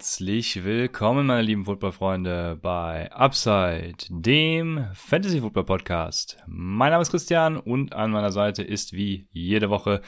Herzlich 0.00 0.64
willkommen, 0.64 1.26
meine 1.26 1.42
lieben 1.42 1.66
Footballfreunde, 1.66 2.58
bei 2.62 3.12
Upside, 3.12 3.98
dem 4.08 4.86
Fantasy 4.94 5.42
Football 5.42 5.64
Podcast. 5.64 6.38
Mein 6.46 6.92
Name 6.92 7.02
ist 7.02 7.10
Christian 7.10 7.58
und 7.58 7.92
an 7.92 8.10
meiner 8.10 8.32
Seite 8.32 8.62
ist 8.62 8.94
wie 8.94 9.28
jede 9.30 9.68
Woche 9.68 10.00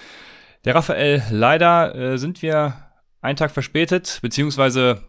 der 0.64 0.74
Raphael. 0.74 1.22
Leider 1.30 1.94
äh, 1.94 2.16
sind 2.16 2.40
wir 2.40 2.72
einen 3.20 3.36
Tag 3.36 3.50
verspätet, 3.50 4.20
beziehungsweise 4.22 5.02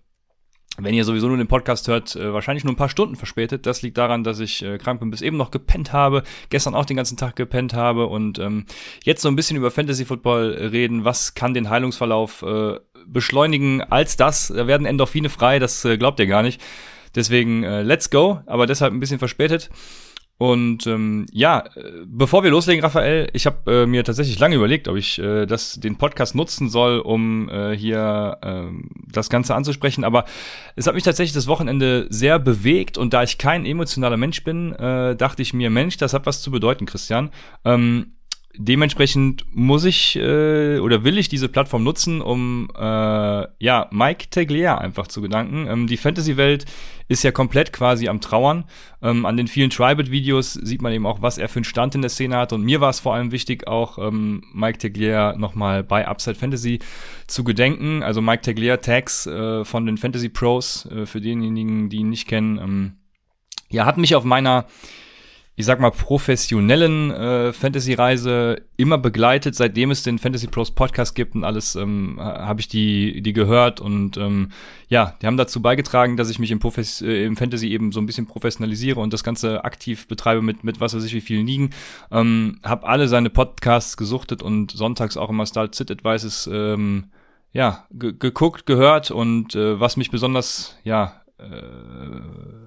wenn 0.78 0.96
ihr 0.96 1.06
sowieso 1.06 1.28
nur 1.28 1.38
den 1.38 1.48
Podcast 1.48 1.88
hört, 1.88 2.18
äh, 2.18 2.34
wahrscheinlich 2.34 2.66
nur 2.66 2.74
ein 2.74 2.78
paar 2.78 2.90
Stunden 2.90 3.16
verspätet. 3.16 3.66
Das 3.66 3.84
liegt 3.84 3.98
daran, 3.98 4.26
dass 4.26 4.40
ich 4.40 4.64
äh, 4.64 4.80
krank 4.80 5.00
bin, 5.00 5.12
bis 5.12 5.22
eben 5.22 5.38
noch 5.38 5.52
gepennt 5.52 5.94
habe, 5.94 6.24
gestern 6.50 6.76
auch 6.76 6.86
den 6.86 6.98
ganzen 6.98 7.16
Tag 7.16 7.38
gepennt 7.38 7.74
habe 7.74 8.08
und 8.08 8.38
ähm, 8.38 8.66
jetzt 9.04 9.22
so 9.22 9.30
ein 9.30 9.36
bisschen 9.38 9.56
über 9.56 9.72
Fantasy 9.72 10.04
Football 10.04 10.52
reden. 10.52 11.06
Was 11.06 11.36
kann 11.36 11.54
den 11.54 11.70
Heilungsverlauf 11.70 12.42
äh, 12.42 12.80
beschleunigen 13.08 13.82
als 13.82 14.18
das? 14.18 14.48
Da 14.56 14.68
werden 14.68 14.86
Endorphine 14.86 15.30
frei, 15.30 15.60
das 15.60 15.84
äh, 15.86 15.98
glaubt 15.98 16.20
ihr 16.20 16.28
gar 16.28 16.44
nicht. 16.44 16.62
Deswegen 17.16 17.64
äh, 17.64 17.84
let's 17.84 18.10
go, 18.10 18.42
aber 18.46 18.66
deshalb 18.66 18.94
ein 18.94 19.00
bisschen 19.00 19.20
verspätet. 19.20 19.70
Und 20.40 20.88
ähm, 20.88 21.26
ja, 21.32 21.64
äh, 21.76 22.04
bevor 22.06 22.44
wir 22.44 22.50
loslegen, 22.50 22.84
Raphael, 22.84 23.30
ich 23.34 23.46
habe 23.46 23.72
äh, 23.72 23.86
mir 23.86 24.04
tatsächlich 24.04 24.40
lange 24.40 24.56
überlegt, 24.56 24.88
ob 24.88 24.98
ich 24.98 25.20
äh, 25.20 25.46
das, 25.46 25.80
den 25.80 25.98
Podcast 25.98 26.34
nutzen 26.34 26.70
soll, 26.70 27.00
um 27.00 27.50
äh, 27.50 27.78
hier 27.78 28.40
äh, 28.42 28.64
das 29.12 29.30
Ganze 29.30 29.54
anzusprechen. 29.56 30.04
Aber 30.04 30.26
es 30.76 30.88
hat 30.88 30.96
mich 30.96 31.04
tatsächlich 31.04 31.34
das 31.34 31.48
Wochenende 31.48 32.08
sehr 32.10 32.40
bewegt 32.40 32.98
und 32.98 33.14
da 33.14 33.24
ich 33.24 33.38
kein 33.38 33.66
emotionaler 33.66 34.18
Mensch 34.18 34.44
bin, 34.44 34.74
äh, 34.74 35.16
dachte 35.16 35.44
ich 35.44 35.54
mir, 35.54 35.70
Mensch, 35.70 35.98
das 35.98 36.14
hat 36.14 36.26
was 36.26 36.42
zu 36.42 36.50
bedeuten, 36.50 36.88
Christian. 36.88 37.30
Ähm, 37.64 38.14
dementsprechend 38.58 39.46
muss 39.52 39.84
ich 39.86 40.16
äh, 40.16 40.80
oder 40.80 41.04
will 41.04 41.18
ich 41.18 41.28
diese 41.28 41.50
Plattform 41.50 41.84
nutzen, 41.84 42.22
um 42.22 42.70
äh, 42.76 42.82
ja 42.84 43.88
Mike 43.92 44.28
Teglier 44.30 44.78
einfach 44.78 45.08
zu 45.08 45.22
gedanken. 45.22 45.68
Ähm, 45.68 45.88
die 45.88 45.98
Fantasy-Welt 45.98 46.66
ist 47.08 47.24
ja 47.24 47.32
komplett 47.32 47.74
quasi 47.74 48.08
am 48.08 48.22
Trauern. 48.22 48.66
Ähm, 49.02 49.26
an 49.26 49.38
den 49.38 49.48
vielen 49.48 49.70
Tribal-Videos 49.70 50.54
sieht 50.54 50.82
man 50.82 50.94
eben 50.94 51.06
auch, 51.06 51.22
was 51.22 51.38
er 51.38 51.50
für 51.50 51.58
einen 51.58 51.66
Stand 51.66 51.96
in 51.96 52.02
der 52.02 52.10
Szene 52.10 52.38
hat. 52.38 52.54
Und 52.54 52.64
mir 52.64 52.80
war 52.80 52.90
es 52.90 53.00
vor 53.00 53.14
allem 53.16 53.32
wichtig, 53.32 53.68
auch 53.68 53.98
ähm, 53.98 54.44
Mike 54.54 54.78
Teglier 54.78 55.36
nochmal 55.38 55.84
bei 55.84 56.08
Upside 56.08 56.36
Fantasy 56.36 56.80
zu 57.28 57.44
gedenken. 57.44 58.04
Also 58.04 58.22
Mike 58.22 58.42
Teglier 58.42 58.82
Tags 58.82 59.26
äh, 59.26 59.66
von 59.66 59.86
den 59.86 59.98
Fantasy 59.98 60.30
Pros, 60.30 60.86
äh, 60.86 61.06
für 61.06 61.22
denjenigen, 61.22 61.90
die 61.90 61.98
ihn 61.98 62.10
nicht 62.10 62.28
kennen. 62.28 62.58
Ähm, 62.58 62.94
ja, 63.70 63.86
hat 63.86 63.98
mich 63.98 64.16
auf 64.16 64.24
meiner 64.24 64.68
ich 65.56 65.66
sag 65.66 65.80
mal, 65.80 65.92
professionellen 65.92 67.12
äh, 67.12 67.54
Fantasy-Reise 67.54 68.64
immer 68.76 68.98
begleitet, 68.98 69.54
seitdem 69.54 69.92
es 69.92 70.02
den 70.02 70.18
Fantasy 70.18 70.48
Pros 70.48 70.72
Podcast 70.72 71.14
gibt 71.14 71.36
und 71.36 71.44
alles, 71.44 71.76
ähm, 71.76 72.18
habe 72.20 72.60
ich 72.60 72.68
die, 72.68 73.22
die 73.22 73.34
gehört 73.34 73.80
und 73.80 74.18
ähm, 74.18 74.50
ja, 74.88 75.16
die 75.22 75.28
haben 75.28 75.38
dazu 75.38 75.62
beigetragen, 75.62 76.18
dass 76.18 76.32
ich 76.32 76.40
mich 76.40 76.50
im, 76.50 76.58
Profes 76.58 77.04
äh, 77.04 77.26
im 77.26 77.38
Fantasy 77.38 77.68
eben 77.68 77.92
so 77.92 78.00
ein 78.02 78.08
bisschen 78.08 78.26
professionalisiere 78.26 79.00
und 79.00 79.14
das 79.14 79.24
Ganze 79.24 79.64
aktiv 79.64 80.08
betreibe 80.08 80.42
mit, 80.42 80.64
mit 80.64 80.80
was 80.80 80.96
weiß 80.96 81.04
ich 81.04 81.14
wie 81.14 81.22
vielen 81.22 81.46
Ligen. 81.46 81.70
Ähm, 82.12 82.60
hab 82.64 82.84
alle 82.84 83.08
seine 83.08 83.30
Podcasts 83.30 83.96
gesuchtet 83.96 84.42
und 84.42 84.72
sonntags 84.72 85.18
auch 85.18 85.30
immer 85.30 85.46
Start 85.46 85.76
Sit 85.76 85.92
Advices 85.92 86.50
ähm, 86.52 87.12
ja, 87.52 87.86
geguckt, 87.92 88.66
gehört 88.66 89.12
und 89.12 89.54
äh, 89.54 89.80
was 89.80 89.98
mich 89.98 90.10
besonders, 90.10 90.76
ja, 90.84 91.22
äh, 91.38 92.63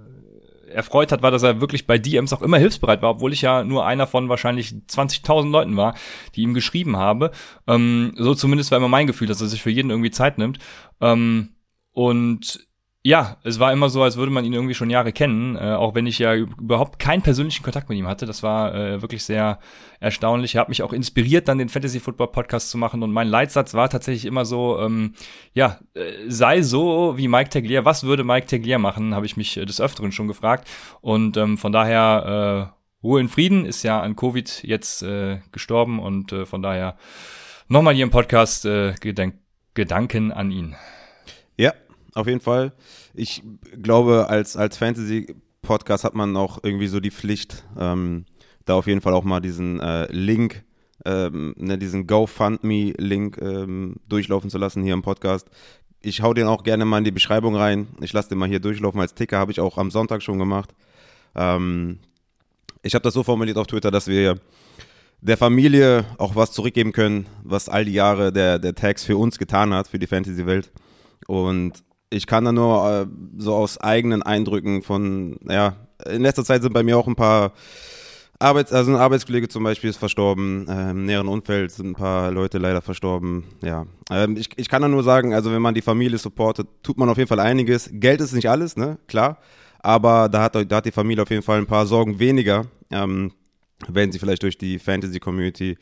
erfreut 0.76 1.10
hat, 1.10 1.22
war, 1.22 1.30
dass 1.30 1.42
er 1.42 1.60
wirklich 1.60 1.86
bei 1.86 1.98
DMs 1.98 2.32
auch 2.32 2.42
immer 2.42 2.58
hilfsbereit 2.58 3.02
war, 3.02 3.10
obwohl 3.10 3.32
ich 3.32 3.42
ja 3.42 3.64
nur 3.64 3.86
einer 3.86 4.06
von 4.06 4.28
wahrscheinlich 4.28 4.74
20.000 4.88 5.50
Leuten 5.50 5.76
war, 5.76 5.94
die 6.34 6.42
ihm 6.42 6.54
geschrieben 6.54 6.96
habe. 6.96 7.32
Ähm, 7.66 8.12
so 8.16 8.34
zumindest 8.34 8.70
war 8.70 8.78
immer 8.78 8.88
mein 8.88 9.06
Gefühl, 9.06 9.26
dass 9.26 9.40
er 9.40 9.48
sich 9.48 9.62
für 9.62 9.70
jeden 9.70 9.90
irgendwie 9.90 10.10
Zeit 10.10 10.38
nimmt. 10.38 10.58
Ähm, 11.00 11.50
und 11.92 12.66
ja, 13.06 13.36
es 13.44 13.60
war 13.60 13.72
immer 13.72 13.88
so, 13.88 14.02
als 14.02 14.16
würde 14.16 14.32
man 14.32 14.44
ihn 14.44 14.52
irgendwie 14.52 14.74
schon 14.74 14.90
Jahre 14.90 15.12
kennen, 15.12 15.54
äh, 15.54 15.74
auch 15.74 15.94
wenn 15.94 16.06
ich 16.06 16.18
ja 16.18 16.34
überhaupt 16.34 16.98
keinen 16.98 17.22
persönlichen 17.22 17.62
Kontakt 17.62 17.88
mit 17.88 17.96
ihm 17.96 18.08
hatte. 18.08 18.26
Das 18.26 18.42
war 18.42 18.74
äh, 18.74 19.00
wirklich 19.00 19.22
sehr 19.22 19.60
erstaunlich. 20.00 20.56
Er 20.56 20.62
hat 20.62 20.68
mich 20.68 20.82
auch 20.82 20.92
inspiriert, 20.92 21.46
dann 21.46 21.58
den 21.58 21.68
Fantasy 21.68 22.00
Football 22.00 22.32
Podcast 22.32 22.68
zu 22.68 22.78
machen. 22.78 23.04
Und 23.04 23.12
mein 23.12 23.28
Leitsatz 23.28 23.74
war 23.74 23.88
tatsächlich 23.88 24.24
immer 24.24 24.44
so, 24.44 24.80
ähm, 24.80 25.14
ja, 25.54 25.78
äh, 25.94 26.14
sei 26.26 26.62
so 26.62 27.16
wie 27.16 27.28
Mike 27.28 27.50
Taglier. 27.50 27.84
Was 27.84 28.02
würde 28.02 28.24
Mike 28.24 28.48
Taglier 28.48 28.80
machen, 28.80 29.14
habe 29.14 29.24
ich 29.24 29.36
mich 29.36 29.56
äh, 29.56 29.64
des 29.64 29.80
Öfteren 29.80 30.10
schon 30.10 30.26
gefragt. 30.26 30.66
Und 31.00 31.36
ähm, 31.36 31.58
von 31.58 31.70
daher 31.70 32.72
äh, 33.04 33.06
Ruhe 33.06 33.20
in 33.20 33.28
Frieden, 33.28 33.66
ist 33.66 33.84
ja 33.84 34.00
an 34.00 34.16
Covid 34.16 34.64
jetzt 34.64 35.04
äh, 35.04 35.38
gestorben 35.52 36.00
und 36.00 36.34
von 36.44 36.60
daher 36.60 36.96
nochmal 37.68 37.94
hier 37.94 38.02
im 38.02 38.10
Podcast 38.10 38.64
Gedank 38.64 39.36
Gedanken 39.74 40.32
an 40.32 40.50
ihn. 40.50 40.74
Ja, 41.56 41.72
auf 42.16 42.26
jeden 42.26 42.40
Fall. 42.40 42.72
Ich 43.14 43.42
glaube, 43.80 44.28
als, 44.28 44.56
als 44.56 44.78
Fantasy-Podcast 44.78 46.04
hat 46.04 46.14
man 46.14 46.36
auch 46.36 46.58
irgendwie 46.62 46.86
so 46.86 47.00
die 47.00 47.10
Pflicht, 47.10 47.64
ähm, 47.78 48.24
da 48.64 48.74
auf 48.74 48.86
jeden 48.86 49.00
Fall 49.00 49.14
auch 49.14 49.24
mal 49.24 49.40
diesen 49.40 49.80
äh, 49.80 50.10
Link, 50.10 50.64
ähm, 51.04 51.54
ne, 51.58 51.78
diesen 51.78 52.06
GoFundMe-Link 52.06 53.38
ähm, 53.40 53.96
durchlaufen 54.08 54.50
zu 54.50 54.58
lassen 54.58 54.82
hier 54.82 54.94
im 54.94 55.02
Podcast. 55.02 55.48
Ich 56.00 56.22
hau 56.22 56.32
den 56.32 56.46
auch 56.46 56.62
gerne 56.62 56.84
mal 56.84 56.98
in 56.98 57.04
die 57.04 57.10
Beschreibung 57.10 57.54
rein. 57.54 57.88
Ich 58.00 58.12
lasse 58.12 58.30
den 58.30 58.38
mal 58.38 58.48
hier 58.48 58.60
durchlaufen 58.60 59.00
als 59.00 59.14
Ticker, 59.14 59.38
habe 59.38 59.52
ich 59.52 59.60
auch 59.60 59.76
am 59.76 59.90
Sonntag 59.90 60.22
schon 60.22 60.38
gemacht. 60.38 60.74
Ähm, 61.34 61.98
ich 62.82 62.94
habe 62.94 63.02
das 63.02 63.14
so 63.14 63.22
formuliert 63.22 63.58
auf 63.58 63.66
Twitter, 63.66 63.90
dass 63.90 64.08
wir 64.08 64.36
der 65.20 65.36
Familie 65.36 66.04
auch 66.18 66.36
was 66.36 66.52
zurückgeben 66.52 66.92
können, 66.92 67.26
was 67.42 67.68
all 67.68 67.84
die 67.84 67.92
Jahre 67.92 68.32
der, 68.32 68.58
der 68.58 68.74
Tags 68.74 69.04
für 69.04 69.16
uns 69.16 69.38
getan 69.38 69.74
hat, 69.74 69.88
für 69.88 69.98
die 69.98 70.06
Fantasy-Welt. 70.06 70.70
Und 71.26 71.82
ich 72.10 72.26
kann 72.26 72.44
da 72.44 72.52
nur 72.52 72.90
äh, 72.90 73.06
so 73.38 73.54
aus 73.54 73.78
eigenen 73.78 74.22
Eindrücken 74.22 74.82
von, 74.82 75.38
ja, 75.48 75.76
in 76.08 76.22
letzter 76.22 76.44
Zeit 76.44 76.62
sind 76.62 76.72
bei 76.72 76.82
mir 76.82 76.98
auch 76.98 77.06
ein 77.06 77.16
paar 77.16 77.52
Arbeits-, 78.38 78.72
also 78.72 78.92
ein 78.92 78.98
Arbeitskollege 78.98 79.48
zum 79.48 79.64
Beispiel 79.64 79.90
ist 79.90 79.96
verstorben, 79.96 80.68
äh, 80.68 80.90
im 80.90 81.06
näheren 81.06 81.28
Umfeld 81.28 81.72
sind 81.72 81.90
ein 81.90 81.94
paar 81.94 82.30
Leute 82.30 82.58
leider 82.58 82.82
verstorben, 82.82 83.44
ja. 83.62 83.86
Ähm, 84.10 84.36
ich, 84.36 84.50
ich 84.56 84.68
kann 84.68 84.82
da 84.82 84.88
nur 84.88 85.02
sagen, 85.02 85.34
also 85.34 85.50
wenn 85.52 85.62
man 85.62 85.74
die 85.74 85.82
Familie 85.82 86.18
supportet, 86.18 86.68
tut 86.82 86.98
man 86.98 87.08
auf 87.08 87.16
jeden 87.16 87.28
Fall 87.28 87.40
einiges. 87.40 87.90
Geld 87.92 88.20
ist 88.20 88.32
nicht 88.32 88.48
alles, 88.48 88.76
ne, 88.76 88.98
klar, 89.08 89.38
aber 89.80 90.28
da 90.28 90.42
hat, 90.42 90.54
da 90.54 90.76
hat 90.76 90.86
die 90.86 90.92
Familie 90.92 91.22
auf 91.22 91.30
jeden 91.30 91.42
Fall 91.42 91.58
ein 91.58 91.66
paar 91.66 91.86
Sorgen 91.86 92.18
weniger, 92.18 92.66
ähm, 92.90 93.32
wenn 93.88 94.12
sie 94.12 94.18
vielleicht 94.18 94.42
durch 94.42 94.58
die 94.58 94.78
Fantasy-Community 94.78 95.76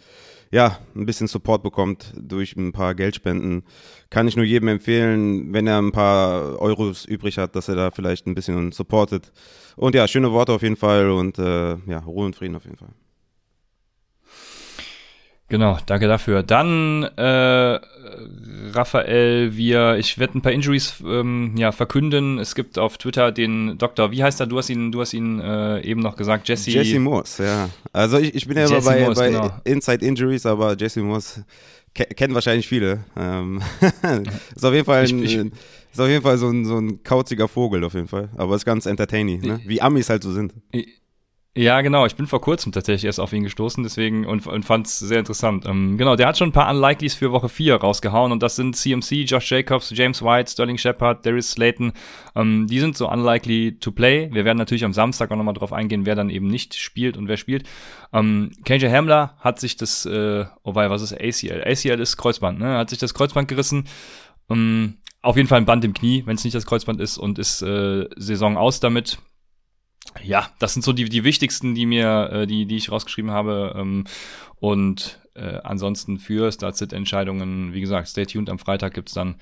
ja, 0.54 0.78
ein 0.94 1.04
bisschen 1.04 1.26
Support 1.26 1.64
bekommt 1.64 2.12
durch 2.16 2.54
ein 2.54 2.70
paar 2.70 2.94
Geldspenden, 2.94 3.64
kann 4.08 4.28
ich 4.28 4.36
nur 4.36 4.44
jedem 4.44 4.68
empfehlen, 4.68 5.52
wenn 5.52 5.66
er 5.66 5.78
ein 5.78 5.90
paar 5.90 6.60
Euros 6.62 7.04
übrig 7.04 7.38
hat, 7.38 7.56
dass 7.56 7.68
er 7.68 7.74
da 7.74 7.90
vielleicht 7.90 8.28
ein 8.28 8.36
bisschen 8.36 8.70
supportet. 8.70 9.32
Und 9.74 9.96
ja, 9.96 10.06
schöne 10.06 10.30
Worte 10.30 10.52
auf 10.52 10.62
jeden 10.62 10.76
Fall 10.76 11.10
und 11.10 11.40
äh, 11.40 11.76
ja, 11.86 11.98
Ruhe 12.06 12.26
und 12.26 12.36
Frieden 12.36 12.54
auf 12.54 12.64
jeden 12.66 12.76
Fall. 12.76 12.94
Genau, 15.54 15.78
danke 15.86 16.08
dafür. 16.08 16.42
Dann, 16.42 17.04
äh, 17.04 17.78
Raphael, 18.72 19.56
wir, 19.56 19.98
ich 19.98 20.18
werde 20.18 20.36
ein 20.36 20.42
paar 20.42 20.50
Injuries 20.50 20.94
ähm, 21.06 21.54
ja, 21.56 21.70
verkünden. 21.70 22.40
Es 22.40 22.56
gibt 22.56 22.76
auf 22.76 22.98
Twitter 22.98 23.30
den 23.30 23.78
Doktor, 23.78 24.10
wie 24.10 24.24
heißt 24.24 24.40
er? 24.40 24.48
Du 24.48 24.58
hast 24.58 24.68
ihn, 24.68 24.90
du 24.90 25.00
hast 25.00 25.14
ihn 25.14 25.38
äh, 25.38 25.80
eben 25.82 26.00
noch 26.00 26.16
gesagt, 26.16 26.48
Jesse. 26.48 26.72
Jesse 26.72 26.98
Morse, 26.98 27.44
ja. 27.44 27.68
Also 27.92 28.18
ich, 28.18 28.34
ich 28.34 28.48
bin 28.48 28.56
ja 28.56 28.66
immer 28.66 28.80
bei, 28.80 29.02
Morse, 29.02 29.20
bei 29.20 29.30
genau. 29.30 29.50
Inside 29.62 30.04
Injuries, 30.04 30.44
aber 30.44 30.76
Jesse 30.76 31.02
Morse 31.02 31.44
ke 31.94 32.04
kennen 32.06 32.34
wahrscheinlich 32.34 32.66
viele. 32.66 33.04
Ähm, 33.16 33.62
ist 34.56 34.64
auf 34.64 34.74
jeden 34.74 34.86
Fall 34.86 35.04
ein, 35.04 35.22
ich, 35.22 35.36
ich, 35.36 35.52
ist 35.92 36.00
auf 36.00 36.08
jeden 36.08 36.22
Fall 36.24 36.36
so 36.36 36.48
ein, 36.48 36.64
so 36.64 36.78
ein 36.78 37.04
kauziger 37.04 37.46
Vogel 37.46 37.84
auf 37.84 37.94
jeden 37.94 38.08
Fall. 38.08 38.28
Aber 38.36 38.56
ist 38.56 38.64
ganz 38.64 38.86
entertaining, 38.86 39.40
ne? 39.40 39.60
Wie 39.64 39.80
Amis 39.80 40.10
halt 40.10 40.24
so 40.24 40.32
sind. 40.32 40.52
Ich, 40.72 41.00
ja, 41.56 41.82
genau. 41.82 42.04
Ich 42.04 42.16
bin 42.16 42.26
vor 42.26 42.40
kurzem 42.40 42.72
tatsächlich 42.72 43.04
erst 43.04 43.20
auf 43.20 43.32
ihn 43.32 43.44
gestoßen, 43.44 43.84
deswegen 43.84 44.26
und, 44.26 44.44
und 44.44 44.64
fand 44.64 44.88
es 44.88 44.98
sehr 44.98 45.20
interessant. 45.20 45.64
Ähm, 45.66 45.96
genau, 45.96 46.16
der 46.16 46.26
hat 46.26 46.36
schon 46.36 46.48
ein 46.48 46.52
paar 46.52 46.68
Unlikelies 46.68 47.14
für 47.14 47.30
Woche 47.30 47.48
4 47.48 47.76
rausgehauen 47.76 48.32
und 48.32 48.42
das 48.42 48.56
sind 48.56 48.74
CMC, 48.74 49.22
Josh 49.24 49.52
Jacobs, 49.52 49.92
James 49.94 50.20
White, 50.20 50.50
Sterling 50.50 50.78
Shepard, 50.78 51.24
Darius 51.24 51.52
Slayton. 51.52 51.92
Ähm, 52.34 52.66
die 52.66 52.80
sind 52.80 52.96
so 52.96 53.08
unlikely 53.08 53.78
to 53.78 53.92
play. 53.92 54.28
Wir 54.32 54.44
werden 54.44 54.58
natürlich 54.58 54.84
am 54.84 54.92
Samstag 54.92 55.30
auch 55.30 55.36
nochmal 55.36 55.54
drauf 55.54 55.72
eingehen, 55.72 56.06
wer 56.06 56.16
dann 56.16 56.28
eben 56.28 56.48
nicht 56.48 56.74
spielt 56.74 57.16
und 57.16 57.28
wer 57.28 57.36
spielt. 57.36 57.68
Ähm, 58.12 58.50
KJ 58.64 58.88
Hamler 58.88 59.36
hat 59.38 59.60
sich 59.60 59.76
das, 59.76 60.06
äh, 60.06 60.46
oh 60.64 60.74
wei, 60.74 60.90
was 60.90 61.02
ist 61.02 61.12
ACL? 61.12 61.62
ACL 61.64 62.00
ist 62.00 62.16
Kreuzband, 62.16 62.58
ne? 62.58 62.78
Hat 62.78 62.90
sich 62.90 62.98
das 62.98 63.14
Kreuzband 63.14 63.46
gerissen. 63.46 63.86
Ähm, 64.50 64.98
auf 65.22 65.36
jeden 65.36 65.48
Fall 65.48 65.58
ein 65.58 65.66
Band 65.66 65.84
im 65.84 65.94
Knie, 65.94 66.24
wenn 66.26 66.34
es 66.34 66.42
nicht 66.42 66.56
das 66.56 66.66
Kreuzband 66.66 67.00
ist 67.00 67.16
und 67.16 67.38
ist 67.38 67.62
äh, 67.62 68.08
Saison 68.16 68.56
aus 68.56 68.80
damit. 68.80 69.18
Ja, 70.22 70.48
das 70.58 70.74
sind 70.74 70.82
so 70.82 70.92
die, 70.92 71.08
die 71.08 71.24
wichtigsten, 71.24 71.74
die 71.74 71.86
mir, 71.86 72.30
äh, 72.32 72.46
die, 72.46 72.66
die 72.66 72.76
ich 72.76 72.90
rausgeschrieben 72.90 73.30
habe. 73.30 73.74
Ähm, 73.76 74.04
und 74.60 75.20
äh, 75.34 75.58
ansonsten 75.64 76.18
für 76.18 76.50
Start-Sit-Entscheidungen, 76.50 77.72
wie 77.72 77.80
gesagt, 77.80 78.08
stay 78.08 78.24
tuned. 78.24 78.50
Am 78.50 78.58
Freitag 78.58 78.94
gibt's 78.94 79.14
dann 79.14 79.36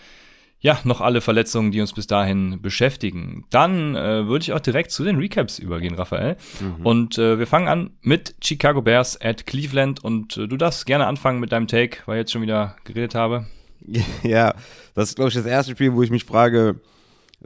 ja, 0.62 0.78
noch 0.84 1.00
alle 1.00 1.20
Verletzungen, 1.20 1.72
die 1.72 1.80
uns 1.80 1.92
bis 1.92 2.06
dahin 2.06 2.62
beschäftigen. 2.62 3.44
Dann 3.50 3.96
äh, 3.96 4.28
würde 4.28 4.44
ich 4.44 4.52
auch 4.52 4.60
direkt 4.60 4.92
zu 4.92 5.02
den 5.02 5.16
Recaps 5.18 5.58
übergehen, 5.58 5.94
Raphael. 5.94 6.36
Mhm. 6.60 6.86
Und 6.86 7.18
äh, 7.18 7.38
wir 7.40 7.48
fangen 7.48 7.66
an 7.66 7.90
mit 8.00 8.36
Chicago 8.40 8.80
Bears 8.80 9.20
at 9.20 9.44
Cleveland. 9.46 10.04
Und 10.04 10.36
äh, 10.36 10.46
du 10.46 10.56
darfst 10.56 10.86
gerne 10.86 11.08
anfangen 11.08 11.40
mit 11.40 11.50
deinem 11.50 11.66
Take, 11.66 11.98
weil 12.06 12.16
ich 12.16 12.20
jetzt 12.20 12.32
schon 12.32 12.42
wieder 12.42 12.76
geredet 12.84 13.14
habe. 13.14 13.46
Ja, 14.22 14.54
das 14.94 15.08
ist, 15.08 15.16
glaube 15.16 15.30
ich, 15.30 15.34
das 15.34 15.46
erste 15.46 15.72
Spiel, 15.72 15.92
wo 15.92 16.04
ich 16.04 16.10
mich 16.10 16.24
frage, 16.24 16.80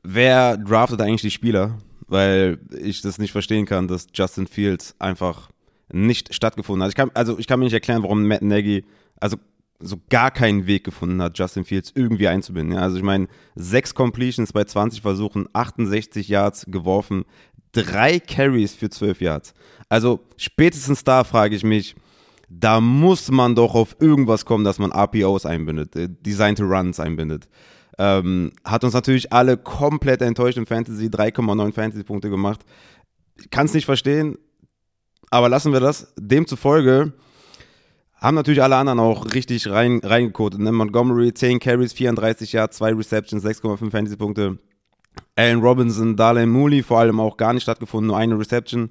wer 0.02 0.58
draftet 0.58 1.00
eigentlich 1.00 1.22
die 1.22 1.30
Spieler? 1.30 1.78
Weil 2.08 2.58
ich 2.70 3.02
das 3.02 3.18
nicht 3.18 3.32
verstehen 3.32 3.66
kann, 3.66 3.88
dass 3.88 4.06
Justin 4.14 4.46
Fields 4.46 4.94
einfach 4.98 5.50
nicht 5.92 6.34
stattgefunden 6.34 6.82
hat. 6.82 6.90
Ich 6.90 6.96
kann, 6.96 7.10
also 7.14 7.38
ich 7.38 7.46
kann 7.46 7.58
mir 7.58 7.64
nicht 7.64 7.74
erklären, 7.74 8.02
warum 8.02 8.26
Matt 8.26 8.42
Nagy, 8.42 8.84
also 9.20 9.36
so 9.78 9.96
gar 10.08 10.30
keinen 10.30 10.66
Weg 10.66 10.84
gefunden 10.84 11.20
hat, 11.20 11.38
Justin 11.38 11.64
Fields 11.64 11.92
irgendwie 11.94 12.28
einzubinden. 12.28 12.76
Ja, 12.76 12.82
also 12.82 12.96
ich 12.96 13.02
meine, 13.02 13.28
sechs 13.54 13.94
Completions 13.94 14.52
bei 14.52 14.64
20 14.64 15.02
Versuchen, 15.02 15.48
68 15.52 16.28
Yards 16.28 16.66
geworfen, 16.68 17.24
drei 17.72 18.18
Carries 18.18 18.74
für 18.74 18.88
12 18.88 19.20
Yards. 19.20 19.54
Also 19.88 20.20
spätestens 20.36 21.04
da 21.04 21.24
frage 21.24 21.56
ich 21.56 21.64
mich, 21.64 21.94
da 22.48 22.80
muss 22.80 23.30
man 23.30 23.54
doch 23.54 23.74
auf 23.74 23.96
irgendwas 24.00 24.44
kommen, 24.44 24.64
dass 24.64 24.78
man 24.78 24.92
RPOs 24.92 25.46
einbindet, 25.46 25.96
äh, 25.96 26.08
Designed 26.08 26.60
Runs 26.60 27.00
einbindet. 27.00 27.48
Ähm, 27.98 28.52
hat 28.64 28.84
uns 28.84 28.92
natürlich 28.92 29.32
alle 29.32 29.56
komplett 29.56 30.20
enttäuscht 30.22 30.58
im 30.58 30.66
Fantasy, 30.66 31.06
3,9 31.06 31.72
Fantasy-Punkte 31.72 32.28
gemacht. 32.28 32.60
Kann 33.50 33.66
es 33.66 33.74
nicht 33.74 33.86
verstehen, 33.86 34.36
aber 35.30 35.48
lassen 35.48 35.72
wir 35.72 35.80
das. 35.80 36.12
Demzufolge 36.18 37.12
haben 38.16 38.34
natürlich 38.34 38.62
alle 38.62 38.76
anderen 38.76 39.00
auch 39.00 39.34
richtig 39.34 39.68
rein, 39.68 40.00
reingekotet. 40.02 40.60
Ne? 40.60 40.72
Montgomery, 40.72 41.32
10 41.32 41.58
Carries, 41.58 41.92
34 41.92 42.52
Yards, 42.52 42.78
2 42.78 42.94
Receptions, 42.94 43.44
6,5 43.44 43.90
Fantasy-Punkte. 43.90 44.58
Allen 45.36 45.60
Robinson, 45.60 46.16
Darlene 46.16 46.46
Mooley 46.46 46.82
vor 46.82 46.98
allem 46.98 47.20
auch 47.20 47.36
gar 47.36 47.52
nicht 47.52 47.62
stattgefunden, 47.62 48.08
nur 48.08 48.16
eine 48.16 48.38
Reception. 48.38 48.90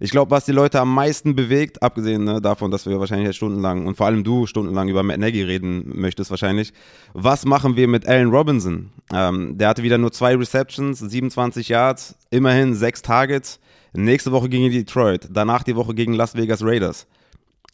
Ich 0.00 0.10
glaube, 0.10 0.32
was 0.32 0.44
die 0.44 0.52
Leute 0.52 0.80
am 0.80 0.92
meisten 0.92 1.36
bewegt, 1.36 1.82
abgesehen 1.82 2.24
ne, 2.24 2.40
davon, 2.40 2.72
dass 2.72 2.84
wir 2.84 2.98
wahrscheinlich 2.98 3.26
jetzt 3.26 3.36
stundenlang 3.36 3.86
und 3.86 3.96
vor 3.96 4.06
allem 4.06 4.24
du 4.24 4.46
stundenlang 4.46 4.88
über 4.88 5.04
Matt 5.04 5.18
Nagy 5.18 5.42
reden 5.44 5.92
möchtest 5.94 6.30
wahrscheinlich. 6.30 6.72
Was 7.12 7.44
machen 7.44 7.76
wir 7.76 7.86
mit 7.86 8.08
Allen 8.08 8.30
Robinson? 8.30 8.90
Ähm, 9.12 9.56
der 9.56 9.68
hatte 9.68 9.84
wieder 9.84 9.98
nur 9.98 10.10
zwei 10.10 10.34
Receptions, 10.34 10.98
27 10.98 11.68
Yards, 11.68 12.16
immerhin 12.30 12.74
sechs 12.74 13.00
Targets. 13.02 13.60
Nächste 13.96 14.32
Woche 14.32 14.48
gegen 14.48 14.72
Detroit, 14.72 15.28
danach 15.30 15.62
die 15.62 15.76
Woche 15.76 15.94
gegen 15.94 16.14
Las 16.14 16.34
Vegas 16.34 16.64
Raiders. 16.64 17.06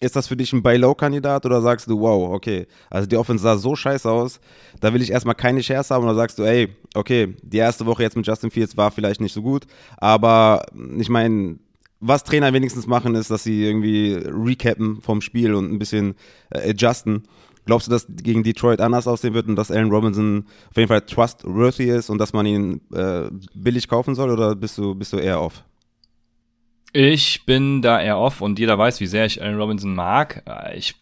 Ist 0.02 0.16
das 0.16 0.28
für 0.28 0.36
dich 0.36 0.52
ein 0.54 0.62
Buy-Low-Kandidat 0.62 1.44
oder 1.44 1.60
sagst 1.60 1.86
du, 1.86 2.00
wow, 2.00 2.32
okay, 2.32 2.66
also 2.88 3.06
die 3.06 3.18
Offense 3.18 3.42
sah 3.42 3.58
so 3.58 3.76
scheiße 3.76 4.10
aus, 4.10 4.40
da 4.80 4.94
will 4.94 5.02
ich 5.02 5.10
erstmal 5.10 5.34
keine 5.34 5.62
Shares 5.62 5.90
haben 5.90 6.04
oder 6.04 6.14
sagst 6.14 6.38
du, 6.38 6.42
ey, 6.42 6.74
okay, 6.94 7.36
die 7.42 7.58
erste 7.58 7.84
Woche 7.84 8.02
jetzt 8.02 8.16
mit 8.16 8.26
Justin 8.26 8.50
Fields 8.50 8.78
war 8.78 8.90
vielleicht 8.90 9.20
nicht 9.20 9.34
so 9.34 9.42
gut, 9.42 9.66
aber 9.98 10.64
ich 10.96 11.10
meine, 11.10 11.58
was 12.00 12.24
Trainer 12.24 12.52
wenigstens 12.54 12.86
machen, 12.86 13.14
ist, 13.14 13.30
dass 13.30 13.44
sie 13.44 13.62
irgendwie 13.62 14.14
recappen 14.14 15.02
vom 15.02 15.20
Spiel 15.20 15.54
und 15.54 15.70
ein 15.70 15.78
bisschen 15.78 16.14
äh, 16.48 16.70
adjusten. 16.70 17.24
Glaubst 17.66 17.86
du, 17.86 17.90
dass 17.90 18.06
gegen 18.08 18.42
Detroit 18.42 18.80
anders 18.80 19.06
aussehen 19.06 19.34
wird 19.34 19.48
und 19.48 19.56
dass 19.56 19.70
Allen 19.70 19.90
Robinson 19.90 20.46
auf 20.70 20.76
jeden 20.76 20.88
Fall 20.88 21.02
trustworthy 21.02 21.90
ist 21.90 22.08
und 22.08 22.16
dass 22.16 22.32
man 22.32 22.46
ihn 22.46 22.80
äh, 22.94 23.28
billig 23.54 23.86
kaufen 23.86 24.14
soll 24.14 24.30
oder 24.30 24.56
bist 24.56 24.78
du, 24.78 24.94
bist 24.94 25.12
du 25.12 25.18
eher 25.18 25.42
off? 25.42 25.62
Ich 26.92 27.44
bin 27.46 27.82
da 27.82 28.00
eher 28.00 28.18
off 28.18 28.40
und 28.40 28.58
jeder 28.58 28.78
weiß, 28.78 29.00
wie 29.00 29.06
sehr 29.06 29.26
ich 29.26 29.42
Allen 29.42 29.60
Robinson 29.60 29.94
mag. 29.94 30.42
Äh, 30.46 30.76
ich 30.76 30.94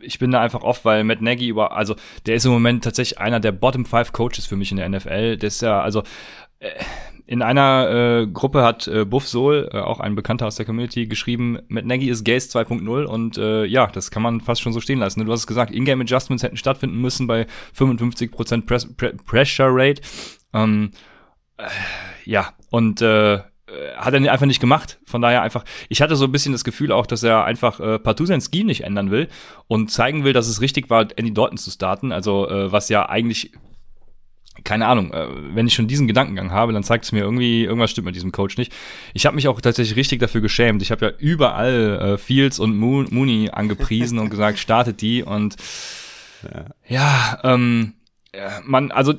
ich 0.00 0.18
bin 0.18 0.32
da 0.32 0.40
einfach 0.40 0.62
off, 0.62 0.84
weil 0.84 1.04
Matt 1.04 1.22
Nagy 1.22 1.46
über, 1.46 1.76
also 1.76 1.94
der 2.26 2.34
ist 2.34 2.44
im 2.44 2.50
Moment 2.50 2.82
tatsächlich 2.82 3.20
einer 3.20 3.38
der 3.38 3.52
Bottom 3.52 3.84
Five 3.84 4.12
Coaches 4.12 4.46
für 4.46 4.56
mich 4.56 4.72
in 4.72 4.78
der 4.78 4.88
NFL. 4.88 5.36
Das 5.36 5.54
ist 5.54 5.60
ja, 5.62 5.80
also 5.80 6.02
äh, 6.58 6.70
in 7.26 7.40
einer 7.40 7.88
äh, 7.90 8.26
Gruppe 8.26 8.62
hat 8.62 8.86
äh, 8.86 9.04
Buff 9.04 9.26
Soul, 9.26 9.70
äh, 9.72 9.78
auch 9.78 10.00
ein 10.00 10.14
Bekannter 10.14 10.46
aus 10.46 10.56
der 10.56 10.66
Community, 10.66 11.06
geschrieben, 11.06 11.58
Matt 11.68 11.86
Nagy 11.86 12.08
ist 12.08 12.24
Gaze 12.24 12.48
2.0 12.48 13.04
und 13.04 13.38
äh, 13.38 13.64
ja, 13.64 13.86
das 13.86 14.10
kann 14.10 14.22
man 14.22 14.40
fast 14.40 14.60
schon 14.60 14.72
so 14.72 14.80
stehen 14.80 14.98
lassen. 14.98 15.20
Ne? 15.20 15.26
Du 15.26 15.32
hast 15.32 15.40
es 15.40 15.46
gesagt, 15.46 15.72
Ingame 15.72 16.02
Adjustments 16.02 16.42
hätten 16.42 16.56
stattfinden 16.56 17.00
müssen 17.00 17.26
bei 17.26 17.46
55% 17.78 18.66
Press 18.66 18.92
Pre 18.94 19.14
Pressure 19.24 19.68
Rate. 19.70 20.02
Ähm, 20.52 20.90
äh, 21.56 21.64
ja, 22.24 22.52
und 22.70 23.00
äh, 23.00 23.34
äh, 23.36 23.40
hat 23.96 24.14
er 24.14 24.32
einfach 24.32 24.46
nicht 24.46 24.60
gemacht. 24.60 24.98
Von 25.04 25.22
daher 25.22 25.42
einfach, 25.42 25.64
ich 25.88 26.02
hatte 26.02 26.16
so 26.16 26.24
ein 26.24 26.32
bisschen 26.32 26.52
das 26.52 26.64
Gefühl 26.64 26.92
auch, 26.92 27.06
dass 27.06 27.22
er 27.22 27.44
einfach 27.44 27.80
äh, 27.80 27.98
partout 27.98 28.26
sein 28.26 28.40
Scheme 28.40 28.66
nicht 28.66 28.82
ändern 28.82 29.10
will 29.10 29.28
und 29.66 29.90
zeigen 29.90 30.24
will, 30.24 30.32
dass 30.32 30.48
es 30.48 30.60
richtig 30.60 30.90
war, 30.90 31.06
Andy 31.16 31.32
Dalton 31.32 31.58
zu 31.58 31.70
starten. 31.70 32.12
Also, 32.12 32.48
äh, 32.48 32.72
was 32.72 32.88
ja 32.88 33.08
eigentlich, 33.08 33.52
keine 34.64 34.86
Ahnung, 34.86 35.12
äh, 35.12 35.26
wenn 35.54 35.66
ich 35.66 35.74
schon 35.74 35.88
diesen 35.88 36.06
Gedankengang 36.06 36.50
habe, 36.50 36.72
dann 36.72 36.82
zeigt 36.82 37.04
es 37.04 37.12
mir 37.12 37.20
irgendwie, 37.20 37.64
irgendwas 37.64 37.90
stimmt 37.90 38.06
mit 38.06 38.14
diesem 38.14 38.32
Coach 38.32 38.56
nicht. 38.56 38.72
Ich 39.12 39.26
habe 39.26 39.36
mich 39.36 39.48
auch 39.48 39.60
tatsächlich 39.60 39.96
richtig 39.96 40.20
dafür 40.20 40.40
geschämt. 40.40 40.82
Ich 40.82 40.90
habe 40.90 41.06
ja 41.06 41.12
überall 41.18 42.14
äh, 42.14 42.18
Fields 42.18 42.58
und 42.58 42.76
Moon, 42.76 43.08
Mooney 43.10 43.50
angepriesen 43.50 44.18
und 44.18 44.30
gesagt, 44.30 44.58
startet 44.58 45.00
die 45.00 45.22
und 45.22 45.56
ja, 46.42 46.64
ja 46.86 47.40
ähm, 47.44 47.94
man, 48.64 48.90
also 48.90 49.14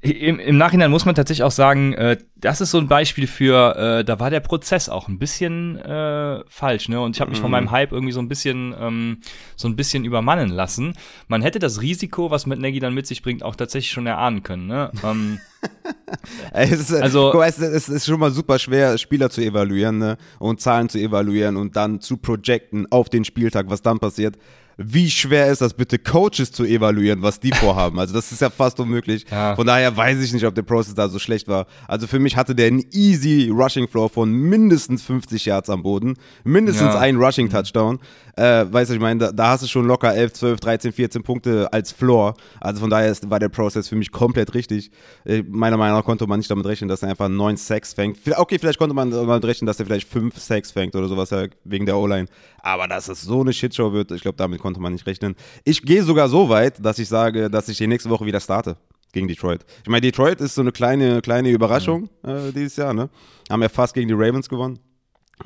im, 0.00 0.38
im 0.38 0.56
Nachhinein 0.56 0.90
muss 0.90 1.04
man 1.04 1.14
tatsächlich 1.14 1.42
auch 1.42 1.50
sagen, 1.50 1.92
äh, 1.94 2.16
das 2.36 2.60
ist 2.60 2.70
so 2.70 2.78
ein 2.78 2.86
Beispiel 2.86 3.26
für, 3.26 3.76
äh, 3.76 4.04
da 4.04 4.20
war 4.20 4.30
der 4.30 4.40
Prozess 4.40 4.88
auch 4.88 5.08
ein 5.08 5.18
bisschen 5.18 5.78
äh, 5.78 6.40
falsch, 6.48 6.88
ne? 6.88 7.00
Und 7.00 7.16
ich 7.16 7.20
habe 7.20 7.30
mich 7.30 7.40
von 7.40 7.48
mhm. 7.48 7.52
meinem 7.52 7.70
Hype 7.70 7.92
irgendwie 7.92 8.12
so 8.12 8.20
ein 8.20 8.28
bisschen, 8.28 8.74
ähm, 8.78 9.18
so 9.56 9.68
ein 9.68 9.76
bisschen 9.76 10.04
übermannen 10.04 10.50
lassen. 10.50 10.94
Man 11.28 11.42
hätte 11.42 11.58
das 11.58 11.80
Risiko, 11.80 12.30
was 12.30 12.46
mit 12.46 12.58
Nagy 12.60 12.78
dann 12.78 12.94
mit 12.94 13.06
sich 13.06 13.22
bringt, 13.22 13.42
auch 13.42 13.56
tatsächlich 13.56 13.90
schon 13.90 14.06
erahnen 14.06 14.42
können, 14.42 14.66
ne? 14.66 14.90
Ähm, 15.02 15.40
es 16.52 16.72
ist, 16.72 16.92
also, 16.92 17.30
guck, 17.32 17.44
es, 17.44 17.58
es, 17.58 17.88
ist 17.88 18.06
schon 18.06 18.20
mal 18.20 18.30
super 18.30 18.58
schwer, 18.58 18.98
Spieler 18.98 19.30
zu 19.30 19.40
evaluieren 19.40 19.98
ne? 19.98 20.18
und 20.38 20.60
Zahlen 20.60 20.88
zu 20.88 20.98
evaluieren 20.98 21.56
und 21.56 21.74
dann 21.76 22.00
zu 22.00 22.18
projecten 22.18 22.86
auf 22.92 23.08
den 23.08 23.24
Spieltag, 23.24 23.68
was 23.68 23.82
dann 23.82 23.98
passiert 23.98 24.36
wie 24.78 25.10
schwer 25.10 25.50
ist 25.50 25.62
das 25.62 25.72
bitte, 25.72 25.98
Coaches 25.98 26.52
zu 26.52 26.64
evaluieren, 26.64 27.22
was 27.22 27.40
die 27.40 27.50
vorhaben. 27.54 27.98
Also 27.98 28.14
das 28.14 28.30
ist 28.30 28.40
ja 28.40 28.50
fast 28.50 28.78
unmöglich. 28.78 29.24
Ja. 29.30 29.56
Von 29.56 29.66
daher 29.66 29.96
weiß 29.96 30.20
ich 30.20 30.32
nicht, 30.32 30.44
ob 30.44 30.54
der 30.54 30.62
Prozess 30.62 30.94
da 30.94 31.08
so 31.08 31.18
schlecht 31.18 31.48
war. 31.48 31.66
Also 31.88 32.06
für 32.06 32.18
mich 32.18 32.36
hatte 32.36 32.54
der 32.54 32.66
einen 32.66 32.84
easy 32.92 33.50
Rushing 33.50 33.88
Floor 33.88 34.10
von 34.10 34.30
mindestens 34.30 35.02
50 35.02 35.46
Yards 35.46 35.70
am 35.70 35.82
Boden, 35.82 36.14
mindestens 36.44 36.94
ja. 36.94 36.98
ein 36.98 37.16
Rushing 37.16 37.48
Touchdown. 37.48 37.98
Äh, 38.36 38.66
weißt 38.70 38.90
du, 38.90 38.94
ich 38.94 39.00
meine, 39.00 39.18
da, 39.18 39.32
da, 39.32 39.48
hast 39.48 39.62
du 39.62 39.66
schon 39.66 39.86
locker 39.86 40.14
11, 40.14 40.34
12, 40.34 40.60
13, 40.60 40.92
14 40.92 41.22
Punkte 41.22 41.72
als 41.72 41.90
Floor. 41.90 42.34
Also 42.60 42.80
von 42.80 42.90
daher 42.90 43.10
ist, 43.10 43.30
war 43.30 43.38
der 43.38 43.48
Prozess 43.48 43.88
für 43.88 43.96
mich 43.96 44.12
komplett 44.12 44.52
richtig. 44.52 44.90
Äh, 45.24 45.42
meiner 45.48 45.78
Meinung 45.78 45.96
nach 45.96 46.04
konnte 46.04 46.26
man 46.26 46.38
nicht 46.38 46.50
damit 46.50 46.66
rechnen, 46.66 46.88
dass 46.88 47.02
er 47.02 47.08
einfach 47.08 47.30
9 47.30 47.56
Sacks 47.56 47.94
fängt. 47.94 48.18
Okay, 48.36 48.58
vielleicht 48.58 48.78
konnte 48.78 48.94
man 48.94 49.10
damit 49.10 49.44
rechnen, 49.46 49.66
dass 49.66 49.80
er 49.80 49.86
vielleicht 49.86 50.06
5 50.06 50.38
Sacks 50.38 50.70
fängt 50.70 50.94
oder 50.94 51.08
sowas 51.08 51.30
ja, 51.30 51.46
wegen 51.64 51.86
der 51.86 51.96
O-Line. 51.96 52.26
Aber 52.66 52.88
dass 52.88 53.08
es 53.08 53.22
so 53.22 53.40
eine 53.40 53.52
Shitshow 53.52 53.92
wird, 53.92 54.10
ich 54.10 54.22
glaube, 54.22 54.36
damit 54.36 54.60
konnte 54.66 54.80
man 54.80 54.92
nicht 54.92 55.06
rechnen. 55.06 55.36
Ich 55.62 55.80
gehe 55.82 56.02
sogar 56.02 56.28
so 56.28 56.48
weit, 56.48 56.84
dass 56.84 56.98
ich 56.98 57.06
sage, 57.06 57.48
dass 57.48 57.68
ich 57.68 57.78
die 57.78 57.86
nächste 57.86 58.10
Woche 58.10 58.26
wieder 58.26 58.40
starte 58.40 58.76
gegen 59.12 59.28
Detroit. 59.28 59.64
Ich 59.84 59.88
meine, 59.88 60.00
Detroit 60.00 60.40
ist 60.40 60.56
so 60.56 60.60
eine 60.60 60.72
kleine, 60.72 61.22
kleine 61.22 61.50
Überraschung 61.50 62.10
äh, 62.24 62.50
dieses 62.52 62.74
Jahr, 62.76 62.92
ne? 62.92 63.08
Haben 63.48 63.62
ja 63.62 63.68
fast 63.68 63.94
gegen 63.94 64.08
die 64.08 64.14
Ravens 64.14 64.48
gewonnen. 64.48 64.80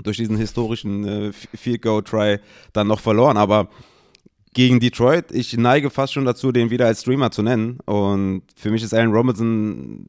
Durch 0.02 0.16
diesen 0.16 0.38
historischen 0.38 1.06
äh, 1.06 1.32
Field 1.32 1.82
Goal 1.82 2.02
Try 2.02 2.38
dann 2.72 2.86
noch 2.86 3.00
verloren. 3.00 3.36
Aber 3.36 3.68
gegen 4.54 4.80
Detroit, 4.80 5.26
ich 5.32 5.54
neige 5.54 5.90
fast 5.90 6.14
schon 6.14 6.24
dazu, 6.24 6.50
den 6.50 6.70
wieder 6.70 6.86
als 6.86 7.02
Streamer 7.02 7.30
zu 7.30 7.42
nennen. 7.42 7.78
Und 7.84 8.44
für 8.56 8.70
mich 8.70 8.82
ist 8.82 8.94
Allen 8.94 9.12
Robinson 9.12 10.06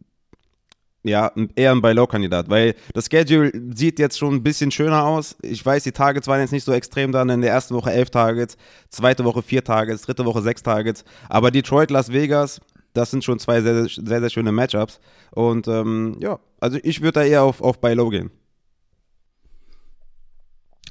ja, 1.04 1.32
eher 1.56 1.72
ein 1.72 1.82
Buy-Low-Kandidat, 1.82 2.50
weil 2.50 2.76
das 2.94 3.08
Schedule 3.08 3.52
sieht 3.74 3.98
jetzt 4.00 4.18
schon 4.20 4.36
ein 4.36 4.44
bisschen 4.44 4.72
schöner 4.72 5.04
aus. 5.06 5.36
Ich 5.42 5.66
weiß, 5.66 5.84
die 5.84 5.92
Targets 5.92 6.28
waren 6.28 6.40
jetzt 6.42 6.52
nicht 6.52 6.64
so 6.64 6.74
extrem 6.74 7.12
dann. 7.12 7.30
In 7.30 7.42
der 7.42 7.52
ersten 7.52 7.74
Woche 7.74 7.92
elf 7.92 8.10
Targets, 8.10 8.58
zweite 8.90 9.26
Woche 9.26 9.42
vier 9.42 9.64
Targets, 9.64 10.04
dritte 10.04 10.26
Woche 10.26 10.42
sechs 10.42 10.62
Targets. 10.62 11.04
Aber 11.28 11.50
Detroit, 11.50 11.90
Las 11.90 12.12
Vegas, 12.12 12.62
das 12.94 13.10
sind 13.10 13.24
schon 13.24 13.40
zwei 13.40 13.62
sehr, 13.62 13.88
sehr, 13.88 14.20
sehr 14.20 14.30
schöne 14.30 14.52
Matchups. 14.52 15.00
Und 15.32 15.68
ähm, 15.68 16.18
ja, 16.20 16.40
also 16.60 16.78
ich 16.84 17.02
würde 17.02 17.20
da 17.20 17.24
eher 17.24 17.44
auf, 17.44 17.62
auf 17.62 17.80
Buy-Low 17.80 18.10
gehen. 18.10 18.32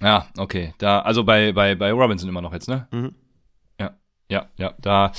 Ja, 0.02 0.26
okay. 0.38 0.74
Da, 0.78 1.00
also 1.00 1.24
bei, 1.24 1.52
bei, 1.52 1.74
bei 1.74 1.92
Robinson 1.92 2.28
immer 2.28 2.40
noch 2.40 2.52
jetzt, 2.52 2.68
ne? 2.68 2.88
Mhm. 2.90 3.14
Ja, 4.30 4.46
ja, 4.56 4.74
da 4.78 5.10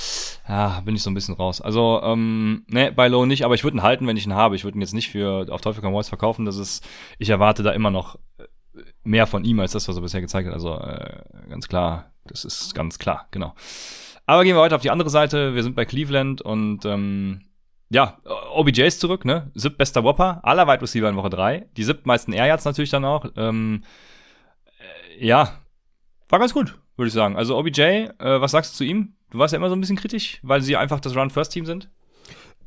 ja, 0.48 0.80
bin 0.80 0.96
ich 0.96 1.02
so 1.02 1.10
ein 1.10 1.14
bisschen 1.14 1.34
raus. 1.34 1.60
Also, 1.60 2.00
ähm, 2.02 2.64
ne, 2.66 2.90
bei 2.90 3.08
Low 3.08 3.26
nicht, 3.26 3.44
aber 3.44 3.54
ich 3.54 3.62
würde 3.62 3.76
ihn 3.76 3.82
halten, 3.82 4.06
wenn 4.06 4.16
ich 4.16 4.24
ihn 4.24 4.34
habe. 4.34 4.56
Ich 4.56 4.64
würde 4.64 4.78
ihn 4.78 4.80
jetzt 4.80 4.94
nicht 4.94 5.10
für 5.10 5.46
auf 5.50 5.60
Teufel 5.60 5.82
komm 5.82 6.02
verkaufen. 6.02 6.46
Das 6.46 6.56
ist, 6.56 6.82
ich 7.18 7.28
erwarte 7.28 7.62
da 7.62 7.72
immer 7.72 7.90
noch 7.90 8.16
äh, 8.38 8.44
mehr 9.04 9.26
von 9.26 9.44
ihm 9.44 9.60
als 9.60 9.72
das, 9.72 9.86
was 9.86 9.96
er 9.96 10.02
bisher 10.02 10.22
gezeigt 10.22 10.48
hat. 10.48 10.54
Also 10.54 10.78
äh, 10.78 11.24
ganz 11.50 11.68
klar, 11.68 12.10
das 12.24 12.46
ist 12.46 12.74
ganz 12.74 12.98
klar, 12.98 13.28
genau. 13.30 13.54
Aber 14.24 14.44
gehen 14.44 14.56
wir 14.56 14.62
weiter 14.62 14.76
auf 14.76 14.82
die 14.82 14.90
andere 14.90 15.10
Seite. 15.10 15.54
Wir 15.54 15.62
sind 15.62 15.76
bei 15.76 15.84
Cleveland 15.84 16.40
und 16.40 16.86
ähm, 16.86 17.42
ja, 17.90 18.16
OBJ 18.54 18.80
ist 18.84 19.00
zurück, 19.00 19.26
ne? 19.26 19.50
Sieb 19.54 19.76
bester 19.76 20.04
Whopper, 20.04 20.40
aller 20.42 20.66
Wide 20.66 20.80
Receiver 20.80 21.10
in 21.10 21.16
Woche 21.16 21.28
3. 21.28 21.66
Die 21.76 21.84
sieb 21.84 22.06
meisten 22.06 22.32
Air 22.32 22.46
Yards 22.46 22.64
natürlich 22.64 22.90
dann 22.90 23.04
auch. 23.04 23.26
Ähm, 23.36 23.84
äh, 25.18 25.26
ja, 25.26 25.58
war 26.30 26.38
ganz 26.38 26.54
gut, 26.54 26.78
würde 27.02 27.08
ich 27.08 27.14
sagen. 27.14 27.36
Also 27.36 27.58
OBJ, 27.58 27.80
äh, 27.80 28.10
was 28.18 28.52
sagst 28.52 28.72
du 28.72 28.76
zu 28.78 28.84
ihm? 28.84 29.14
Du 29.30 29.38
warst 29.38 29.52
ja 29.52 29.56
immer 29.58 29.68
so 29.68 29.74
ein 29.74 29.80
bisschen 29.80 29.96
kritisch, 29.96 30.38
weil 30.42 30.62
sie 30.62 30.76
einfach 30.76 31.00
das 31.00 31.16
Run-First-Team 31.16 31.66
sind. 31.66 31.88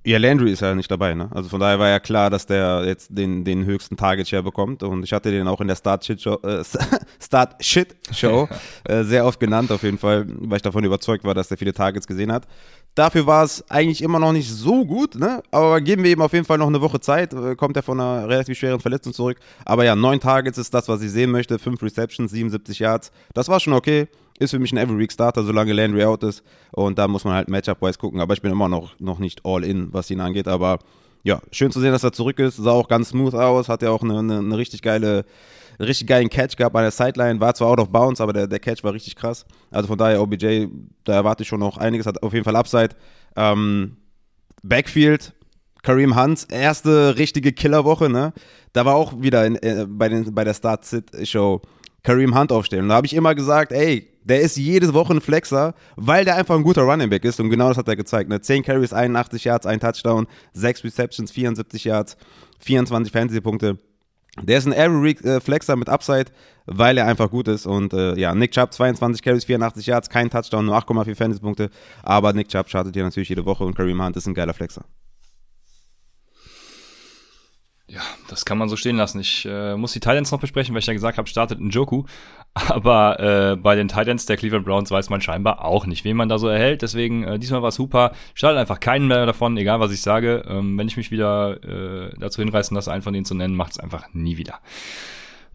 Ja, 0.06 0.20
Landry 0.20 0.52
ist 0.52 0.62
ja 0.62 0.76
nicht 0.76 0.92
dabei, 0.92 1.16
ne? 1.16 1.30
Also 1.34 1.50
von 1.50 1.60
daher 1.60 1.80
war 1.80 1.90
ja 1.90 2.00
klar, 2.00 2.30
dass 2.30 2.46
der 2.46 2.84
jetzt 2.86 3.08
den, 3.10 3.44
den 3.44 3.66
höchsten 3.66 3.98
Target 3.98 4.28
Share 4.28 4.44
bekommt. 4.44 4.84
Und 4.84 5.04
ich 5.04 5.12
hatte 5.14 5.32
den 5.32 5.48
auch 5.48 5.62
in 5.62 5.68
der 5.68 5.76
Start 5.76 6.06
Shit 6.06 6.22
Show, 6.22 6.38
äh, 6.44 6.64
Start 7.20 7.66
Shit 7.66 7.96
Show 8.12 8.48
äh, 8.84 9.04
sehr 9.04 9.26
oft 9.26 9.40
genannt, 9.40 9.72
auf 9.72 9.82
jeden 9.82 9.98
Fall, 9.98 10.26
weil 10.28 10.58
ich 10.58 10.62
davon 10.62 10.84
überzeugt 10.84 11.24
war, 11.24 11.34
dass 11.34 11.48
der 11.48 11.58
viele 11.58 11.74
Targets 11.74 12.06
gesehen 12.06 12.32
hat. 12.32 12.46
Dafür 12.94 13.26
war 13.26 13.44
es 13.44 13.68
eigentlich 13.72 14.04
immer 14.04 14.20
noch 14.20 14.32
nicht 14.32 14.50
so 14.50 14.86
gut, 14.86 15.16
ne? 15.16 15.42
Aber 15.50 15.82
geben 15.82 16.04
wir 16.04 16.12
ihm 16.12 16.22
auf 16.22 16.34
jeden 16.34 16.46
Fall 16.46 16.60
noch 16.60 16.68
eine 16.68 16.82
Woche 16.82 17.00
Zeit. 17.00 17.34
Äh, 17.34 17.56
kommt 17.56 17.76
er 17.76 17.82
von 17.82 18.00
einer 18.00 18.30
relativ 18.30 18.60
schweren 18.60 18.80
Verletzung 18.80 19.12
zurück. 19.12 19.40
Aber 19.66 19.86
ja, 19.86 19.96
neun 19.96 20.20
Targets 20.20 20.60
ist 20.60 20.72
das, 20.74 20.88
was 20.88 21.02
ich 21.02 21.10
sehen 21.10 21.32
möchte. 21.32 21.58
Fünf 21.58 21.82
Receptions, 21.82 22.30
77 22.30 22.78
Yards. 22.78 23.12
Das 23.34 23.50
war 23.50 23.60
schon 23.60 23.74
okay 23.74 24.08
ist 24.40 24.52
für 24.52 24.60
mich 24.60 24.72
ein 24.74 24.78
Every-Week-Starter, 24.78 25.44
solange 25.44 25.74
Landry 25.74 26.04
out 26.04 26.24
ist. 26.24 26.44
Und 26.72 26.98
da 26.98 27.08
muss 27.08 27.24
man 27.24 27.34
halt 27.34 27.50
Matchup-wise 27.50 27.98
gucken. 27.98 28.20
Aber 28.20 28.34
ich 28.34 28.42
bin 28.42 28.52
immer 28.52 28.68
noch, 28.68 29.00
noch 29.00 29.20
nicht 29.20 29.46
all 29.46 29.64
in, 29.64 29.94
was 29.94 30.12
ihn 30.12 30.20
angeht. 30.20 30.48
Aber 30.48 30.80
ja, 31.24 31.40
schön 31.52 31.72
zu 31.72 31.80
sehen, 31.80 31.92
dass 31.92 32.04
er 32.04 32.12
zurück 32.12 32.40
ist. 32.40 32.58
Sah 32.58 32.72
auch 32.72 32.88
ganz 32.88 33.10
smooth 33.10 33.34
aus. 33.34 33.70
Hat 33.70 33.82
ja 33.82 33.92
auch 33.92 34.04
eine, 34.04 34.20
eine, 34.20 34.40
eine 34.40 34.58
richtig 34.58 34.82
geile, 34.82 35.26
einen 35.80 35.88
richtig 35.88 36.08
geilen 36.08 36.30
Catch 36.30 36.58
gehabt 36.58 36.76
an 36.76 36.84
der 36.84 36.92
Sideline. 36.92 37.40
War 37.40 37.54
zwar 37.56 37.70
out 37.70 37.80
of 37.80 37.90
bounds, 37.90 38.20
aber 38.20 38.34
der, 38.34 38.48
der 38.48 38.60
Catch 38.60 38.84
war 38.84 38.94
richtig 38.94 39.16
krass. 39.16 39.46
Also 39.72 39.88
von 39.88 39.98
daher 39.98 40.22
OBJ, 40.22 40.68
da 41.06 41.14
erwarte 41.14 41.44
ich 41.44 41.50
schon 41.50 41.62
noch 41.62 41.78
einiges. 41.78 42.06
Hat 42.06 42.22
auf 42.22 42.34
jeden 42.34 42.44
Fall 42.44 42.56
Upside. 42.58 42.90
Ähm, 43.38 43.98
Backfield, 44.64 45.34
Kareem 45.82 46.20
Hunt, 46.20 46.48
erste 46.52 47.18
richtige 47.18 47.54
Killerwoche, 47.54 48.10
ne? 48.10 48.34
Da 48.74 48.86
war 48.86 48.96
auch 48.96 49.22
wieder 49.22 49.46
in, 49.46 49.56
äh, 49.58 49.86
bei, 49.88 50.10
den, 50.10 50.34
bei 50.34 50.44
der 50.44 50.54
Start-Sit-Show 50.54 51.62
Kareem 52.04 52.38
Hunt 52.38 52.52
aufstellen. 52.52 52.90
Da 52.90 52.96
habe 52.96 53.08
ich 53.08 53.14
immer 53.14 53.34
gesagt, 53.36 53.72
ey, 53.72 54.08
der 54.26 54.42
ist 54.42 54.58
jede 54.58 54.94
Woche 54.94 55.14
ein 55.14 55.22
Flexer, 55.22 55.76
weil 55.96 56.26
der 56.26 56.36
einfach 56.36 56.56
ein 56.56 56.64
guter 56.64 56.82
Running 56.82 57.10
Back 57.10 57.24
ist. 57.24 57.40
Und 57.40 57.50
genau 57.50 57.70
das 57.70 57.78
hat 57.78 57.88
er 57.88 57.96
gezeigt. 57.96 58.30
Ne? 58.30 58.42
10 58.42 58.64
Carries, 58.64 58.92
81 58.92 59.44
Yards, 59.46 59.66
ein 59.66 59.80
Touchdown, 59.80 60.28
6 60.54 60.84
Receptions, 60.84 61.32
74 61.32 61.84
Yards, 61.86 62.18
24 62.60 63.14
Fantasy-Punkte. 63.14 63.78
Der 64.42 64.58
ist 64.58 64.66
ein 64.66 64.74
Every 64.74 65.12
äh, 65.24 65.76
mit 65.76 65.90
Upside, 65.90 66.26
weil 66.66 66.98
er 66.98 67.06
einfach 67.06 67.30
gut 67.30 67.48
ist. 67.48 67.68
Und 67.68 67.94
äh, 67.94 68.16
ja, 68.20 68.34
Nick 68.34 68.52
Chubb, 68.52 68.74
22 68.74 69.22
Carries, 69.22 69.46
84 69.46 69.86
Yards, 69.86 70.10
kein 70.10 70.30
Touchdown, 70.30 70.66
nur 70.66 70.76
8,4 70.76 71.16
Fantasy-Punkte. 71.16 71.70
Aber 72.02 72.34
Nick 72.34 72.50
Chubb 72.50 72.68
startet 72.68 72.96
hier 72.96 73.04
natürlich 73.04 73.30
jede 73.30 73.46
Woche 73.46 73.64
und 73.64 73.76
Kareem 73.76 74.04
Hunt 74.04 74.18
ist 74.18 74.28
ein 74.28 74.34
geiler 74.34 74.56
Flexer. 74.56 74.84
Ja, 77.88 78.02
das 78.30 78.46
kann 78.46 78.58
man 78.58 78.68
so 78.68 78.76
stehen 78.76 78.98
lassen. 78.98 79.20
Ich 79.20 79.46
äh, 79.46 79.78
muss 79.78 79.94
die 79.94 80.00
Titans 80.00 80.32
noch 80.32 80.40
besprechen, 80.40 80.74
weil 80.74 80.80
ich 80.80 80.88
ja 80.88 80.94
gesagt 80.94 81.20
habe, 81.20 81.30
startet 81.30 81.60
ein 81.60 81.70
Joku. 81.70 82.06
Aber 82.56 83.20
äh, 83.20 83.56
bei 83.58 83.76
den 83.76 83.90
Titans 83.90 84.26
der 84.26 84.38
Cleveland 84.38 84.66
Browns 84.66 84.90
weiß 84.90 85.10
man 85.10 85.20
scheinbar 85.20 85.66
auch 85.66 85.86
nicht, 85.86 86.06
wen 86.06 86.16
man 86.16 86.30
da 86.30 86.40
so 86.40 86.48
erhält. 86.48 86.82
Deswegen, 86.82 87.26
äh, 87.26 87.38
diesmal 87.38 87.62
war 87.62 87.70
es 87.70 87.76
super. 87.76 88.14
Startet 88.34 88.60
einfach 88.60 88.80
keinen 88.80 89.08
mehr 89.08 89.26
davon, 89.26 89.58
egal 89.58 89.82
was 89.82 89.92
ich 89.92 90.02
sage. 90.02 90.46
Ähm, 90.48 90.78
wenn 90.78 90.88
ich 90.88 90.96
mich 90.96 91.12
wieder 91.12 91.62
äh, 91.64 92.14
dazu 92.18 92.42
hinreißen 92.42 92.74
lasse, 92.74 92.92
einen 92.94 93.02
von 93.02 93.14
denen 93.14 93.26
zu 93.26 93.36
nennen, 93.36 93.56
macht 93.56 93.74
es 93.74 93.80
einfach 93.80 94.06
nie 94.14 94.38
wieder. 94.38 94.60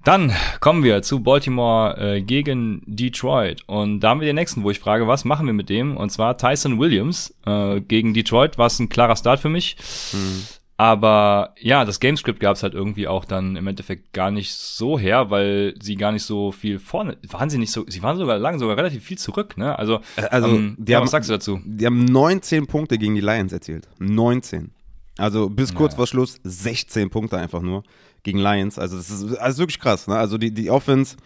Dann 0.04 0.32
kommen 0.60 0.82
wir 0.82 1.02
zu 1.02 1.20
Baltimore 1.20 1.96
äh, 1.98 2.22
gegen 2.22 2.82
Detroit. 2.86 3.62
Und 3.66 4.00
da 4.00 4.10
haben 4.10 4.20
wir 4.20 4.26
den 4.26 4.36
nächsten, 4.36 4.62
wo 4.62 4.70
ich 4.70 4.78
frage, 4.78 5.06
was 5.06 5.24
machen 5.24 5.46
wir 5.46 5.54
mit 5.54 5.70
dem? 5.70 5.96
Und 5.96 6.10
zwar 6.10 6.36
Tyson 6.36 6.78
Williams 6.78 7.34
äh, 7.46 7.80
gegen 7.80 8.12
Detroit 8.12 8.58
war 8.58 8.66
es 8.66 8.78
ein 8.78 8.90
klarer 8.90 9.16
Start 9.16 9.40
für 9.40 9.50
mich. 9.50 9.76
Mhm. 10.12 10.42
Aber 10.80 11.54
ja, 11.60 11.84
das 11.84 12.00
Gamescript 12.00 12.40
gab 12.40 12.56
es 12.56 12.62
halt 12.62 12.72
irgendwie 12.72 13.06
auch 13.06 13.26
dann 13.26 13.54
im 13.54 13.66
Endeffekt 13.66 14.14
gar 14.14 14.30
nicht 14.30 14.54
so 14.54 14.98
her, 14.98 15.28
weil 15.28 15.74
sie 15.78 15.94
gar 15.94 16.10
nicht 16.10 16.22
so 16.22 16.52
viel 16.52 16.78
vorne 16.78 17.18
waren 17.28 17.50
sie 17.50 17.58
nicht 17.58 17.70
so, 17.70 17.84
sie 17.86 18.02
waren 18.02 18.16
sogar 18.16 18.38
lang 18.38 18.58
sogar 18.58 18.78
relativ 18.78 19.04
viel 19.04 19.18
zurück, 19.18 19.58
ne? 19.58 19.78
Also, 19.78 20.00
also 20.30 20.48
ähm, 20.48 20.76
die 20.78 20.92
ja, 20.92 20.96
haben, 20.96 21.04
was 21.04 21.10
sagst 21.10 21.28
du 21.28 21.34
dazu? 21.34 21.60
Die 21.66 21.84
haben 21.84 22.06
19 22.06 22.66
Punkte 22.66 22.96
gegen 22.96 23.14
die 23.14 23.20
Lions 23.20 23.52
erzielt. 23.52 23.88
19. 23.98 24.70
Also 25.18 25.50
bis 25.50 25.74
kurz 25.74 25.92
naja. 25.92 25.96
vor 25.96 26.06
Schluss 26.06 26.40
16 26.44 27.10
Punkte 27.10 27.36
einfach 27.36 27.60
nur 27.60 27.82
gegen 28.22 28.38
Lions. 28.38 28.78
Also 28.78 28.96
das 28.96 29.10
ist, 29.10 29.36
also 29.36 29.58
wirklich 29.58 29.80
krass, 29.80 30.06
ne? 30.08 30.16
Also 30.16 30.38
die, 30.38 30.50
die 30.50 30.70
Offense 30.70 31.18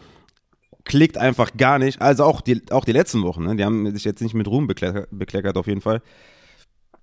klickt 0.82 1.16
einfach 1.16 1.56
gar 1.56 1.78
nicht. 1.78 2.02
Also 2.02 2.24
auch 2.24 2.40
die, 2.40 2.60
auch 2.72 2.84
die 2.84 2.90
letzten 2.90 3.22
Wochen, 3.22 3.44
ne? 3.44 3.54
Die 3.54 3.64
haben 3.64 3.88
sich 3.92 4.02
jetzt 4.02 4.20
nicht 4.20 4.34
mit 4.34 4.48
Ruhm 4.48 4.66
bekleckert, 4.66 5.06
bekleckert 5.12 5.56
auf 5.56 5.68
jeden 5.68 5.80
Fall. 5.80 6.02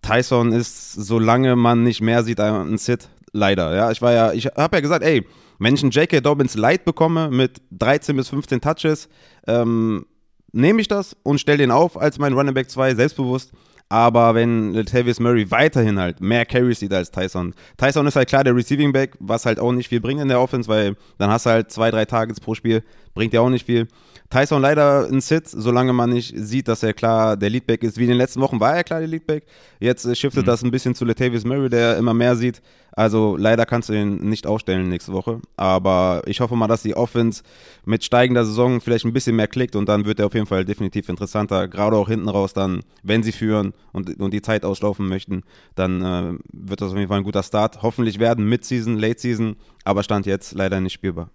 Tyson 0.01 0.51
ist, 0.51 0.93
solange 0.93 1.55
man 1.55 1.84
nicht 1.84 2.01
mehr 2.01 2.24
sieht, 2.24 2.39
ein 2.39 2.77
Sit. 2.77 3.10
Leider, 3.34 3.75
ja. 3.75 3.91
Ich 3.91 4.01
war 4.01 4.12
ja, 4.12 4.34
ich 4.34 4.48
habe 4.48 4.77
ja 4.77 4.81
gesagt, 4.81 5.03
ey, 5.03 5.25
wenn 5.60 5.75
ich 5.75 5.84
einen 5.84 5.91
J.K. 5.91 6.22
Dobbins 6.22 6.55
Light 6.55 6.86
bekomme 6.86 7.29
mit 7.29 7.62
13 7.72 8.15
bis 8.15 8.29
15 8.29 8.62
Touches, 8.62 9.08
ähm, 9.48 10.05
nehme 10.51 10.81
ich 10.81 10.88
das 10.88 11.15
und 11.24 11.39
stelle 11.39 11.60
den 11.60 11.72
auf 11.72 12.00
als 12.00 12.17
mein 12.17 12.34
Running 12.34 12.53
Back 12.53 12.70
2, 12.70 12.96
selbstbewusst. 12.96 13.51
Aber 13.91 14.36
wenn 14.36 14.74
Latavius 14.74 15.19
Murray 15.19 15.51
weiterhin 15.51 16.00
halt 16.00 16.21
mehr 16.21 16.45
Carries 16.45 16.79
sieht 16.79 16.93
als 16.93 17.12
Tyson. 17.12 17.53
Tyson 17.75 18.07
ist 18.07 18.15
halt 18.15 18.29
klar 18.29 18.45
der 18.45 18.55
Receiving 18.55 18.93
Back, 18.93 19.17
was 19.19 19.45
halt 19.45 19.60
auch 19.60 19.74
nicht 19.74 19.89
viel 19.89 20.00
bringt 20.00 20.21
in 20.21 20.29
der 20.29 20.39
Offense, 20.39 20.69
weil 20.69 20.95
dann 21.17 21.29
hast 21.29 21.45
du 21.45 21.50
halt 21.50 21.74
zwei, 21.74 21.91
drei 21.91 22.05
Targets 22.05 22.39
pro 22.39 22.55
Spiel, 22.55 22.83
bringt 23.13 23.33
ja 23.33 23.41
auch 23.41 23.50
nicht 23.50 23.65
viel. 23.65 23.89
Tyson 24.29 24.62
leider 24.62 25.10
ein 25.12 25.19
Sit, 25.19 25.50
solange 25.50 25.91
man 25.91 26.10
nicht 26.10 26.33
sieht, 26.38 26.69
dass 26.69 26.83
er 26.83 26.93
klar 26.93 27.36
der 27.36 27.50
Leadback 27.50 27.83
ist. 27.83 27.98
Wie 27.98 28.03
in 28.03 28.10
den 28.12 28.17
letzten 28.17 28.39
Wochen 28.39 28.62
war 28.62 28.77
er 28.77 28.86
klar 28.86 29.00
der 29.00 29.10
Leadback. 29.10 29.43
Jetzt 29.81 30.05
äh, 30.05 30.15
shiftet 30.15 30.43
mhm. 30.43 30.48
das 30.48 30.63
ein 30.63 30.71
bisschen 30.71 30.95
zu 30.95 31.03
Latavius 31.03 31.43
Murray, 31.43 31.67
der 31.69 31.98
immer 31.98 32.13
mehr 32.13 32.38
sieht. 32.38 32.62
Also 32.93 33.38
leider 33.38 33.65
kannst 33.65 33.89
du 33.89 33.93
ihn 33.93 34.17
nicht 34.17 34.45
aufstellen 34.45 34.89
nächste 34.89 35.13
Woche. 35.13 35.39
Aber 35.55 36.21
ich 36.25 36.41
hoffe 36.41 36.55
mal, 36.55 36.67
dass 36.67 36.83
die 36.83 36.95
Offense 36.95 37.43
mit 37.86 38.03
steigender 38.03 38.45
Saison 38.45 38.81
vielleicht 38.81 39.05
ein 39.05 39.13
bisschen 39.13 39.36
mehr 39.36 39.48
klickt 39.48 39.75
und 39.75 39.88
dann 39.88 40.05
wird 40.05 40.19
er 40.19 40.25
auf 40.25 40.33
jeden 40.33 40.45
Fall 40.45 40.65
definitiv 40.65 41.10
interessanter. 41.10 41.67
Gerade 41.67 41.95
auch 41.95 42.10
hinten 42.10 42.29
raus 42.29 42.53
dann, 42.53 42.81
wenn 43.03 43.24
sie 43.24 43.31
führen 43.31 43.74
und, 43.93 44.19
und 44.19 44.33
die 44.33 44.41
Zeit 44.41 44.65
auslaufen 44.65 45.07
möchten, 45.07 45.43
dann 45.75 46.01
äh, 46.01 46.38
wird 46.51 46.81
das 46.81 46.91
auf 46.91 46.98
jeden 46.98 47.07
Fall 47.07 47.19
ein 47.19 47.24
guter 47.24 47.43
Start. 47.43 47.81
Hoffentlich 47.81 48.19
werden 48.19 48.48
Mid-Season, 48.48 48.98
Late-Season, 48.98 49.55
aber 49.86 50.03
Stand 50.03 50.25
jetzt 50.25 50.53
leider 50.53 50.81
nicht 50.81 50.93
spielbar. 50.93 51.29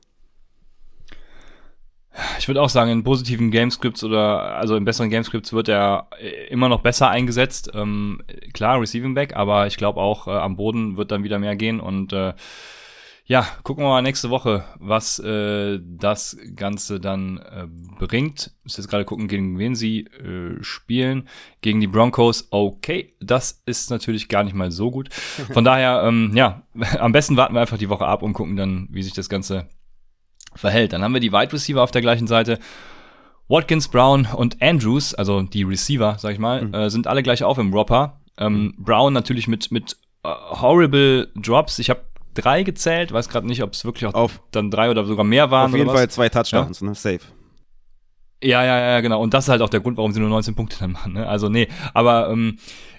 Ich 2.39 2.49
würde 2.49 2.63
auch 2.63 2.69
sagen, 2.69 2.91
in 2.91 3.05
positiven 3.05 3.51
Gamescripts 3.51 4.03
oder 4.03 4.57
also 4.57 4.77
in 4.77 4.85
besseren 4.85 5.11
Gamescripts 5.11 5.53
wird 5.53 5.69
er 5.69 6.09
immer 6.49 6.69
noch 6.69 6.81
besser 6.81 7.11
eingesetzt. 7.11 7.71
Ähm, 7.75 8.23
klar, 8.53 8.81
Receiving 8.81 9.15
Back, 9.15 9.37
aber 9.37 9.67
ich 9.67 9.77
glaube 9.77 10.01
auch 10.01 10.27
äh, 10.27 10.31
am 10.31 10.57
Boden 10.57 10.97
wird 10.97 11.11
dann 11.11 11.25
wieder 11.25 11.39
mehr 11.39 11.57
gehen 11.57 11.81
und 11.81 12.13
äh, 12.13 12.33
ja, 13.29 13.45
gucken 13.65 13.83
wir 13.83 13.89
mal 13.89 14.03
nächste 14.03 14.31
Woche, 14.31 14.65
was 14.79 15.19
äh, 15.19 15.81
das 15.83 16.39
Ganze 16.55 17.01
dann 17.01 17.39
äh, 17.39 17.67
bringt. 17.99 18.53
Ich 18.59 18.65
muss 18.65 18.77
jetzt 18.77 18.89
gerade 18.89 19.05
gucken, 19.05 19.27
gegen 19.27 19.59
wen 19.59 19.75
sie 19.75 20.03
äh, 20.03 20.63
spielen. 20.63 21.29
Gegen 21.61 21.81
die 21.81 21.89
Broncos, 21.89 22.47
okay, 22.53 23.15
das 23.19 23.63
ist 23.67 23.91
natürlich 23.91 24.29
gar 24.29 24.45
nicht 24.45 24.55
mal 24.55 24.71
so 24.71 24.93
gut. 24.93 25.13
Von 25.53 25.65
daher, 25.65 26.05
ähm, 26.05 26.31
ja, 26.35 26.63
am 27.01 27.11
besten 27.11 27.37
warten 27.37 27.55
wir 27.55 27.61
einfach 27.61 27.79
die 27.79 27.89
Woche 27.89 28.07
ab 28.07 28.23
und 28.23 28.33
gucken 28.33 28.55
dann, 28.55 28.87
wie 28.93 29.03
sich 29.03 29.13
das 29.13 29.29
Ganze 29.29 29.67
verhält. 30.57 30.93
Dann 30.93 31.03
haben 31.03 31.15
wir 31.15 31.21
die 31.21 31.33
Wide 31.33 31.53
Receiver 31.53 31.83
auf 31.83 31.91
der 31.91 32.03
gleichen 32.03 32.27
Seite. 32.27 32.59
Watkins, 33.49 33.89
Brown 33.89 34.27
und 34.27 34.61
Andrews, 34.61 35.15
also 35.15 35.43
die 35.43 35.63
Receiver, 35.63 36.17
sag 36.19 36.33
ich 36.33 36.39
mal, 36.39 36.63
mhm. 36.63 36.75
äh, 36.75 36.91
sind 36.91 37.07
alle 37.07 37.23
gleich 37.23 37.45
auf 37.45 37.59
im 37.59 37.73
Ropper. 37.73 38.21
Ähm, 38.39 38.75
Brown 38.77 39.13
natürlich 39.13 39.47
mit, 39.47 39.71
mit 39.71 39.97
uh, 40.27 40.61
horrible 40.61 41.29
Drops. 41.37 41.79
Ich 41.79 41.89
habe 41.91 42.01
drei 42.35 42.65
gezählt, 42.65 43.13
weiß 43.13 43.29
gerade 43.29 43.47
nicht, 43.47 43.63
ob 43.63 43.73
es 43.73 43.85
wirklich 43.85 44.07
auch 44.07 44.15
auf, 44.15 44.41
dann 44.51 44.71
drei 44.71 44.91
oder 44.91 45.05
sogar 45.05 45.25
mehr 45.25 45.51
waren. 45.51 45.71
Auf 45.71 45.77
jeden 45.77 45.91
Fall 45.91 46.11
zwei 46.11 46.29
Touchdowns, 46.29 46.81
ja? 46.81 46.87
ne? 46.87 46.95
Safe. 46.95 47.21
Ja, 48.43 48.65
ja, 48.65 48.79
ja, 48.79 49.01
genau. 49.01 49.23
Und 49.23 49.33
das 49.33 49.45
ist 49.45 49.49
halt 49.49 49.63
auch 49.63 49.71
der 49.71 49.81
Grund, 49.81 49.97
warum 49.97 50.13
sie 50.13 50.21
nur 50.21 50.29
19 50.29 50.55
Punkte 50.55 50.77
dann 50.79 50.93
machen. 50.93 51.15
Ne? 51.15 51.27
Also 51.27 51.49
nee, 51.49 51.69
aber 51.95 52.29
ähm, 52.31 52.59
äh, 52.59 52.96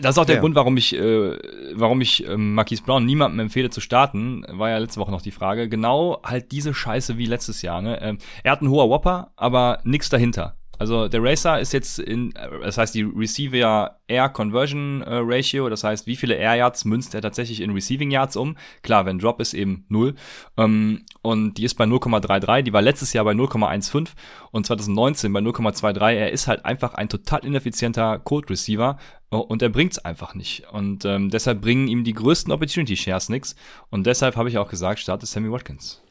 das 0.00 0.14
ist 0.14 0.18
auch 0.18 0.26
der 0.26 0.36
ja. 0.36 0.40
Grund, 0.40 0.54
warum 0.54 0.76
ich, 0.76 0.94
äh, 0.94 1.38
warum 1.72 2.00
ich 2.00 2.26
ähm, 2.26 2.54
Marquise 2.54 2.82
Brown 2.82 3.04
niemandem 3.04 3.40
empfehle 3.40 3.70
zu 3.70 3.80
starten. 3.80 4.44
War 4.48 4.70
ja 4.70 4.78
letzte 4.78 5.00
Woche 5.00 5.10
noch 5.10 5.22
die 5.22 5.30
Frage. 5.30 5.68
Genau 5.68 6.20
halt 6.22 6.52
diese 6.52 6.74
Scheiße 6.74 7.18
wie 7.18 7.26
letztes 7.26 7.62
Jahr. 7.62 7.82
Ne? 7.82 8.00
Ähm, 8.02 8.18
er 8.42 8.52
hat 8.52 8.60
einen 8.60 8.70
hoher 8.70 8.90
Whopper, 8.90 9.32
aber 9.36 9.80
nichts 9.84 10.08
dahinter. 10.08 10.56
Also 10.78 11.08
der 11.08 11.22
Racer 11.22 11.58
ist 11.58 11.72
jetzt 11.72 11.98
in, 11.98 12.34
das 12.62 12.76
heißt 12.76 12.94
die 12.94 13.02
Receiver 13.02 13.98
Air 14.08 14.28
Conversion 14.28 15.02
äh, 15.02 15.20
Ratio, 15.22 15.68
das 15.68 15.82
heißt, 15.82 16.06
wie 16.06 16.16
viele 16.16 16.34
Air 16.34 16.56
Yards 16.56 16.84
münzt 16.84 17.14
er 17.14 17.22
tatsächlich 17.22 17.60
in 17.60 17.70
Receiving 17.70 18.10
Yards 18.10 18.36
um? 18.36 18.56
Klar, 18.82 19.06
wenn 19.06 19.18
Drop 19.18 19.40
ist 19.40 19.54
eben 19.54 19.84
null. 19.88 20.14
Ähm, 20.56 21.04
und 21.22 21.54
die 21.54 21.64
ist 21.64 21.74
bei 21.74 21.84
0,33, 21.84 22.62
die 22.62 22.72
war 22.72 22.82
letztes 22.82 23.12
Jahr 23.12 23.24
bei 23.24 23.32
0,15 23.32 24.08
und 24.52 24.66
2019 24.66 25.32
bei 25.32 25.40
0,23. 25.40 26.12
Er 26.12 26.30
ist 26.30 26.46
halt 26.46 26.64
einfach 26.64 26.94
ein 26.94 27.08
total 27.08 27.44
ineffizienter 27.44 28.18
Code 28.18 28.50
Receiver 28.50 28.98
äh, 28.98 29.15
und 29.30 29.62
er 29.62 29.68
bringt's 29.68 29.98
einfach 29.98 30.34
nicht. 30.34 30.64
Und 30.72 31.04
ähm, 31.04 31.30
deshalb 31.30 31.60
bringen 31.60 31.88
ihm 31.88 32.04
die 32.04 32.12
größten 32.12 32.52
Opportunity 32.52 32.96
Shares 32.96 33.28
nichts. 33.28 33.56
Und 33.90 34.06
deshalb 34.06 34.36
habe 34.36 34.48
ich 34.48 34.58
auch 34.58 34.68
gesagt, 34.68 35.00
starte 35.00 35.26
Sammy 35.26 35.50
Watkins. 35.50 36.02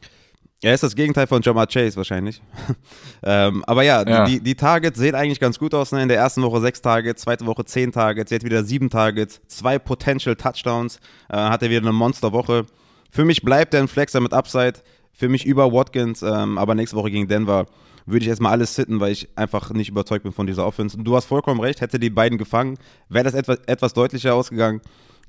Er 0.62 0.72
ist 0.72 0.82
das 0.82 0.96
Gegenteil 0.96 1.26
von 1.26 1.42
Jamar 1.42 1.66
Chase 1.66 1.96
wahrscheinlich. 1.96 2.40
ähm, 3.22 3.62
aber 3.66 3.82
ja, 3.82 4.06
ja. 4.08 4.24
Die, 4.24 4.40
die 4.40 4.54
Targets 4.54 4.98
sehen 4.98 5.14
eigentlich 5.14 5.40
ganz 5.40 5.58
gut 5.58 5.74
aus. 5.74 5.92
Ne? 5.92 6.02
In 6.02 6.08
der 6.08 6.16
ersten 6.16 6.42
Woche 6.42 6.60
sechs 6.60 6.80
Targets, 6.80 7.22
zweite 7.22 7.44
Woche 7.46 7.64
zehn 7.64 7.92
Targets, 7.92 8.30
jetzt 8.30 8.44
wieder 8.44 8.64
sieben 8.64 8.88
Targets, 8.88 9.40
zwei 9.48 9.78
Potential 9.78 10.34
Touchdowns. 10.34 10.98
Äh, 11.28 11.36
hat 11.36 11.62
er 11.62 11.70
wieder 11.70 11.82
eine 11.82 11.92
Monsterwoche. 11.92 12.66
Für 13.10 13.24
mich 13.24 13.42
bleibt 13.42 13.74
er 13.74 13.80
ein 13.80 13.88
Flexer 13.88 14.20
mit 14.20 14.32
Upside. 14.32 14.80
Für 15.12 15.28
mich 15.28 15.46
über 15.46 15.72
Watkins, 15.72 16.22
ähm, 16.22 16.58
aber 16.58 16.74
nächste 16.74 16.96
Woche 16.96 17.10
gegen 17.10 17.28
Denver 17.28 17.66
würde 18.06 18.24
ich 18.24 18.28
erstmal 18.28 18.52
alles 18.52 18.74
sitten, 18.74 19.00
weil 19.00 19.12
ich 19.12 19.28
einfach 19.36 19.70
nicht 19.70 19.88
überzeugt 19.88 20.22
bin 20.22 20.32
von 20.32 20.46
dieser 20.46 20.66
Offense. 20.66 20.96
Und 20.96 21.04
du 21.04 21.14
hast 21.16 21.26
vollkommen 21.26 21.60
recht, 21.60 21.80
hätte 21.80 21.98
die 21.98 22.10
beiden 22.10 22.38
gefangen, 22.38 22.78
wäre 23.08 23.24
das 23.24 23.34
etwas, 23.34 23.58
etwas 23.66 23.92
deutlicher 23.92 24.34
ausgegangen. 24.34 24.80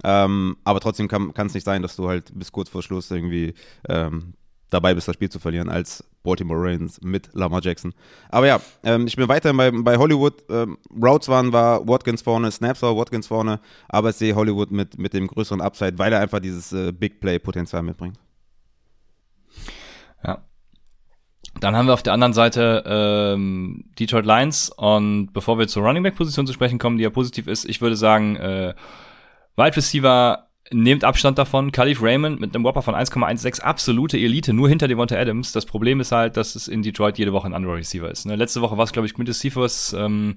Ähm, 0.04 0.58
aber 0.64 0.80
trotzdem 0.80 1.08
kann 1.08 1.34
es 1.36 1.54
nicht 1.54 1.64
sein, 1.64 1.82
dass 1.82 1.96
du 1.96 2.08
halt 2.08 2.32
bis 2.38 2.52
kurz 2.52 2.70
vor 2.70 2.84
Schluss 2.84 3.10
irgendwie 3.10 3.56
ähm, 3.90 4.34
dabei 4.70 4.94
bist, 4.94 5.08
das 5.08 5.16
Spiel 5.16 5.30
zu 5.30 5.40
verlieren, 5.40 5.70
als 5.70 6.04
Baltimore 6.24 6.60
Ravens 6.60 7.00
mit 7.02 7.30
Lamar 7.34 7.62
Jackson. 7.64 7.94
Aber 8.30 8.48
ja, 8.48 8.62
ähm, 8.84 9.08
ich 9.08 9.16
bin 9.16 9.28
weiterhin 9.28 9.58
bei, 9.58 9.72
bei 9.72 9.98
Hollywood. 9.98 10.44
Ähm, 10.50 10.78
Routes 10.92 11.30
waren, 11.30 11.54
war 11.54 11.88
Watkins 11.88 12.22
vorne, 12.22 12.52
Snaps 12.52 12.82
war 12.82 12.96
Watkins 12.96 13.28
vorne, 13.28 13.60
aber 13.88 14.10
ich 14.10 14.18
sehe 14.18 14.36
Hollywood 14.36 14.72
mit, 14.72 14.98
mit 14.98 15.14
dem 15.14 15.28
größeren 15.28 15.62
Upside, 15.62 15.98
weil 15.98 16.14
er 16.14 16.20
einfach 16.20 16.40
dieses 16.40 16.74
äh, 16.74 16.92
Big 16.92 17.22
Play-Potenzial 17.22 17.82
mitbringt. 17.82 18.20
Ja. 20.24 20.44
Dann 21.60 21.76
haben 21.76 21.88
wir 21.88 21.94
auf 21.94 22.04
der 22.04 22.14
anderen 22.14 22.34
Seite 22.34 22.84
ähm, 22.86 23.86
Detroit 24.00 24.26
Lions 24.26 24.70
und 24.70 25.34
bevor 25.34 25.58
wir 25.58 25.68
zur 25.68 25.84
Running 25.84 26.04
Back 26.04 26.16
Position 26.16 26.46
zu 26.46 26.54
sprechen 26.54 26.80
kommen, 26.80 26.98
die 26.98 27.04
ja 27.04 27.10
positiv 27.10 27.48
ist, 27.48 27.66
ich 27.66 27.82
würde 27.82 27.96
sagen, 27.96 28.36
äh, 28.36 28.74
Wide 29.56 29.76
Receiver 29.76 30.48
Nehmt 30.72 31.06
Abstand 31.06 31.38
davon. 31.38 31.72
Khalif 31.72 32.02
Raymond 32.02 32.42
mit 32.42 32.54
einem 32.54 32.66
Whopper 32.66 32.82
von 32.82 32.94
1,16, 32.94 33.62
absolute 33.62 34.18
Elite, 34.18 34.52
nur 34.52 34.68
hinter 34.68 34.88
Devonta 34.88 35.16
Adams. 35.16 35.54
Das 35.54 35.66
Problem 35.66 36.02
ist 36.02 36.12
halt, 36.12 36.36
dass 36.36 36.56
es 36.56 36.68
in 36.68 36.82
Detroit 36.82 37.18
jede 37.18 37.32
Woche 37.32 37.48
ein 37.48 37.54
Underrated 37.54 37.80
Receiver 37.80 38.12
ist. 38.12 38.26
Ne? 38.26 38.36
Letzte 38.36 38.62
Woche 38.62 38.78
war 38.78 38.84
es, 38.84 38.92
glaube 38.92 39.06
ich, 39.06 39.14
Quintus 39.14 39.40
Cephas. 39.40 39.94
Ähm, 39.98 40.36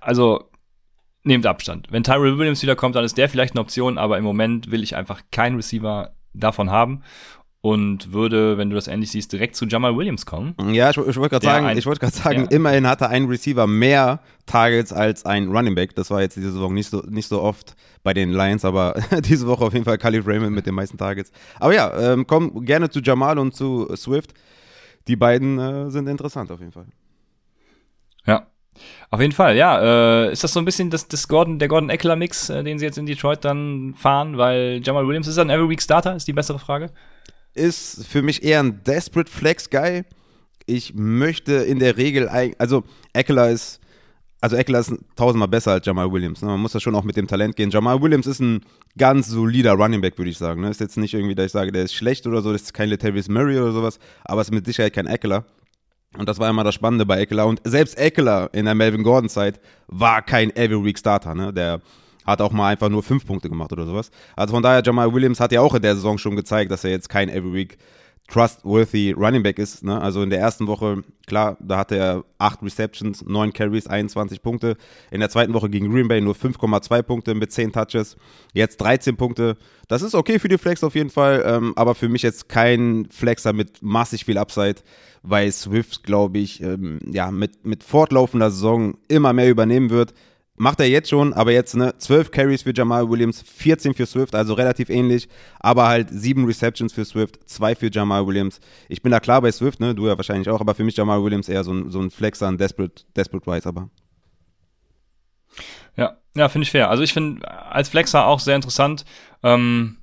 also, 0.00 0.50
nehmt 1.24 1.46
Abstand. 1.46 1.88
Wenn 1.90 2.04
Tyrell 2.04 2.38
Williams 2.38 2.62
wiederkommt, 2.62 2.94
dann 2.94 3.04
ist 3.04 3.18
der 3.18 3.28
vielleicht 3.28 3.54
eine 3.54 3.60
Option, 3.60 3.98
aber 3.98 4.18
im 4.18 4.24
Moment 4.24 4.70
will 4.70 4.84
ich 4.84 4.94
einfach 4.94 5.22
keinen 5.32 5.56
Receiver 5.56 6.14
davon 6.32 6.70
haben 6.70 7.02
und 7.62 8.12
würde, 8.12 8.58
wenn 8.58 8.70
du 8.70 8.74
das 8.74 8.88
ähnlich 8.88 9.12
siehst, 9.12 9.32
direkt 9.32 9.54
zu 9.54 9.66
Jamal 9.66 9.96
Williams 9.96 10.26
kommen. 10.26 10.56
Ja, 10.72 10.90
ich, 10.90 10.96
ich 10.98 11.16
wollte 11.16 11.30
gerade 11.30 11.46
sagen, 11.46 11.78
ich 11.78 11.86
wollte 11.86 12.00
gerade 12.00 12.14
sagen, 12.14 12.40
ja. 12.42 12.50
immerhin 12.50 12.88
hatte 12.88 13.08
ein 13.08 13.26
Receiver 13.26 13.68
mehr 13.68 14.20
Targets 14.46 14.92
als 14.92 15.24
ein 15.24 15.48
Running 15.48 15.76
Back. 15.76 15.94
Das 15.94 16.10
war 16.10 16.20
jetzt 16.20 16.36
diese 16.36 16.50
Saison 16.50 16.74
nicht 16.74 16.90
so, 16.90 17.02
nicht 17.08 17.28
so 17.28 17.40
oft 17.40 17.76
bei 18.02 18.12
den 18.14 18.32
Lions, 18.32 18.64
aber 18.64 18.96
diese 19.24 19.46
Woche 19.46 19.64
auf 19.64 19.72
jeden 19.72 19.84
Fall 19.84 19.96
Khalif 19.96 20.26
Raymond 20.26 20.52
mit 20.52 20.66
den 20.66 20.74
meisten 20.74 20.98
Targets. 20.98 21.30
Aber 21.60 21.72
ja, 21.72 22.12
ähm, 22.12 22.26
komm 22.26 22.64
gerne 22.64 22.90
zu 22.90 22.98
Jamal 22.98 23.38
und 23.38 23.54
zu 23.54 23.88
Swift. 23.94 24.34
Die 25.06 25.16
beiden 25.16 25.60
äh, 25.60 25.90
sind 25.90 26.08
interessant 26.08 26.50
auf 26.50 26.58
jeden 26.58 26.72
Fall. 26.72 26.86
Ja, 28.26 28.48
auf 29.10 29.20
jeden 29.20 29.32
Fall, 29.32 29.56
ja. 29.56 30.24
Äh, 30.24 30.32
ist 30.32 30.42
das 30.42 30.52
so 30.52 30.58
ein 30.58 30.64
bisschen 30.64 30.90
das, 30.90 31.06
das 31.06 31.28
Gordon, 31.28 31.60
der 31.60 31.68
Gordon 31.68 31.90
Eckler 31.90 32.16
Mix, 32.16 32.50
äh, 32.50 32.64
den 32.64 32.80
sie 32.80 32.86
jetzt 32.86 32.98
in 32.98 33.06
Detroit 33.06 33.44
dann 33.44 33.94
fahren? 33.96 34.36
Weil 34.36 34.80
Jamal 34.82 35.06
Williams 35.06 35.28
ist 35.28 35.38
ein 35.38 35.50
Every 35.50 35.68
Week 35.68 35.82
Starter, 35.82 36.16
ist 36.16 36.26
die 36.26 36.32
bessere 36.32 36.58
Frage 36.58 36.90
ist 37.54 38.06
für 38.06 38.22
mich 38.22 38.42
eher 38.42 38.60
ein 38.60 38.82
Desperate 38.84 39.30
Flex 39.30 39.70
Guy. 39.70 40.04
Ich 40.66 40.94
möchte 40.94 41.54
in 41.54 41.78
der 41.78 41.96
Regel, 41.96 42.28
also 42.58 42.84
Eckler 43.12 43.50
ist, 43.50 43.80
also 44.40 44.56
Eckler 44.56 44.80
ist 44.80 44.92
tausendmal 45.16 45.48
besser 45.48 45.72
als 45.72 45.86
Jamal 45.86 46.10
Williams. 46.10 46.42
Ne? 46.42 46.48
Man 46.48 46.60
muss 46.60 46.72
da 46.72 46.80
schon 46.80 46.94
auch 46.94 47.04
mit 47.04 47.16
dem 47.16 47.26
Talent 47.26 47.56
gehen. 47.56 47.70
Jamal 47.70 48.00
Williams 48.00 48.26
ist 48.26 48.40
ein 48.40 48.64
ganz 48.96 49.28
solider 49.28 49.72
Running 49.72 50.00
Back, 50.00 50.18
würde 50.18 50.30
ich 50.30 50.38
sagen. 50.38 50.62
Ne? 50.62 50.70
Ist 50.70 50.80
jetzt 50.80 50.96
nicht 50.96 51.14
irgendwie, 51.14 51.34
dass 51.34 51.46
ich 51.46 51.52
sage, 51.52 51.72
der 51.72 51.84
ist 51.84 51.94
schlecht 51.94 52.26
oder 52.26 52.42
so, 52.42 52.52
das 52.52 52.62
ist 52.62 52.74
kein 52.74 52.88
Latavius 52.88 53.28
Murray 53.28 53.58
oder 53.58 53.72
sowas, 53.72 53.98
aber 54.24 54.40
es 54.40 54.48
ist 54.48 54.54
mit 54.54 54.66
Sicherheit 54.66 54.92
kein 54.92 55.06
Eckler. 55.06 55.44
Und 56.18 56.28
das 56.28 56.38
war 56.38 56.50
immer 56.50 56.64
das 56.64 56.74
Spannende 56.74 57.06
bei 57.06 57.20
Eckler. 57.20 57.46
Und 57.46 57.60
selbst 57.64 57.96
Eckler 57.98 58.50
in 58.52 58.66
der 58.66 58.74
Melvin 58.74 59.02
Gordon-Zeit 59.02 59.60
war 59.86 60.22
kein 60.22 60.54
Every 60.54 60.84
Week 60.84 60.98
Starter. 60.98 61.34
Ne? 61.34 61.52
Der 61.52 61.80
hat 62.26 62.40
auch 62.40 62.52
mal 62.52 62.68
einfach 62.68 62.88
nur 62.88 63.02
fünf 63.02 63.26
Punkte 63.26 63.48
gemacht 63.48 63.72
oder 63.72 63.86
sowas. 63.86 64.10
Also 64.36 64.54
von 64.54 64.62
daher, 64.62 64.82
Jamal 64.84 65.12
Williams 65.12 65.40
hat 65.40 65.52
ja 65.52 65.60
auch 65.60 65.74
in 65.74 65.82
der 65.82 65.94
Saison 65.94 66.18
schon 66.18 66.36
gezeigt, 66.36 66.70
dass 66.70 66.84
er 66.84 66.90
jetzt 66.90 67.08
kein 67.08 67.28
Every 67.28 67.52
Week 67.52 67.78
trustworthy 68.28 69.12
Running 69.12 69.42
Back 69.42 69.58
ist. 69.58 69.84
Ne? 69.84 70.00
Also 70.00 70.22
in 70.22 70.30
der 70.30 70.38
ersten 70.40 70.66
Woche, 70.66 71.02
klar, 71.26 71.56
da 71.60 71.78
hatte 71.78 71.96
er 71.96 72.24
acht 72.38 72.62
Receptions, 72.62 73.24
neun 73.26 73.52
Carries, 73.52 73.86
21 73.86 74.42
Punkte. 74.42 74.76
In 75.10 75.20
der 75.20 75.28
zweiten 75.28 75.52
Woche 75.54 75.68
gegen 75.68 75.92
Green 75.92 76.08
Bay 76.08 76.20
nur 76.20 76.34
5,2 76.34 77.02
Punkte 77.02 77.34
mit 77.34 77.52
10 77.52 77.72
Touches. 77.72 78.16
Jetzt 78.54 78.78
13 78.78 79.16
Punkte. 79.16 79.56
Das 79.88 80.02
ist 80.02 80.14
okay 80.14 80.38
für 80.38 80.48
die 80.48 80.58
Flex 80.58 80.82
auf 80.82 80.94
jeden 80.94 81.10
Fall, 81.10 81.42
ähm, 81.46 81.72
aber 81.76 81.94
für 81.94 82.08
mich 82.08 82.22
jetzt 82.22 82.48
kein 82.48 83.06
Flexer 83.10 83.52
mit 83.52 83.82
massig 83.82 84.24
viel 84.24 84.38
Upside, 84.38 84.76
weil 85.22 85.52
Swift, 85.52 86.02
glaube 86.02 86.38
ich, 86.38 86.62
ähm, 86.62 87.00
ja, 87.10 87.30
mit, 87.30 87.66
mit 87.66 87.84
fortlaufender 87.84 88.50
Saison 88.50 88.96
immer 89.08 89.32
mehr 89.32 89.50
übernehmen 89.50 89.90
wird. 89.90 90.14
Macht 90.56 90.80
er 90.80 90.86
jetzt 90.86 91.08
schon, 91.08 91.32
aber 91.32 91.50
jetzt 91.52 91.74
ne, 91.74 91.96
12 91.96 92.30
Carries 92.30 92.62
für 92.62 92.74
Jamal 92.74 93.08
Williams, 93.08 93.42
14 93.42 93.94
für 93.94 94.04
Swift, 94.04 94.34
also 94.34 94.52
relativ 94.52 94.90
ähnlich, 94.90 95.28
aber 95.58 95.88
halt 95.88 96.08
7 96.10 96.44
Receptions 96.44 96.92
für 96.92 97.06
Swift, 97.06 97.38
2 97.48 97.74
für 97.74 97.90
Jamal 97.90 98.26
Williams. 98.26 98.60
Ich 98.88 99.02
bin 99.02 99.12
da 99.12 99.18
klar 99.18 99.40
bei 99.40 99.50
Swift, 99.50 99.80
ne, 99.80 99.94
du 99.94 100.06
ja 100.06 100.16
wahrscheinlich 100.16 100.50
auch, 100.50 100.60
aber 100.60 100.74
für 100.74 100.84
mich 100.84 100.96
Jamal 100.96 101.24
Williams 101.24 101.48
eher 101.48 101.64
so 101.64 101.72
ein, 101.72 101.90
so 101.90 102.00
ein 102.00 102.10
Flexer, 102.10 102.48
ein 102.48 102.58
Desperate, 102.58 103.04
Desperate 103.16 103.50
Rise, 103.50 103.66
aber. 103.66 103.88
Ja, 105.96 106.18
ja, 106.34 106.48
finde 106.48 106.64
ich 106.64 106.70
fair. 106.70 106.90
Also 106.90 107.02
ich 107.02 107.12
finde 107.14 107.50
als 107.50 107.88
Flexer 107.88 108.26
auch 108.26 108.40
sehr 108.40 108.56
interessant. 108.56 109.04
Ähm, 109.42 109.96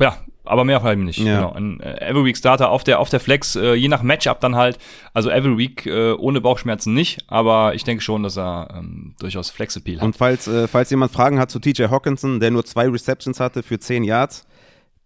ja, 0.00 0.16
aber 0.44 0.64
mehr 0.64 0.82
halt 0.82 0.98
nicht. 0.98 1.18
Ja. 1.18 1.36
Genau. 1.36 1.52
Ein 1.52 1.80
äh, 1.80 2.08
Every 2.08 2.24
Week 2.24 2.36
Starter 2.36 2.70
auf 2.70 2.84
der 2.84 3.00
auf 3.00 3.10
der 3.10 3.20
Flex, 3.20 3.56
äh, 3.56 3.74
je 3.74 3.88
nach 3.88 4.02
Matchup 4.02 4.40
dann 4.40 4.56
halt. 4.56 4.78
Also 5.12 5.30
Every 5.30 5.58
Week 5.58 5.86
äh, 5.86 6.12
ohne 6.12 6.40
Bauchschmerzen 6.40 6.94
nicht, 6.94 7.24
aber 7.28 7.74
ich 7.74 7.84
denke 7.84 8.02
schon, 8.02 8.22
dass 8.22 8.36
er 8.36 8.68
ähm, 8.76 9.14
durchaus 9.18 9.50
Flex 9.50 9.76
Appeal 9.76 9.98
hat. 9.98 10.04
Und 10.04 10.16
falls 10.16 10.46
äh, 10.46 10.68
falls 10.68 10.90
jemand 10.90 11.12
Fragen 11.12 11.38
hat 11.38 11.50
zu 11.50 11.58
TJ 11.58 11.84
Hawkinson, 11.84 12.40
der 12.40 12.50
nur 12.50 12.64
zwei 12.64 12.88
Receptions 12.88 13.40
hatte 13.40 13.62
für 13.62 13.78
10 13.78 14.04
Yards, 14.04 14.46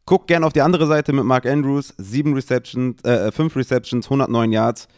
guck 0.04 0.26
gerne 0.26 0.46
auf 0.46 0.52
die 0.52 0.62
andere 0.62 0.86
Seite 0.86 1.12
mit 1.12 1.24
Mark 1.24 1.46
Andrews, 1.46 1.94
sieben 1.96 2.34
Receptions, 2.34 3.02
äh, 3.04 3.32
fünf 3.32 3.56
Receptions, 3.56 4.06
109 4.06 4.52
Yards. 4.52 4.88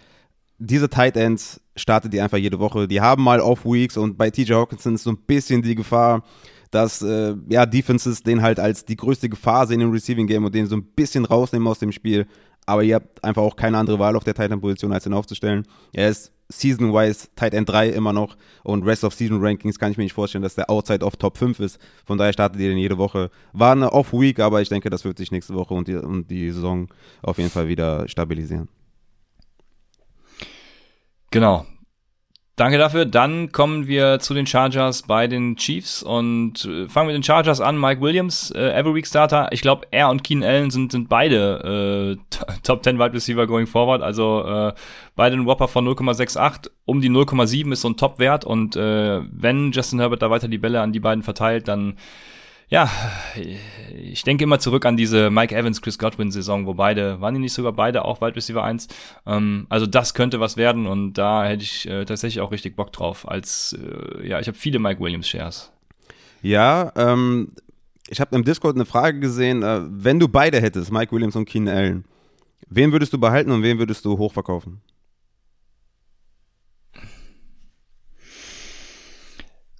Diese 0.58 0.88
Tight 0.88 1.16
Ends 1.16 1.60
startet 1.74 2.12
die 2.12 2.20
einfach 2.20 2.38
jede 2.38 2.58
Woche. 2.58 2.86
Die 2.86 3.00
haben 3.00 3.22
mal 3.22 3.40
Off 3.40 3.64
Weeks 3.64 3.96
und 3.96 4.16
bei 4.16 4.30
TJ 4.30 4.54
Hawkinson 4.54 4.94
ist 4.94 5.04
so 5.04 5.10
ein 5.10 5.18
bisschen 5.18 5.62
die 5.62 5.74
Gefahr 5.74 6.22
dass 6.72 7.02
äh, 7.02 7.36
ja, 7.48 7.66
Defenses 7.66 8.22
den 8.22 8.42
halt 8.42 8.58
als 8.58 8.84
die 8.84 8.96
größte 8.96 9.28
Gefahr 9.28 9.66
sehen 9.66 9.80
im 9.80 9.92
Receiving 9.92 10.26
Game 10.26 10.44
und 10.44 10.54
den 10.54 10.66
so 10.66 10.74
ein 10.74 10.82
bisschen 10.82 11.24
rausnehmen 11.24 11.68
aus 11.68 11.78
dem 11.78 11.92
Spiel. 11.92 12.26
Aber 12.66 12.82
ihr 12.82 12.96
habt 12.96 13.22
einfach 13.22 13.42
auch 13.42 13.56
keine 13.56 13.76
andere 13.76 13.98
Wahl 13.98 14.16
auf 14.16 14.24
der 14.24 14.34
Tight 14.34 14.50
End 14.50 14.62
Position, 14.62 14.92
als 14.92 15.04
ihn 15.04 15.12
aufzustellen. 15.12 15.64
Er 15.92 16.08
ist 16.08 16.32
Season-wise 16.48 17.28
Tight 17.36 17.54
End 17.54 17.68
3 17.68 17.90
immer 17.90 18.12
noch 18.12 18.36
und 18.62 18.84
Rest 18.84 19.04
of 19.04 19.14
Season 19.14 19.44
Rankings 19.44 19.78
kann 19.78 19.90
ich 19.90 19.98
mir 19.98 20.04
nicht 20.04 20.12
vorstellen, 20.14 20.42
dass 20.42 20.54
der 20.54 20.70
Outside 20.70 21.04
of 21.04 21.16
Top 21.16 21.36
5 21.36 21.60
ist. 21.60 21.78
Von 22.06 22.18
daher 22.18 22.32
startet 22.32 22.60
ihr 22.60 22.68
den 22.70 22.78
jede 22.78 22.98
Woche. 22.98 23.30
War 23.52 23.72
eine 23.72 23.92
Off-Week, 23.92 24.38
aber 24.40 24.62
ich 24.62 24.68
denke, 24.68 24.88
das 24.88 25.04
wird 25.04 25.18
sich 25.18 25.30
nächste 25.30 25.54
Woche 25.54 25.74
und 25.74 25.88
die, 25.88 25.96
und 25.96 26.30
die 26.30 26.50
Saison 26.50 26.88
auf 27.22 27.38
jeden 27.38 27.50
Fall 27.50 27.68
wieder 27.68 28.08
stabilisieren. 28.08 28.68
Genau. 31.30 31.66
Danke 32.56 32.76
dafür. 32.76 33.06
Dann 33.06 33.50
kommen 33.50 33.86
wir 33.86 34.18
zu 34.18 34.34
den 34.34 34.46
Chargers 34.46 35.02
bei 35.02 35.26
den 35.26 35.56
Chiefs 35.56 36.02
und 36.02 36.66
äh, 36.66 36.86
fangen 36.86 37.06
mit 37.06 37.14
den 37.14 37.22
Chargers 37.22 37.62
an. 37.62 37.80
Mike 37.80 38.02
Williams, 38.02 38.50
äh, 38.50 38.78
Every 38.78 38.94
Week 38.94 39.06
Starter. 39.06 39.48
Ich 39.52 39.62
glaube, 39.62 39.86
er 39.90 40.10
und 40.10 40.22
Keen 40.22 40.44
Allen 40.44 40.70
sind, 40.70 40.92
sind 40.92 41.08
beide 41.08 42.18
äh, 42.18 42.36
Top 42.62 42.84
10 42.84 42.98
Wide 42.98 43.14
Receiver 43.14 43.46
going 43.46 43.66
forward. 43.66 44.02
Also 44.02 44.44
äh, 44.44 44.74
beide 45.16 45.36
ein 45.36 45.46
Whopper 45.46 45.66
von 45.66 45.88
0,68. 45.88 46.70
Um 46.84 47.00
die 47.00 47.08
0,7 47.08 47.72
ist 47.72 47.80
so 47.80 47.88
ein 47.88 47.96
Top-Wert 47.96 48.44
und 48.44 48.76
äh, 48.76 49.22
wenn 49.30 49.72
Justin 49.72 50.00
Herbert 50.00 50.20
da 50.20 50.28
weiter 50.28 50.48
die 50.48 50.58
Bälle 50.58 50.82
an 50.82 50.92
die 50.92 51.00
beiden 51.00 51.22
verteilt, 51.22 51.68
dann 51.68 51.94
ja, 52.72 52.90
ich 53.94 54.22
denke 54.22 54.44
immer 54.44 54.58
zurück 54.58 54.86
an 54.86 54.96
diese 54.96 55.28
Mike 55.28 55.54
Evans, 55.54 55.82
Chris 55.82 55.98
Godwin 55.98 56.30
Saison, 56.30 56.64
wo 56.64 56.72
beide, 56.72 57.20
waren 57.20 57.34
die 57.34 57.40
nicht 57.40 57.52
sogar 57.52 57.74
beide 57.74 58.06
auch 58.06 58.22
Wide 58.22 58.34
Receiver 58.34 58.64
1? 58.64 58.88
Ähm, 59.26 59.66
also 59.68 59.84
das 59.84 60.14
könnte 60.14 60.40
was 60.40 60.56
werden 60.56 60.86
und 60.86 61.12
da 61.12 61.44
hätte 61.44 61.64
ich 61.64 61.86
äh, 61.86 62.06
tatsächlich 62.06 62.40
auch 62.40 62.50
richtig 62.50 62.74
Bock 62.74 62.90
drauf. 62.90 63.28
Als, 63.28 63.78
äh, 63.78 64.26
ja, 64.26 64.40
ich 64.40 64.46
habe 64.46 64.56
viele 64.56 64.78
Mike 64.78 65.00
Williams 65.00 65.28
Shares. 65.28 65.70
Ja, 66.40 66.92
ähm, 66.96 67.52
ich 68.08 68.22
habe 68.22 68.34
im 68.34 68.42
Discord 68.42 68.74
eine 68.74 68.86
Frage 68.86 69.20
gesehen, 69.20 69.62
äh, 69.62 69.80
wenn 69.82 70.18
du 70.18 70.26
beide 70.26 70.58
hättest, 70.58 70.90
Mike 70.90 71.14
Williams 71.14 71.36
und 71.36 71.44
Keenan 71.44 71.76
Allen, 71.76 72.04
wen 72.70 72.90
würdest 72.90 73.12
du 73.12 73.18
behalten 73.18 73.50
und 73.50 73.62
wen 73.62 73.78
würdest 73.78 74.02
du 74.06 74.16
hochverkaufen? 74.16 74.80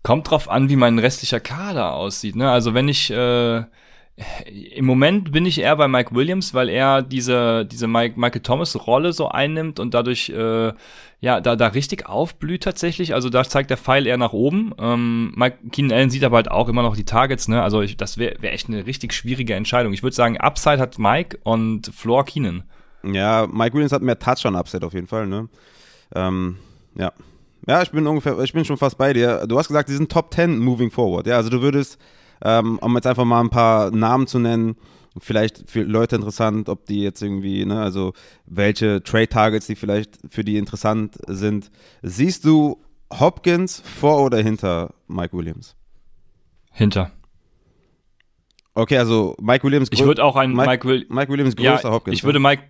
Kommt 0.03 0.31
drauf 0.31 0.49
an, 0.49 0.69
wie 0.69 0.77
mein 0.77 0.99
restlicher 0.99 1.41
Kader 1.41 1.95
aussieht. 1.95 2.35
Ne? 2.37 2.51
Also 2.51 2.75
wenn 2.75 2.89
ich 2.89 3.11
äh, 3.11 3.63
im 4.75 4.85
Moment 4.85 5.33
bin 5.33 5.47
ich 5.47 5.61
eher 5.61 5.77
bei 5.77 5.89
Mike 5.89 6.15
Williams, 6.15 6.53
weil 6.55 6.69
er 6.69 7.03
diese 7.03 7.65
diese 7.65 7.87
Mike, 7.87 8.21
Michael 8.21 8.43
Thomas 8.43 8.87
Rolle 8.87 9.13
so 9.13 9.29
einnimmt 9.29 9.81
und 9.81 9.95
dadurch 9.95 10.29
äh, 10.29 10.73
ja 11.21 11.41
da 11.41 11.57
da 11.57 11.69
richtig 11.69 12.07
aufblüht 12.07 12.63
tatsächlich. 12.63 13.15
Also 13.15 13.31
da 13.31 13.45
zeigt 13.45 13.71
der 13.71 13.79
Pfeil 13.79 14.07
eher 14.07 14.19
nach 14.19 14.33
oben. 14.33 14.75
Ähm, 14.79 15.33
Mike 15.37 15.59
Keenan 15.71 15.97
Allen 15.97 16.11
sieht 16.11 16.25
aber 16.25 16.37
halt 16.37 16.51
auch 16.51 16.69
immer 16.69 16.83
noch 16.83 16.97
die 16.97 17.05
Targets. 17.05 17.49
Ne? 17.49 17.63
Also 17.63 17.81
ich, 17.81 17.97
das 17.97 18.19
wäre 18.19 18.43
wär 18.43 18.53
echt 18.53 18.69
eine 18.69 18.87
richtig 18.87 19.15
schwierige 19.15 19.55
Entscheidung. 19.55 19.93
Ich 19.93 20.03
würde 20.03 20.17
sagen, 20.17 20.37
Upside 20.37 20.79
hat 20.79 20.99
Mike 20.99 21.39
und 21.45 21.87
Floor 21.95 22.25
Keenan. 22.25 22.65
Ja, 23.05 23.47
Mike 23.51 23.75
Williams 23.75 23.93
hat 23.93 24.03
mehr 24.03 24.19
Touchdown-Upset 24.19 24.85
auf 24.85 24.93
jeden 24.93 25.07
Fall, 25.07 25.27
ne? 25.27 25.49
Ähm, 26.15 26.59
ja. 26.97 27.13
Ja, 27.67 27.83
ich 27.83 27.91
bin 27.91 28.07
ungefähr, 28.07 28.39
ich 28.41 28.53
bin 28.53 28.65
schon 28.65 28.77
fast 28.77 28.99
bei 28.99 29.13
dir. 29.13 29.47
Du 29.47 29.59
hast 29.59 29.69
gesagt, 29.69 29.89
die 29.89 29.95
sind 29.95 30.11
Top 30.11 30.35
10 30.35 30.59
moving 30.59 30.91
forward. 30.91 31.27
Ja, 31.27 31.37
also 31.37 31.49
du 31.49 31.61
würdest, 31.61 31.99
ähm, 32.43 32.79
um 32.81 32.95
jetzt 32.97 33.07
einfach 33.07 33.25
mal 33.25 33.41
ein 33.41 33.51
paar 33.51 33.91
Namen 33.91 34.27
zu 34.27 34.39
nennen, 34.39 34.77
vielleicht 35.19 35.71
für 35.71 35.83
Leute 35.83 36.17
interessant, 36.17 36.69
ob 36.69 36.87
die 36.87 37.03
jetzt 37.03 37.23
irgendwie, 37.23 37.65
ne, 37.65 37.81
also 37.81 38.15
welche 38.47 39.03
Trade-Targets, 39.03 39.67
die 39.67 39.77
vielleicht 39.77 40.19
für 40.31 40.43
die 40.43 40.57
interessant 40.57 41.19
sind. 41.27 41.71
Siehst 42.03 42.45
du 42.45 42.83
Hopkins 43.13 43.81
vor 43.81 44.25
oder 44.25 44.39
hinter 44.39 44.95
Mike 45.07 45.37
Williams? 45.37 45.77
Hinter. 46.73 47.13
Okay, 48.75 48.97
also 48.97 49.37
Mike 49.41 49.65
Williams. 49.65 49.89
Ich 49.93 50.03
würde 50.03 50.25
auch 50.25 50.37
einen 50.37 50.55
Mike, 50.55 50.69
Mike, 50.69 50.89
Will 50.89 51.07
Mike 51.11 51.31
Williams 51.31 51.57
größer 51.57 51.89
ja, 51.89 51.91
Hopkins. 51.91 52.17
Ich 52.17 52.25
würde 52.25 52.39
Mike, 52.39 52.63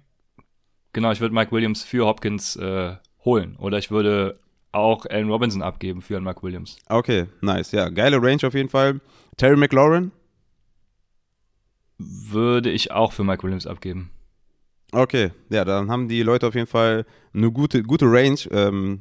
genau, 0.93 1.13
ich 1.13 1.21
würde 1.21 1.35
Mike 1.35 1.53
Williams 1.53 1.85
für 1.85 2.07
Hopkins 2.07 2.57
äh, 2.57 2.97
holen. 3.25 3.57
Oder 3.57 3.79
ich 3.79 3.93
würde 3.93 4.41
auch 4.73 5.07
Allen 5.07 5.31
Robinson 5.31 5.63
abgeben 5.63 6.03
für 6.03 6.17
einen 6.17 6.25
Mike 6.25 6.43
Williams. 6.43 6.77
Okay, 6.89 7.27
nice. 7.41 7.73
Ja, 7.73 7.89
geile 7.89 8.21
Range 8.21 8.47
auf 8.47 8.55
jeden 8.55 8.69
Fall. 8.69 9.01
Terry 9.37 9.57
McLaurin? 9.57 10.11
Würde 11.99 12.71
ich 12.71 12.91
auch 12.91 13.13
für 13.13 13.25
Mike 13.25 13.43
Williams 13.43 13.67
abgeben. 13.67 14.11
Okay, 14.93 15.31
ja, 15.49 15.65
dann 15.65 15.91
haben 15.91 16.09
die 16.09 16.23
Leute 16.23 16.47
auf 16.47 16.55
jeden 16.55 16.67
Fall 16.67 17.07
eine 17.33 17.51
gute, 17.51 17.83
gute 17.83 18.07
Range. 18.07 18.39
Ähm, 18.51 19.01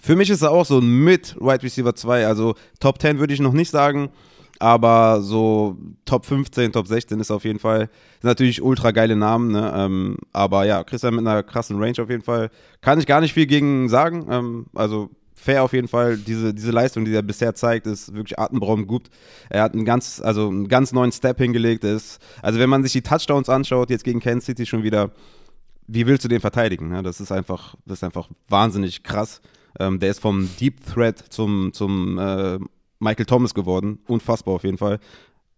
für 0.00 0.14
mich 0.14 0.30
ist 0.30 0.42
er 0.42 0.50
auch 0.50 0.66
so 0.66 0.78
ein 0.78 1.04
Mid-Wide 1.04 1.62
Receiver 1.62 1.94
2. 1.94 2.26
Also 2.26 2.54
Top 2.80 3.00
10 3.00 3.18
würde 3.18 3.34
ich 3.34 3.40
noch 3.40 3.52
nicht 3.52 3.70
sagen, 3.70 4.10
aber 4.58 5.20
so 5.22 5.76
Top 6.04 6.24
15, 6.24 6.72
Top 6.72 6.86
16 6.86 7.20
ist 7.20 7.30
auf 7.30 7.44
jeden 7.44 7.58
Fall. 7.58 7.90
Sind 8.20 8.24
natürlich 8.24 8.62
ultra 8.62 8.90
geile 8.90 9.16
Namen, 9.16 9.52
ne? 9.52 9.72
Ähm, 9.74 10.16
aber 10.32 10.64
ja, 10.64 10.84
Christian 10.84 11.14
mit 11.14 11.26
einer 11.26 11.42
krassen 11.42 11.78
Range 11.78 12.00
auf 12.00 12.10
jeden 12.10 12.22
Fall. 12.22 12.50
Kann 12.80 12.98
ich 12.98 13.06
gar 13.06 13.20
nicht 13.20 13.34
viel 13.34 13.46
gegen 13.46 13.88
sagen. 13.88 14.26
Ähm, 14.30 14.66
also 14.74 15.10
fair 15.34 15.62
auf 15.62 15.72
jeden 15.72 15.88
Fall. 15.88 16.16
Diese, 16.16 16.52
diese 16.52 16.72
Leistung, 16.72 17.04
die 17.04 17.14
er 17.14 17.22
bisher 17.22 17.54
zeigt, 17.54 17.86
ist 17.86 18.14
wirklich 18.14 18.38
atemberaubend 18.38 18.88
gut. 18.88 19.08
Er 19.50 19.62
hat 19.62 19.74
einen 19.74 19.84
ganz, 19.84 20.20
also 20.20 20.48
einen 20.48 20.68
ganz 20.68 20.92
neuen 20.92 21.12
Step 21.12 21.38
hingelegt. 21.38 21.84
Ist, 21.84 22.18
also 22.42 22.58
wenn 22.58 22.70
man 22.70 22.82
sich 22.82 22.92
die 22.92 23.02
Touchdowns 23.02 23.48
anschaut, 23.48 23.90
jetzt 23.90 24.04
gegen 24.04 24.20
Kansas 24.20 24.46
City 24.46 24.66
schon 24.66 24.82
wieder, 24.82 25.12
wie 25.86 26.06
willst 26.06 26.24
du 26.24 26.28
den 26.28 26.40
verteidigen? 26.40 26.88
Ne? 26.88 27.02
Das 27.02 27.20
ist 27.20 27.30
einfach, 27.30 27.76
das 27.84 27.98
ist 27.98 28.04
einfach 28.04 28.28
wahnsinnig 28.48 29.02
krass. 29.02 29.40
Ähm, 29.78 30.00
der 30.00 30.10
ist 30.10 30.20
vom 30.20 30.48
Deep 30.58 30.84
Threat 30.86 31.18
zum, 31.28 31.72
zum 31.72 32.18
äh, 32.18 32.58
Michael 32.98 33.26
Thomas 33.26 33.54
geworden. 33.54 34.00
Unfassbar 34.06 34.54
auf 34.54 34.64
jeden 34.64 34.78
Fall. 34.78 34.98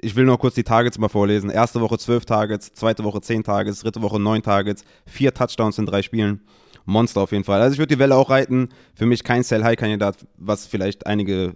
Ich 0.00 0.14
will 0.14 0.24
nur 0.24 0.38
kurz 0.38 0.54
die 0.54 0.64
Targets 0.64 0.98
mal 0.98 1.08
vorlesen. 1.08 1.50
Erste 1.50 1.80
Woche 1.80 1.98
12 1.98 2.24
Targets, 2.24 2.72
zweite 2.72 3.02
Woche 3.04 3.20
10 3.20 3.42
Targets, 3.42 3.80
dritte 3.80 4.00
Woche 4.00 4.20
9 4.20 4.42
Targets, 4.42 4.84
vier 5.06 5.34
Touchdowns 5.34 5.78
in 5.78 5.86
drei 5.86 6.02
Spielen. 6.02 6.42
Monster 6.84 7.20
auf 7.20 7.32
jeden 7.32 7.44
Fall. 7.44 7.60
Also 7.60 7.74
ich 7.74 7.78
würde 7.78 7.94
die 7.94 7.98
Welle 7.98 8.16
auch 8.16 8.30
reiten. 8.30 8.70
Für 8.94 9.06
mich 9.06 9.22
kein 9.22 9.42
Sell-High-Kandidat, 9.42 10.26
was 10.38 10.66
vielleicht 10.66 11.06
einige 11.06 11.54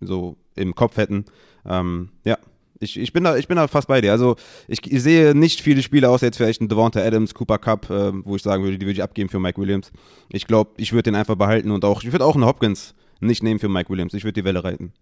so 0.00 0.36
im 0.54 0.74
Kopf 0.74 0.96
hätten. 0.96 1.24
Ähm, 1.64 2.10
ja, 2.24 2.36
ich, 2.80 2.98
ich, 2.98 3.12
bin 3.12 3.24
da, 3.24 3.36
ich 3.36 3.48
bin 3.48 3.56
da 3.56 3.68
fast 3.68 3.88
bei 3.88 4.00
dir. 4.00 4.12
Also 4.12 4.36
ich, 4.68 4.80
ich 4.90 5.02
sehe 5.02 5.34
nicht 5.34 5.60
viele 5.60 5.82
Spiele 5.82 6.10
außer 6.10 6.26
jetzt 6.26 6.36
vielleicht 6.36 6.60
ein 6.60 6.68
Devonta 6.68 7.00
Adams, 7.00 7.34
Cooper 7.34 7.58
Cup, 7.58 7.90
äh, 7.90 8.12
wo 8.24 8.36
ich 8.36 8.42
sagen 8.42 8.62
würde, 8.64 8.78
die 8.78 8.84
würde 8.84 8.98
ich 8.98 9.02
abgeben 9.02 9.30
für 9.30 9.40
Mike 9.40 9.60
Williams. 9.60 9.92
Ich 10.28 10.46
glaube, 10.46 10.72
ich 10.76 10.92
würde 10.92 11.04
den 11.04 11.14
einfach 11.14 11.36
behalten 11.36 11.70
und 11.70 11.84
auch, 11.84 12.02
ich 12.02 12.12
würde 12.12 12.24
auch 12.24 12.34
einen 12.34 12.44
Hopkins 12.44 12.94
nicht 13.20 13.42
nehmen 13.42 13.60
für 13.60 13.68
Mike 13.68 13.90
Williams. 13.90 14.14
Ich 14.14 14.24
würde 14.24 14.40
die 14.40 14.44
Welle 14.44 14.62
reiten. 14.62 14.92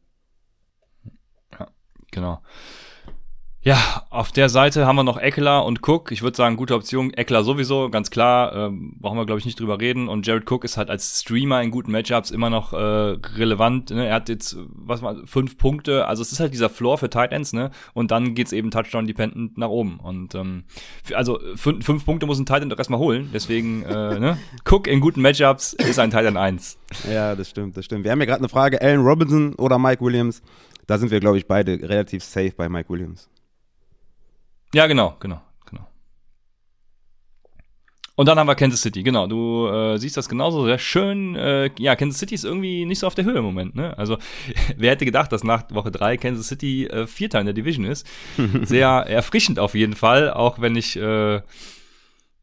Genau. 2.14 2.40
Ja, 3.64 3.78
auf 4.10 4.30
der 4.30 4.50
Seite 4.50 4.86
haben 4.86 4.96
wir 4.96 5.04
noch 5.04 5.16
Eckler 5.16 5.64
und 5.64 5.80
Cook. 5.88 6.12
Ich 6.12 6.20
würde 6.20 6.36
sagen, 6.36 6.56
gute 6.56 6.74
Option. 6.74 7.14
Eckler 7.14 7.44
sowieso, 7.44 7.88
ganz 7.88 8.10
klar. 8.10 8.54
Ähm, 8.54 8.96
brauchen 9.00 9.16
wir, 9.16 9.24
glaube 9.24 9.38
ich, 9.38 9.46
nicht 9.46 9.58
drüber 9.58 9.80
reden. 9.80 10.06
Und 10.06 10.26
Jared 10.26 10.50
Cook 10.50 10.64
ist 10.64 10.76
halt 10.76 10.90
als 10.90 11.22
Streamer 11.22 11.62
in 11.62 11.70
guten 11.70 11.90
Matchups 11.90 12.30
immer 12.30 12.50
noch 12.50 12.74
äh, 12.74 12.76
relevant. 12.76 13.88
Ne? 13.88 14.06
Er 14.06 14.16
hat 14.16 14.28
jetzt, 14.28 14.58
was 14.68 15.00
war, 15.00 15.16
fünf 15.24 15.56
Punkte. 15.56 16.06
Also 16.06 16.20
es 16.20 16.30
ist 16.30 16.40
halt 16.40 16.52
dieser 16.52 16.68
Floor 16.68 16.98
für 16.98 17.08
Tight 17.08 17.32
Ends, 17.32 17.54
ne? 17.54 17.70
Und 17.94 18.10
dann 18.10 18.34
geht's 18.34 18.52
eben 18.52 18.70
Touchdown-dependent 18.70 19.56
nach 19.56 19.70
oben. 19.70 19.98
Und 19.98 20.34
ähm, 20.34 20.64
also 21.14 21.40
fünf, 21.56 21.86
fünf 21.86 22.04
Punkte 22.04 22.26
muss 22.26 22.38
ein 22.38 22.44
Tight 22.44 22.62
End 22.62 22.70
doch 22.70 22.78
erstmal 22.78 23.00
holen. 23.00 23.30
Deswegen, 23.32 23.82
äh, 23.84 24.20
ne? 24.20 24.36
Cook 24.66 24.86
in 24.86 25.00
guten 25.00 25.22
Matchups 25.22 25.72
ist 25.72 25.98
ein 25.98 26.10
Tight 26.10 26.26
End 26.26 26.36
1. 26.36 26.76
Ja, 27.10 27.34
das 27.34 27.48
stimmt, 27.48 27.78
das 27.78 27.86
stimmt. 27.86 28.04
Wir 28.04 28.10
haben 28.10 28.20
ja 28.20 28.26
gerade 28.26 28.40
eine 28.40 28.50
Frage, 28.50 28.82
Allen 28.82 29.00
Robinson 29.00 29.54
oder 29.54 29.78
Mike 29.78 30.04
Williams. 30.04 30.42
Da 30.86 30.98
sind 30.98 31.10
wir, 31.10 31.20
glaube 31.20 31.38
ich, 31.38 31.46
beide 31.46 31.72
relativ 31.80 32.22
safe 32.22 32.52
bei 32.56 32.68
Mike 32.68 32.90
Williams. 32.90 33.28
Ja, 34.74 34.86
genau, 34.86 35.16
genau, 35.20 35.40
genau. 35.66 35.88
Und 38.16 38.26
dann 38.26 38.38
haben 38.38 38.46
wir 38.46 38.54
Kansas 38.54 38.82
City, 38.82 39.02
genau. 39.02 39.26
Du 39.26 39.66
äh, 39.66 39.98
siehst 39.98 40.16
das 40.16 40.28
genauso 40.28 40.64
sehr 40.64 40.78
schön. 40.78 41.34
Äh, 41.34 41.70
ja, 41.78 41.96
Kansas 41.96 42.20
City 42.20 42.34
ist 42.34 42.44
irgendwie 42.44 42.84
nicht 42.84 43.00
so 43.00 43.06
auf 43.06 43.14
der 43.14 43.24
Höhe 43.24 43.38
im 43.38 43.44
Moment. 43.44 43.74
Ne? 43.74 43.96
Also, 43.98 44.18
wer 44.76 44.92
hätte 44.92 45.04
gedacht, 45.04 45.32
dass 45.32 45.42
nach 45.42 45.64
Woche 45.70 45.90
drei 45.90 46.16
Kansas 46.16 46.48
City 46.48 46.86
äh, 46.86 47.06
Vierter 47.06 47.40
in 47.40 47.46
der 47.46 47.54
Division 47.54 47.84
ist? 47.84 48.06
Sehr 48.62 48.88
erfrischend 48.88 49.58
auf 49.58 49.74
jeden 49.74 49.94
Fall, 49.94 50.30
auch 50.30 50.60
wenn 50.60 50.76
ich 50.76 50.96
äh, 50.96 51.40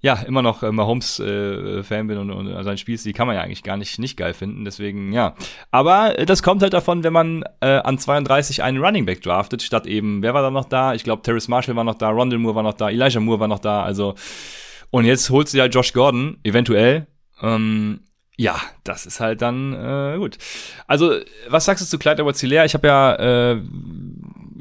ja 0.02 0.16
immer 0.16 0.42
noch 0.42 0.64
äh, 0.64 0.72
Mahomes-Fan 0.72 2.08
bin 2.08 2.18
und, 2.18 2.32
und 2.32 2.64
sein 2.64 2.78
Spielstil 2.78 3.14
kann 3.14 3.28
man 3.28 3.36
ja 3.36 3.44
eigentlich 3.44 3.64
gar 3.64 3.78
nicht 3.78 4.00
nicht 4.00 4.18
geil 4.18 4.34
finden. 4.34 4.66
Deswegen 4.66 5.14
ja. 5.14 5.36
Aber 5.70 6.18
äh, 6.18 6.26
das 6.26 6.44
kommt 6.44 6.62
halt 6.62 6.74
davon, 6.74 7.04
wenn 7.04 7.14
man 7.14 7.44
äh, 7.62 7.78
an 7.78 7.98
32 7.98 8.64
einen 8.64 8.84
Running 8.84 9.06
Back 9.06 9.22
draftet, 9.22 9.62
statt 9.62 9.86
eben 9.86 10.24
wer 10.24 10.34
war 10.34 10.42
da 10.42 10.50
noch 10.50 10.66
da? 10.66 10.94
Ich 10.94 11.04
glaube, 11.04 11.22
Terrace 11.22 11.48
Marshall 11.48 11.76
war 11.76 11.84
noch 11.84 11.96
da, 11.96 12.10
Rondell 12.10 12.40
Moore 12.40 12.56
war 12.56 12.64
noch 12.64 12.74
da, 12.74 12.90
Elijah 12.90 13.20
Moore 13.20 13.40
war 13.40 13.48
noch 13.48 13.60
da. 13.60 13.84
Also 13.84 14.16
und 14.90 15.06
jetzt 15.06 15.30
holst 15.30 15.54
du 15.54 15.58
ja 15.58 15.66
Josh 15.66 15.94
Gordon, 15.94 16.38
eventuell. 16.44 17.08
Ähm, 17.42 18.02
ja, 18.38 18.60
das 18.84 19.06
ist 19.06 19.20
halt 19.20 19.42
dann 19.42 19.74
äh, 19.74 20.18
gut. 20.18 20.38
Also, 20.88 21.14
was 21.48 21.66
sagst 21.66 21.84
du 21.84 21.88
zu 21.88 22.00
Clyde 22.00 22.22
edwards 22.22 22.42
hilaire 22.42 22.66
Ich 22.66 22.74
habe 22.74 22.88
ja 22.88 23.16
äh, 23.52 23.62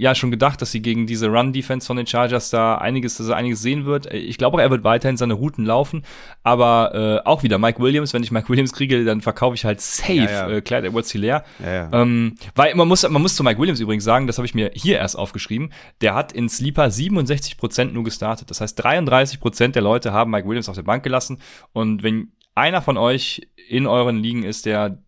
ja 0.00 0.14
schon 0.14 0.30
gedacht, 0.30 0.60
dass 0.62 0.72
sie 0.72 0.82
gegen 0.82 1.06
diese 1.06 1.28
Run-Defense 1.28 1.86
von 1.86 1.96
den 1.96 2.06
Chargers 2.06 2.50
da 2.50 2.76
einiges, 2.78 3.16
dass 3.16 3.28
er 3.28 3.36
einiges 3.36 3.62
sehen 3.62 3.84
wird. 3.84 4.12
Ich 4.12 4.38
glaube 4.38 4.56
auch, 4.56 4.60
er 4.60 4.70
wird 4.70 4.82
weiterhin 4.82 5.16
seine 5.16 5.34
Routen 5.34 5.64
laufen, 5.64 6.02
aber 6.42 7.22
äh, 7.24 7.28
auch 7.28 7.42
wieder 7.42 7.58
Mike 7.58 7.80
Williams. 7.80 8.14
Wenn 8.14 8.22
ich 8.22 8.30
Mike 8.30 8.48
Williams 8.48 8.72
kriege, 8.72 9.04
dann 9.04 9.20
verkaufe 9.20 9.54
ich 9.54 9.64
halt 9.64 9.80
safe 9.80 10.14
ja, 10.14 10.48
ja. 10.48 10.48
Äh, 10.48 10.60
Clyde 10.62 10.88
edwards 10.88 11.10
hilaire 11.12 11.44
ja, 11.64 11.88
ähm, 11.92 12.34
weil 12.54 12.74
man 12.74 12.88
muss, 12.88 13.08
man 13.08 13.20
muss 13.20 13.36
zu 13.36 13.44
Mike 13.44 13.60
Williams 13.60 13.80
übrigens 13.80 14.04
sagen, 14.04 14.26
das 14.26 14.38
habe 14.38 14.46
ich 14.46 14.54
mir 14.54 14.70
hier 14.74 14.98
erst 14.98 15.16
aufgeschrieben, 15.16 15.72
der 16.00 16.14
hat 16.14 16.32
in 16.32 16.48
Sleeper 16.48 16.86
67% 16.86 17.92
nur 17.92 18.04
gestartet. 18.04 18.50
Das 18.50 18.60
heißt, 18.60 18.84
33% 18.84 19.68
der 19.68 19.82
Leute 19.82 20.12
haben 20.12 20.30
Mike 20.30 20.48
Williams 20.48 20.68
auf 20.68 20.76
der 20.76 20.82
Bank 20.82 21.02
gelassen 21.02 21.38
und 21.72 22.02
wenn 22.02 22.32
einer 22.54 22.82
von 22.82 22.96
euch 22.96 23.48
in 23.68 23.86
euren 23.86 24.18
Ligen 24.18 24.42
ist, 24.42 24.66
der 24.66 24.98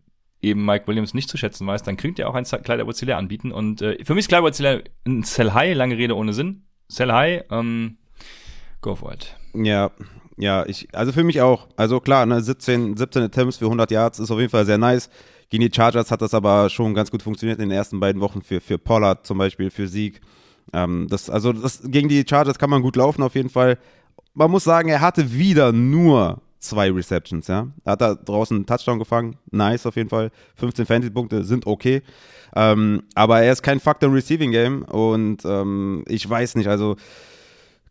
eben 0.43 0.65
Mike 0.65 0.87
Williams 0.87 1.13
nicht 1.13 1.29
zu 1.29 1.37
schätzen 1.37 1.65
weiß, 1.65 1.83
dann 1.83 1.97
könnt 1.97 2.19
ihr 2.19 2.29
auch 2.29 2.35
ein 2.35 2.45
Kleider 2.45 2.85
Wozilär 2.85 3.17
anbieten. 3.17 3.51
Und 3.51 3.81
äh, 3.81 4.03
für 4.03 4.13
mich 4.13 4.23
ist 4.23 4.27
Kleider 4.29 4.45
Wozilär 4.45 4.83
ein 5.05 5.23
Sell 5.23 5.53
High, 5.53 5.75
lange 5.75 5.97
Rede 5.97 6.15
ohne 6.15 6.33
Sinn. 6.33 6.63
Sell 6.87 7.11
High, 7.11 7.43
ähm, 7.51 7.97
go 8.81 8.95
for 8.95 9.13
it. 9.13 9.35
Ja, 9.53 9.91
ja, 10.37 10.65
ich, 10.65 10.87
also 10.93 11.11
für 11.11 11.23
mich 11.23 11.41
auch. 11.41 11.67
Also 11.75 11.99
klar, 11.99 12.25
ne, 12.25 12.41
17, 12.41 12.97
17 12.97 13.23
Attempts 13.23 13.57
für 13.57 13.65
100 13.65 13.91
Yards 13.91 14.19
ist 14.19 14.31
auf 14.31 14.39
jeden 14.39 14.49
Fall 14.49 14.65
sehr 14.65 14.77
nice. 14.77 15.09
Gegen 15.49 15.63
die 15.63 15.71
Chargers 15.73 16.09
hat 16.09 16.21
das 16.21 16.33
aber 16.33 16.69
schon 16.69 16.93
ganz 16.93 17.11
gut 17.11 17.21
funktioniert 17.21 17.59
in 17.59 17.69
den 17.69 17.77
ersten 17.77 17.99
beiden 17.99 18.21
Wochen 18.21 18.41
für, 18.41 18.59
für 18.59 18.77
Pollard 18.77 19.25
zum 19.25 19.37
Beispiel, 19.37 19.69
für 19.69 19.87
Sieg. 19.87 20.21
Ähm, 20.73 21.07
das, 21.09 21.29
also 21.29 21.53
das, 21.53 21.81
gegen 21.85 22.09
die 22.09 22.25
Chargers 22.27 22.57
kann 22.57 22.69
man 22.69 22.81
gut 22.81 22.95
laufen 22.95 23.21
auf 23.21 23.35
jeden 23.35 23.49
Fall. 23.49 23.77
Man 24.33 24.49
muss 24.49 24.63
sagen, 24.63 24.89
er 24.89 25.01
hatte 25.01 25.33
wieder 25.33 25.71
nur 25.71 26.41
zwei 26.63 26.91
Receptions, 26.91 27.47
ja. 27.47 27.67
Er 27.85 27.91
hat 27.93 28.01
da 28.01 28.15
draußen 28.15 28.55
einen 28.55 28.65
Touchdown 28.65 28.99
gefangen, 28.99 29.37
nice 29.51 29.85
auf 29.85 29.95
jeden 29.95 30.09
Fall. 30.09 30.31
15 30.55 30.85
Fantasy-Punkte 30.85 31.43
sind 31.43 31.67
okay. 31.67 32.01
Ähm, 32.55 33.03
aber 33.15 33.41
er 33.41 33.51
ist 33.51 33.63
kein 33.63 33.79
Faktor 33.79 34.09
im 34.09 34.15
Receiving 34.15 34.51
Game 34.51 34.83
und 34.83 35.43
ähm, 35.45 36.03
ich 36.07 36.29
weiß 36.29 36.55
nicht, 36.55 36.67
also 36.67 36.95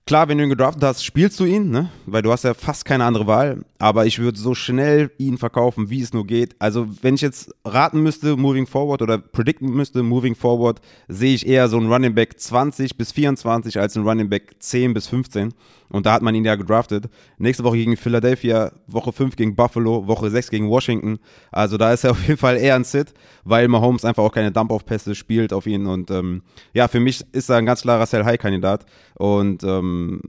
Klar, 0.05 0.29
wenn 0.29 0.37
du 0.37 0.45
ihn 0.45 0.51
gedraftet 0.51 0.83
hast, 0.83 1.05
spielst 1.05 1.39
du 1.39 1.45
ihn, 1.45 1.71
ne? 1.71 1.89
Weil 2.07 2.23
du 2.23 2.33
hast 2.33 2.43
ja 2.43 2.55
fast 2.55 2.85
keine 2.85 3.05
andere 3.05 3.29
Wahl. 3.29 3.65
Aber 3.79 4.05
ich 4.05 4.19
würde 4.19 4.37
so 4.37 4.53
schnell 4.53 5.13
ihn 5.17 5.39
verkaufen, 5.39 5.91
wie 5.91 6.03
es 6.03 6.13
nur 6.13 6.27
geht. 6.27 6.57
Also, 6.59 6.89
wenn 7.03 7.15
ich 7.15 7.21
jetzt 7.21 7.55
raten 7.65 8.03
müsste, 8.03 8.37
moving 8.37 8.67
forward 8.67 9.01
oder 9.01 9.19
predikten 9.19 9.71
müsste, 9.71 10.03
moving 10.03 10.35
forward, 10.35 10.81
sehe 11.07 11.35
ich 11.35 11.47
eher 11.47 11.69
so 11.69 11.77
einen 11.77 11.91
Running 11.91 12.17
Back 12.17 12.41
20 12.41 12.97
bis 12.97 13.13
24 13.13 13.79
als 13.79 13.97
einen 13.97 14.07
Running 14.07 14.29
Back 14.29 14.57
10 14.59 14.93
bis 14.93 15.07
15. 15.07 15.55
Und 15.93 16.07
da 16.07 16.15
hat 16.15 16.23
man 16.23 16.35
ihn 16.35 16.45
ja 16.45 16.57
gedraftet. 16.57 17.11
Nächste 17.37 17.65
Woche 17.65 17.77
gegen 17.77 17.97
Philadelphia, 17.99 18.73
Woche 18.87 19.13
5 19.13 19.37
gegen 19.37 19.55
Buffalo, 19.55 20.07
Woche 20.07 20.31
6 20.31 20.51
gegen 20.51 20.71
Washington. 20.71 21.19
Also 21.51 21.77
da 21.77 21.93
ist 21.93 22.05
er 22.05 22.11
auf 22.13 22.27
jeden 22.27 22.39
Fall 22.39 22.57
eher 22.57 22.75
ein 22.75 22.85
Sit, 22.85 23.13
weil 23.45 23.69
Mahomes 23.69 24.05
einfach 24.05 24.23
auch 24.23 24.33
keine 24.33 24.51
Dump-Off-Pässe 24.51 25.15
spielt 25.15 25.53
auf 25.53 25.67
ihn. 25.67 25.87
Und 25.87 26.11
ähm, 26.11 26.43
ja, 26.73 26.89
für 26.89 26.99
mich 26.99 27.23
ist 27.33 27.51
er 27.51 27.57
ein 27.57 27.67
ganz 27.67 27.83
klarer 27.83 28.07
Sell-High-Kandidat. 28.07 28.87
Und 29.19 29.63
ähm, 29.65 30.23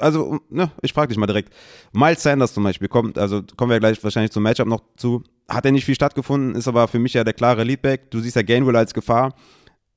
also, 0.00 0.40
ne, 0.48 0.70
ich 0.80 0.94
frage 0.94 1.08
dich 1.08 1.18
mal 1.18 1.26
direkt. 1.26 1.52
Miles 1.92 2.22
Sanders 2.22 2.54
zum 2.54 2.64
Beispiel 2.64 2.88
kommt, 2.88 3.18
also 3.18 3.42
kommen 3.56 3.70
wir 3.70 3.80
gleich 3.80 4.02
wahrscheinlich 4.02 4.32
zum 4.32 4.42
Matchup 4.42 4.66
noch 4.66 4.82
zu. 4.96 5.22
Hat 5.48 5.66
er 5.66 5.72
nicht 5.72 5.84
viel 5.84 5.94
stattgefunden, 5.94 6.54
ist 6.54 6.66
aber 6.66 6.88
für 6.88 6.98
mich 6.98 7.12
ja 7.12 7.24
der 7.24 7.34
klare 7.34 7.64
Leadback. 7.64 8.10
Du 8.10 8.20
siehst 8.20 8.36
ja 8.36 8.42
Gainwell 8.42 8.76
als 8.76 8.94
Gefahr 8.94 9.34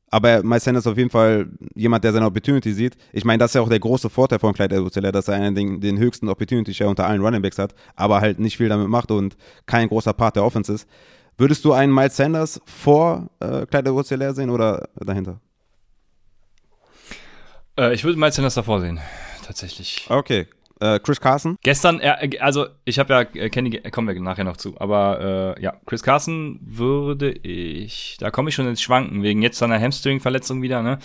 Aber 0.10 0.42
Miles 0.42 0.64
Sanders 0.64 0.86
ist 0.86 0.92
auf 0.92 0.98
jeden 0.98 1.10
Fall 1.10 1.48
jemand, 1.76 2.04
der 2.04 2.14
seine 2.14 2.26
Opportunity 2.26 2.72
sieht. 2.74 2.96
Ich 3.12 3.26
meine, 3.26 3.40
das 3.40 3.52
ist 3.52 3.56
ja 3.56 3.62
auch 3.62 3.70
der 3.70 3.80
große 3.80 4.10
Vorteil 4.10 4.40
von 4.40 4.54
Clyde 4.54 4.76
edwards 4.76 4.96
dass 4.96 5.28
er 5.28 5.36
einen 5.36 5.54
den, 5.54 5.82
den 5.82 5.98
höchsten 5.98 6.30
Opportunity 6.30 6.74
Share 6.74 6.90
unter 6.90 7.06
allen 7.06 7.22
Running 7.22 7.42
Backs 7.42 7.58
hat, 7.58 7.76
aber 7.96 8.22
halt 8.22 8.40
nicht 8.40 8.58
viel 8.58 8.70
damit 8.70 8.88
macht 8.88 9.12
und 9.12 9.36
kein 9.66 9.88
großer 9.90 10.14
Part 10.14 10.38
der 10.38 10.46
Offense 10.46 10.74
ist. 10.74 10.88
Würdest 11.38 11.66
du 11.66 11.74
einen 11.74 11.94
Miles 11.94 12.16
Sanders 12.16 12.62
vor 12.66 13.30
äh, 13.40 13.66
Clyde 13.66 13.90
edwards 13.90 14.10
sehen 14.10 14.50
oder 14.50 14.88
dahinter? 14.96 15.40
Äh, 17.78 17.94
ich 17.94 18.04
würde 18.04 18.18
Miles 18.18 18.36
Sanders 18.36 18.56
davor 18.56 18.80
sehen, 18.80 19.00
tatsächlich. 19.46 20.08
Okay, 20.10 20.48
äh, 20.80 21.00
Chris 21.00 21.20
Carson? 21.20 21.58
Gestern, 21.62 22.00
äh, 22.00 22.38
also 22.40 22.68
ich 22.86 23.00
habe 23.00 23.14
ja 23.14 23.22
äh, 23.22 23.50
Kenny, 23.50 23.80
kommen 23.92 24.08
wir 24.08 24.22
nachher 24.22 24.44
noch 24.44 24.58
zu, 24.58 24.80
aber 24.80 25.56
äh, 25.58 25.62
ja, 25.62 25.74
Chris 25.86 26.04
Carson 26.04 26.60
würde 26.62 27.32
ich, 27.32 28.18
da 28.20 28.32
komme 28.32 28.50
ich 28.50 28.56
schon 28.56 28.68
ins 28.68 28.82
Schwanken, 28.82 29.24
wegen 29.24 29.42
jetzt 29.42 29.58
seiner 29.58 29.80
Hamstring-Verletzung 29.80 30.62
wieder, 30.62 30.82
ne? 30.82 31.00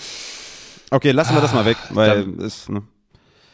Okay, 0.91 1.13
lassen 1.13 1.35
wir 1.35 1.41
das 1.41 1.55
mal 1.55 1.65
weg, 1.65 1.79
weil 1.91 2.25
da, 2.25 2.45
es, 2.45 2.69
ne? 2.69 2.83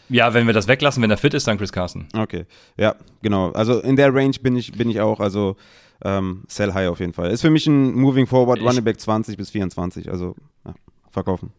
Ja, 0.09 0.33
wenn 0.33 0.47
wir 0.47 0.55
das 0.55 0.69
weglassen, 0.69 1.03
wenn 1.03 1.11
er 1.11 1.19
fit 1.19 1.35
ist, 1.35 1.47
dann 1.47 1.59
Chris 1.59 1.73
Carson. 1.73 2.09
Okay, 2.17 2.47
ja, 2.77 2.95
genau. 3.23 3.51
Also 3.53 3.81
in 3.81 3.97
der 3.97 4.15
Range 4.15 4.35
bin 4.43 4.57
ich, 4.57 4.73
bin 4.73 4.89
ich 4.89 5.01
auch, 5.01 5.21
also 5.21 5.57
ähm, 6.03 6.45
sell 6.49 6.73
high 6.73 6.89
auf 6.89 7.01
jeden 7.01 7.13
Fall. 7.13 7.31
Ist 7.31 7.43
für 7.43 7.51
mich 7.51 7.67
ein 7.67 7.95
Moving 7.95 8.27
Forward, 8.27 8.61
Running 8.61 8.85
Back 8.85 9.01
20 9.01 9.37
bis 9.37 9.51
24, 9.51 10.11
also 10.11 10.35
ja, 10.65 10.75
verkaufen. 11.11 11.53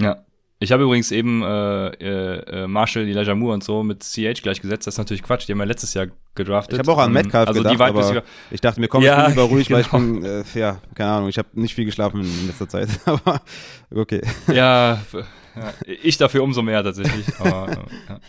Ja, 0.00 0.24
ich 0.60 0.72
habe 0.72 0.82
übrigens 0.82 1.12
eben 1.12 1.42
äh, 1.42 1.86
äh, 1.86 2.62
äh, 2.64 2.66
Marshall, 2.66 3.06
Elijah 3.06 3.34
Moore 3.36 3.54
und 3.54 3.64
so 3.64 3.84
mit 3.84 4.02
CH 4.02 4.42
gleichgesetzt. 4.42 4.88
Das 4.88 4.94
ist 4.94 4.98
natürlich 4.98 5.22
Quatsch. 5.22 5.46
Die 5.46 5.52
haben 5.52 5.60
ja 5.60 5.64
letztes 5.64 5.94
Jahr 5.94 6.08
gedraftet. 6.34 6.74
Ich 6.74 6.78
habe 6.80 6.92
auch 6.92 6.98
an 6.98 7.12
Metcalf 7.12 7.48
also 7.48 7.60
gedacht, 7.60 7.78
die 7.78 7.82
aber 7.82 8.22
ich 8.50 8.60
dachte, 8.60 8.80
mir 8.80 8.88
kommt 8.88 9.04
ja, 9.04 9.28
lieber 9.28 9.42
ruhig, 9.42 9.68
genau. 9.68 9.76
weil 9.76 9.84
ich 9.84 9.90
genau. 9.90 10.20
bin, 10.20 10.24
äh, 10.24 10.58
ja, 10.58 10.80
keine 10.94 11.10
Ahnung, 11.10 11.28
ich 11.28 11.38
habe 11.38 11.48
nicht 11.52 11.76
viel 11.76 11.84
geschlafen 11.84 12.22
in 12.22 12.46
letzter 12.48 12.68
Zeit. 12.68 12.88
aber 13.04 13.40
okay. 13.94 14.20
Ja, 14.48 15.00
ja, 15.54 15.74
ich 15.86 16.16
dafür 16.16 16.42
umso 16.42 16.62
mehr 16.62 16.82
tatsächlich. 16.82 17.26
aber, 17.38 17.68
ja. 18.08 18.20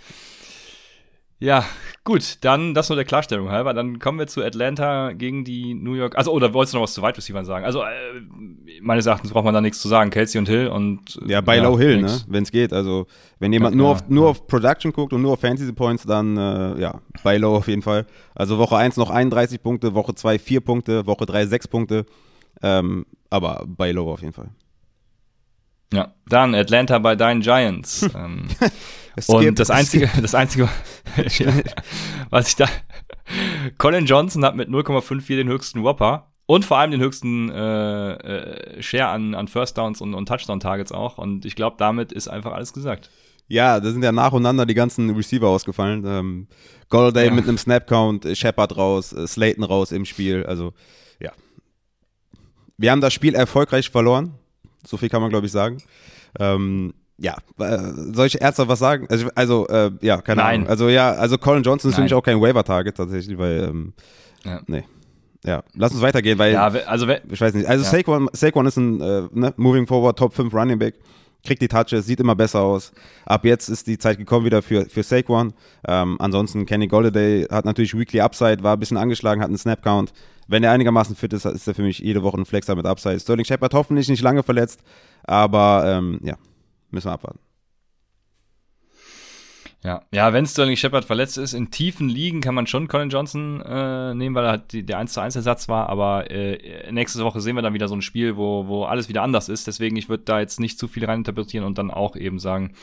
Ja, 1.41 1.63
gut, 2.04 2.39
dann 2.41 2.73
das 2.73 2.89
nur 2.89 2.97
der 2.97 3.06
Klarstellung 3.06 3.49
halber. 3.49 3.73
Dann 3.73 3.99
kommen 3.99 4.19
wir 4.19 4.28
zu 4.28 4.43
Atlanta 4.43 5.13
gegen 5.13 5.45
die 5.45 5.73
New 5.73 5.93
York. 5.93 6.17
Also, 6.17 6.34
oder 6.34 6.54
wolltest 6.54 6.73
du 6.73 6.78
noch 6.78 6.84
was 6.84 6.93
zu 6.93 7.02
Wide 7.02 7.15
Receivers 7.15 7.47
sagen? 7.47 7.63
Also, 7.63 7.82
äh, 7.82 7.86
meines 8.82 9.06
Erachtens 9.06 9.32
braucht 9.32 9.45
man 9.45 9.54
da 9.54 9.62
nichts 9.62 9.80
zu 9.80 9.88
sagen. 9.88 10.10
Kelsey 10.10 10.38
und 10.38 10.49
Hill 10.49 10.67
und. 10.67 11.17
Ja, 11.25 11.39
bei 11.39 11.56
ja, 11.56 11.63
Low 11.63 11.80
Hill, 11.80 12.02
nix. 12.02 12.25
ne? 12.28 12.34
Wenn 12.34 12.43
es 12.43 12.52
geht. 12.52 12.73
Also, 12.73 13.08
wenn 13.39 13.54
jemand 13.54 13.75
ja, 13.75 13.78
nur, 13.78 13.89
auf, 13.89 14.10
nur 14.10 14.28
auf 14.28 14.47
Production 14.47 14.91
guckt 14.91 15.13
und 15.13 15.21
nur 15.21 15.34
auf 15.34 15.39
Fantasy 15.39 15.71
Points, 15.71 16.04
dann, 16.04 16.36
äh, 16.36 16.82
ja, 16.82 16.99
bei 17.23 17.38
Low 17.38 17.56
auf 17.56 17.69
jeden 17.69 17.84
Fall. 17.84 18.06
Also, 18.36 18.58
Woche 18.58 18.75
1 18.75 18.97
noch 18.97 19.10
31 19.10 19.63
Punkte, 19.63 19.93
Woche 19.93 20.13
2 20.15 20.39
4 20.39 20.60
Punkte, 20.60 21.06
Woche 21.06 21.25
3 21.25 21.45
6 21.45 21.69
Punkte. 21.69 22.06
Ähm, 22.62 23.06
aber 23.30 23.63
bei 23.65 23.91
Low 23.93 24.12
auf 24.12 24.21
jeden 24.21 24.34
Fall. 24.34 24.49
Ja, 25.93 26.13
dann 26.28 26.54
Atlanta 26.54 26.99
bei 26.99 27.15
deinen 27.15 27.41
Giants. 27.41 28.02
ähm, 28.15 28.47
und 29.27 29.60
das 29.60 29.69
einzige, 29.69 30.10
das 30.21 30.36
einzige, 30.36 30.69
was 32.29 32.49
ich 32.49 32.55
da, 32.55 32.67
Colin 33.77 34.05
Johnson 34.05 34.45
hat 34.45 34.55
mit 34.55 34.69
0,54 34.69 35.36
den 35.36 35.47
höchsten 35.47 35.84
Whopper 35.84 36.32
und 36.45 36.65
vor 36.65 36.77
allem 36.77 36.91
den 36.91 37.01
höchsten 37.01 37.49
äh, 37.49 38.13
äh, 38.13 38.82
Share 38.82 39.10
an, 39.10 39.36
an 39.36 39.47
First 39.47 39.77
Downs 39.77 40.01
und, 40.01 40.13
und 40.13 40.27
Touchdown 40.27 40.60
Targets 40.60 40.91
auch. 40.91 41.17
Und 41.17 41.45
ich 41.45 41.55
glaube, 41.55 41.75
damit 41.77 42.12
ist 42.12 42.27
einfach 42.27 42.53
alles 42.53 42.73
gesagt. 42.73 43.10
Ja, 43.47 43.79
da 43.79 43.91
sind 43.91 44.03
ja 44.03 44.12
nacheinander 44.12 44.65
die 44.65 44.73
ganzen 44.73 45.10
Receiver 45.12 45.47
ausgefallen. 45.47 46.03
Ähm, 46.05 46.47
Golladay 46.89 47.27
ja. 47.27 47.34
mit 47.34 47.47
einem 47.47 47.58
Snap 47.58 47.88
Count, 47.88 48.25
Shepard 48.36 48.77
raus, 48.77 49.13
äh, 49.13 49.27
Slayton 49.27 49.63
raus 49.63 49.91
im 49.91 50.05
Spiel. 50.05 50.45
Also 50.45 50.73
ja, 51.19 51.32
wir 52.77 52.91
haben 52.91 53.01
das 53.01 53.13
Spiel 53.13 53.36
erfolgreich 53.36 53.89
verloren. 53.89 54.34
So 54.86 54.97
viel 54.97 55.10
kann 55.10 55.21
man, 55.21 55.29
glaube 55.29 55.45
ich, 55.45 55.51
sagen. 55.51 55.84
Ähm, 56.39 56.93
ja, 57.19 57.38
äh, 57.60 57.77
soll 58.13 58.27
ich 58.27 58.41
ernsthaft 58.41 58.69
was 58.69 58.79
sagen? 58.79 59.08
Also, 59.10 59.29
also 59.36 59.67
äh, 59.67 59.91
ja, 60.01 60.21
keine 60.21 60.41
Nein. 60.41 60.55
Ahnung. 60.55 60.69
Also 60.69 60.89
ja, 60.89 61.12
also 61.12 61.38
Colin 61.38 61.63
Johnson 61.63 61.89
ist 61.89 61.95
für 61.95 62.01
mich 62.01 62.13
auch 62.13 62.23
kein 62.23 62.41
Waiver-Target 62.41 62.95
tatsächlich, 62.95 63.38
weil, 63.38 63.63
ähm, 63.69 63.93
ja. 64.45 64.62
nee. 64.67 64.84
Ja, 65.45 65.63
lass 65.73 65.93
uns 65.93 66.01
weitergehen, 66.01 66.38
weil, 66.38 66.51
ja, 66.51 66.67
also, 66.67 67.08
ich 67.08 67.39
weiß 67.39 67.53
nicht, 67.53 67.65
also 67.65 67.86
ja. 67.86 67.89
Saquon, 67.89 68.29
Saquon 68.34 68.65
ist 68.65 68.75
ein, 68.75 68.99
äh, 68.99 69.23
ne, 69.32 69.53
moving 69.55 69.88
forward, 69.88 70.19
Top 70.19 70.34
5 70.34 70.53
Running 70.53 70.79
Back, 70.79 70.95
kriegt 71.45 71.62
die 71.62 71.69
Touches, 71.69 72.05
sieht 72.05 72.19
immer 72.19 72.36
besser 72.36 72.62
aus. 72.62 72.91
Ab 73.25 73.45
jetzt 73.45 73.69
ist 73.69 73.88
die 73.88 73.97
Zeit 73.97 74.17
gekommen 74.17 74.45
wieder 74.45 74.62
für, 74.62 74.86
für 74.86 75.01
Saquon. 75.01 75.53
Ähm, 75.88 76.17
ansonsten 76.19 76.65
Kenny 76.65 76.88
Golladay 76.88 77.45
hat 77.49 77.63
natürlich 77.63 77.97
Weekly 77.97 78.19
Upside, 78.19 78.63
war 78.63 78.73
ein 78.75 78.79
bisschen 78.79 78.97
angeschlagen, 78.97 79.41
hat 79.41 79.47
einen 79.47 79.58
Snap 79.58 79.82
Count. 79.82 80.12
Wenn 80.49 80.63
er 80.63 80.71
einigermaßen 80.71 81.15
fit 81.15 81.32
ist, 81.32 81.45
ist 81.45 81.67
er 81.67 81.75
für 81.75 81.84
mich 81.84 81.99
jede 81.99 82.23
Woche 82.23 82.38
ein 82.38 82.45
Flexer 82.45 82.75
mit 82.75 82.86
Upside. 82.86 83.19
Sterling 83.19 83.45
Shepard 83.45 83.73
hoffentlich 83.73 84.10
nicht 84.10 84.21
lange 84.21 84.43
verletzt, 84.43 84.82
aber 85.23 85.84
ähm, 85.86 86.19
ja, 86.23 86.36
müssen 86.91 87.08
wir 87.08 87.13
abwarten. 87.13 87.39
Ja, 89.82 90.02
ja, 90.12 90.34
wenn 90.34 90.45
Sterling 90.45 90.75
Shepard 90.75 91.06
verletzt 91.06 91.38
ist, 91.38 91.54
in 91.54 91.71
tiefen 91.71 92.10
Ligen 92.10 92.41
kann 92.41 92.54
man 92.54 92.67
schon 92.67 92.89
Colin 92.89 93.10
Johnson 93.10 93.62
äh, 93.62 94.13
nehmen, 94.13 94.36
weil 94.36 94.43
er 94.43 94.52
halt 94.52 94.73
die, 94.73 94.86
der 94.86 94.97
1 94.97 95.13
zu 95.13 95.21
1 95.21 95.38
Ersatz 95.38 95.69
war, 95.69 95.88
aber 95.88 96.30
äh, 96.30 96.91
nächste 96.91 97.23
Woche 97.23 97.39
sehen 97.39 97.56
wir 97.56 97.62
dann 97.62 97.73
wieder 97.73 97.88
so 97.88 97.95
ein 97.95 98.02
Spiel, 98.02 98.36
wo, 98.36 98.67
wo 98.67 98.84
alles 98.84 99.08
wieder 99.08 99.23
anders 99.23 99.47
ist. 99.47 99.67
Deswegen, 99.67 99.95
ich 99.95 100.10
würde 100.10 100.25
da 100.25 100.41
jetzt 100.41 100.60
nicht 100.60 100.78
zu 100.78 100.89
viel 100.89 101.06
reininterpretieren 101.06 101.65
und 101.65 101.78
dann 101.78 101.91
auch 101.91 102.17
eben 102.17 102.39
sagen, 102.39 102.73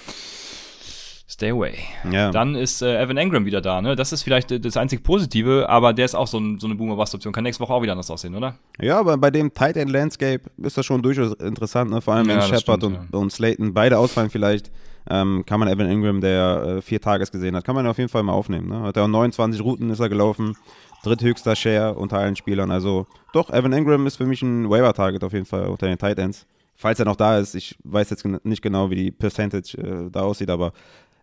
Stay 1.29 1.51
away. 1.51 1.75
Ja. 2.12 2.31
Dann 2.31 2.55
ist 2.55 2.83
äh, 2.83 3.03
Evan 3.03 3.17
Engram 3.17 3.47
wieder 3.47 3.61
da, 3.61 3.83
ne? 3.83 3.97
Das 3.97 4.12
ist 4.12 4.23
vielleicht 4.23 4.53
äh, 4.53 4.61
das 4.61 4.77
einzig 4.77 5.03
Positive, 5.03 5.69
aber 5.69 5.93
der 5.93 6.05
ist 6.05 6.15
auch 6.15 6.29
so, 6.29 6.39
ein, 6.39 6.61
so 6.61 6.69
eine 6.69 6.77
Boomer-Bust-Option. 6.77 7.33
Kann 7.33 7.43
nächste 7.43 7.65
Woche 7.65 7.73
auch 7.73 7.83
wieder 7.83 7.93
anders 7.93 8.11
aussehen, 8.12 8.37
oder? 8.37 8.55
Ja, 8.81 9.01
aber 9.01 9.17
bei 9.17 9.33
dem 9.33 9.53
Tight 9.53 9.77
End 9.77 9.91
Landscape 9.91 10.43
ist 10.59 10.79
das 10.79 10.87
schon 10.87 11.03
durchaus 11.03 11.33
interessant, 11.35 11.91
ne? 11.91 12.01
Vor 12.01 12.15
allem 12.15 12.29
wenn 12.29 12.39
ja, 12.39 12.43
Shepard 12.43 12.85
und, 12.85 12.95
ja. 12.95 13.19
und 13.19 13.33
Slayton 13.33 13.75
beide 13.75 13.99
ausfallen 13.99 14.31
vielleicht, 14.31 14.71
ähm, 15.11 15.43
kann 15.45 15.59
man 15.59 15.69
Evan 15.69 15.89
Engram, 15.89 16.21
der 16.21 16.77
äh, 16.77 16.83
vier 16.83 17.01
Tages 17.01 17.33
gesehen 17.33 17.57
hat, 17.57 17.65
kann 17.65 17.75
man 17.75 17.89
auf 17.89 17.99
jeden 17.99 18.09
Fall 18.09 18.23
mal 18.23 18.33
aufnehmen, 18.33 18.69
ne? 18.69 18.83
Hat 18.83 18.97
er 18.97 19.05
auch 19.05 19.09
29 19.09 19.61
Routen 19.61 19.91
ist 19.91 19.99
er 19.99 20.09
gelaufen, 20.09 20.57
dritthöchster 21.03 21.57
Share 21.57 21.95
unter 21.95 22.19
allen 22.19 22.37
Spielern. 22.37 22.71
Also 22.71 23.07
doch, 23.33 23.51
Evan 23.51 23.73
Engram 23.73 24.07
ist 24.07 24.17
für 24.17 24.27
mich 24.27 24.43
ein 24.43 24.71
Waiver-Target 24.71 25.25
auf 25.25 25.33
jeden 25.33 25.47
Fall 25.47 25.67
unter 25.67 25.89
den 25.89 25.99
Tight 25.99 26.21
Ends 26.21 26.47
falls 26.77 26.99
er 26.99 27.07
noch 27.07 27.17
da 27.17 27.39
ist. 27.39 27.55
Ich 27.55 27.77
weiß 27.85 28.11
jetzt 28.11 28.25
nicht 28.45 28.62
genau, 28.62 28.91
wie 28.91 28.97
die 28.97 29.11
Percentage 29.11 29.77
äh, 29.79 30.11
da 30.11 30.21
aussieht, 30.21 30.51
aber 30.51 30.73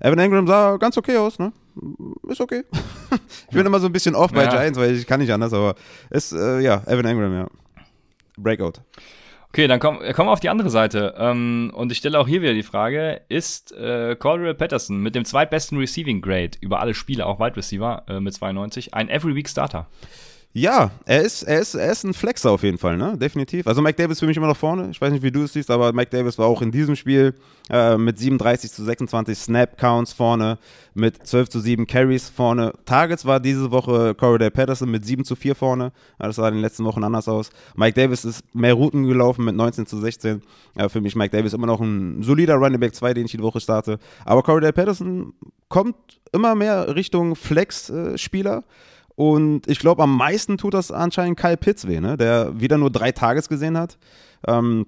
Evan 0.03 0.19
Engram 0.19 0.45
sah 0.45 0.75
ganz 0.75 0.97
okay 0.97 1.17
aus, 1.17 1.39
ne? 1.39 1.53
Ist 2.27 2.41
okay. 2.41 2.63
ich 3.49 3.55
bin 3.55 3.65
immer 3.65 3.79
so 3.79 3.87
ein 3.87 3.93
bisschen 3.93 4.15
off 4.15 4.31
bei 4.33 4.43
ja. 4.43 4.49
Giants, 4.49 4.77
weil 4.77 4.95
ich 4.95 5.07
kann 5.07 5.21
nicht 5.21 5.31
anders, 5.31 5.53
aber 5.53 5.75
ist, 6.09 6.33
äh, 6.33 6.59
ja, 6.59 6.83
Evan 6.85 7.05
Engram, 7.05 7.33
ja. 7.33 7.47
Breakout. 8.37 8.73
Okay, 9.47 9.67
dann 9.67 9.79
kommen 9.79 9.99
komm 10.13 10.27
wir 10.27 10.31
auf 10.31 10.41
die 10.41 10.49
andere 10.49 10.69
Seite. 10.69 11.15
Ähm, 11.17 11.71
und 11.73 11.91
ich 11.91 11.99
stelle 11.99 12.19
auch 12.19 12.27
hier 12.27 12.41
wieder 12.41 12.53
die 12.53 12.63
Frage: 12.63 13.21
Ist 13.29 13.71
äh, 13.71 14.15
Cordell 14.17 14.55
Patterson 14.55 14.99
mit 14.99 15.15
dem 15.15 15.23
zweitbesten 15.23 15.77
Receiving 15.77 16.21
Grade 16.21 16.57
über 16.59 16.81
alle 16.81 16.93
Spiele, 16.93 17.25
auch 17.25 17.39
Wide 17.39 17.55
Receiver 17.55 18.03
äh, 18.09 18.19
mit 18.19 18.33
92, 18.33 18.93
ein 18.93 19.09
Every 19.09 19.35
Week 19.35 19.47
Starter? 19.47 19.87
Ja, 20.55 20.91
er 21.05 21.23
ist, 21.23 21.41
er 21.41 21.61
ist, 21.61 21.73
er 21.73 21.91
ist 21.91 22.03
ein 22.03 22.13
Flexer 22.13 22.51
auf 22.51 22.61
jeden 22.61 22.77
Fall, 22.77 22.95
ne? 22.95 23.17
Definitiv. 23.17 23.65
Also 23.65 23.81
Mike 23.81 23.97
Davis 23.97 24.19
für 24.19 24.27
mich 24.27 24.37
immer 24.37 24.45
noch 24.45 24.57
vorne. 24.57 24.89
Ich 24.91 25.01
weiß 25.01 25.11
nicht, 25.11 25.23
wie 25.23 25.31
du 25.31 25.41
es 25.41 25.53
siehst, 25.53 25.71
aber 25.71 25.91
Mike 25.93 26.11
Davis 26.11 26.37
war 26.37 26.45
auch 26.45 26.61
in 26.61 26.71
diesem 26.71 26.95
Spiel 26.95 27.33
äh, 27.71 27.97
mit 27.97 28.19
37 28.19 28.71
zu 28.71 28.83
26 28.83 29.35
Snap 29.35 29.79
Counts 29.79 30.13
vorne, 30.13 30.59
mit 30.93 31.25
12 31.25 31.49
zu 31.49 31.59
7 31.59 31.87
Carries 31.87 32.29
vorne. 32.29 32.71
Targets 32.85 33.25
war 33.25 33.39
diese 33.39 33.71
Woche 33.71 34.13
Corey 34.13 34.51
Patterson 34.51 34.91
mit 34.91 35.03
7 35.03 35.25
zu 35.25 35.35
4 35.35 35.55
vorne. 35.55 35.91
Das 36.19 36.35
sah 36.35 36.47
in 36.49 36.53
den 36.53 36.61
letzten 36.61 36.85
Wochen 36.85 37.03
anders 37.03 37.27
aus. 37.27 37.49
Mike 37.75 37.99
Davis 37.99 38.23
ist 38.23 38.43
mehr 38.53 38.75
Routen 38.75 39.07
gelaufen 39.07 39.45
mit 39.45 39.55
19 39.55 39.87
zu 39.87 39.99
16. 39.99 40.43
Äh, 40.75 40.87
für 40.87 41.01
mich 41.01 41.15
Mike 41.15 41.35
Davis 41.35 41.53
immer 41.53 41.65
noch 41.65 41.81
ein 41.81 42.21
solider 42.21 42.57
Running 42.57 42.79
Back 42.79 42.93
2, 42.93 43.15
den 43.15 43.25
ich 43.25 43.31
die 43.31 43.41
Woche 43.41 43.59
starte. 43.59 43.97
Aber 44.23 44.43
Corey 44.43 44.71
Patterson 44.71 45.33
kommt 45.67 45.95
immer 46.31 46.53
mehr 46.53 46.95
Richtung 46.95 47.35
Flex-Spieler. 47.35 48.57
Äh, 48.57 48.61
und 49.15 49.67
ich 49.67 49.79
glaube, 49.79 50.03
am 50.03 50.17
meisten 50.17 50.57
tut 50.57 50.73
das 50.73 50.91
anscheinend 50.91 51.37
Kyle 51.37 51.57
Pitts 51.57 51.87
weh, 51.87 51.99
ne? 51.99 52.17
der 52.17 52.59
wieder 52.59 52.77
nur 52.77 52.89
drei 52.89 53.11
Tages 53.11 53.47
gesehen 53.47 53.77
hat. 53.77 53.97
Ähm, 54.47 54.87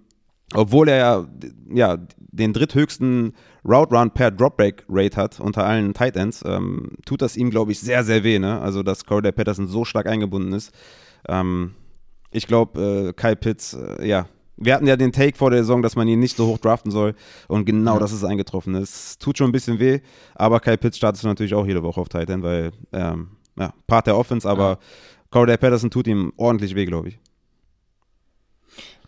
obwohl 0.54 0.90
er 0.90 0.98
ja, 0.98 1.28
ja 1.70 1.98
den 2.18 2.54
dritthöchsten 2.54 3.34
Route 3.64 3.96
Run 3.96 4.12
per 4.12 4.32
Dropback 4.32 4.86
Rate 4.90 5.18
hat 5.18 5.40
unter 5.40 5.66
allen 5.66 5.94
Tight 5.94 6.16
Ends, 6.16 6.44
ähm, 6.46 6.92
tut 7.06 7.22
das 7.22 7.36
ihm, 7.36 7.50
glaube 7.50 7.72
ich, 7.72 7.80
sehr, 7.80 8.04
sehr 8.04 8.24
weh. 8.24 8.40
Ne? 8.40 8.62
Also, 8.62 8.84
dass 8.84 9.06
Corey 9.06 9.32
Patterson 9.32 9.68
so 9.68 9.86
stark 9.86 10.08
eingebunden 10.08 10.54
ist. 10.54 10.72
Ähm, 11.28 11.74
ich 12.32 12.48
glaube, 12.48 13.10
äh, 13.10 13.14
Kyle 13.14 13.36
Pitts, 13.36 13.74
äh, 13.74 14.08
ja, 14.08 14.28
wir 14.58 14.74
hatten 14.74 14.88
ja 14.88 14.96
den 14.96 15.12
Take 15.12 15.38
vor 15.38 15.50
der 15.50 15.60
Saison, 15.60 15.82
dass 15.82 15.96
man 15.96 16.08
ihn 16.08 16.20
nicht 16.20 16.38
so 16.38 16.48
hoch 16.48 16.60
draften 16.60 16.92
soll. 16.92 17.16
Und 17.48 17.66
genau 17.66 17.96
ja. 17.96 18.00
das 18.00 18.12
ist 18.12 18.24
eingetroffen. 18.24 18.76
Es 18.76 19.18
tut 19.18 19.38
schon 19.38 19.50
ein 19.50 19.54
bisschen 19.54 19.80
weh, 19.80 20.00
aber 20.36 20.60
Kyle 20.60 20.78
Pitts 20.78 20.98
startet 20.98 21.24
natürlich 21.24 21.56
auch 21.56 21.66
jede 21.66 21.84
Woche 21.84 22.00
auf 22.00 22.10
Tight 22.10 22.30
End, 22.30 22.44
weil 22.44 22.72
ähm, 22.94 23.30
ja, 23.58 23.74
Part 23.88 24.08
der 24.08 24.18
Offense, 24.18 24.48
aber 24.48 24.70
ja. 24.70 24.78
Corey 25.30 25.58
Patterson 25.58 25.92
tut 25.92 26.08
ihm 26.08 26.32
ordentlich 26.38 26.76
weh, 26.76 26.86
glaube 26.86 27.10
ich. 27.10 27.20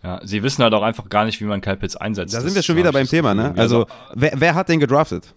Ja, 0.03 0.19
sie 0.23 0.43
wissen 0.43 0.63
halt 0.63 0.73
auch 0.73 0.83
einfach 0.83 1.09
gar 1.09 1.25
nicht, 1.25 1.41
wie 1.41 1.45
man 1.45 1.61
Kyle 1.61 1.77
Pitts 1.77 1.95
einsetzt. 1.95 2.33
Da 2.33 2.41
sind 2.41 2.55
wir 2.55 2.63
schon 2.63 2.75
wieder 2.75 2.91
beim 2.91 3.07
Thema, 3.07 3.33
ne? 3.33 3.53
Also, 3.57 3.87
wer, 4.13 4.33
wer, 4.35 4.55
hat 4.55 4.69
den 4.69 4.79
gedraftet? 4.79 5.33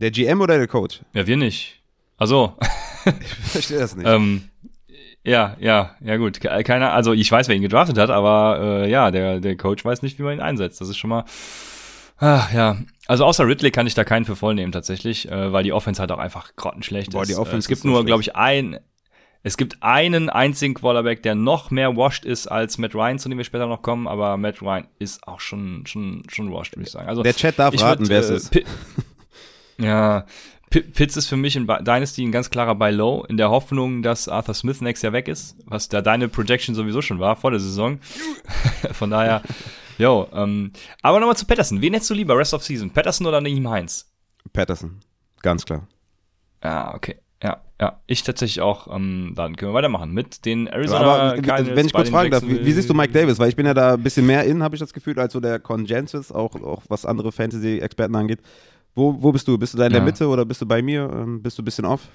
Der 0.00 0.10
GM 0.10 0.40
oder 0.40 0.56
der 0.56 0.66
Coach? 0.66 1.00
Ja, 1.12 1.26
wir 1.26 1.36
nicht. 1.36 1.82
Also. 2.16 2.56
ich 3.20 3.34
verstehe 3.34 3.78
das 3.78 3.94
nicht. 3.96 4.06
ähm, 4.08 4.42
Ja, 5.24 5.56
ja, 5.60 5.94
ja 6.00 6.16
gut. 6.16 6.40
Keiner, 6.40 6.92
also 6.92 7.12
ich 7.12 7.30
weiß, 7.30 7.48
wer 7.48 7.56
ihn 7.56 7.62
gedraftet 7.62 7.98
hat, 7.98 8.10
aber 8.10 8.58
äh, 8.84 8.90
ja, 8.90 9.10
der, 9.10 9.40
der 9.40 9.56
Coach 9.56 9.84
weiß 9.84 10.02
nicht, 10.02 10.18
wie 10.18 10.22
man 10.22 10.34
ihn 10.34 10.40
einsetzt. 10.40 10.80
Das 10.80 10.88
ist 10.88 10.96
schon 10.96 11.10
mal. 11.10 11.24
Ach, 12.20 12.52
ja. 12.52 12.76
Also 13.06 13.24
außer 13.24 13.46
Ridley 13.46 13.70
kann 13.70 13.86
ich 13.86 13.94
da 13.94 14.04
keinen 14.04 14.24
für 14.24 14.36
voll 14.36 14.54
nehmen 14.54 14.72
tatsächlich, 14.72 15.28
äh, 15.30 15.52
weil 15.52 15.64
die 15.64 15.72
Offense 15.72 16.00
halt 16.00 16.12
auch 16.12 16.18
einfach 16.18 16.54
grottenschlecht 16.56 17.10
Boah, 17.12 17.22
ist. 17.22 17.28
die 17.28 17.34
Offense 17.34 17.56
äh, 17.56 17.58
es 17.60 17.68
gibt 17.68 17.78
ist 17.80 17.84
nur, 17.84 18.04
glaube 18.04 18.22
ich, 18.22 18.36
ein. 18.36 18.78
Es 19.42 19.56
gibt 19.56 19.82
einen 19.82 20.28
einzigen 20.28 20.74
Quarterback, 20.74 21.22
der 21.22 21.34
noch 21.34 21.70
mehr 21.70 21.96
washed 21.96 22.26
ist 22.26 22.46
als 22.46 22.76
Matt 22.76 22.94
Ryan, 22.94 23.18
zu 23.18 23.30
dem 23.30 23.38
wir 23.38 23.44
später 23.44 23.66
noch 23.66 23.80
kommen, 23.80 24.06
aber 24.06 24.36
Matt 24.36 24.60
Ryan 24.60 24.86
ist 24.98 25.26
auch 25.26 25.40
schon, 25.40 25.86
schon, 25.86 26.22
schon 26.28 26.52
washed, 26.52 26.76
würde 26.76 26.84
ich 26.86 26.90
sagen. 26.92 27.08
Also, 27.08 27.22
Der 27.22 27.34
Chat 27.34 27.58
darf 27.58 27.72
ich 27.72 27.80
raten, 27.82 28.00
würd, 28.00 28.10
wer 28.10 28.20
es 28.20 28.30
äh, 28.30 28.34
ist. 28.34 28.60
Ja, 29.78 30.26
Pi- 30.68 30.82
Pitts 30.82 31.16
ist 31.16 31.26
für 31.26 31.38
mich 31.38 31.56
in 31.56 31.66
Ba- 31.66 31.80
Dynasty 31.80 32.22
ein 32.22 32.32
ganz 32.32 32.50
klarer 32.50 32.74
Buy 32.74 32.90
Low, 32.92 33.24
in 33.28 33.38
der 33.38 33.48
Hoffnung, 33.50 34.02
dass 34.02 34.28
Arthur 34.28 34.54
Smith 34.54 34.82
nächstes 34.82 35.02
Jahr 35.04 35.12
weg 35.14 35.26
ist, 35.26 35.56
was 35.64 35.88
da 35.88 36.02
deine 36.02 36.28
Projection 36.28 36.74
sowieso 36.74 37.00
schon 37.00 37.18
war 37.18 37.34
vor 37.36 37.50
der 37.50 37.60
Saison. 37.60 37.98
Von 38.92 39.10
daher, 39.10 39.42
yo, 40.00 40.26
ähm, 40.32 40.72
aber 41.02 41.20
nochmal 41.20 41.36
zu 41.36 41.46
Patterson. 41.46 41.80
Wen 41.80 41.92
hättest 41.92 42.10
du 42.10 42.14
lieber 42.14 42.36
Rest 42.36 42.54
of 42.54 42.64
Season? 42.64 42.90
Patterson 42.90 43.26
oder 43.26 43.40
Naheem 43.40 43.68
Heinz? 43.68 44.10
Patterson. 44.52 45.00
Ganz 45.42 45.64
klar. 45.64 45.86
Ja, 46.64 46.94
okay. 46.94 47.16
Ja, 47.42 47.62
ja. 47.80 48.00
Ich 48.06 48.22
tatsächlich 48.22 48.60
auch, 48.60 48.94
ähm, 48.94 49.32
dann 49.34 49.56
können 49.56 49.70
wir 49.70 49.74
weitermachen 49.74 50.12
mit 50.12 50.44
den 50.44 50.66
Arizona 50.66 51.00
Aber 51.00 51.42
Cardinals 51.42 51.76
wenn 51.76 51.86
ich 51.86 51.92
kurz 51.94 52.10
fragen 52.10 52.30
darf, 52.30 52.42
wie, 52.42 52.64
wie 52.66 52.72
siehst 52.72 52.90
du 52.90 52.94
Mike 52.94 53.12
Davis? 53.12 53.38
Weil 53.38 53.48
ich 53.48 53.56
bin 53.56 53.64
ja 53.64 53.72
da 53.72 53.94
ein 53.94 54.02
bisschen 54.02 54.26
mehr 54.26 54.44
in, 54.44 54.62
habe 54.62 54.74
ich 54.76 54.80
das 54.80 54.92
Gefühl, 54.92 55.18
als 55.18 55.32
so 55.32 55.40
der 55.40 55.58
Congensus, 55.58 56.32
auch, 56.32 56.54
auch 56.56 56.82
was 56.88 57.06
andere 57.06 57.32
Fantasy-Experten 57.32 58.14
angeht. 58.14 58.40
Wo, 58.94 59.22
wo 59.22 59.32
bist 59.32 59.48
du? 59.48 59.56
Bist 59.56 59.72
du 59.72 59.78
da 59.78 59.86
in 59.86 59.92
der 59.92 60.00
Ja. 60.00 60.04
Mitte 60.04 60.26
oder 60.28 60.44
bist 60.44 60.60
du 60.60 60.66
bei 60.66 60.82
mir? 60.82 61.08
Ähm, 61.12 61.42
Bist 61.42 61.56
du 61.56 61.62
ein 61.62 61.64
bisschen 61.64 61.86
off? 61.86 62.08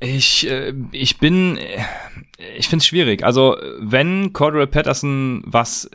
Ich, 0.00 0.48
äh, 0.50 0.74
ich 0.92 1.18
bin, 1.18 1.56
äh, 1.56 1.78
ich 2.56 2.68
finde 2.68 2.82
es 2.82 2.86
schwierig. 2.86 3.22
Also, 3.22 3.56
wenn 3.78 4.32
Cordell 4.32 4.66
Patterson 4.66 5.42
was, 5.46 5.88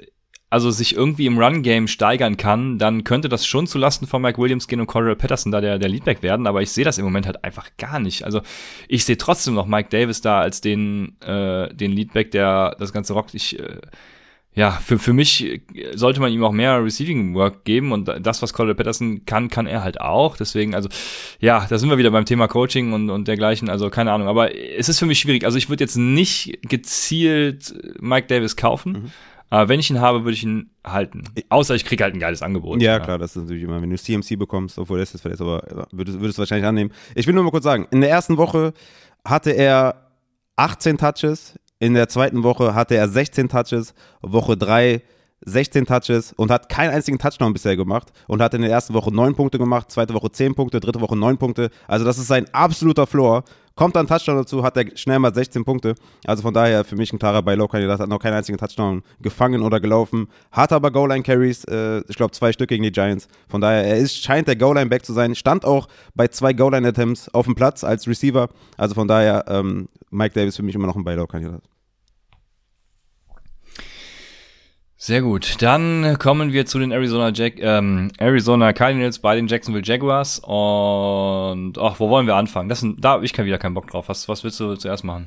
also 0.52 0.70
sich 0.70 0.96
irgendwie 0.98 1.28
im 1.28 1.40
Run-Game 1.40 1.88
steigern 1.88 2.36
kann, 2.36 2.78
dann 2.78 3.06
könnte 3.06 3.30
das 3.30 3.48
schon 3.48 3.68
zulasten 3.68 4.06
von 4.06 4.22
Mike 4.22 4.40
Williams 4.40 4.68
gehen 4.68 4.82
und 4.82 4.88
Cordell 4.88 5.16
Patterson 5.16 5.50
da 5.50 5.62
der, 5.62 5.80
der 5.80 5.88
Leadback 5.88 6.22
werden, 6.22 6.46
aber 6.46 6.62
ich 6.62 6.72
sehe 6.72 6.84
das 6.84 6.98
im 6.98 7.06
Moment 7.06 7.26
halt 7.26 7.42
einfach 7.46 7.70
gar 7.78 8.00
nicht. 8.00 8.24
Also, 8.26 8.42
ich 8.90 9.06
sehe 9.06 9.18
trotzdem 9.18 9.54
noch 9.54 9.66
Mike 9.66 9.88
Davis 9.90 10.20
da 10.20 10.42
als 10.42 10.60
den, 10.60 11.16
äh, 11.22 11.74
den 11.74 11.94
Leadback, 11.94 12.32
der 12.32 12.76
das 12.78 12.92
Ganze 12.92 13.14
rockt. 13.14 13.34
Ich, 13.34 13.58
äh, 13.58 13.80
ja, 14.54 14.72
für, 14.72 15.00
für 15.00 15.14
mich 15.14 15.62
sollte 15.94 16.20
man 16.20 16.34
ihm 16.34 16.44
auch 16.44 16.52
mehr 16.52 16.84
Receiving 16.84 17.34
Work 17.34 17.64
geben 17.64 17.94
und 17.94 18.12
das, 18.20 18.42
was 18.42 18.52
Cordell 18.52 18.76
Patterson 18.76 19.24
kann, 19.26 19.50
kann 19.50 19.68
er 19.68 19.82
halt 19.82 20.02
auch. 20.02 20.36
Deswegen, 20.36 20.76
also, 20.76 20.90
ja, 21.40 21.66
da 21.70 21.78
sind 21.78 21.90
wir 21.90 21.98
wieder 21.98 22.12
beim 22.12 22.26
Thema 22.26 22.50
Coaching 22.50 22.92
und, 22.92 23.10
und 23.10 23.30
dergleichen. 23.30 23.70
Also, 23.70 23.90
keine 23.90 24.12
Ahnung. 24.12 24.28
Aber 24.28 24.54
es 24.54 24.90
ist 24.90 25.00
für 25.00 25.06
mich 25.06 25.20
schwierig. 25.20 25.46
Also, 25.46 25.58
ich 25.58 25.70
würde 25.70 25.86
jetzt 25.86 25.96
nicht 25.96 26.60
gezielt 26.64 27.74
Mike 28.02 28.28
Davis 28.28 28.58
kaufen. 28.58 28.92
Mhm. 28.92 29.12
Aber 29.52 29.68
wenn 29.68 29.82
ich 29.82 29.90
ihn 29.90 30.00
habe, 30.00 30.24
würde 30.24 30.32
ich 30.32 30.44
ihn 30.44 30.72
halten. 30.88 31.26
Außer 31.50 31.76
ich 31.76 31.84
kriege 31.84 32.06
halt 32.06 32.16
ein 32.16 32.22
geiles 32.22 32.42
Angebot. 32.42 32.82
Ja, 32.82 33.00
klar, 33.02 33.18
das 33.18 33.36
ist 33.36 33.44
natürlich 33.44 33.64
immer, 33.64 33.82
wenn 33.82 33.90
du 33.90 33.98
CMC 33.98 34.40
bekommst, 34.40 34.80
obwohl 34.80 35.00
er 35.00 35.04
ist 35.04 35.12
jetzt 35.12 35.22
verletzt, 35.22 35.42
aber 35.42 35.62
ja, 35.70 35.86
würdest, 35.92 36.22
würdest 36.22 36.38
du 36.38 36.40
wahrscheinlich 36.40 36.66
annehmen. 36.66 36.92
Ich 37.16 37.28
will 37.28 37.34
nur 37.34 37.44
mal 37.44 37.52
kurz 37.52 37.66
sagen, 37.66 37.86
in 37.92 38.00
der 38.00 38.10
ersten 38.10 38.38
Woche 38.38 38.74
hatte 39.26 39.52
er 39.52 40.10
18 40.56 40.98
Touches, 40.98 41.60
in 41.80 41.96
der 41.96 42.08
zweiten 42.08 42.44
Woche 42.44 42.74
hatte 42.74 42.96
er 42.96 43.10
16 43.10 43.50
Touches, 43.50 43.94
Woche 44.22 44.56
3 44.56 45.02
16 45.46 45.86
Touches 45.86 46.34
und 46.34 46.52
hat 46.52 46.70
keinen 46.70 46.92
einzigen 46.92 47.18
Touchdown 47.18 47.54
bisher 47.54 47.76
gemacht 47.76 48.12
und 48.28 48.42
hat 48.42 48.54
in 48.54 48.62
der 48.62 48.72
ersten 48.72 48.94
Woche 48.94 49.14
9 49.14 49.36
Punkte 49.36 49.58
gemacht, 49.58 49.92
zweite 49.92 50.14
Woche 50.14 50.32
10 50.32 50.56
Punkte, 50.56 50.80
dritte 50.80 51.02
Woche 51.02 51.16
9 51.16 51.38
Punkte. 51.38 51.70
Also 51.88 52.06
das 52.06 52.18
ist 52.18 52.28
sein 52.28 52.46
absoluter 52.54 53.08
Floor. 53.08 53.44
Kommt 53.76 53.96
dann 53.96 54.06
Touchdown 54.06 54.36
dazu, 54.36 54.64
hat 54.64 54.76
er 54.78 54.86
schnell 54.96 55.18
mal 55.18 55.34
16 55.34 55.64
Punkte. 55.64 55.96
Also 56.26 56.44
von 56.44 56.54
daher 56.54 56.84
für 56.84 56.96
mich 56.96 57.12
ein 57.14 57.20
klarer 57.20 57.42
Buy-Low-Kandidat, 57.42 58.00
hat 58.02 58.10
noch 58.10 58.20
keinen 58.20 58.34
einzigen 58.34 58.58
Touchdown 58.58 59.02
gefangen 59.22 59.64
oder 59.64 59.80
gelaufen. 59.80 60.28
Hat 60.52 60.74
aber 60.74 60.92
Goal-Line-Carries, 60.92 61.64
äh, 61.66 62.04
ich 62.08 62.18
glaube 62.18 62.32
zwei 62.32 62.52
Stück 62.52 62.70
gegen 62.70 62.84
die 62.84 62.92
Giants. 62.92 63.28
Von 63.48 63.62
daher, 63.62 63.86
er 63.86 63.98
ist, 63.98 64.18
scheint 64.18 64.48
der 64.48 64.58
Goal-Line-Back 64.58 65.06
zu 65.06 65.14
sein. 65.14 65.36
Stand 65.36 65.66
auch 65.66 65.88
bei 66.16 66.28
zwei 66.28 66.54
Goal-Line-Attempts 66.54 67.34
auf 67.34 67.46
dem 67.46 67.56
Platz 67.56 67.84
als 67.84 68.08
Receiver. 68.08 68.50
Also 68.78 68.94
von 68.94 69.08
daher, 69.08 69.46
ähm, 69.48 69.88
Mike 70.12 70.36
Davis 70.36 70.58
für 70.58 70.64
mich 70.64 70.76
immer 70.76 70.88
noch 70.88 70.98
ein 70.98 71.04
Buy-Low-Kandidat. 71.06 71.71
Sehr 75.04 75.24
gut. 75.24 75.56
Dann 75.64 76.20
kommen 76.20 76.54
wir 76.54 76.68
zu 76.68 76.78
den 76.78 76.92
Arizona, 76.92 77.32
Jack, 77.34 77.56
ähm, 77.58 78.12
Arizona 78.20 78.72
Cardinals 78.72 79.18
bei 79.18 79.36
den 79.36 79.48
Jacksonville 79.48 79.84
Jaguars. 79.84 80.38
Und 80.38 81.76
ach, 81.80 82.00
wo 82.00 82.12
wollen 82.12 82.28
wir 82.28 82.36
anfangen? 82.36 82.70
Das 82.70 82.82
sind, 82.82 83.04
da 83.04 83.14
habe 83.14 83.26
ich 83.26 83.36
wieder 83.36 83.58
keinen 83.58 83.74
Bock 83.74 83.90
drauf. 83.90 84.10
Was, 84.10 84.30
was 84.30 84.44
willst 84.44 84.60
du 84.60 84.76
zuerst 84.76 85.04
machen? 85.04 85.26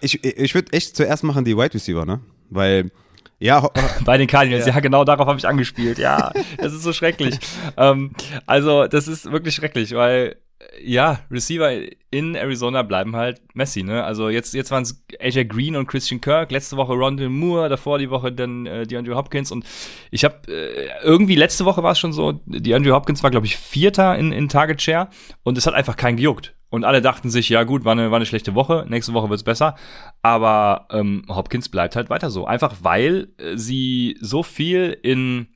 Ich, 0.00 0.24
ich 0.24 0.54
würde 0.54 0.72
echt 0.72 0.96
zuerst 0.96 1.24
machen 1.24 1.44
die 1.44 1.54
Wide 1.54 1.74
Receiver, 1.74 2.06
ne? 2.06 2.20
Weil, 2.48 2.90
ja, 3.38 3.68
Bei 4.06 4.16
den 4.16 4.28
Cardinals, 4.28 4.64
ja, 4.64 4.80
genau 4.80 5.04
darauf 5.04 5.26
habe 5.26 5.38
ich 5.38 5.46
angespielt. 5.46 5.98
Ja, 5.98 6.32
das 6.56 6.72
ist 6.72 6.82
so 6.82 6.94
schrecklich. 6.94 7.38
ähm, 7.76 8.12
also, 8.46 8.86
das 8.86 9.08
ist 9.08 9.30
wirklich 9.30 9.54
schrecklich, 9.54 9.94
weil 9.94 10.36
ja, 10.82 11.20
Receiver 11.30 11.70
in 12.10 12.34
Arizona 12.34 12.82
bleiben 12.82 13.16
halt 13.16 13.40
Messi, 13.54 13.82
ne? 13.82 14.04
Also 14.04 14.28
jetzt, 14.28 14.54
jetzt 14.54 14.70
waren 14.70 14.82
es 14.82 15.04
AJ 15.20 15.46
Green 15.46 15.76
und 15.76 15.86
Christian 15.86 16.20
Kirk, 16.20 16.50
letzte 16.50 16.76
Woche 16.76 16.92
Rondell 16.92 17.28
Moore, 17.28 17.68
davor 17.68 17.98
die 17.98 18.10
Woche 18.10 18.32
dann 18.32 18.66
äh, 18.66 18.86
DeAndre 18.86 19.16
Hopkins 19.16 19.52
und 19.52 19.64
ich 20.10 20.24
habe 20.24 20.36
äh, 20.48 20.88
irgendwie 21.02 21.36
letzte 21.36 21.64
Woche 21.64 21.82
war 21.82 21.92
es 21.92 21.98
schon 21.98 22.12
so, 22.12 22.40
DeAndre 22.46 22.92
Hopkins 22.92 23.22
war 23.22 23.30
glaube 23.30 23.46
ich 23.46 23.56
Vierter 23.56 24.18
in, 24.18 24.32
in 24.32 24.48
Target 24.48 24.82
Share 24.82 25.08
und 25.42 25.58
es 25.58 25.66
hat 25.66 25.74
einfach 25.74 25.96
keinen 25.96 26.16
gejuckt. 26.16 26.54
Und 26.72 26.84
alle 26.84 27.02
dachten 27.02 27.28
sich, 27.28 27.50
ja 27.50 27.64
gut, 27.64 27.84
war 27.84 27.92
eine, 27.92 28.10
war 28.10 28.16
eine 28.16 28.24
schlechte 28.24 28.54
Woche, 28.54 28.86
nächste 28.88 29.12
Woche 29.12 29.28
wird's 29.28 29.42
besser. 29.42 29.74
Aber 30.22 30.88
ähm, 30.90 31.22
Hopkins 31.28 31.68
bleibt 31.68 31.96
halt 31.96 32.08
weiter 32.08 32.30
so. 32.30 32.46
Einfach 32.46 32.76
weil 32.80 33.28
äh, 33.36 33.58
sie 33.58 34.16
so 34.22 34.42
viel 34.42 34.96
in 35.02 35.48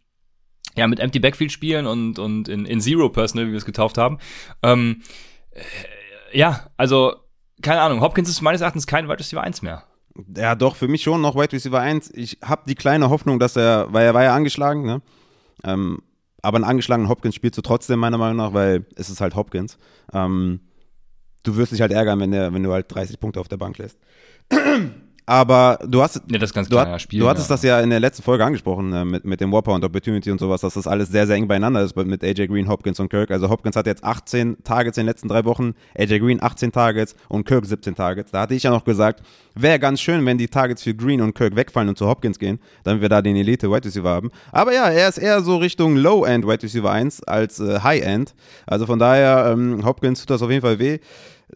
ja, 0.77 0.87
mit 0.87 1.01
Empty 1.01 1.21
Backfield 1.21 1.53
spielen 1.53 1.87
und, 1.87 2.19
und 2.19 2.49
in, 2.49 2.67
in 2.67 2.81
Zero 2.81 3.09
Personal, 3.09 3.47
wie 3.47 3.53
wir 3.53 3.59
es 3.59 3.65
getauft 3.65 3.99
haben. 3.99 4.19
Ähm, 4.62 5.03
äh, 5.53 6.39
ja, 6.39 6.69
also, 6.77 7.15
keine 7.62 7.81
Ahnung, 7.81 8.01
Hopkins 8.01 8.29
ist 8.29 8.43
meines 8.43 8.61
Erachtens 8.61 8.87
kein 8.87 9.09
Wide 9.09 9.19
Receiver 9.19 9.43
1 9.43 9.62
mehr. 9.62 9.85
Ja, 10.35 10.55
doch, 10.55 10.77
für 10.77 10.89
mich 10.89 11.03
schon 11.03 11.21
noch 11.21 11.35
Wide 11.35 11.53
Receiver 11.53 11.81
1. 11.81 12.11
Ich 12.15 12.39
habe 12.43 12.62
die 12.67 12.75
kleine 12.75 13.11
Hoffnung, 13.11 13.39
dass 13.39 13.57
er, 13.57 13.93
weil 13.93 14.07
er 14.07 14.15
war 14.15 14.25
ja 14.25 14.35
angeschlagen, 14.35 14.85
ne? 14.85 15.03
Ähm, 15.65 15.99
aber 16.43 16.57
einen 16.57 16.65
angeschlagenen 16.65 17.09
Hopkins 17.09 17.35
spielst 17.35 17.59
du 17.59 17.62
trotzdem, 17.62 17.99
meiner 17.99 18.19
Meinung 18.19 18.37
nach, 18.37 18.53
weil 18.55 18.87
es 18.95 19.11
ist 19.11 19.21
halt 19.21 19.35
Hopkins. 19.35 19.79
Ähm, 20.12 20.61
du 21.43 21.57
wirst 21.57 21.73
dich 21.73 21.81
halt 21.81 21.93
ärgern, 21.93 22.21
wenn, 22.21 22.31
der, 22.31 22.53
wenn 22.55 22.62
du 22.62 22.73
halt 22.73 22.87
30 22.95 23.19
Punkte 23.19 23.41
auf 23.41 23.49
der 23.49 23.57
Bank 23.57 23.79
lässt. 23.79 23.99
Aber 25.29 25.81
du 25.85 26.03
hast, 26.03 26.23
Ja, 26.31 26.39
das 26.39 26.55
ganz 26.55 26.69
du, 26.69 26.77
klar, 26.77 26.87
ja, 26.89 26.99
Spiel, 27.01 27.19
du 27.19 27.29
hattest 27.29 27.51
ja. 27.51 27.55
das 27.55 27.62
ja 27.65 27.81
in 27.81 27.91
der 27.91 27.99
letzten 27.99 28.23
Folge 28.23 28.45
angesprochen, 28.45 28.93
äh, 28.93 29.05
mit, 29.05 29.25
mit 29.25 29.41
dem 29.41 29.51
Whopper 29.51 29.73
und 29.73 29.85
Opportunity 29.85 30.31
und 30.31 30.39
sowas, 30.39 30.61
dass 30.61 30.75
das 30.75 30.87
alles 30.87 31.09
sehr, 31.09 31.27
sehr 31.27 31.35
eng 31.35 31.49
beieinander 31.49 31.83
ist 31.83 31.97
mit 31.97 32.23
AJ 32.23 32.47
Green, 32.47 32.69
Hopkins 32.69 33.01
und 33.01 33.09
Kirk. 33.09 33.33
Also 33.33 33.51
Hopkins 33.51 33.75
hat 33.75 33.87
jetzt 33.87 34.05
18 34.05 34.59
Targets 34.62 34.99
in 34.99 35.03
den 35.03 35.09
letzten 35.09 35.27
drei 35.27 35.45
Wochen, 35.45 35.75
AJ 35.99 36.21
Green 36.21 36.41
18 36.41 36.71
Targets 36.71 37.17
und 37.29 37.45
Kirk 37.45 37.67
17 37.67 37.97
Targets. 37.97 38.31
Da 38.31 38.43
hatte 38.43 38.55
ich 38.55 38.62
ja 38.62 38.71
noch 38.71 38.85
gesagt, 38.85 39.23
wäre 39.57 39.81
ganz 39.81 40.01
schön, 40.01 40.25
wenn 40.25 40.39
die 40.39 40.47
Targets 40.47 40.85
für 40.85 40.95
Green 40.95 41.21
und 41.21 41.35
Kirk 41.35 41.57
wegfallen 41.57 41.89
und 41.89 41.99
zu 41.99 42.07
Hopkins 42.07 42.39
gehen, 42.39 42.61
damit 42.85 43.03
wir 43.03 43.09
da 43.09 43.21
den 43.21 43.35
Elite 43.35 43.69
Wide 43.69 43.85
Receiver 43.85 44.09
haben. 44.11 44.31
Aber 44.53 44.73
ja, 44.73 44.89
er 44.89 45.09
ist 45.09 45.19
eher 45.19 45.41
so 45.43 45.57
Richtung 45.57 45.97
Low-End 45.97 46.47
Wide 46.47 46.62
Receiver 46.62 46.91
1 46.91 47.25
als 47.25 47.59
äh, 47.59 47.81
High-End. 47.81 48.35
Also 48.65 48.87
von 48.87 49.01
daher, 49.01 49.51
ähm, 49.53 49.85
Hopkins 49.85 50.21
tut 50.21 50.31
das 50.31 50.43
auf 50.43 50.51
jeden 50.51 50.62
Fall 50.62 50.79
weh. 50.79 51.01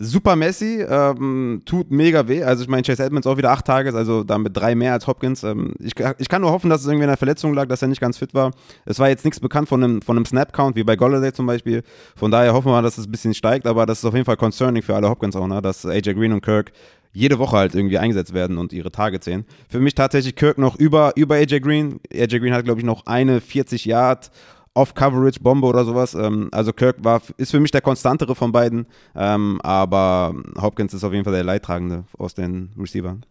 Super 0.02 0.34
Messi, 0.34 0.80
ähm, 0.80 1.60
tut 1.66 1.90
mega 1.90 2.26
weh. 2.26 2.42
Also 2.42 2.62
ich 2.62 2.68
meine, 2.70 2.82
Chase 2.82 3.04
Edmonds 3.04 3.26
auch 3.26 3.36
wieder 3.36 3.50
acht 3.50 3.66
Tages, 3.66 3.94
also 3.94 4.24
damit 4.24 4.56
drei 4.56 4.74
mehr 4.74 4.94
als 4.94 5.06
Hopkins. 5.06 5.42
Ähm, 5.42 5.74
ich, 5.78 5.92
ich 6.16 6.28
kann 6.30 6.40
nur 6.40 6.52
hoffen, 6.52 6.70
dass 6.70 6.80
es 6.80 6.86
irgendwie 6.86 7.04
an 7.04 7.10
einer 7.10 7.18
Verletzung 7.18 7.52
lag, 7.52 7.68
dass 7.68 7.82
er 7.82 7.88
nicht 7.88 8.00
ganz 8.00 8.16
fit 8.16 8.32
war. 8.32 8.52
Es 8.86 8.98
war 8.98 9.10
jetzt 9.10 9.26
nichts 9.26 9.40
bekannt 9.40 9.68
von 9.68 9.84
einem, 9.84 10.00
von 10.00 10.16
einem 10.16 10.24
Snap-Count, 10.24 10.74
wie 10.74 10.84
bei 10.84 10.96
Golladay 10.96 11.34
zum 11.34 11.44
Beispiel. 11.44 11.82
Von 12.16 12.30
daher 12.30 12.54
hoffen 12.54 12.72
wir 12.72 12.80
dass 12.80 12.96
es 12.96 13.06
ein 13.06 13.10
bisschen 13.10 13.34
steigt, 13.34 13.66
aber 13.66 13.84
das 13.84 13.98
ist 13.98 14.06
auf 14.06 14.14
jeden 14.14 14.24
Fall 14.24 14.38
concerning 14.38 14.82
für 14.82 14.94
alle 14.94 15.10
Hopkins-Owner, 15.10 15.60
dass 15.60 15.84
AJ 15.84 16.14
Green 16.14 16.32
und 16.32 16.40
Kirk 16.40 16.72
jede 17.12 17.38
Woche 17.38 17.58
halt 17.58 17.74
irgendwie 17.74 17.98
eingesetzt 17.98 18.32
werden 18.32 18.56
und 18.56 18.72
ihre 18.72 18.90
Tage 18.90 19.20
zählen. 19.20 19.44
Für 19.68 19.80
mich 19.80 19.94
tatsächlich 19.94 20.34
Kirk 20.34 20.56
noch 20.56 20.76
über, 20.76 21.12
über 21.16 21.34
AJ 21.34 21.60
Green. 21.60 22.00
AJ 22.10 22.38
Green 22.38 22.54
hat, 22.54 22.64
glaube 22.64 22.80
ich, 22.80 22.86
noch 22.86 23.04
eine 23.04 23.42
40 23.42 23.84
Yard 23.84 24.30
Off-Coverage-Bombe 24.74 25.66
oder 25.66 25.85
sowas. 25.85 26.14
Ähm, 26.14 26.48
also 26.52 26.72
Kirk 26.72 26.96
war, 27.02 27.22
ist 27.37 27.50
für 27.50 27.61
mich 27.61 27.70
der 27.70 27.80
konstantere 27.80 28.35
von 28.35 28.52
beiden, 28.52 28.87
ähm, 29.14 29.61
aber 29.62 30.35
Hopkins 30.61 30.94
ist 30.94 31.04
auf 31.04 31.12
jeden 31.12 31.24
Fall 31.24 31.35
der 31.35 31.44
Leidtragende 31.44 32.04
aus 32.16 32.35
den 32.35 32.72
Receivern. 32.78 33.24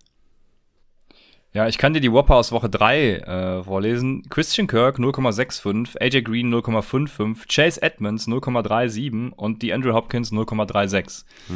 Ja, 1.52 1.67
ich 1.67 1.79
kann 1.79 1.94
dir 1.94 2.00
die 2.00 2.12
Whopper 2.12 2.35
aus 2.35 2.52
Woche 2.52 2.69
3 2.69 3.13
äh, 3.15 3.63
vorlesen. 3.63 4.23
Christian 4.29 4.67
Kirk 4.67 5.00
0,65, 5.00 6.00
AJ 6.00 6.21
Green 6.21 6.54
0,55, 6.54 7.48
Chase 7.48 7.81
Edmonds 7.81 8.27
0,37 8.27 9.31
und 9.31 9.63
die 9.63 9.73
Andrew 9.73 9.94
Hopkins 9.94 10.31
0,36. 10.31 11.25
Ja. 11.50 11.56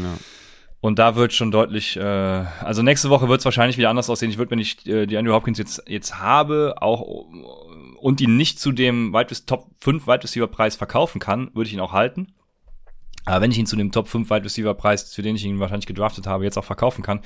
Und 0.82 1.00
da 1.00 1.16
wird 1.16 1.32
schon 1.32 1.52
deutlich, 1.52 1.96
äh, 1.96 2.02
also 2.02 2.82
nächste 2.82 3.10
Woche 3.10 3.30
wird 3.30 3.40
es 3.40 3.46
wahrscheinlich 3.46 3.78
wieder 3.78 3.90
anders 3.92 4.10
aussehen. 4.10 4.32
Ich 4.32 4.38
würde, 4.40 4.52
wenn 4.52 4.60
ich 4.60 4.86
äh, 4.88 5.06
die 5.06 5.16
Andrew 5.16 5.34
Hopkins 5.34 5.60
jetzt, 5.60 5.84
jetzt 5.88 6.20
habe, 6.20 6.76
auch 6.82 7.26
und 8.04 8.20
ihn 8.20 8.36
nicht 8.36 8.60
zu 8.60 8.74
dem 8.74 9.14
Wide 9.14 9.34
Top 9.46 9.70
5 9.80 10.08
Wide 10.08 10.24
Receiver 10.24 10.48
Preis 10.48 10.76
verkaufen 10.76 11.20
kann, 11.20 11.50
würde 11.54 11.70
ich 11.70 11.74
ihn 11.74 11.80
auch 11.80 11.94
halten. 11.94 12.34
Aber 13.24 13.40
wenn 13.40 13.52
ich 13.52 13.58
ihn 13.58 13.66
zu 13.66 13.78
dem 13.78 13.94
Top 13.94 14.10
5 14.10 14.30
Wide 14.30 14.44
Receiver 14.44 14.74
Preis, 14.74 15.14
für 15.14 15.22
den 15.22 15.38
ich 15.38 15.46
ihn 15.46 15.60
wahrscheinlich 15.60 15.86
gedraftet 15.86 16.28
habe, 16.28 16.44
jetzt 16.44 16.58
auch 16.58 16.66
verkaufen 16.66 17.02
kann, 17.02 17.22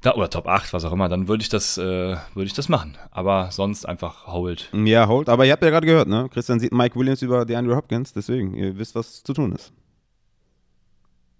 da, 0.00 0.14
oder 0.14 0.30
Top 0.30 0.46
8, 0.46 0.72
was 0.72 0.84
auch 0.84 0.92
immer, 0.92 1.08
dann 1.08 1.26
würde 1.26 1.42
ich 1.42 1.48
das, 1.48 1.76
äh, 1.76 1.82
würde 1.82 2.46
ich 2.46 2.52
das 2.52 2.68
machen. 2.68 2.96
Aber 3.10 3.50
sonst 3.50 3.84
einfach 3.84 4.28
hold. 4.28 4.70
Ja, 4.72 5.08
hold. 5.08 5.28
Aber 5.28 5.44
ihr 5.44 5.50
habt 5.50 5.64
ja 5.64 5.70
gerade 5.70 5.88
gehört, 5.88 6.06
ne? 6.06 6.28
Christian 6.32 6.60
sieht 6.60 6.72
Mike 6.72 6.96
Williams 6.96 7.22
über 7.22 7.44
die 7.44 7.56
Andrew 7.56 7.74
Hopkins, 7.74 8.12
deswegen, 8.12 8.54
ihr 8.54 8.78
wisst, 8.78 8.94
was 8.94 9.24
zu 9.24 9.32
tun 9.32 9.50
ist. 9.50 9.72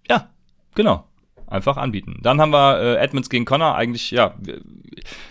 Ja, 0.09 0.29
genau. 0.73 1.07
Einfach 1.47 1.77
anbieten. 1.77 2.19
Dann 2.23 2.41
haben 2.41 2.51
wir 2.51 2.79
äh, 2.79 2.95
Edmonds 2.97 3.29
gegen 3.29 3.45
Connor, 3.45 3.75
eigentlich 3.75 4.11
ja 4.11 4.33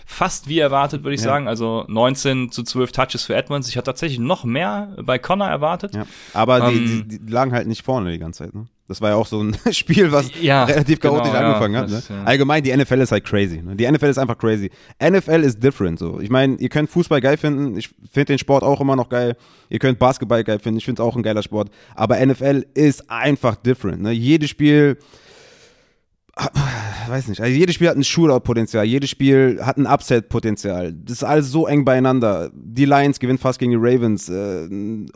fast 0.05 0.47
wie 0.47 0.59
erwartet, 0.59 1.03
würde 1.03 1.15
ich 1.15 1.21
ja. 1.21 1.27
sagen. 1.27 1.47
Also 1.47 1.85
19 1.87 2.51
zu 2.51 2.63
12 2.63 2.91
Touches 2.91 3.23
für 3.23 3.35
Edmonds. 3.35 3.67
Ich 3.69 3.77
hatte 3.77 3.85
tatsächlich 3.85 4.19
noch 4.19 4.43
mehr 4.43 4.95
bei 5.03 5.19
Connor 5.19 5.47
erwartet. 5.47 5.95
Ja. 5.95 6.05
Aber 6.33 6.69
ähm, 6.69 7.05
die, 7.07 7.19
die, 7.19 7.31
lagen 7.31 7.51
halt 7.51 7.67
nicht 7.67 7.83
vorne 7.83 8.11
die 8.11 8.19
ganze 8.19 8.43
Zeit. 8.43 8.53
Ne? 8.53 8.67
Das 8.87 9.01
war 9.01 9.09
ja 9.09 9.15
auch 9.15 9.25
so 9.25 9.41
ein 9.41 9.57
Spiel, 9.71 10.11
was 10.11 10.29
ja, 10.39 10.63
relativ 10.65 10.99
chaotisch 10.99 11.31
genau, 11.31 11.45
angefangen 11.45 11.75
hat. 11.75 11.89
Ne? 11.89 11.95
Das? 11.95 12.11
Allgemein, 12.25 12.63
die 12.63 12.75
NFL 12.75 13.01
ist 13.01 13.11
halt 13.11 13.25
crazy. 13.25 13.61
Ne? 13.61 13.75
Die 13.75 13.89
NFL 13.89 14.05
ist 14.05 14.17
einfach 14.17 14.37
crazy. 14.37 14.69
NFL 15.03 15.43
ist 15.43 15.61
different. 15.63 15.99
So. 15.99 16.19
Ich 16.19 16.29
meine, 16.29 16.55
ihr 16.57 16.69
könnt 16.69 16.89
Fußball 16.89 17.19
geil 17.19 17.37
finden. 17.37 17.77
Ich 17.77 17.89
finde 18.11 18.25
den 18.25 18.39
Sport 18.39 18.63
auch 18.63 18.79
immer 18.79 18.95
noch 18.95 19.09
geil. 19.09 19.35
Ihr 19.69 19.79
könnt 19.79 19.97
Basketball 19.97 20.43
geil 20.43 20.59
finden. 20.59 20.77
Ich 20.77 20.85
finde 20.85 21.01
es 21.01 21.07
auch 21.07 21.15
ein 21.15 21.23
geiler 21.23 21.41
Sport. 21.41 21.69
Aber 21.95 22.23
NFL 22.23 22.65
ist 22.75 23.09
einfach 23.09 23.55
different. 23.55 24.03
Ne? 24.03 24.11
Jedes 24.11 24.51
Spiel 24.51 24.97
aber 26.35 26.84
weiß 27.09 27.27
nicht, 27.27 27.41
also 27.41 27.55
jedes 27.55 27.75
Spiel 27.75 27.87
hat 27.87 27.95
ein 27.95 28.03
Shootout-Potenzial, 28.03 28.85
jedes 28.85 29.09
Spiel 29.09 29.59
hat 29.61 29.77
ein 29.77 29.87
Upset-Potenzial. 29.87 30.93
Das 30.93 31.17
ist 31.17 31.23
alles 31.23 31.51
so 31.51 31.67
eng 31.67 31.85
beieinander. 31.85 32.51
Die 32.53 32.85
Lions 32.85 33.19
gewinnen 33.19 33.37
fast 33.37 33.59
gegen 33.59 33.71
die 33.71 33.77
Ravens, 33.79 34.27
äh, 34.27 34.67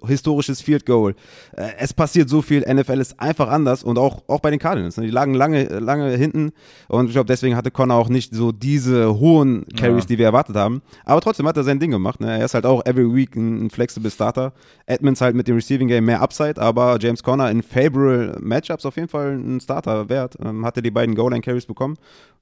historisches 0.06 0.62
Field 0.62 0.86
Goal. 0.86 1.16
Äh, 1.56 1.70
es 1.80 1.94
passiert 1.94 2.30
so 2.30 2.42
viel, 2.42 2.62
NFL 2.62 3.00
ist 3.00 3.20
einfach 3.20 3.50
anders 3.50 3.84
und 3.84 3.98
auch, 3.98 4.24
auch 4.28 4.40
bei 4.40 4.52
den 4.52 4.60
Cardinals. 4.60 4.98
Ne? 4.98 5.06
Die 5.06 5.12
lagen 5.12 5.34
lange, 5.34 5.66
lange 5.80 6.16
hinten 6.16 6.52
und 6.88 7.08
ich 7.08 7.12
glaube, 7.14 7.28
deswegen 7.28 7.56
hatte 7.56 7.72
Connor 7.72 7.98
auch 7.98 8.10
nicht 8.10 8.34
so 8.34 8.52
diese 8.52 9.20
hohen 9.20 9.66
Carries, 9.76 10.06
ja. 10.06 10.08
die 10.08 10.18
wir 10.20 10.26
erwartet 10.26 10.56
haben. 10.56 10.82
Aber 11.04 11.20
trotzdem 11.20 11.48
hat 11.48 11.58
er 11.58 11.64
sein 11.64 11.80
Ding 11.80 11.92
gemacht. 11.92 12.22
Ne? 12.22 12.40
Er 12.40 12.46
ist 12.46 12.54
halt 12.54 12.66
auch 12.66 12.86
every 12.86 13.14
week 13.14 13.36
ein, 13.36 13.66
ein 13.66 13.70
flexible 13.70 14.10
Starter. 14.10 14.54
Edmonds 14.86 15.22
halt 15.22 15.36
mit 15.36 15.48
dem 15.48 15.56
Receiving 15.56 15.90
Game 15.90 16.06
mehr 16.06 16.22
Upside, 16.22 16.62
aber 16.62 16.98
James 17.02 17.24
Conner 17.24 17.52
in 17.52 17.62
favorable 17.62 18.38
Matchups 18.40 18.86
auf 18.86 18.96
jeden 18.96 19.10
Fall 19.10 19.34
ein 19.34 19.60
Starter 19.60 20.08
wert. 20.08 20.38
Ähm, 20.44 20.66
hatte 20.66 20.82
die 20.82 20.92
beiden 20.92 21.10
beiden 21.10 21.16
Goal-Line-Carries 21.16 21.66
bekommen. 21.66 21.79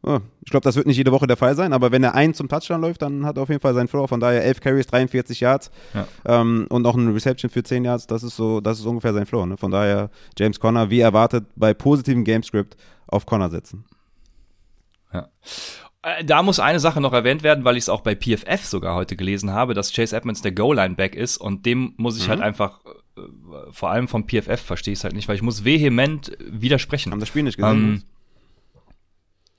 Ich 0.03 0.51
glaube, 0.51 0.63
das 0.63 0.75
wird 0.75 0.87
nicht 0.87 0.97
jede 0.97 1.11
Woche 1.11 1.27
der 1.27 1.37
Fall 1.37 1.55
sein, 1.55 1.73
aber 1.73 1.91
wenn 1.91 2.03
er 2.03 2.13
einen 2.13 2.33
zum 2.33 2.47
Touchdown 2.47 2.81
läuft, 2.81 3.01
dann 3.01 3.25
hat 3.25 3.37
er 3.37 3.43
auf 3.43 3.49
jeden 3.49 3.61
Fall 3.61 3.73
seinen 3.73 3.87
Floor. 3.87 4.07
Von 4.07 4.19
daher 4.19 4.43
11 4.43 4.61
Carries, 4.61 4.87
43 4.87 5.39
Yards 5.39 5.71
ja. 5.93 6.07
ähm, 6.25 6.67
und 6.69 6.85
auch 6.85 6.95
eine 6.95 7.13
Reception 7.13 7.49
für 7.49 7.63
10 7.63 7.83
Yards. 7.83 8.07
Das 8.07 8.23
ist 8.23 8.35
so, 8.35 8.61
das 8.61 8.79
ist 8.79 8.85
ungefähr 8.85 9.13
sein 9.13 9.25
Floor. 9.25 9.47
Ne? 9.47 9.57
Von 9.57 9.71
daher 9.71 10.09
James 10.37 10.59
Conner, 10.59 10.89
wie 10.89 10.99
erwartet, 10.99 11.45
bei 11.55 11.73
positivem 11.73 12.23
Gamescript 12.23 12.77
auf 13.07 13.25
Conner 13.25 13.49
setzen. 13.49 13.85
Ja. 15.11 15.29
Äh, 16.03 16.23
da 16.23 16.43
muss 16.43 16.59
eine 16.59 16.79
Sache 16.79 17.01
noch 17.01 17.13
erwähnt 17.13 17.43
werden, 17.43 17.65
weil 17.65 17.75
ich 17.75 17.83
es 17.83 17.89
auch 17.89 18.01
bei 18.01 18.15
PFF 18.15 18.65
sogar 18.65 18.95
heute 18.95 19.15
gelesen 19.15 19.51
habe, 19.51 19.73
dass 19.73 19.91
Chase 19.91 20.15
Edmonds 20.15 20.41
der 20.41 20.51
Goal-Line-Back 20.53 21.15
ist 21.15 21.37
und 21.37 21.65
dem 21.65 21.95
muss 21.97 22.17
ich 22.17 22.29
halt 22.29 22.39
mhm. 22.39 22.43
halt 22.43 22.47
einfach, 22.53 22.79
äh, 23.17 23.21
vor 23.71 23.89
allem 23.89 24.07
vom 24.07 24.27
PFF 24.27 24.61
verstehe 24.61 24.93
ich 24.93 24.99
es 24.99 25.03
halt 25.03 25.15
nicht, 25.15 25.27
weil 25.27 25.35
ich 25.35 25.41
muss 25.41 25.65
vehement 25.65 26.37
widersprechen. 26.39 27.11
Haben 27.11 27.19
das 27.19 27.29
Spiel 27.29 27.43
nicht 27.43 27.57
gesehen? 27.57 27.77
Ähm, 27.77 28.03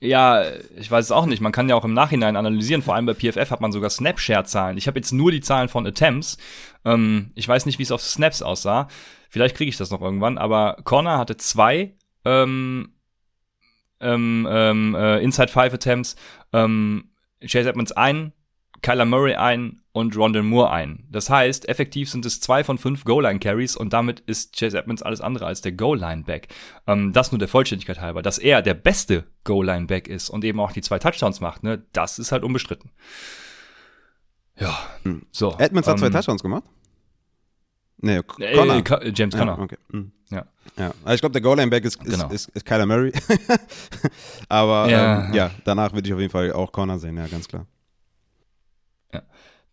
ja, 0.01 0.43
ich 0.77 0.89
weiß 0.89 1.05
es 1.05 1.11
auch 1.11 1.25
nicht. 1.25 1.41
Man 1.41 1.51
kann 1.51 1.67
ja 1.67 1.75
auch 1.75 1.83
im 1.83 1.93
Nachhinein 1.93 2.35
analysieren. 2.37 2.81
Vor 2.81 2.95
allem 2.95 3.05
bei 3.05 3.13
PFF 3.13 3.51
hat 3.51 3.61
man 3.61 3.71
sogar 3.71 3.89
Snapshare-Zahlen. 3.89 4.77
Ich 4.77 4.87
habe 4.87 4.97
jetzt 4.97 5.11
nur 5.11 5.31
die 5.31 5.41
Zahlen 5.41 5.67
von 5.67 5.85
Attempts. 5.85 6.37
Ähm, 6.85 7.31
ich 7.35 7.47
weiß 7.47 7.65
nicht, 7.65 7.79
wie 7.79 7.83
es 7.83 7.91
auf 7.91 8.01
Snaps 8.01 8.41
aussah. 8.41 8.87
Vielleicht 9.29 9.57
kriege 9.57 9.69
ich 9.69 9.77
das 9.77 9.91
noch 9.91 10.01
irgendwann. 10.01 10.37
Aber 10.37 10.77
Connor 10.83 11.17
hatte 11.17 11.35
zwei 11.35 11.95
ähm, 12.23 12.93
ähm, 13.99 14.47
ähm, 14.49 14.95
äh, 14.95 15.19
Inside 15.19 15.49
Five 15.49 15.73
Attempts, 15.73 16.15
ähm, 16.53 17.09
Chase 17.41 17.69
Edmonds 17.69 17.91
ein, 17.91 18.33
Kyler 18.81 19.05
Murray 19.05 19.35
ein 19.35 19.81
und 19.91 20.15
Rondell 20.15 20.43
Moore 20.43 20.71
ein. 20.71 21.05
Das 21.09 21.29
heißt, 21.29 21.67
effektiv 21.67 22.09
sind 22.09 22.25
es 22.25 22.39
zwei 22.39 22.63
von 22.63 22.77
fünf 22.77 23.03
Goal-Line-Carries 23.03 23.75
und 23.75 23.93
damit 23.93 24.21
ist 24.21 24.57
Chase 24.57 24.77
Edmonds 24.77 25.01
alles 25.01 25.21
andere 25.21 25.45
als 25.45 25.61
der 25.61 25.73
Goal-Line-Back. 25.73 26.47
Ähm, 26.87 27.11
das 27.11 27.31
nur 27.31 27.39
der 27.39 27.47
Vollständigkeit 27.47 27.99
halber. 27.99 28.21
Dass 28.21 28.37
er 28.37 28.61
der 28.61 28.75
beste 28.75 29.25
Goal-Line-Back 29.43 30.07
ist 30.07 30.29
und 30.29 30.43
eben 30.43 30.59
auch 30.59 30.71
die 30.71 30.81
zwei 30.81 30.99
Touchdowns 30.99 31.41
macht, 31.41 31.63
ne, 31.63 31.83
das 31.93 32.19
ist 32.19 32.31
halt 32.31 32.43
unbestritten. 32.43 32.91
Ja, 34.57 34.77
hm. 35.03 35.23
so. 35.31 35.55
Edmonds 35.57 35.87
hat 35.87 35.99
zwei 35.99 36.07
ähm, 36.07 36.13
Touchdowns 36.13 36.41
gemacht? 36.41 36.63
Nee, 38.01 38.17
äh, 38.17 38.23
Connor. 38.23 39.01
Äh, 39.01 39.11
James 39.13 39.35
Conner. 39.35 39.57
Ja, 39.57 39.63
okay. 39.63 39.77
Mhm. 39.89 40.11
ja. 40.29 40.45
ja. 40.77 40.93
Also 41.03 41.15
ich 41.15 41.19
glaube, 41.21 41.33
der 41.33 41.41
Goal-Line-Back 41.41 41.83
ist, 41.83 42.01
ist, 42.03 42.11
genau. 42.11 42.29
ist, 42.29 42.49
ist, 42.49 42.65
Kyler 42.65 42.85
Murray. 42.85 43.11
Aber 44.49 44.89
ja. 44.89 45.25
Ähm, 45.25 45.33
ja, 45.33 45.51
danach 45.65 45.93
würde 45.93 46.07
ich 46.07 46.13
auf 46.13 46.19
jeden 46.19 46.31
Fall 46.31 46.53
auch 46.53 46.71
Connor 46.71 46.99
sehen, 46.99 47.17
ja, 47.17 47.27
ganz 47.27 47.47
klar. 47.47 47.65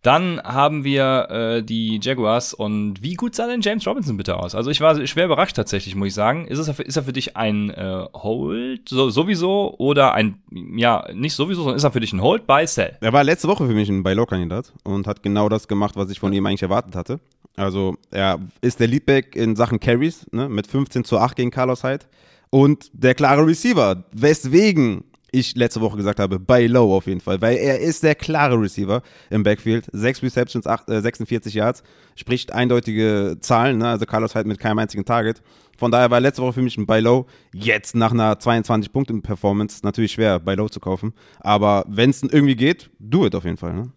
Dann 0.06 0.40
haben 0.40 0.84
wir 0.84 1.30
äh, 1.30 1.62
die 1.64 1.98
Jaguars 2.00 2.54
und 2.54 3.02
wie 3.02 3.14
gut 3.14 3.34
sah 3.34 3.48
denn 3.48 3.60
James 3.60 3.84
Robinson 3.88 4.16
bitte 4.16 4.36
aus? 4.36 4.54
Also 4.54 4.70
ich 4.70 4.80
war 4.80 5.04
schwer 5.04 5.24
überrascht 5.24 5.56
tatsächlich, 5.56 5.96
muss 5.96 6.06
ich 6.06 6.14
sagen. 6.14 6.46
Ist, 6.46 6.60
es, 6.60 6.68
ist 6.78 6.96
er 6.96 7.02
für 7.02 7.12
dich 7.12 7.36
ein 7.36 7.70
äh, 7.70 8.06
Hold 8.14 8.88
so, 8.88 9.10
sowieso 9.10 9.74
oder 9.78 10.14
ein, 10.14 10.36
ja, 10.76 11.08
nicht 11.12 11.34
sowieso, 11.34 11.62
sondern 11.62 11.78
ist 11.78 11.82
er 11.82 11.90
für 11.90 11.98
dich 11.98 12.12
ein 12.12 12.22
Hold, 12.22 12.46
Buy, 12.46 12.68
Sell? 12.68 12.96
Er 13.00 13.12
war 13.12 13.24
letzte 13.24 13.48
Woche 13.48 13.66
für 13.66 13.74
mich 13.74 13.88
ein 13.88 14.04
Buy-Low-Kandidat 14.04 14.72
und 14.84 15.08
hat 15.08 15.24
genau 15.24 15.48
das 15.48 15.66
gemacht, 15.66 15.96
was 15.96 16.08
ich 16.08 16.20
von 16.20 16.32
ihm 16.32 16.46
eigentlich 16.46 16.62
erwartet 16.62 16.94
hatte. 16.94 17.18
Also 17.56 17.96
er 18.12 18.38
ist 18.60 18.78
der 18.78 18.86
Leadback 18.86 19.34
in 19.34 19.56
Sachen 19.56 19.80
Carries 19.80 20.24
ne, 20.30 20.48
mit 20.48 20.68
15 20.68 21.02
zu 21.02 21.18
8 21.18 21.34
gegen 21.34 21.50
Carlos 21.50 21.82
Hyde 21.82 22.06
und 22.50 22.90
der 22.92 23.14
klare 23.16 23.44
Receiver, 23.44 24.04
weswegen 24.12 25.02
ich 25.32 25.56
letzte 25.56 25.80
Woche 25.80 25.96
gesagt 25.96 26.20
habe, 26.20 26.38
bei 26.38 26.66
Low 26.66 26.96
auf 26.96 27.06
jeden 27.06 27.20
Fall, 27.20 27.40
weil 27.40 27.56
er 27.56 27.80
ist 27.80 28.02
der 28.02 28.14
klare 28.14 28.60
Receiver 28.60 29.02
im 29.30 29.42
Backfield. 29.42 29.86
Sechs 29.92 30.22
Receptions, 30.22 30.66
acht, 30.66 30.88
äh, 30.88 31.00
46 31.00 31.54
Yards, 31.54 31.82
spricht 32.14 32.52
eindeutige 32.52 33.36
Zahlen, 33.40 33.78
ne? 33.78 33.88
also 33.88 34.06
Carlos 34.06 34.34
Hyde 34.34 34.48
mit 34.48 34.58
keinem 34.58 34.78
einzigen 34.78 35.04
Target. 35.04 35.42
Von 35.76 35.90
daher 35.90 36.10
war 36.10 36.20
letzte 36.20 36.42
Woche 36.42 36.54
für 36.54 36.62
mich 36.62 36.78
ein 36.78 36.86
Buy 36.86 37.00
Low. 37.00 37.26
Jetzt 37.52 37.94
nach 37.94 38.12
einer 38.12 38.38
22 38.38 38.92
Punkte 38.92 39.14
Performance 39.14 39.80
natürlich 39.82 40.12
schwer, 40.12 40.40
Buy 40.40 40.54
Low 40.54 40.68
zu 40.68 40.80
kaufen. 40.80 41.12
Aber 41.40 41.84
wenn 41.88 42.10
es 42.10 42.22
irgendwie 42.22 42.56
geht, 42.56 42.90
do 42.98 43.26
it 43.26 43.34
auf 43.34 43.44
jeden 43.44 43.58
Fall. 43.58 43.74
Ne? 43.74 43.92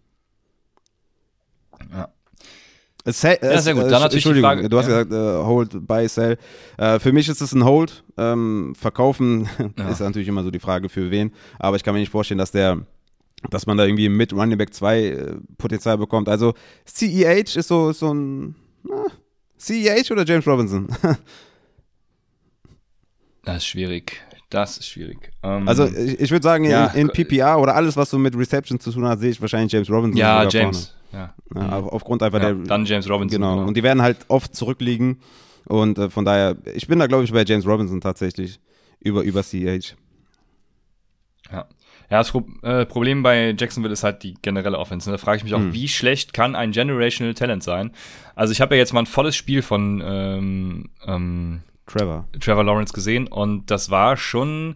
Ja. 1.92 2.08
Es, 3.04 3.24
es, 3.24 3.38
ja, 3.42 3.60
sehr 3.60 3.74
gut. 3.74 3.84
Dann 3.84 3.90
natürlich 4.02 4.16
Entschuldigung, 4.26 4.50
Frage, 4.50 4.68
du 4.68 4.78
hast 4.78 4.88
ja. 4.88 5.04
gesagt, 5.04 5.12
uh, 5.12 5.46
hold, 5.46 5.86
buy, 5.86 6.06
sell. 6.08 6.36
Uh, 6.80 6.98
für 6.98 7.12
mich 7.12 7.28
ist 7.28 7.40
es 7.40 7.52
ein 7.52 7.64
Hold. 7.64 8.04
Ähm, 8.18 8.74
verkaufen 8.78 9.48
ja. 9.78 9.88
ist 9.88 10.00
natürlich 10.00 10.28
immer 10.28 10.42
so 10.42 10.50
die 10.50 10.58
Frage 10.58 10.88
für 10.88 11.10
wen. 11.10 11.32
Aber 11.58 11.76
ich 11.76 11.82
kann 11.82 11.94
mir 11.94 12.00
nicht 12.00 12.12
vorstellen, 12.12 12.38
dass 12.38 12.50
der, 12.50 12.84
dass 13.48 13.66
man 13.66 13.78
da 13.78 13.84
irgendwie 13.84 14.08
mit 14.08 14.32
Running 14.32 14.58
Back 14.58 14.74
2 14.74 15.00
äh, 15.00 15.34
Potenzial 15.56 15.96
bekommt. 15.96 16.28
Also 16.28 16.54
CEH 16.84 17.56
ist 17.56 17.68
so, 17.68 17.90
ist 17.90 18.00
so 18.00 18.12
ein 18.12 18.54
na, 18.82 19.06
CEH 19.58 20.10
oder 20.10 20.24
James 20.24 20.46
Robinson? 20.46 20.88
das 23.44 23.56
ist 23.58 23.66
schwierig. 23.66 24.20
Das 24.50 24.78
ist 24.78 24.88
schwierig. 24.88 25.30
Um, 25.42 25.68
also 25.68 25.86
ich, 25.86 26.20
ich 26.20 26.30
würde 26.30 26.42
sagen, 26.42 26.64
ja, 26.64 26.88
in, 26.88 27.08
in, 27.08 27.08
PPR 27.08 27.58
oder 27.60 27.76
alles, 27.76 27.96
was 27.96 28.10
so 28.10 28.18
mit 28.18 28.36
Reception 28.36 28.80
zu 28.80 28.90
tun 28.90 29.06
hat, 29.06 29.20
sehe 29.20 29.30
ich 29.30 29.40
wahrscheinlich 29.40 29.72
James 29.72 29.88
Robinson. 29.88 30.18
Ja, 30.18 30.46
James. 30.48 30.88
Vorne. 30.88 30.99
Ja. 31.12 31.34
ja 31.54 31.80
mhm. 31.80 31.88
aufgrund 31.88 32.22
einfach 32.22 32.40
ja, 32.40 32.52
der. 32.52 32.64
Dann 32.64 32.84
James 32.84 33.08
Robinson. 33.08 33.40
Genau. 33.40 33.56
genau. 33.56 33.68
Und 33.68 33.76
die 33.76 33.82
werden 33.82 34.02
halt 34.02 34.18
oft 34.28 34.54
zurückliegen. 34.54 35.20
Und 35.66 35.98
äh, 35.98 36.10
von 36.10 36.24
daher, 36.24 36.56
ich 36.74 36.86
bin 36.86 36.98
da, 36.98 37.06
glaube 37.06 37.24
ich, 37.24 37.32
bei 37.32 37.44
James 37.44 37.66
Robinson 37.66 38.00
tatsächlich 38.00 38.60
über, 39.00 39.22
über 39.22 39.42
CH. 39.42 39.96
Ja. 41.52 41.66
Ja, 42.10 42.18
das 42.18 42.32
Pro 42.32 42.44
äh, 42.62 42.86
Problem 42.86 43.22
bei 43.22 43.54
Jacksonville 43.56 43.92
ist 43.92 44.02
halt 44.02 44.24
die 44.24 44.34
generelle 44.42 44.78
Offense. 44.78 45.08
Da 45.08 45.16
frage 45.16 45.38
ich 45.38 45.44
mich 45.44 45.54
auch, 45.54 45.60
mhm. 45.60 45.72
wie 45.72 45.86
schlecht 45.86 46.32
kann 46.32 46.56
ein 46.56 46.72
Generational 46.72 47.34
Talent 47.34 47.62
sein? 47.62 47.92
Also 48.34 48.52
ich 48.52 48.60
habe 48.60 48.74
ja 48.74 48.80
jetzt 48.80 48.92
mal 48.92 49.00
ein 49.00 49.06
volles 49.06 49.36
Spiel 49.36 49.62
von 49.62 50.02
ähm, 50.04 50.90
ähm, 51.06 51.62
Trevor. 51.86 52.26
Trevor 52.40 52.64
Lawrence 52.64 52.92
gesehen 52.92 53.28
und 53.28 53.70
das 53.70 53.90
war 53.90 54.16
schon 54.16 54.74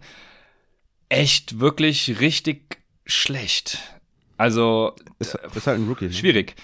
echt 1.09 1.59
wirklich 1.59 2.21
richtig 2.21 2.77
schlecht. 3.05 3.94
Also 4.37 4.93
ist, 5.19 5.37
ist 5.55 5.67
halt 5.67 5.79
ein 5.79 5.87
Rookie. 5.87 6.05
Ne? 6.05 6.13
Schwierig. 6.13 6.55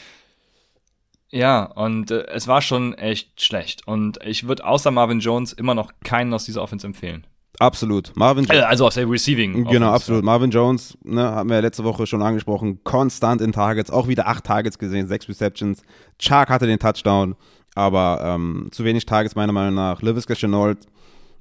Ja, 1.29 1.63
und 1.63 2.11
äh, 2.11 2.25
es 2.27 2.47
war 2.47 2.61
schon 2.61 2.93
echt 2.93 3.41
schlecht. 3.41 3.87
Und 3.87 4.19
ich 4.23 4.47
würde 4.47 4.65
außer 4.65 4.91
Marvin 4.91 5.19
Jones 5.19 5.53
immer 5.53 5.73
noch 5.73 5.93
keinen 6.03 6.33
aus 6.33 6.45
dieser 6.45 6.61
Offense 6.61 6.85
empfehlen. 6.85 7.25
Absolut. 7.59 8.11
Marvin 8.15 8.45
Jones. 8.45 8.63
Also 8.63 8.87
aus 8.87 8.95
der 8.95 9.09
Receiving. 9.09 9.65
Genau, 9.65 9.91
absolut. 9.91 10.23
Marvin 10.23 10.49
Jones, 10.49 10.97
ne, 11.03 11.23
haben 11.23 11.49
wir 11.49 11.57
ja 11.57 11.61
letzte 11.61 11.83
Woche 11.83 12.07
schon 12.07 12.21
angesprochen, 12.21 12.83
konstant 12.83 13.39
in 13.39 13.51
Targets, 13.51 13.91
auch 13.91 14.07
wieder 14.07 14.27
acht 14.27 14.45
Targets 14.45 14.79
gesehen, 14.79 15.07
sechs 15.07 15.29
Receptions. 15.29 15.83
Chark 16.17 16.49
hatte 16.49 16.65
den 16.65 16.79
Touchdown, 16.79 17.35
aber 17.75 18.21
ähm, 18.23 18.69
zu 18.71 18.83
wenig 18.83 19.05
Targets 19.05 19.35
meiner 19.35 19.53
Meinung 19.53 19.75
nach. 19.75 20.01
LaVisca 20.01 20.33
Chenault 20.33 20.79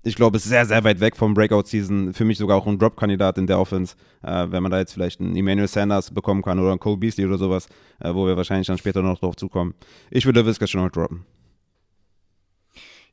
ich 0.02 0.14
glaube, 0.14 0.38
ist 0.38 0.44
sehr, 0.44 0.64
sehr 0.64 0.82
weit 0.84 1.00
weg 1.00 1.16
vom 1.16 1.34
Breakout-Season. 1.34 2.14
Für 2.14 2.24
mich 2.24 2.38
sogar 2.38 2.56
auch 2.56 2.66
ein 2.66 2.78
Drop-Kandidat 2.78 3.36
in 3.38 3.46
der 3.46 3.58
Offense, 3.58 3.96
äh, 4.22 4.46
wenn 4.48 4.62
man 4.62 4.72
da 4.72 4.78
jetzt 4.78 4.94
vielleicht 4.94 5.20
einen 5.20 5.36
Emmanuel 5.36 5.68
Sanders 5.68 6.10
bekommen 6.10 6.42
kann 6.42 6.58
oder 6.58 6.70
einen 6.70 6.80
Cole 6.80 6.96
Beasley 6.96 7.26
oder 7.26 7.38
sowas, 7.38 7.68
äh, 8.00 8.14
wo 8.14 8.26
wir 8.26 8.36
wahrscheinlich 8.36 8.66
dann 8.66 8.78
später 8.78 9.02
noch 9.02 9.18
drauf 9.18 9.36
zukommen. 9.36 9.74
Ich 10.10 10.24
würde 10.24 10.46
Visca 10.46 10.66
schon 10.66 10.82
noch 10.82 10.90
droppen. 10.90 11.26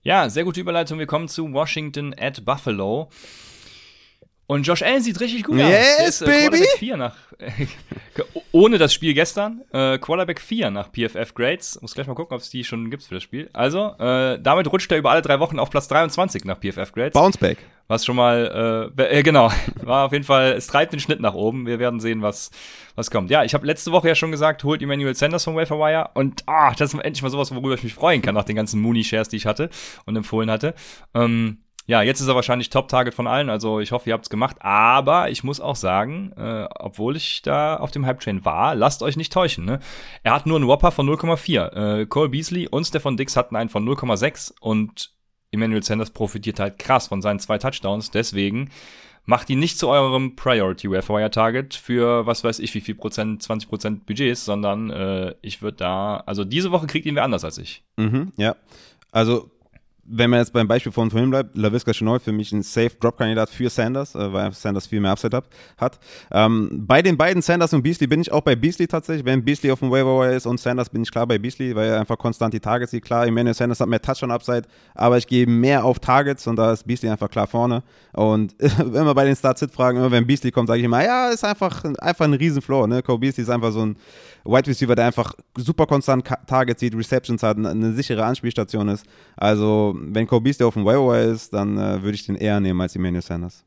Ja, 0.01 0.29
sehr 0.29 0.45
gute 0.45 0.61
Überleitung. 0.61 0.99
Wir 0.99 1.07
kommen 1.07 1.27
zu 1.27 1.51
Washington 1.51 2.15
at 2.17 2.45
Buffalo. 2.45 3.09
Und 4.49 4.65
Josh 4.65 4.81
Allen 4.81 5.01
sieht 5.01 5.19
richtig 5.19 5.43
gut 5.43 5.57
yes, 5.57 5.97
aus. 5.97 6.05
Yes, 6.05 6.19
baby! 6.19 6.39
Quarterback 6.39 6.77
4 6.79 6.97
nach, 6.97 7.15
ohne 8.53 8.77
das 8.77 8.93
Spiel 8.93 9.13
gestern, 9.13 9.61
äh, 9.73 9.97
Quarterback 9.97 10.39
4 10.39 10.71
nach 10.71 10.89
PFF 10.89 11.33
Grades. 11.33 11.81
Muss 11.81 11.93
gleich 11.93 12.07
mal 12.07 12.13
gucken, 12.13 12.33
ob 12.33 12.41
es 12.41 12.49
die 12.49 12.63
schon 12.63 12.89
gibt 12.89 13.03
für 13.03 13.15
das 13.15 13.23
Spiel. 13.23 13.49
Also, 13.51 13.93
äh, 13.99 14.39
damit 14.41 14.71
rutscht 14.71 14.89
er 14.89 14.99
über 14.99 15.11
alle 15.11 15.21
drei 15.21 15.41
Wochen 15.41 15.59
auf 15.59 15.69
Platz 15.69 15.89
23 15.89 16.45
nach 16.45 16.61
PFF 16.61 16.93
Grades. 16.93 17.13
Bounceback. 17.13 17.57
Was 17.89 18.05
schon 18.05 18.15
mal, 18.15 18.91
äh, 18.97 19.19
äh, 19.19 19.23
genau, 19.23 19.51
war 19.81 20.05
auf 20.05 20.13
jeden 20.13 20.23
Fall, 20.23 20.53
es 20.53 20.67
treibt 20.67 20.93
den 20.93 21.01
Schnitt 21.01 21.19
nach 21.19 21.33
oben. 21.33 21.65
Wir 21.65 21.79
werden 21.79 21.99
sehen, 21.99 22.21
was, 22.21 22.49
was 22.95 23.11
kommt. 23.11 23.29
Ja, 23.29 23.43
ich 23.43 23.53
habe 23.53 23.65
letzte 23.65 23.91
Woche 23.91 24.07
ja 24.07 24.15
schon 24.15 24.31
gesagt, 24.31 24.63
holt 24.63 24.81
Emmanuel 24.81 25.15
Sanders 25.15 25.43
vom 25.43 25.55
Wafer 25.57 25.77
Wire 25.77 26.09
und 26.13 26.43
ah, 26.47 26.73
das 26.73 26.93
ist 26.93 26.99
endlich 27.01 27.21
mal 27.21 27.29
sowas, 27.29 27.53
worüber 27.53 27.75
ich 27.75 27.83
mich 27.83 27.93
freuen 27.93 28.21
kann 28.21 28.35
nach 28.35 28.45
den 28.45 28.55
ganzen 28.55 28.81
Mooney-Shares, 28.81 29.27
die 29.27 29.37
ich 29.37 29.45
hatte 29.45 29.69
und 30.05 30.15
empfohlen 30.15 30.49
hatte. 30.49 30.73
Ähm, 31.13 31.59
ja, 31.87 32.01
jetzt 32.01 32.19
ist 32.19 32.27
er 32.27 32.35
wahrscheinlich 32.35 32.69
Top-Target 32.69 33.13
von 33.13 33.27
allen, 33.27 33.49
also 33.49 33.79
ich 33.79 33.93
hoffe, 33.93 34.09
ihr 34.09 34.13
habt's 34.13 34.29
gemacht. 34.29 34.57
Aber 34.59 35.29
ich 35.29 35.45
muss 35.45 35.61
auch 35.61 35.77
sagen, 35.77 36.33
äh, 36.35 36.67
obwohl 36.75 37.15
ich 37.15 37.41
da 37.41 37.77
auf 37.77 37.91
dem 37.91 38.05
Hype-Train 38.05 38.43
war, 38.43 38.75
lasst 38.75 39.01
euch 39.01 39.15
nicht 39.15 39.31
täuschen. 39.31 39.63
Ne? 39.63 39.79
Er 40.21 40.33
hat 40.33 40.45
nur 40.45 40.57
einen 40.57 40.67
Whopper 40.67 40.91
von 40.91 41.09
0,4. 41.09 42.01
Äh, 42.01 42.05
Cole 42.07 42.27
Beasley 42.27 42.67
und 42.67 42.83
Stefan 42.85 43.15
Dix 43.15 43.37
hatten 43.37 43.55
einen 43.55 43.69
von 43.69 43.87
0,6 43.87 44.53
und 44.59 45.11
Emmanuel 45.51 45.81
Sanders 45.81 46.09
profitiert 46.09 46.59
halt 46.59 46.77
krass 46.77 47.07
von 47.07 47.21
seinen 47.21 47.39
zwei 47.39 47.57
Touchdowns. 47.57 48.11
Deswegen 48.11 48.69
macht 49.23 49.49
ihn 49.49 49.59
nicht 49.59 49.79
zu 49.79 49.87
eurem 49.87 50.35
Priority 50.35 50.91
Wire 50.91 51.31
Target 51.31 51.73
für 51.73 52.25
was 52.25 52.43
weiß 52.43 52.59
ich 52.59 52.73
wie 52.73 52.81
viel 52.81 52.95
Prozent, 52.95 53.43
20 53.43 53.69
Prozent 53.69 54.05
Budgets, 54.05 54.43
sondern 54.43 54.89
äh, 54.89 55.35
ich 55.41 55.61
würde 55.61 55.77
da, 55.77 56.17
also 56.25 56.43
diese 56.43 56.71
Woche 56.71 56.87
kriegt 56.87 57.05
ihn 57.05 57.15
wer 57.15 57.23
anders 57.23 57.45
als 57.45 57.57
ich. 57.57 57.83
Mhm, 57.95 58.33
ja. 58.35 58.57
Also 59.13 59.51
wenn 60.09 60.29
man 60.29 60.39
jetzt 60.39 60.53
beim 60.53 60.67
Beispiel 60.67 60.91
von 60.91 61.11
vorhin 61.11 61.29
bleibt, 61.29 61.57
LaVisca 61.57 61.91
Chenault 61.91 62.21
für 62.21 62.31
mich 62.31 62.51
ein 62.51 62.63
Safe-Drop-Kandidat 62.63 63.49
für 63.49 63.69
Sanders, 63.69 64.15
äh, 64.15 64.31
weil 64.31 64.53
Sanders 64.53 64.87
viel 64.87 65.01
mehr 65.01 65.11
Upside 65.11 65.41
hat. 65.77 65.99
Ähm, 66.31 66.85
bei 66.87 67.01
den 67.01 67.17
beiden 67.17 67.41
Sanders 67.41 67.73
und 67.73 67.83
Beasley 67.83 68.07
bin 68.07 68.21
ich 68.21 68.31
auch 68.31 68.41
bei 68.41 68.55
Beasley 68.55 68.87
tatsächlich. 68.87 69.25
Wenn 69.25 69.43
Beasley 69.43 69.71
auf 69.71 69.79
dem 69.79 69.91
Waiver 69.91 70.29
ist 70.31 70.45
und 70.45 70.59
Sanders, 70.59 70.89
bin 70.89 71.03
ich 71.03 71.11
klar 71.11 71.27
bei 71.27 71.37
Beasley, 71.37 71.75
weil 71.75 71.89
er 71.89 71.99
einfach 71.99 72.17
konstant 72.17 72.53
die 72.53 72.59
Targets 72.59 72.91
sieht. 72.91 73.03
Klar, 73.03 73.27
Emmanuel 73.27 73.53
Sanders 73.53 73.79
hat 73.79 73.89
mehr 73.89 74.01
Touchdown-Upside, 74.01 74.63
aber 74.95 75.17
ich 75.17 75.27
gehe 75.27 75.45
mehr 75.45 75.83
auf 75.83 75.99
Targets 75.99 76.47
und 76.47 76.55
da 76.55 76.71
ist 76.71 76.87
Beasley 76.87 77.09
einfach 77.09 77.29
klar 77.29 77.47
vorne. 77.47 77.83
Und 78.13 78.55
immer 78.79 79.13
bei 79.13 79.25
den 79.25 79.35
Start-Sit-Fragen, 79.35 79.97
immer 79.97 80.11
wenn 80.11 80.25
Beasley 80.25 80.51
kommt, 80.51 80.67
sage 80.67 80.79
ich 80.79 80.85
immer, 80.85 81.03
ja, 81.03 81.29
ist 81.29 81.43
einfach, 81.43 81.83
einfach 81.99 82.25
ein 82.25 82.33
Riesenfloor. 82.33 82.87
Ne? 82.87 83.03
Cole 83.03 83.19
Beasley 83.19 83.43
ist 83.43 83.49
einfach 83.49 83.71
so 83.71 83.85
ein 83.85 83.97
Wide 84.45 84.67
Receiver, 84.67 84.95
der 84.95 85.07
einfach 85.07 85.33
super 85.57 85.85
konstant 85.85 86.25
Targets 86.47 86.79
sieht, 86.79 86.95
Receptions 86.95 87.43
hat, 87.43 87.57
eine 87.57 87.93
sichere 87.93 88.23
Anspielstation 88.23 88.87
ist. 88.87 89.05
Also, 89.35 89.96
wenn 89.99 90.27
Cole 90.27 90.41
Beasley 90.41 90.65
auf 90.65 90.73
dem 90.73 90.85
Waiver 90.85 91.19
ist, 91.19 91.53
dann 91.53 91.77
äh, 91.77 92.01
würde 92.01 92.15
ich 92.15 92.25
den 92.25 92.35
eher 92.35 92.59
nehmen 92.59 92.79
als 92.81 92.95
Emmanuel 92.95 93.21
Sanders. 93.21 93.63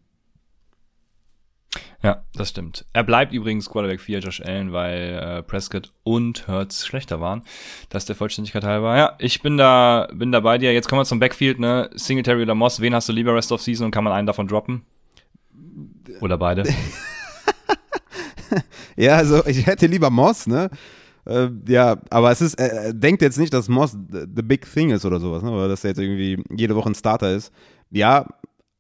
Ja, 2.02 2.24
das 2.34 2.48
stimmt. 2.48 2.86
Er 2.92 3.04
bleibt 3.04 3.32
übrigens 3.32 3.68
Quarterback 3.68 4.00
4, 4.00 4.20
Josh 4.20 4.40
Allen, 4.40 4.72
weil 4.72 5.20
äh, 5.22 5.42
Prescott 5.42 5.92
und 6.02 6.48
Hurts 6.48 6.86
schlechter 6.86 7.20
waren. 7.20 7.42
Das 7.90 8.04
ist 8.04 8.08
der 8.08 8.16
Vollständigkeit 8.16 8.64
halber. 8.64 8.96
Ja, 8.96 9.16
ich 9.18 9.42
bin 9.42 9.56
da, 9.56 10.08
bin 10.12 10.32
da 10.32 10.40
bei 10.40 10.58
dir. 10.58 10.72
Jetzt 10.72 10.88
kommen 10.88 11.00
wir 11.00 11.04
zum 11.04 11.20
Backfield, 11.20 11.60
ne? 11.60 11.90
Singletary 11.94 12.42
oder 12.42 12.54
Moss. 12.54 12.80
Wen 12.80 12.94
hast 12.94 13.08
du 13.08 13.12
lieber 13.12 13.34
Rest 13.34 13.52
of 13.52 13.60
Season 13.60 13.84
und 13.84 13.90
kann 13.90 14.04
man 14.04 14.14
einen 14.14 14.26
davon 14.26 14.48
droppen? 14.48 14.82
Oder 16.20 16.38
beide? 16.38 16.64
ja, 18.96 19.16
also 19.16 19.44
ich 19.46 19.66
hätte 19.66 19.86
lieber 19.86 20.10
Moss, 20.10 20.46
ne? 20.46 20.70
Äh, 21.26 21.48
ja, 21.68 21.96
aber 22.10 22.30
es 22.30 22.40
ist, 22.40 22.54
äh, 22.58 22.94
denkt 22.94 23.22
jetzt 23.22 23.38
nicht, 23.38 23.52
dass 23.52 23.68
Moss 23.68 23.96
the 24.10 24.42
big 24.42 24.70
thing 24.72 24.90
ist 24.90 25.04
oder 25.04 25.20
sowas, 25.20 25.42
ne? 25.42 25.50
Oder 25.50 25.68
dass 25.68 25.84
er 25.84 25.90
jetzt 25.90 26.00
irgendwie 26.00 26.42
jede 26.56 26.74
Woche 26.74 26.90
ein 26.90 26.94
Starter 26.94 27.34
ist. 27.34 27.52
Ja, 27.90 28.26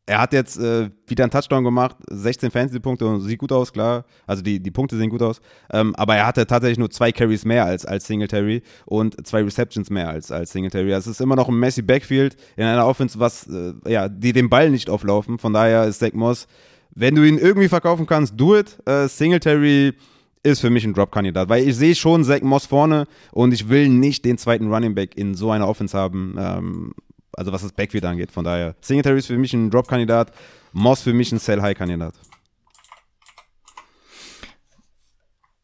er 0.06 0.20
hat 0.20 0.32
jetzt 0.32 0.58
äh, 0.58 0.90
wieder 1.06 1.24
einen 1.24 1.30
Touchdown 1.30 1.62
gemacht, 1.62 1.96
16 2.10 2.50
Fantasy-Punkte 2.50 3.06
und 3.06 3.20
sieht 3.20 3.38
gut 3.38 3.52
aus, 3.52 3.72
klar. 3.72 4.04
Also 4.26 4.42
die, 4.42 4.60
die 4.60 4.70
Punkte 4.70 4.96
sehen 4.96 5.10
gut 5.10 5.22
aus. 5.22 5.40
Ähm, 5.72 5.94
aber 5.94 6.16
er 6.16 6.26
hatte 6.26 6.46
tatsächlich 6.46 6.78
nur 6.78 6.90
zwei 6.90 7.12
Carries 7.12 7.44
mehr 7.44 7.64
als, 7.64 7.86
als 7.86 8.06
Singletary 8.06 8.62
und 8.86 9.24
zwei 9.26 9.42
Receptions 9.42 9.88
mehr 9.90 10.08
als, 10.08 10.32
als 10.32 10.50
Singletary. 10.50 10.92
Also 10.94 11.10
es 11.10 11.18
ist 11.18 11.20
immer 11.20 11.36
noch 11.36 11.48
ein 11.48 11.58
messy 11.58 11.82
Backfield 11.82 12.36
in 12.56 12.64
einer 12.64 12.86
Offense, 12.86 13.20
was, 13.20 13.46
äh, 13.46 13.74
ja, 13.86 14.08
die 14.08 14.32
den 14.32 14.48
Ball 14.48 14.70
nicht 14.70 14.90
auflaufen. 14.90 15.38
Von 15.38 15.52
daher 15.52 15.84
ist 15.84 16.00
Zach 16.00 16.12
Moss 16.12 16.48
wenn 16.94 17.14
du 17.14 17.22
ihn 17.26 17.38
irgendwie 17.38 17.68
verkaufen 17.68 18.06
kannst, 18.06 18.34
do 18.38 18.56
it. 18.56 18.78
Äh, 18.86 19.08
Singletary 19.08 19.94
ist 20.42 20.60
für 20.60 20.70
mich 20.70 20.84
ein 20.84 20.94
Drop-Kandidat, 20.94 21.48
weil 21.48 21.68
ich 21.68 21.76
sehe 21.76 21.94
schon 21.94 22.24
Zach 22.24 22.40
Moss 22.42 22.66
vorne 22.66 23.06
und 23.32 23.52
ich 23.52 23.68
will 23.68 23.88
nicht 23.88 24.24
den 24.24 24.38
zweiten 24.38 24.72
Running 24.72 24.94
Back 24.94 25.16
in 25.16 25.34
so 25.34 25.50
einer 25.50 25.68
Offense 25.68 25.96
haben, 25.96 26.36
ähm, 26.38 26.94
also 27.32 27.52
was 27.52 27.62
das 27.62 27.72
Backfield 27.72 28.04
angeht. 28.04 28.32
Von 28.32 28.44
daher, 28.44 28.74
Singletary 28.80 29.18
ist 29.18 29.26
für 29.26 29.38
mich 29.38 29.52
ein 29.52 29.70
Drop-Kandidat, 29.70 30.32
Moss 30.72 31.02
für 31.02 31.12
mich 31.12 31.30
ein 31.32 31.38
Sell-High-Kandidat. 31.38 32.14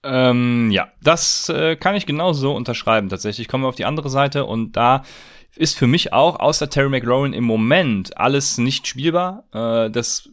Ähm, 0.02 0.70
ja, 0.70 0.88
das 1.02 1.48
äh, 1.48 1.74
kann 1.76 1.96
ich 1.96 2.06
genauso 2.06 2.54
unterschreiben 2.54 3.08
tatsächlich. 3.08 3.48
Kommen 3.48 3.64
wir 3.64 3.68
auf 3.68 3.74
die 3.74 3.84
andere 3.84 4.08
Seite 4.08 4.44
und 4.44 4.76
da 4.76 5.02
ist 5.56 5.76
für 5.76 5.86
mich 5.86 6.12
auch 6.12 6.38
außer 6.38 6.68
Terry 6.70 6.90
McLaurin 6.90 7.32
im 7.32 7.44
Moment 7.44 8.16
alles 8.16 8.58
nicht 8.58 8.86
spielbar. 8.86 9.44
Äh, 9.52 9.90
das 9.90 10.28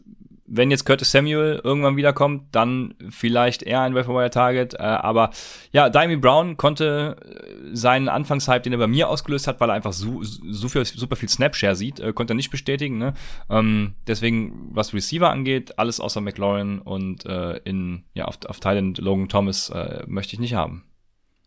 wenn 0.46 0.70
jetzt 0.70 0.84
Curtis 0.84 1.10
Samuel 1.10 1.60
irgendwann 1.64 1.96
wiederkommt, 1.96 2.54
dann 2.54 2.94
vielleicht 3.08 3.62
eher 3.62 3.80
ein 3.80 3.94
Wire 3.94 4.30
Target. 4.30 4.74
Äh, 4.74 4.82
aber 4.82 5.30
ja, 5.72 5.88
Dimey 5.88 6.16
Brown 6.16 6.56
konnte 6.56 7.16
äh, 7.24 7.74
seinen 7.74 8.08
Anfangshype, 8.08 8.60
den 8.60 8.72
er 8.72 8.78
bei 8.78 8.86
mir 8.86 9.08
ausgelöst 9.08 9.46
hat, 9.46 9.60
weil 9.60 9.70
er 9.70 9.74
einfach 9.74 9.92
so, 9.92 10.22
so 10.22 10.68
viel, 10.68 10.84
super 10.84 11.16
viel 11.16 11.28
Snapshare 11.28 11.76
sieht, 11.76 12.00
äh, 12.00 12.12
konnte 12.12 12.34
er 12.34 12.36
nicht 12.36 12.50
bestätigen. 12.50 12.98
Ne? 12.98 13.14
Ähm, 13.48 13.94
deswegen, 14.06 14.70
was 14.72 14.92
Receiver 14.92 15.30
angeht, 15.30 15.78
alles 15.78 16.00
außer 16.00 16.20
McLaurin 16.20 16.78
und 16.80 17.24
äh, 17.26 17.56
in 17.64 18.04
ja 18.12 18.26
auf, 18.26 18.38
auf 18.46 18.60
Thailand 18.60 18.98
Logan 18.98 19.28
Thomas 19.28 19.70
äh, 19.70 20.04
möchte 20.06 20.34
ich 20.34 20.40
nicht 20.40 20.54
haben. 20.54 20.84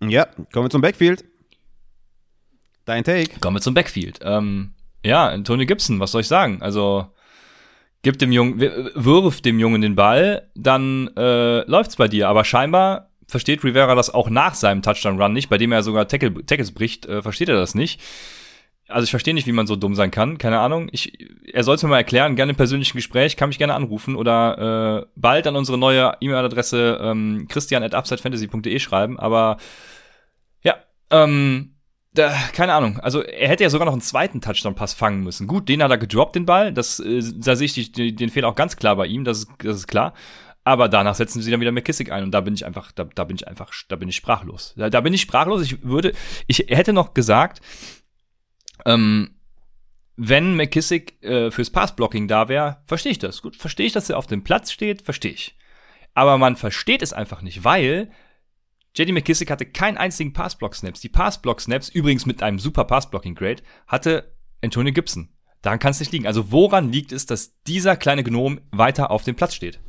Ja, 0.01 0.25
kommen 0.53 0.65
wir 0.65 0.69
zum 0.69 0.81
Backfield. 0.81 1.23
Dein 2.85 3.03
Take. 3.03 3.39
Kommen 3.41 3.57
wir 3.57 3.61
zum 3.61 3.73
Backfield. 3.73 4.19
Ähm, 4.21 4.73
ja, 5.03 5.37
Tony 5.39 5.65
Gibson, 5.65 5.99
was 5.99 6.11
soll 6.11 6.21
ich 6.21 6.27
sagen? 6.27 6.61
Also 6.61 7.11
Gib 8.07 8.19
dem 8.19 8.31
Jungen, 8.31 8.57
wirf 8.61 9.41
dem 9.41 9.59
Jungen 9.59 9.81
den 9.81 9.95
Ball, 9.95 10.49
dann 10.55 11.09
äh, 11.17 11.69
läuft's 11.69 11.97
bei 11.97 12.07
dir. 12.07 12.29
Aber 12.29 12.45
scheinbar 12.45 13.09
versteht 13.27 13.65
Rivera 13.65 13.95
das 13.95 14.13
auch 14.13 14.29
nach 14.29 14.55
seinem 14.55 14.81
Touchdown-Run 14.81 15.33
nicht, 15.33 15.49
bei 15.49 15.57
dem 15.57 15.73
er 15.73 15.83
sogar 15.83 16.07
Tackle, 16.07 16.33
Tackles 16.45 16.71
bricht, 16.71 17.05
äh, 17.05 17.21
versteht 17.21 17.49
er 17.49 17.57
das 17.57 17.75
nicht. 17.75 17.99
Also 18.87 19.03
ich 19.03 19.09
verstehe 19.09 19.33
nicht, 19.33 19.45
wie 19.45 19.51
man 19.51 19.67
so 19.67 19.75
dumm 19.75 19.93
sein 19.93 20.09
kann, 20.09 20.37
keine 20.37 20.59
Ahnung. 20.59 20.87
Ich, 20.93 21.19
er 21.51 21.65
soll 21.65 21.75
es 21.75 21.83
mir 21.83 21.89
mal 21.89 21.97
erklären, 21.97 22.37
gerne 22.37 22.51
im 22.51 22.55
persönlichen 22.55 22.95
Gespräch, 22.95 23.35
kann 23.35 23.49
mich 23.49 23.57
gerne 23.57 23.73
anrufen 23.73 24.15
oder 24.15 25.01
äh, 25.03 25.05
bald 25.17 25.45
an 25.45 25.57
unsere 25.57 25.77
neue 25.77 26.13
E-Mail-Adresse 26.21 27.01
ähm, 27.01 27.47
christian 27.49 27.83
at 27.83 27.93
upsidefantasy.de 27.93 28.79
schreiben. 28.79 29.19
Aber 29.19 29.57
ja, 30.63 30.75
ähm, 31.11 31.73
da, 32.13 32.33
keine 32.53 32.73
Ahnung. 32.73 32.99
Also 32.99 33.21
er 33.21 33.49
hätte 33.49 33.63
ja 33.63 33.69
sogar 33.69 33.85
noch 33.85 33.93
einen 33.93 34.01
zweiten 34.01 34.41
Touchdown-Pass 34.41 34.93
fangen 34.93 35.23
müssen. 35.23 35.47
Gut, 35.47 35.69
den 35.69 35.83
hat 35.83 35.91
er 35.91 35.97
gedroppt, 35.97 36.35
den 36.35 36.45
Ball. 36.45 36.73
Das, 36.73 36.99
äh, 36.99 37.21
da 37.35 37.55
sehe 37.55 37.65
ich 37.65 37.91
die, 37.91 38.15
den 38.15 38.29
Fehler 38.29 38.47
auch 38.47 38.55
ganz 38.55 38.75
klar 38.75 38.95
bei 38.95 39.07
ihm, 39.07 39.23
das 39.23 39.39
ist, 39.39 39.49
das 39.59 39.77
ist 39.77 39.87
klar. 39.87 40.13
Aber 40.63 40.89
danach 40.89 41.15
setzen 41.15 41.41
sie 41.41 41.49
dann 41.49 41.61
wieder 41.61 41.71
McKissick 41.71 42.11
ein 42.11 42.23
und 42.23 42.31
da 42.31 42.41
bin 42.41 42.53
ich 42.53 42.65
einfach, 42.65 42.91
da, 42.91 43.05
da 43.05 43.23
bin 43.23 43.37
ich 43.37 43.47
einfach, 43.47 43.71
da 43.87 43.95
bin 43.95 44.09
ich 44.09 44.17
sprachlos. 44.17 44.73
Da, 44.75 44.89
da 44.89 44.99
bin 44.99 45.13
ich 45.13 45.21
sprachlos. 45.21 45.61
Ich 45.61 45.81
würde, 45.83 46.11
ich 46.47 46.65
hätte 46.67 46.91
noch 46.91 47.13
gesagt, 47.13 47.61
ähm, 48.85 49.35
wenn 50.17 50.55
McKissick 50.55 51.23
äh, 51.23 51.51
fürs 51.51 51.69
Passblocking 51.69 52.27
da 52.27 52.49
wäre, 52.49 52.81
verstehe 52.85 53.11
ich 53.11 53.19
das. 53.19 53.41
Gut, 53.41 53.55
verstehe 53.55 53.85
ich, 53.85 53.93
dass 53.93 54.09
er 54.09 54.17
auf 54.17 54.27
dem 54.27 54.43
Platz 54.43 54.71
steht, 54.71 55.03
verstehe 55.03 55.31
ich. 55.31 55.55
Aber 56.15 56.37
man 56.37 56.55
versteht 56.55 57.01
es 57.01 57.13
einfach 57.13 57.41
nicht, 57.43 57.63
weil 57.63 58.11
JD 58.97 59.11
McKissick 59.11 59.51
hatte 59.51 59.65
keinen 59.65 59.97
einzigen 59.97 60.33
Passblock-Snaps. 60.33 61.01
Die 61.01 61.09
Passblock-Snaps, 61.09 61.89
übrigens 61.89 62.25
mit 62.25 62.41
einem 62.41 62.57
super 62.57 62.83
Passblocking-Grade, 62.83 63.61
hatte 63.85 64.31
Antonio 64.63 64.91
Gibson. 64.91 65.29
Daran 65.61 65.77
kann 65.77 65.91
es 65.91 65.99
nicht 65.99 66.11
liegen. 66.11 66.25
Also 66.25 66.51
woran 66.51 66.91
liegt 66.91 67.11
es, 67.11 67.27
dass 67.27 67.61
dieser 67.63 67.95
kleine 67.95 68.23
Gnom 68.23 68.59
weiter 68.71 69.11
auf 69.11 69.23
dem 69.23 69.35
Platz 69.35 69.53
steht? 69.53 69.79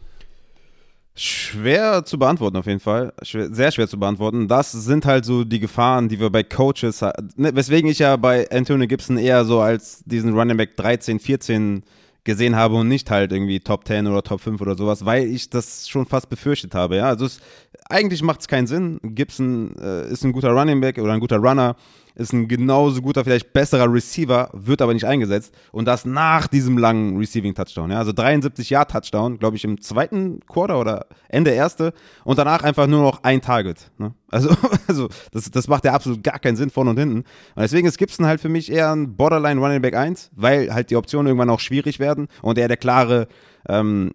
Schwer 1.14 2.04
zu 2.04 2.18
beantworten 2.18 2.58
auf 2.58 2.66
jeden 2.66 2.80
Fall. 2.80 3.14
Schwer, 3.22 3.52
sehr 3.52 3.72
schwer 3.72 3.88
zu 3.88 3.98
beantworten. 3.98 4.46
Das 4.46 4.72
sind 4.72 5.06
halt 5.06 5.24
so 5.24 5.42
die 5.42 5.58
Gefahren, 5.58 6.08
die 6.08 6.20
wir 6.20 6.30
bei 6.30 6.42
Coaches, 6.42 7.00
ne, 7.36 7.54
weswegen 7.56 7.90
ich 7.90 7.98
ja 7.98 8.16
bei 8.16 8.48
Antonio 8.50 8.86
Gibson 8.86 9.16
eher 9.16 9.44
so 9.44 9.60
als 9.60 10.04
diesen 10.04 10.34
Running 10.34 10.58
Back 10.58 10.76
13, 10.76 11.18
14 11.18 11.82
gesehen 12.28 12.56
habe 12.56 12.74
und 12.74 12.88
nicht 12.88 13.10
halt 13.10 13.32
irgendwie 13.32 13.58
Top 13.58 13.86
10 13.86 14.06
oder 14.06 14.22
Top 14.22 14.42
5 14.42 14.60
oder 14.60 14.76
sowas, 14.76 15.06
weil 15.06 15.26
ich 15.26 15.48
das 15.48 15.88
schon 15.88 16.04
fast 16.04 16.28
befürchtet 16.28 16.74
habe. 16.74 16.96
Ja, 16.96 17.06
also 17.08 17.24
es, 17.24 17.40
eigentlich 17.88 18.22
macht 18.22 18.42
es 18.42 18.48
keinen 18.48 18.66
Sinn. 18.66 19.00
Gibson 19.02 19.74
äh, 19.80 20.06
ist 20.12 20.24
ein 20.24 20.32
guter 20.32 20.50
Running 20.50 20.80
Back 20.80 20.98
oder 20.98 21.14
ein 21.14 21.20
guter 21.20 21.38
Runner. 21.38 21.74
Ist 22.18 22.32
ein 22.32 22.48
genauso 22.48 23.00
guter, 23.00 23.24
vielleicht 23.24 23.52
besserer 23.52 23.92
Receiver, 23.92 24.50
wird 24.52 24.82
aber 24.82 24.92
nicht 24.92 25.06
eingesetzt. 25.06 25.54
Und 25.70 25.86
das 25.86 26.04
nach 26.04 26.48
diesem 26.48 26.76
langen 26.76 27.16
Receiving-Touchdown. 27.16 27.92
Ja? 27.92 27.98
Also 27.98 28.12
73 28.12 28.70
Jahr 28.70 28.88
Touchdown, 28.88 29.38
glaube 29.38 29.56
ich, 29.56 29.64
im 29.64 29.80
zweiten 29.80 30.40
Quarter 30.46 30.80
oder 30.80 31.06
Ende 31.28 31.52
erste. 31.52 31.92
Und 32.24 32.38
danach 32.38 32.64
einfach 32.64 32.88
nur 32.88 33.02
noch 33.02 33.22
ein 33.22 33.40
Target. 33.40 33.92
Ne? 33.98 34.14
Also, 34.30 34.50
also 34.88 35.08
das, 35.30 35.50
das 35.50 35.68
macht 35.68 35.84
ja 35.84 35.92
absolut 35.92 36.24
gar 36.24 36.40
keinen 36.40 36.56
Sinn 36.56 36.70
vorne 36.70 36.90
und 36.90 36.98
hinten. 36.98 37.18
Und 37.18 37.24
deswegen 37.56 37.86
ist 37.86 37.98
Gibson 37.98 38.26
halt 38.26 38.40
für 38.40 38.48
mich 38.48 38.70
eher 38.70 38.90
ein 38.90 39.16
Borderline 39.16 39.60
Running 39.60 39.80
Back 39.80 39.94
1, 39.94 40.32
weil 40.34 40.74
halt 40.74 40.90
die 40.90 40.96
Optionen 40.96 41.28
irgendwann 41.28 41.50
auch 41.50 41.60
schwierig 41.60 42.00
werden 42.00 42.26
und 42.42 42.58
er 42.58 42.66
der 42.66 42.76
klare, 42.76 43.28
ähm, 43.68 44.10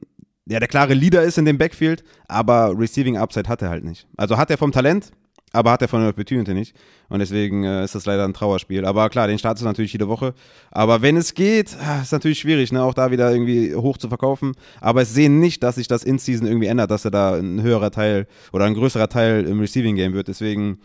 ja, 0.46 0.60
der 0.60 0.68
klare 0.68 0.94
Leader 0.94 1.24
ist 1.24 1.38
in 1.38 1.46
dem 1.46 1.58
Backfield, 1.58 2.04
aber 2.28 2.78
Receiving 2.78 3.18
Upside 3.18 3.48
hat 3.48 3.62
er 3.62 3.70
halt 3.70 3.86
nicht. 3.86 4.08
Also 4.18 4.38
hat 4.38 4.52
er 4.52 4.58
vom 4.58 4.74
Talent, 4.74 5.12
aber 5.54 5.72
hat 5.72 5.82
er 5.84 5.88
von 5.88 6.02
der 6.02 6.10
Opportunity 6.10 6.54
nicht. 6.54 6.76
Und 7.10 7.20
deswegen 7.20 7.64
äh, 7.64 7.84
ist 7.84 7.94
das 7.96 8.06
leider 8.06 8.26
ein 8.26 8.34
Trauerspiel. 8.34 8.86
Aber 8.86 9.10
klar, 9.10 9.28
den 9.28 9.38
startet 9.38 9.64
natürlich 9.64 9.94
jede 9.94 10.08
Woche. 10.08 10.34
Aber 10.72 11.02
wenn 11.04 11.16
es 11.16 11.36
geht, 11.36 11.78
ah, 11.80 12.02
ist 12.02 12.12
natürlich 12.12 12.40
schwierig, 12.40 12.72
ne, 12.72 12.84
auch 12.84 12.96
da 12.96 13.12
wieder 13.12 13.32
irgendwie 13.32 13.76
hoch 13.76 13.98
zu 13.98 14.10
verkaufen. 14.10 14.54
Aber 14.82 15.04
es 15.04 15.14
sehen 15.14 15.40
nicht, 15.40 15.62
dass 15.62 15.76
sich 15.76 15.88
das 15.88 16.04
In-Season 16.04 16.48
irgendwie 16.48 16.68
ändert, 16.68 16.90
dass 16.90 17.06
er 17.06 17.12
da 17.12 17.36
ein 17.36 17.62
höherer 17.62 17.92
Teil 17.92 18.28
oder 18.52 18.66
ein 18.66 18.74
größerer 18.74 19.08
Teil 19.08 19.46
im 19.46 19.60
Receiving 19.60 19.96
Game 19.96 20.14
wird. 20.14 20.28
Deswegen, 20.28 20.80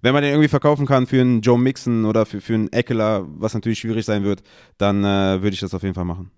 wenn 0.00 0.14
man 0.14 0.22
den 0.22 0.32
irgendwie 0.32 0.48
verkaufen 0.48 0.86
kann 0.86 1.06
für 1.06 1.20
einen 1.20 1.42
Joe 1.42 1.58
Mixon 1.58 2.06
oder 2.06 2.24
für, 2.24 2.40
für 2.40 2.54
einen 2.54 2.72
Eckler, 2.72 3.26
was 3.28 3.52
natürlich 3.52 3.78
schwierig 3.78 4.06
sein 4.06 4.24
wird, 4.24 4.42
dann 4.78 5.04
äh, 5.04 5.42
würde 5.42 5.52
ich 5.52 5.60
das 5.60 5.74
auf 5.74 5.82
jeden 5.82 5.94
Fall 5.94 6.06
machen. 6.06 6.30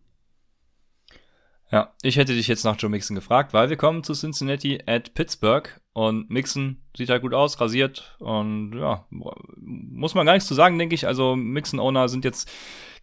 Ja, 1.70 1.94
ich 2.02 2.16
hätte 2.16 2.34
dich 2.34 2.48
jetzt 2.48 2.64
nach 2.64 2.76
Joe 2.78 2.90
Mixon 2.90 3.14
gefragt, 3.14 3.52
weil 3.52 3.70
wir 3.70 3.76
kommen 3.76 4.02
zu 4.02 4.12
Cincinnati 4.12 4.80
at 4.86 5.14
Pittsburgh 5.14 5.80
und 5.96 6.28
Mixon 6.28 6.76
sieht 6.94 7.08
halt 7.08 7.22
gut 7.22 7.32
aus, 7.32 7.58
rasiert 7.58 8.16
und 8.18 8.74
ja, 8.74 9.06
muss 9.10 10.14
man 10.14 10.26
gar 10.26 10.34
nichts 10.34 10.46
zu 10.46 10.52
sagen, 10.52 10.78
denke 10.78 10.94
ich. 10.94 11.06
Also 11.06 11.36
Mixon-Owner 11.36 12.10
sind 12.10 12.22
jetzt 12.22 12.50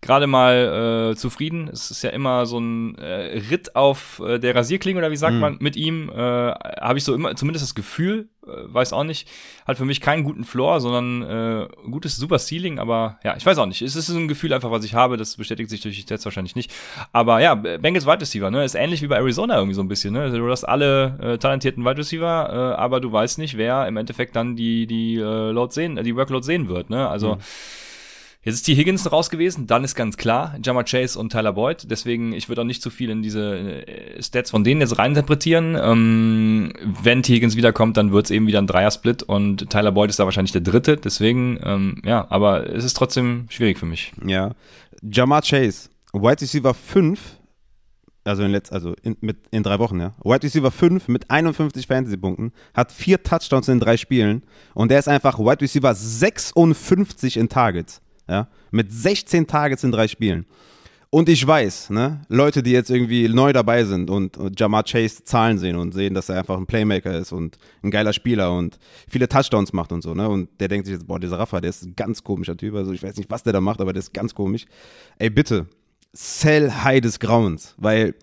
gerade 0.03 0.27
mal 0.27 1.11
äh, 1.13 1.15
zufrieden. 1.15 1.69
Es 1.71 1.89
ist 1.89 2.03
ja 2.03 2.11
immer 2.11 2.45
so 2.45 2.59
ein 2.59 2.95
äh, 2.99 3.39
Ritt 3.49 3.75
auf 3.75 4.21
äh, 4.23 4.37
der 4.37 4.53
Rasierklinge 4.53 4.99
oder 4.99 5.09
wie 5.09 5.17
sagt 5.17 5.33
mhm. 5.33 5.39
man 5.39 5.57
mit 5.59 5.75
ihm. 5.75 6.09
Äh, 6.09 6.15
Habe 6.15 6.97
ich 6.97 7.03
so 7.03 7.15
immer 7.15 7.35
zumindest 7.35 7.63
das 7.63 7.73
Gefühl, 7.73 8.27
äh, 8.45 8.51
weiß 8.51 8.93
auch 8.93 9.05
nicht, 9.05 9.29
hat 9.65 9.77
für 9.77 9.85
mich 9.85 10.01
keinen 10.01 10.23
guten 10.23 10.43
Floor, 10.43 10.81
sondern 10.81 11.23
äh, 11.23 11.67
gutes 11.89 12.17
Super 12.17 12.37
Ceiling. 12.37 12.79
Aber 12.79 13.17
ja, 13.23 13.35
ich 13.37 13.45
weiß 13.45 13.57
auch 13.57 13.65
nicht. 13.65 13.81
Es 13.81 13.95
ist 13.95 14.09
ein 14.09 14.27
Gefühl 14.27 14.53
einfach, 14.53 14.71
was 14.71 14.83
ich 14.83 14.93
habe. 14.93 15.17
Das 15.17 15.37
bestätigt 15.37 15.69
sich 15.69 15.81
durch 15.81 15.95
die 15.95 16.01
Stats 16.01 16.25
wahrscheinlich 16.25 16.55
nicht. 16.55 16.71
Aber 17.13 17.39
ja, 17.39 17.55
Bengals 17.55 18.05
Wide 18.05 18.21
Receiver, 18.21 18.51
ne, 18.51 18.65
ist 18.65 18.75
ähnlich 18.75 19.01
wie 19.01 19.07
bei 19.07 19.15
Arizona 19.15 19.55
irgendwie 19.55 19.75
so 19.75 19.81
ein 19.81 19.87
bisschen. 19.87 20.13
Ne? 20.13 20.31
Du 20.31 20.49
hast 20.51 20.65
alle 20.65 21.17
äh, 21.21 21.37
talentierten 21.37 21.85
Wide 21.85 21.97
Receiver, 21.97 22.75
äh, 22.77 22.81
aber 22.83 22.99
du 22.99 23.11
weißt 23.11 23.39
nicht, 23.39 23.57
wer 23.57 23.87
im 23.87 23.97
Endeffekt 23.97 24.35
dann 24.35 24.55
die 24.55 24.85
die 24.87 25.15
äh, 25.15 25.51
Load 25.51 25.73
sehen, 25.73 25.97
äh, 25.97 26.03
die 26.03 26.15
Workload 26.15 26.45
sehen 26.45 26.67
wird. 26.67 26.89
Ne? 26.89 27.07
Also 27.07 27.35
mhm 27.35 27.41
Jetzt 28.45 28.55
ist 28.55 28.67
die 28.67 28.75
Higgins 28.75 29.09
raus 29.09 29.29
gewesen, 29.29 29.67
dann 29.67 29.85
ist 29.85 29.95
ganz 29.95 30.17
klar 30.17 30.57
Jammer 30.61 30.83
Chase 30.83 31.17
und 31.17 31.31
Tyler 31.31 31.53
Boyd. 31.53 31.89
Deswegen, 31.89 32.33
ich 32.33 32.49
würde 32.49 32.61
auch 32.61 32.65
nicht 32.65 32.81
zu 32.81 32.89
viel 32.89 33.09
in 33.09 33.21
diese 33.21 33.87
äh, 33.87 34.21
Stats 34.21 34.51
von 34.51 34.65
denen 34.65 34.81
jetzt 34.81 34.97
reininterpretieren. 34.99 35.77
Ähm, 35.81 36.73
wenn 37.01 37.23
T. 37.23 37.35
Higgins 37.35 37.55
wiederkommt, 37.55 37.95
dann 37.95 38.11
wird 38.11 38.25
es 38.25 38.31
eben 38.31 38.45
wieder 38.45 38.59
ein 38.59 38.67
Dreier-Split 38.67 39.23
und 39.23 39.69
Tyler 39.69 39.93
Boyd 39.93 40.09
ist 40.09 40.19
da 40.19 40.25
wahrscheinlich 40.25 40.51
der 40.51 40.61
dritte. 40.61 40.97
Deswegen, 40.97 41.57
ähm, 41.63 42.01
ja, 42.05 42.27
aber 42.29 42.69
es 42.69 42.83
ist 42.83 42.95
trotzdem 42.95 43.45
schwierig 43.49 43.79
für 43.79 43.85
mich. 43.85 44.11
Ja. 44.25 44.51
Jamar 45.01 45.41
Chase, 45.41 45.89
White 46.11 46.41
Receiver 46.41 46.73
5, 46.73 47.37
also 48.23 48.43
in, 48.43 48.51
letz, 48.51 48.71
also 48.71 48.95
in, 49.01 49.17
mit, 49.21 49.37
in 49.51 49.63
drei 49.63 49.79
Wochen, 49.79 49.99
ja. 49.99 50.13
White 50.23 50.45
Receiver 50.45 50.71
5 50.71 51.07
mit 51.07 51.29
51 51.29 51.87
Fantasy-Punkten, 51.87 52.51
hat 52.73 52.91
vier 52.91 53.21
Touchdowns 53.21 53.67
in 53.67 53.79
drei 53.79 53.97
Spielen 53.97 54.43
und 54.73 54.91
der 54.91 54.99
ist 54.99 55.07
einfach 55.07 55.39
White 55.39 55.61
Receiver 55.61 55.93
56 55.93 57.37
in 57.37 57.49
Targets 57.49 58.01
ja, 58.27 58.47
mit 58.71 58.91
16 58.91 59.47
Targets 59.47 59.83
in 59.83 59.91
drei 59.91 60.07
Spielen. 60.07 60.45
Und 61.09 61.29
ich 61.29 61.45
weiß, 61.45 61.91
ne, 61.91 62.21
Leute, 62.27 62.63
die 62.63 62.71
jetzt 62.71 62.89
irgendwie 62.89 63.29
neu 63.29 63.53
dabei 63.53 63.83
sind 63.83 64.09
und, 64.09 64.35
und 64.35 64.59
Jamar 64.59 64.83
Chase 64.83 65.23
Zahlen 65.23 65.59
sehen 65.59 65.75
und 65.75 65.93
sehen, 65.93 66.15
dass 66.15 66.27
er 66.27 66.39
einfach 66.39 66.57
ein 66.57 66.65
Playmaker 66.65 67.15
ist 67.15 67.31
und 67.31 67.59
ein 67.83 67.91
geiler 67.91 68.13
Spieler 68.13 68.51
und 68.51 68.79
viele 69.07 69.29
Touchdowns 69.29 69.73
macht 69.73 69.91
und 69.91 70.01
so, 70.01 70.15
ne, 70.15 70.27
und 70.27 70.49
der 70.59 70.69
denkt 70.69 70.87
sich 70.87 70.93
jetzt, 70.93 71.05
boah, 71.05 71.19
dieser 71.19 71.37
Rafa, 71.37 71.61
der 71.61 71.69
ist 71.69 71.85
ein 71.85 71.95
ganz 71.95 72.23
komischer 72.23 72.57
Typ, 72.57 72.73
also 72.73 72.93
ich 72.93 73.03
weiß 73.03 73.15
nicht, 73.17 73.29
was 73.29 73.43
der 73.43 73.53
da 73.53 73.61
macht, 73.61 73.79
aber 73.79 73.93
der 73.93 73.99
ist 73.99 74.11
ganz 74.11 74.33
komisch. 74.33 74.65
Ey, 75.19 75.29
bitte, 75.29 75.67
sell 76.13 76.71
high 76.83 77.01
des 77.01 77.19
Grauens, 77.19 77.75
weil, 77.77 78.15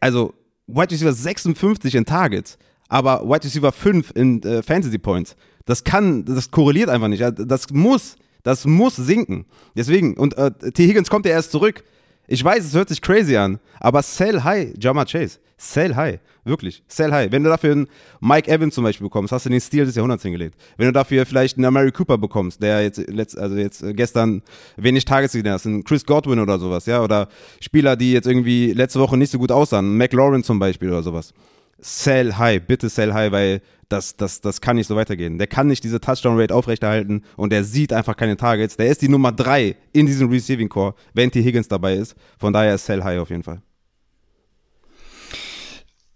also, 0.00 0.34
White 0.66 0.92
Receiver 0.94 1.12
56 1.12 1.94
in 1.94 2.04
Targets, 2.04 2.58
aber 2.88 3.28
White 3.28 3.44
Receiver 3.44 3.72
5 3.72 4.12
in 4.14 4.42
äh, 4.42 4.62
Fantasy 4.62 4.98
Points, 4.98 5.36
das 5.64 5.84
kann, 5.84 6.24
das 6.24 6.50
korreliert 6.50 6.88
einfach 6.88 7.08
nicht, 7.08 7.22
das 7.22 7.70
muss 7.70 8.16
das 8.48 8.64
muss 8.64 8.96
sinken. 8.96 9.46
Deswegen, 9.76 10.16
und 10.16 10.36
äh, 10.38 10.50
T. 10.72 10.86
Higgins 10.86 11.10
kommt 11.10 11.26
ja 11.26 11.32
erst 11.32 11.50
zurück. 11.50 11.84
Ich 12.30 12.44
weiß, 12.44 12.62
es 12.62 12.74
hört 12.74 12.90
sich 12.90 13.00
crazy 13.00 13.36
an, 13.36 13.58
aber 13.80 14.02
sell 14.02 14.44
high, 14.44 14.74
Jama 14.78 15.06
Chase. 15.06 15.38
Sell 15.56 15.96
high. 15.96 16.20
Wirklich. 16.44 16.82
Sell 16.86 17.10
high. 17.10 17.32
Wenn 17.32 17.42
du 17.42 17.50
dafür 17.50 17.72
einen 17.72 17.88
Mike 18.20 18.50
Evans 18.50 18.74
zum 18.74 18.84
Beispiel 18.84 19.06
bekommst, 19.06 19.32
hast 19.32 19.46
du 19.46 19.50
den 19.50 19.60
Stil 19.60 19.86
des 19.86 19.96
Jahrhunderts 19.96 20.22
hingelegt. 20.22 20.54
Wenn 20.76 20.86
du 20.86 20.92
dafür 20.92 21.26
vielleicht 21.26 21.56
einen 21.56 21.72
Mary 21.72 21.90
Cooper 21.90 22.16
bekommst, 22.16 22.62
der 22.62 22.82
jetzt, 22.82 23.00
also 23.38 23.56
jetzt 23.56 23.82
gestern 23.96 24.42
wenig 24.76 25.04
Tages 25.04 25.32
gesehen 25.32 25.50
hast, 25.50 25.66
einen 25.66 25.84
Chris 25.84 26.04
Godwin 26.04 26.38
oder 26.38 26.58
sowas, 26.58 26.86
ja, 26.86 27.02
oder 27.02 27.28
Spieler, 27.60 27.96
die 27.96 28.12
jetzt 28.12 28.26
irgendwie 28.26 28.72
letzte 28.72 29.00
Woche 29.00 29.16
nicht 29.16 29.32
so 29.32 29.38
gut 29.38 29.50
aussahen, 29.50 29.96
McLaurin 29.96 30.44
zum 30.44 30.58
Beispiel 30.58 30.90
oder 30.90 31.02
sowas. 31.02 31.32
Sell 31.80 32.36
high, 32.36 32.60
bitte 32.60 32.88
sell 32.88 33.12
high, 33.12 33.30
weil 33.30 33.62
das, 33.88 34.16
das, 34.16 34.40
das 34.40 34.60
kann 34.60 34.76
nicht 34.76 34.86
so 34.86 34.96
weitergehen. 34.96 35.38
Der 35.38 35.46
kann 35.46 35.66
nicht 35.66 35.84
diese 35.84 36.00
Touchdown-Rate 36.00 36.54
aufrechterhalten 36.54 37.22
und 37.36 37.52
der 37.52 37.64
sieht 37.64 37.92
einfach 37.92 38.16
keine 38.16 38.36
Targets. 38.36 38.76
Der 38.76 38.88
ist 38.88 39.00
die 39.00 39.08
Nummer 39.08 39.32
drei 39.32 39.76
in 39.92 40.06
diesem 40.06 40.28
Receiving 40.28 40.68
Core, 40.68 40.94
wenn 41.14 41.30
T. 41.30 41.42
Higgins 41.42 41.68
dabei 41.68 41.94
ist. 41.94 42.14
Von 42.38 42.52
daher 42.52 42.74
ist 42.74 42.86
Sell 42.86 43.02
High 43.02 43.20
auf 43.20 43.30
jeden 43.30 43.42
Fall. 43.42 43.62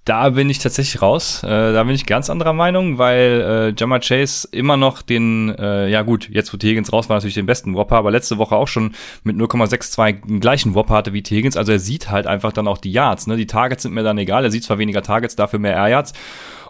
Da 0.05 0.31
bin 0.31 0.51
ich 0.51 0.59
tatsächlich 0.59 1.01
raus. 1.01 1.45
Äh, 1.45 1.73
da 1.73 1.85
bin 1.85 1.95
ich 1.95 2.07
ganz 2.07 2.29
anderer 2.29 2.53
Meinung, 2.53 2.99
weil 2.99 3.73
äh, 3.73 3.81
Jammer 3.81 4.01
Chase 4.01 4.49
immer 4.51 4.77
noch 4.77 5.01
den, 5.01 5.55
äh, 5.57 5.89
ja 5.89 6.03
gut, 6.03 6.29
jetzt 6.29 6.53
wo. 6.53 6.59
Higgins 6.61 6.93
raus 6.93 7.09
war, 7.09 7.17
natürlich 7.17 7.35
den 7.35 7.47
besten 7.47 7.75
Whopper, 7.75 7.97
aber 7.97 8.11
letzte 8.11 8.37
Woche 8.39 8.57
auch 8.57 8.67
schon 8.67 8.95
mit 9.23 9.37
0,62 9.37 10.27
den 10.27 10.41
gleichen 10.41 10.75
Whopper 10.75 10.95
hatte 10.95 11.13
wie. 11.13 11.23
Higgins. 11.23 11.57
Also 11.57 11.71
er 11.71 11.79
sieht 11.79 12.11
halt 12.11 12.27
einfach 12.27 12.53
dann 12.53 12.67
auch 12.67 12.79
die 12.79 12.91
Yards. 12.91 13.29
Ne? 13.29 13.37
Die 13.37 13.47
Targets 13.47 13.85
sind 13.85 13.95
mir 13.95 14.03
dann 14.03 14.19
egal. 14.19 14.45
Er 14.45 14.51
sieht 14.51 14.65
zwar 14.65 14.79
weniger 14.79 15.03
Targets, 15.03 15.37
dafür 15.37 15.61
mehr 15.61 15.77
Air 15.77 15.89
Yards 15.89 16.15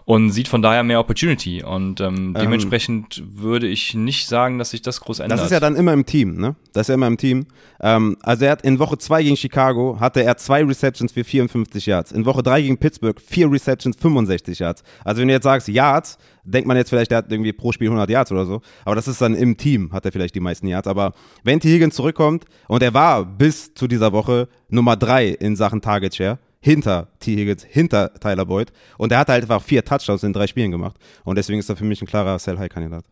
und 0.05 0.31
sieht 0.31 0.47
von 0.47 0.61
daher 0.61 0.83
mehr 0.83 0.99
Opportunity. 0.99 1.63
Und 1.63 2.01
ähm, 2.01 2.13
ähm, 2.13 2.33
dementsprechend 2.39 3.19
ähm, 3.19 3.41
würde 3.41 3.67
ich 3.67 3.93
nicht 3.93 4.27
sagen, 4.27 4.57
dass 4.57 4.71
sich 4.71 4.81
das 4.81 4.99
groß 5.01 5.19
ändert. 5.19 5.39
Das 5.39 5.45
ist 5.45 5.51
ja 5.51 5.59
dann 5.59 5.75
immer 5.75 5.93
im 5.93 6.05
Team, 6.05 6.35
ne? 6.35 6.55
Das 6.73 6.81
ist 6.81 6.87
ja 6.89 6.95
immer 6.95 7.07
im 7.07 7.17
Team. 7.17 7.45
Ähm, 7.79 8.17
also 8.21 8.45
er 8.45 8.51
hat 8.51 8.63
in 8.63 8.79
Woche 8.79 8.97
2 8.97 9.23
gegen 9.23 9.37
Chicago 9.37 9.97
hatte 9.99 10.23
er 10.23 10.37
zwei 10.37 10.63
Receptions 10.63 11.11
für 11.11 11.23
54 11.23 11.85
Yards. 11.85 12.11
In 12.11 12.25
Woche 12.25 12.43
3 12.43 12.61
gegen 12.61 12.77
Pittsburgh 12.77 13.19
vier 13.19 13.51
Receptions, 13.51 13.95
65 13.97 14.59
Yards. 14.59 14.83
Also 15.03 15.21
wenn 15.21 15.27
du 15.27 15.33
jetzt 15.33 15.43
sagst 15.43 15.67
Yards, 15.67 16.17
denkt 16.43 16.67
man 16.67 16.77
jetzt 16.77 16.89
vielleicht, 16.89 17.11
der 17.11 17.19
hat 17.19 17.31
irgendwie 17.31 17.53
pro 17.53 17.71
Spiel 17.71 17.87
100 17.87 18.09
Yards 18.09 18.31
oder 18.31 18.45
so. 18.45 18.61
Aber 18.85 18.95
das 18.95 19.07
ist 19.07 19.21
dann 19.21 19.35
im 19.35 19.57
Team, 19.57 19.91
hat 19.93 20.05
er 20.05 20.11
vielleicht 20.11 20.35
die 20.35 20.39
meisten 20.39 20.67
Yards. 20.67 20.87
Aber 20.87 21.13
wenn 21.43 21.59
T. 21.59 21.69
Higgins 21.69 21.95
zurückkommt 21.95 22.45
und 22.67 22.83
er 22.83 22.93
war 22.93 23.25
bis 23.25 23.73
zu 23.73 23.87
dieser 23.87 24.11
Woche 24.11 24.49
Nummer 24.69 24.97
3 24.97 25.29
in 25.29 25.55
Sachen 25.55 25.81
Target 25.81 26.15
Share, 26.15 26.39
hinter 26.63 27.09
T. 27.19 27.35
Higgins, 27.35 27.65
hinter 27.65 28.13
Tyler 28.13 28.45
Boyd. 28.45 28.71
Und 28.97 29.11
er 29.11 29.19
hat 29.19 29.27
halt 29.27 29.43
einfach 29.43 29.61
vier 29.61 29.83
Touchdowns 29.83 30.23
in 30.23 30.31
drei 30.31 30.47
Spielen 30.47 30.71
gemacht. 30.71 30.95
Und 31.25 31.37
deswegen 31.37 31.59
ist 31.59 31.69
er 31.69 31.75
für 31.75 31.83
mich 31.83 32.01
ein 32.01 32.07
klarer 32.07 32.39
Sell-High-Kandidat. 32.39 33.03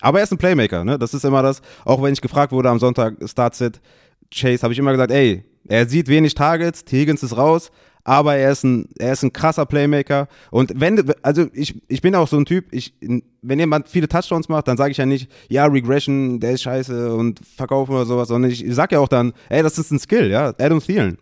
Aber 0.00 0.18
er 0.18 0.24
ist 0.24 0.32
ein 0.32 0.38
Playmaker, 0.38 0.82
ne? 0.82 0.98
Das 0.98 1.12
ist 1.12 1.26
immer 1.26 1.42
das. 1.42 1.60
Auch 1.84 2.02
wenn 2.02 2.14
ich 2.14 2.22
gefragt 2.22 2.52
wurde 2.52 2.70
am 2.70 2.78
Sonntag, 2.78 3.16
Start-Sit, 3.22 3.82
Chase, 4.32 4.62
habe 4.62 4.72
ich 4.72 4.78
immer 4.78 4.92
gesagt, 4.92 5.12
ey, 5.12 5.44
er 5.68 5.86
sieht 5.86 6.08
wenig 6.08 6.34
Targets, 6.34 6.86
T. 6.86 7.00
Higgins 7.00 7.22
ist 7.22 7.36
raus, 7.36 7.70
aber 8.02 8.36
er 8.36 8.52
ist 8.52 8.64
ein, 8.64 8.88
er 8.98 9.12
ist 9.12 9.22
ein 9.22 9.32
krasser 9.32 9.66
Playmaker. 9.66 10.28
Und 10.50 10.72
wenn, 10.74 11.12
also 11.20 11.46
ich, 11.52 11.82
ich 11.88 12.00
bin 12.00 12.14
auch 12.14 12.28
so 12.28 12.38
ein 12.38 12.46
Typ, 12.46 12.72
ich, 12.72 12.94
wenn 13.42 13.58
jemand 13.58 13.88
viele 13.88 14.08
Touchdowns 14.08 14.48
macht, 14.48 14.68
dann 14.68 14.78
sage 14.78 14.92
ich 14.92 14.96
ja 14.96 15.06
nicht, 15.06 15.30
ja, 15.48 15.66
Regression, 15.66 16.40
der 16.40 16.52
ist 16.52 16.62
scheiße 16.62 17.14
und 17.14 17.40
verkaufen 17.44 17.92
oder 17.92 18.06
sowas, 18.06 18.28
sondern 18.28 18.50
ich, 18.50 18.64
ich 18.64 18.74
sage 18.74 18.96
ja 18.96 19.00
auch 19.00 19.08
dann, 19.08 19.34
ey, 19.50 19.62
das 19.62 19.78
ist 19.78 19.90
ein 19.90 19.98
Skill, 19.98 20.30
ja, 20.30 20.54
Adam 20.58 20.80
Thielen 20.80 21.18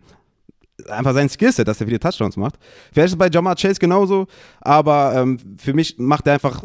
einfach 0.89 1.13
sein 1.13 1.29
Skillset, 1.29 1.67
dass 1.67 1.81
er 1.81 1.87
viele 1.87 1.99
Touchdowns 1.99 2.37
macht. 2.37 2.55
Vielleicht 2.91 3.07
ist 3.07 3.11
es 3.13 3.17
bei 3.17 3.29
Jamar 3.29 3.55
Chase 3.55 3.79
genauso, 3.79 4.27
aber 4.61 5.13
ähm, 5.15 5.39
für 5.57 5.73
mich 5.73 5.97
macht 5.97 6.27
er 6.27 6.33
einfach, 6.33 6.63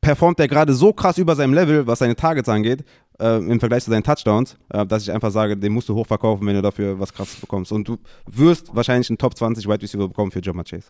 performt 0.00 0.40
er 0.40 0.48
gerade 0.48 0.74
so 0.74 0.92
krass 0.92 1.18
über 1.18 1.36
seinem 1.36 1.54
Level, 1.54 1.86
was 1.86 2.00
seine 2.00 2.16
Targets 2.16 2.48
angeht, 2.48 2.84
äh, 3.20 3.38
im 3.38 3.60
Vergleich 3.60 3.84
zu 3.84 3.90
seinen 3.90 4.02
Touchdowns, 4.02 4.56
äh, 4.70 4.86
dass 4.86 5.02
ich 5.02 5.12
einfach 5.12 5.30
sage, 5.30 5.56
den 5.56 5.72
musst 5.72 5.88
du 5.88 5.94
hochverkaufen, 5.94 6.46
wenn 6.46 6.54
du 6.54 6.62
dafür 6.62 6.98
was 6.98 7.12
krasses 7.12 7.40
bekommst. 7.40 7.72
Und 7.72 7.88
du 7.88 7.98
wirst 8.26 8.74
wahrscheinlich 8.74 9.08
einen 9.10 9.18
Top 9.18 9.36
20 9.36 9.66
Wide 9.66 9.82
Receiver 9.82 10.08
bekommen 10.08 10.30
für 10.30 10.42
Jamar 10.42 10.64
Chase. 10.64 10.88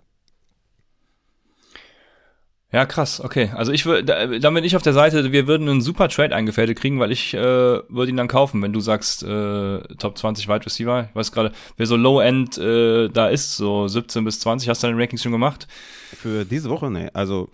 Ja, 2.72 2.86
krass, 2.86 3.20
okay. 3.20 3.50
Also 3.54 3.70
ich 3.70 3.84
würde, 3.84 4.40
da 4.40 4.50
bin 4.50 4.64
ich 4.64 4.76
auf 4.76 4.82
der 4.82 4.94
Seite, 4.94 5.30
wir 5.30 5.46
würden 5.46 5.68
einen 5.68 5.82
super 5.82 6.08
Trade 6.08 6.34
eingefädelt 6.34 6.78
kriegen, 6.78 6.98
weil 7.00 7.12
ich 7.12 7.34
äh, 7.34 7.38
würde 7.38 8.08
ihn 8.08 8.16
dann 8.16 8.28
kaufen, 8.28 8.62
wenn 8.62 8.72
du 8.72 8.80
sagst 8.80 9.22
äh, 9.22 9.80
Top 9.98 10.16
20 10.16 10.48
Wide 10.48 10.64
Receiver. 10.64 11.08
Ich 11.10 11.14
weiß 11.14 11.32
gerade, 11.32 11.52
wer 11.76 11.86
so 11.86 11.96
Low-End 11.96 12.56
äh, 12.56 13.08
da 13.10 13.28
ist, 13.28 13.56
so 13.56 13.88
17 13.88 14.24
bis 14.24 14.40
20, 14.40 14.70
hast 14.70 14.82
du 14.82 14.86
deine 14.86 14.98
Rankings 14.98 15.22
schon 15.22 15.32
gemacht? 15.32 15.68
Für 16.16 16.46
diese 16.46 16.70
Woche? 16.70 16.90
Nee, 16.90 17.10
also 17.12 17.50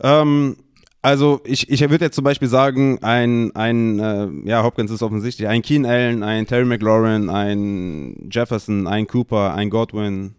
ähm, 0.00 0.56
Also 1.00 1.40
ich, 1.44 1.70
ich 1.70 1.80
würde 1.88 2.06
jetzt 2.06 2.16
zum 2.16 2.24
Beispiel 2.24 2.48
sagen, 2.48 2.98
ein, 3.02 3.54
ein 3.54 4.00
äh, 4.00 4.28
ja, 4.48 4.64
Hopkins 4.64 4.90
ist 4.90 5.02
offensichtlich, 5.02 5.46
ein 5.46 5.62
Keen 5.62 5.86
Allen, 5.86 6.22
ein 6.24 6.46
Terry 6.46 6.64
McLaurin, 6.64 7.30
ein 7.30 8.30
Jefferson, 8.32 8.86
ein 8.88 9.06
Cooper, 9.06 9.54
ein 9.54 9.70
Godwin, 9.70 10.34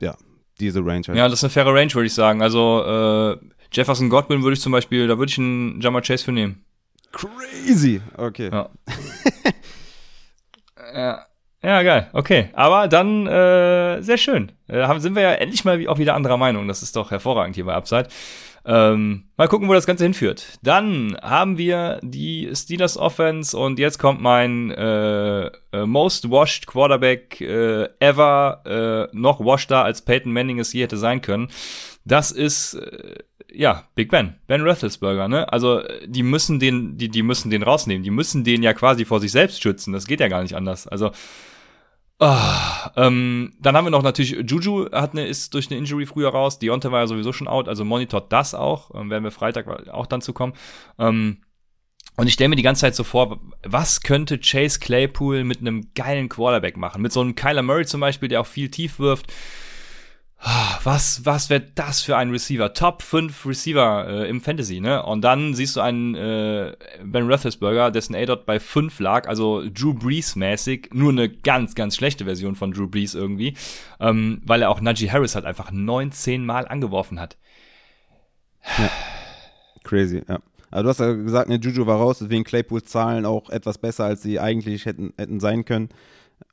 ja, 0.00 0.14
diese 0.60 0.80
Range 0.80 1.02
halt. 1.08 1.16
Ja, 1.16 1.28
das 1.28 1.40
ist 1.40 1.44
eine 1.44 1.50
faire 1.50 1.74
Range, 1.74 1.92
würde 1.94 2.06
ich 2.06 2.14
sagen. 2.14 2.42
Also 2.42 2.84
äh, 2.84 3.36
Jefferson 3.72 4.08
Godwin 4.08 4.42
würde 4.42 4.54
ich 4.54 4.60
zum 4.60 4.72
Beispiel, 4.72 5.08
da 5.08 5.18
würde 5.18 5.30
ich 5.30 5.38
einen 5.38 5.80
Jammer 5.80 6.02
Chase 6.02 6.24
für 6.24 6.32
nehmen. 6.32 6.64
Crazy, 7.12 8.00
okay. 8.16 8.50
Ja. 8.52 8.70
ja. 10.94 11.26
Ja, 11.62 11.82
geil. 11.82 12.08
Okay. 12.14 12.48
Aber 12.54 12.88
dann, 12.88 13.26
äh, 13.26 14.00
sehr 14.00 14.16
schön. 14.16 14.50
Äh, 14.66 14.98
sind 14.98 15.14
wir 15.14 15.22
ja 15.22 15.32
endlich 15.32 15.64
mal 15.64 15.86
auch 15.88 15.98
wieder 15.98 16.14
anderer 16.14 16.38
Meinung. 16.38 16.66
Das 16.68 16.82
ist 16.82 16.96
doch 16.96 17.10
hervorragend 17.10 17.54
hier 17.54 17.66
bei 17.66 17.74
Upside. 17.74 18.08
Ähm, 18.64 19.24
mal 19.36 19.48
gucken, 19.48 19.68
wo 19.68 19.74
das 19.74 19.86
Ganze 19.86 20.04
hinführt. 20.04 20.58
Dann 20.62 21.16
haben 21.22 21.56
wir 21.56 21.98
die 22.02 22.50
Steelers 22.54 22.98
Offense 22.98 23.56
und 23.56 23.78
jetzt 23.78 23.98
kommt 23.98 24.20
mein 24.20 24.70
äh, 24.70 25.46
äh, 25.46 25.86
most 25.86 26.30
washed 26.30 26.66
Quarterback 26.66 27.40
äh, 27.40 27.88
ever, 28.00 29.08
äh, 29.12 29.16
noch 29.16 29.40
washeder 29.40 29.84
als 29.84 30.02
Peyton 30.02 30.32
Manning 30.32 30.58
es 30.58 30.72
je 30.72 30.82
hätte 30.82 30.98
sein 30.98 31.22
können. 31.22 31.48
Das 32.04 32.30
ist 32.30 32.74
äh, 32.74 33.16
ja 33.52 33.84
Big 33.94 34.10
Ben, 34.10 34.34
Ben 34.46 34.62
Roethlisberger. 34.62 35.28
Ne? 35.28 35.50
Also 35.52 35.82
die 36.06 36.22
müssen 36.22 36.60
den, 36.60 36.98
die 36.98 37.08
die 37.08 37.22
müssen 37.22 37.50
den 37.50 37.62
rausnehmen. 37.62 38.04
Die 38.04 38.10
müssen 38.10 38.44
den 38.44 38.62
ja 38.62 38.74
quasi 38.74 39.04
vor 39.04 39.20
sich 39.20 39.32
selbst 39.32 39.62
schützen. 39.62 39.92
Das 39.92 40.06
geht 40.06 40.20
ja 40.20 40.28
gar 40.28 40.42
nicht 40.42 40.54
anders. 40.54 40.86
Also 40.86 41.12
Oh, 42.22 42.36
ähm, 42.96 43.54
dann 43.60 43.74
haben 43.74 43.86
wir 43.86 43.90
noch 43.90 44.02
natürlich, 44.02 44.32
Juju 44.32 44.90
hat 44.92 45.12
eine, 45.12 45.26
ist 45.26 45.54
durch 45.54 45.70
eine 45.70 45.78
Injury 45.78 46.04
früher 46.04 46.28
raus, 46.28 46.58
Deontay 46.58 46.92
war 46.92 47.00
ja 47.00 47.06
sowieso 47.06 47.32
schon 47.32 47.48
out, 47.48 47.66
also 47.66 47.82
monitort 47.82 48.30
das 48.30 48.54
auch, 48.54 48.94
ähm, 48.94 49.08
werden 49.08 49.24
wir 49.24 49.30
Freitag 49.30 49.88
auch 49.88 50.06
dann 50.06 50.20
zu 50.20 50.34
kommen. 50.34 50.52
Ähm, 50.98 51.38
und 52.16 52.26
ich 52.26 52.34
stelle 52.34 52.50
mir 52.50 52.56
die 52.56 52.62
ganze 52.62 52.82
Zeit 52.82 52.94
so 52.94 53.04
vor, 53.04 53.40
was 53.62 54.02
könnte 54.02 54.38
Chase 54.38 54.80
Claypool 54.80 55.44
mit 55.44 55.60
einem 55.60 55.94
geilen 55.94 56.28
Quarterback 56.28 56.76
machen? 56.76 57.00
Mit 57.00 57.12
so 57.12 57.22
einem 57.22 57.34
Kyler 57.34 57.62
Murray 57.62 57.86
zum 57.86 58.02
Beispiel, 58.02 58.28
der 58.28 58.42
auch 58.42 58.46
viel 58.46 58.70
tief 58.70 58.98
wirft. 58.98 59.32
Was, 60.42 61.26
was 61.26 61.50
wäre 61.50 61.60
das 61.74 62.00
für 62.00 62.16
ein 62.16 62.30
Receiver? 62.30 62.72
Top 62.72 63.02
5 63.02 63.44
Receiver 63.44 64.08
äh, 64.08 64.28
im 64.30 64.40
Fantasy, 64.40 64.80
ne? 64.80 65.02
Und 65.02 65.20
dann 65.20 65.52
siehst 65.52 65.76
du 65.76 65.80
einen 65.82 66.14
äh, 66.14 66.74
Ben 67.04 67.30
Roethlisberger, 67.30 67.90
dessen 67.90 68.14
A-Dot 68.14 68.46
bei 68.46 68.58
5 68.58 68.98
lag, 69.00 69.28
also 69.28 69.62
Drew 69.68 69.92
Brees-mäßig, 69.92 70.94
nur 70.94 71.10
eine 71.10 71.28
ganz, 71.28 71.74
ganz 71.74 71.96
schlechte 71.96 72.24
Version 72.24 72.56
von 72.56 72.72
Drew 72.72 72.88
Brees 72.88 73.14
irgendwie, 73.14 73.54
ähm, 74.00 74.40
weil 74.46 74.62
er 74.62 74.70
auch 74.70 74.80
Najee 74.80 75.10
Harris 75.10 75.34
halt 75.34 75.44
einfach 75.44 75.70
19 75.70 76.46
Mal 76.46 76.66
angeworfen 76.66 77.20
hat. 77.20 77.36
Ja. 78.78 78.90
Crazy, 79.84 80.22
ja. 80.26 80.40
Also 80.70 80.84
du 80.84 80.88
hast 80.88 81.00
ja 81.00 81.12
gesagt, 81.12 81.48
ne, 81.48 81.56
Juju 81.56 81.86
war 81.86 81.98
raus, 81.98 82.18
deswegen 82.20 82.44
Claypools 82.44 82.86
Zahlen 82.86 83.26
auch 83.26 83.50
etwas 83.50 83.78
besser, 83.78 84.04
als 84.04 84.22
sie 84.22 84.38
eigentlich 84.38 84.86
hätten, 84.86 85.12
hätten 85.18 85.40
sein 85.40 85.64
können. 85.64 85.90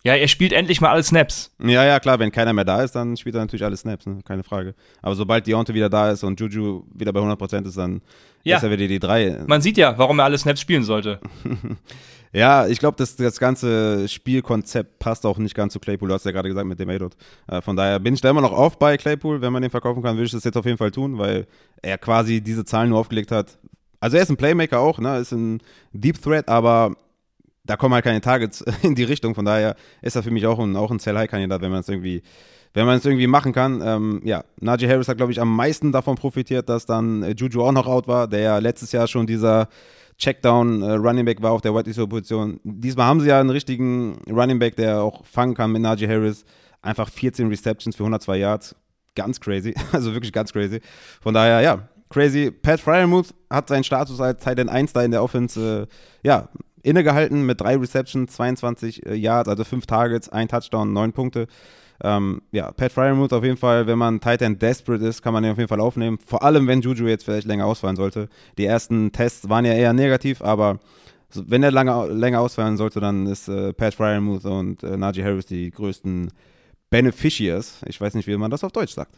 Ja, 0.03 0.15
er 0.15 0.27
spielt 0.27 0.53
endlich 0.53 0.79
mal 0.79 0.89
alle 0.91 1.03
Snaps. 1.03 1.51
Ja, 1.59 1.83
ja, 1.83 1.99
klar, 1.99 2.17
wenn 2.19 2.31
keiner 2.31 2.53
mehr 2.53 2.63
da 2.63 2.81
ist, 2.81 2.93
dann 2.93 3.17
spielt 3.17 3.35
er 3.35 3.41
natürlich 3.41 3.65
alle 3.65 3.75
Snaps, 3.75 4.05
ne? 4.05 4.19
keine 4.23 4.43
Frage. 4.43 4.73
Aber 5.01 5.15
sobald 5.15 5.45
Deontay 5.47 5.73
wieder 5.73 5.89
da 5.89 6.11
ist 6.11 6.23
und 6.23 6.39
Juju 6.39 6.85
wieder 6.93 7.11
bei 7.11 7.19
100% 7.19 7.67
ist, 7.67 7.77
dann 7.77 8.01
ja. 8.43 8.57
ist 8.57 8.63
er 8.63 8.71
wieder 8.71 8.88
die 8.88 8.99
drei. 8.99 9.43
Man 9.47 9.61
sieht 9.61 9.77
ja, 9.77 9.97
warum 9.97 10.19
er 10.19 10.25
alle 10.25 10.38
Snaps 10.38 10.61
spielen 10.61 10.83
sollte. 10.83 11.19
ja, 12.31 12.67
ich 12.67 12.79
glaube, 12.79 12.95
das, 12.97 13.15
das 13.15 13.39
ganze 13.39 14.07
Spielkonzept 14.07 14.99
passt 14.99 15.25
auch 15.25 15.39
nicht 15.39 15.55
ganz 15.55 15.73
zu 15.73 15.79
Claypool. 15.79 16.07
Du 16.07 16.13
hast 16.13 16.25
ja 16.25 16.31
gerade 16.31 16.47
gesagt 16.47 16.67
mit 16.67 16.79
dem 16.79 16.89
Adot. 16.89 17.17
Äh, 17.47 17.61
von 17.61 17.75
daher 17.75 17.99
bin 17.99 18.13
ich 18.13 18.21
da 18.21 18.29
immer 18.29 18.41
noch 18.41 18.53
auf 18.53 18.79
bei 18.79 18.95
Claypool. 18.97 19.41
Wenn 19.41 19.51
man 19.51 19.61
den 19.61 19.71
verkaufen 19.71 20.03
kann, 20.03 20.15
würde 20.15 20.27
ich 20.27 20.31
das 20.31 20.43
jetzt 20.43 20.57
auf 20.57 20.65
jeden 20.65 20.77
Fall 20.77 20.91
tun, 20.91 21.17
weil 21.17 21.47
er 21.81 21.97
quasi 21.97 22.39
diese 22.39 22.63
Zahlen 22.63 22.91
nur 22.91 22.99
aufgelegt 22.99 23.31
hat. 23.31 23.57
Also 23.99 24.15
er 24.15 24.23
ist 24.23 24.29
ein 24.29 24.38
Playmaker 24.38 24.79
auch, 24.79 24.99
ne? 24.99 25.17
ist 25.17 25.31
ein 25.31 25.59
Deep 25.91 26.21
Threat, 26.21 26.47
aber 26.47 26.95
da 27.68 27.76
kommen 27.78 27.93
halt 27.93 28.03
keine 28.03 28.22
Targets 28.22 28.61
in 28.82 28.95
die 28.95 29.03
Richtung. 29.03 29.36
Von 29.36 29.45
daher 29.45 29.76
ist 30.01 30.15
er 30.15 30.24
für 30.24 30.32
mich 30.32 30.45
auch 30.47 30.59
ein, 30.59 30.76
auch 30.76 30.89
ein 30.89 30.99
Sell-High-Kandidat, 30.99 31.61
wenn 31.61 31.72
man 31.72 31.82
es 31.82 31.89
irgendwie, 31.89 32.24
wenn 32.74 32.86
man 32.86 32.97
es 32.97 33.05
irgendwie 33.05 33.28
machen 33.28 33.53
kann. 33.53 33.82
Ähm, 33.84 34.22
ja, 34.24 34.43
Najee 34.59 34.89
Harris 34.89 35.07
hat, 35.07 35.18
glaube 35.18 35.32
ich, 35.32 35.39
am 35.39 35.55
meisten 35.55 35.91
davon 35.91 36.15
profitiert, 36.15 36.70
dass 36.70 36.86
dann 36.86 37.24
äh, 37.24 37.32
Juju 37.38 37.63
auch 37.63 37.72
noch 37.72 37.88
out 37.88 38.07
war, 38.07 38.28
der 38.28 38.39
ja 38.39 38.57
letztes 38.57 38.91
Jahr 38.91 39.07
schon 39.07 39.28
dieser 39.28 39.68
Checkdown 40.18 40.82
äh, 40.82 40.93
Running 40.93 41.26
Back 41.26 41.41
war 41.41 41.51
auf 41.51 41.61
der 41.61 41.76
White 41.76 41.89
Receiver 41.89 42.07
Position. 42.07 42.59
Diesmal 42.63 43.05
haben 43.05 43.20
sie 43.20 43.28
ja 43.28 43.39
einen 43.39 43.51
richtigen 43.51 44.20
Running 44.30 44.59
Back, 44.59 44.76
der 44.76 45.01
auch 45.01 45.26
fangen 45.26 45.53
kann 45.53 45.72
mit 45.72 45.82
Najee 45.82 46.07
Harris. 46.07 46.43
Einfach 46.82 47.09
14 47.09 47.49
Receptions 47.49 47.95
für 47.95 48.03
102 48.03 48.38
Yards. 48.38 48.76
Ganz 49.15 49.39
crazy. 49.39 49.76
Also 49.91 50.13
wirklich 50.13 50.34
ganz 50.34 50.53
crazy. 50.53 50.80
Von 51.22 51.34
daher, 51.34 51.61
ja, 51.61 51.88
crazy. 52.09 52.51
Pat 52.51 52.80
Fryermuth 52.80 53.34
hat 53.49 53.68
seinen 53.68 53.84
Status 53.84 54.20
als 54.20 54.43
Tight 54.43 54.59
End 54.59 54.70
1 54.70 54.93
da 54.93 55.03
in 55.03 55.11
der 55.11 55.24
Offense, 55.24 55.88
äh, 56.24 56.28
ja, 56.28 56.49
innegehalten 56.88 57.45
mit 57.45 57.61
drei 57.61 57.75
Receptions, 57.77 58.33
22 58.33 59.05
äh, 59.05 59.15
Yards, 59.15 59.49
also 59.49 59.63
fünf 59.63 59.85
Targets, 59.85 60.29
ein 60.29 60.47
Touchdown, 60.47 60.93
neun 60.93 61.13
Punkte. 61.13 61.47
Ähm, 62.03 62.41
ja, 62.51 62.71
Pat 62.71 62.91
Fryermuth 62.91 63.33
auf 63.33 63.43
jeden 63.43 63.57
Fall, 63.57 63.88
wenn 63.88 63.97
man 63.97 64.19
Titan 64.19 64.59
desperate 64.59 65.03
ist, 65.05 65.21
kann 65.21 65.33
man 65.33 65.43
den 65.43 65.51
auf 65.51 65.57
jeden 65.57 65.67
Fall 65.67 65.79
aufnehmen. 65.79 66.19
Vor 66.25 66.43
allem, 66.43 66.67
wenn 66.67 66.81
Juju 66.81 67.07
jetzt 67.07 67.25
vielleicht 67.25 67.47
länger 67.47 67.65
ausfallen 67.65 67.95
sollte. 67.95 68.29
Die 68.57 68.65
ersten 68.65 69.11
Tests 69.11 69.49
waren 69.49 69.65
ja 69.65 69.73
eher 69.73 69.93
negativ, 69.93 70.41
aber 70.41 70.79
wenn 71.33 71.63
er 71.63 71.71
lange, 71.71 72.07
länger 72.07 72.39
ausfallen 72.39 72.77
sollte, 72.77 72.99
dann 72.99 73.27
ist 73.27 73.47
äh, 73.47 73.73
Pat 73.73 73.93
Fryermuth 73.95 74.45
und 74.45 74.83
äh, 74.83 74.95
Najee 74.95 75.23
Harris 75.23 75.45
die 75.45 75.71
größten 75.71 76.31
Beneficiaries. 76.89 77.81
Ich 77.85 77.99
weiß 77.99 78.13
nicht, 78.13 78.27
wie 78.27 78.38
man 78.38 78.51
das 78.51 78.63
auf 78.63 78.71
Deutsch 78.71 78.93
sagt. 78.93 79.15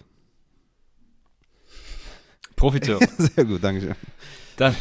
Profiteur. 2.55 2.99
Sehr 3.17 3.45
gut, 3.45 3.63
danke 3.63 3.81
schön. 3.81 3.95
Dann, 4.57 4.75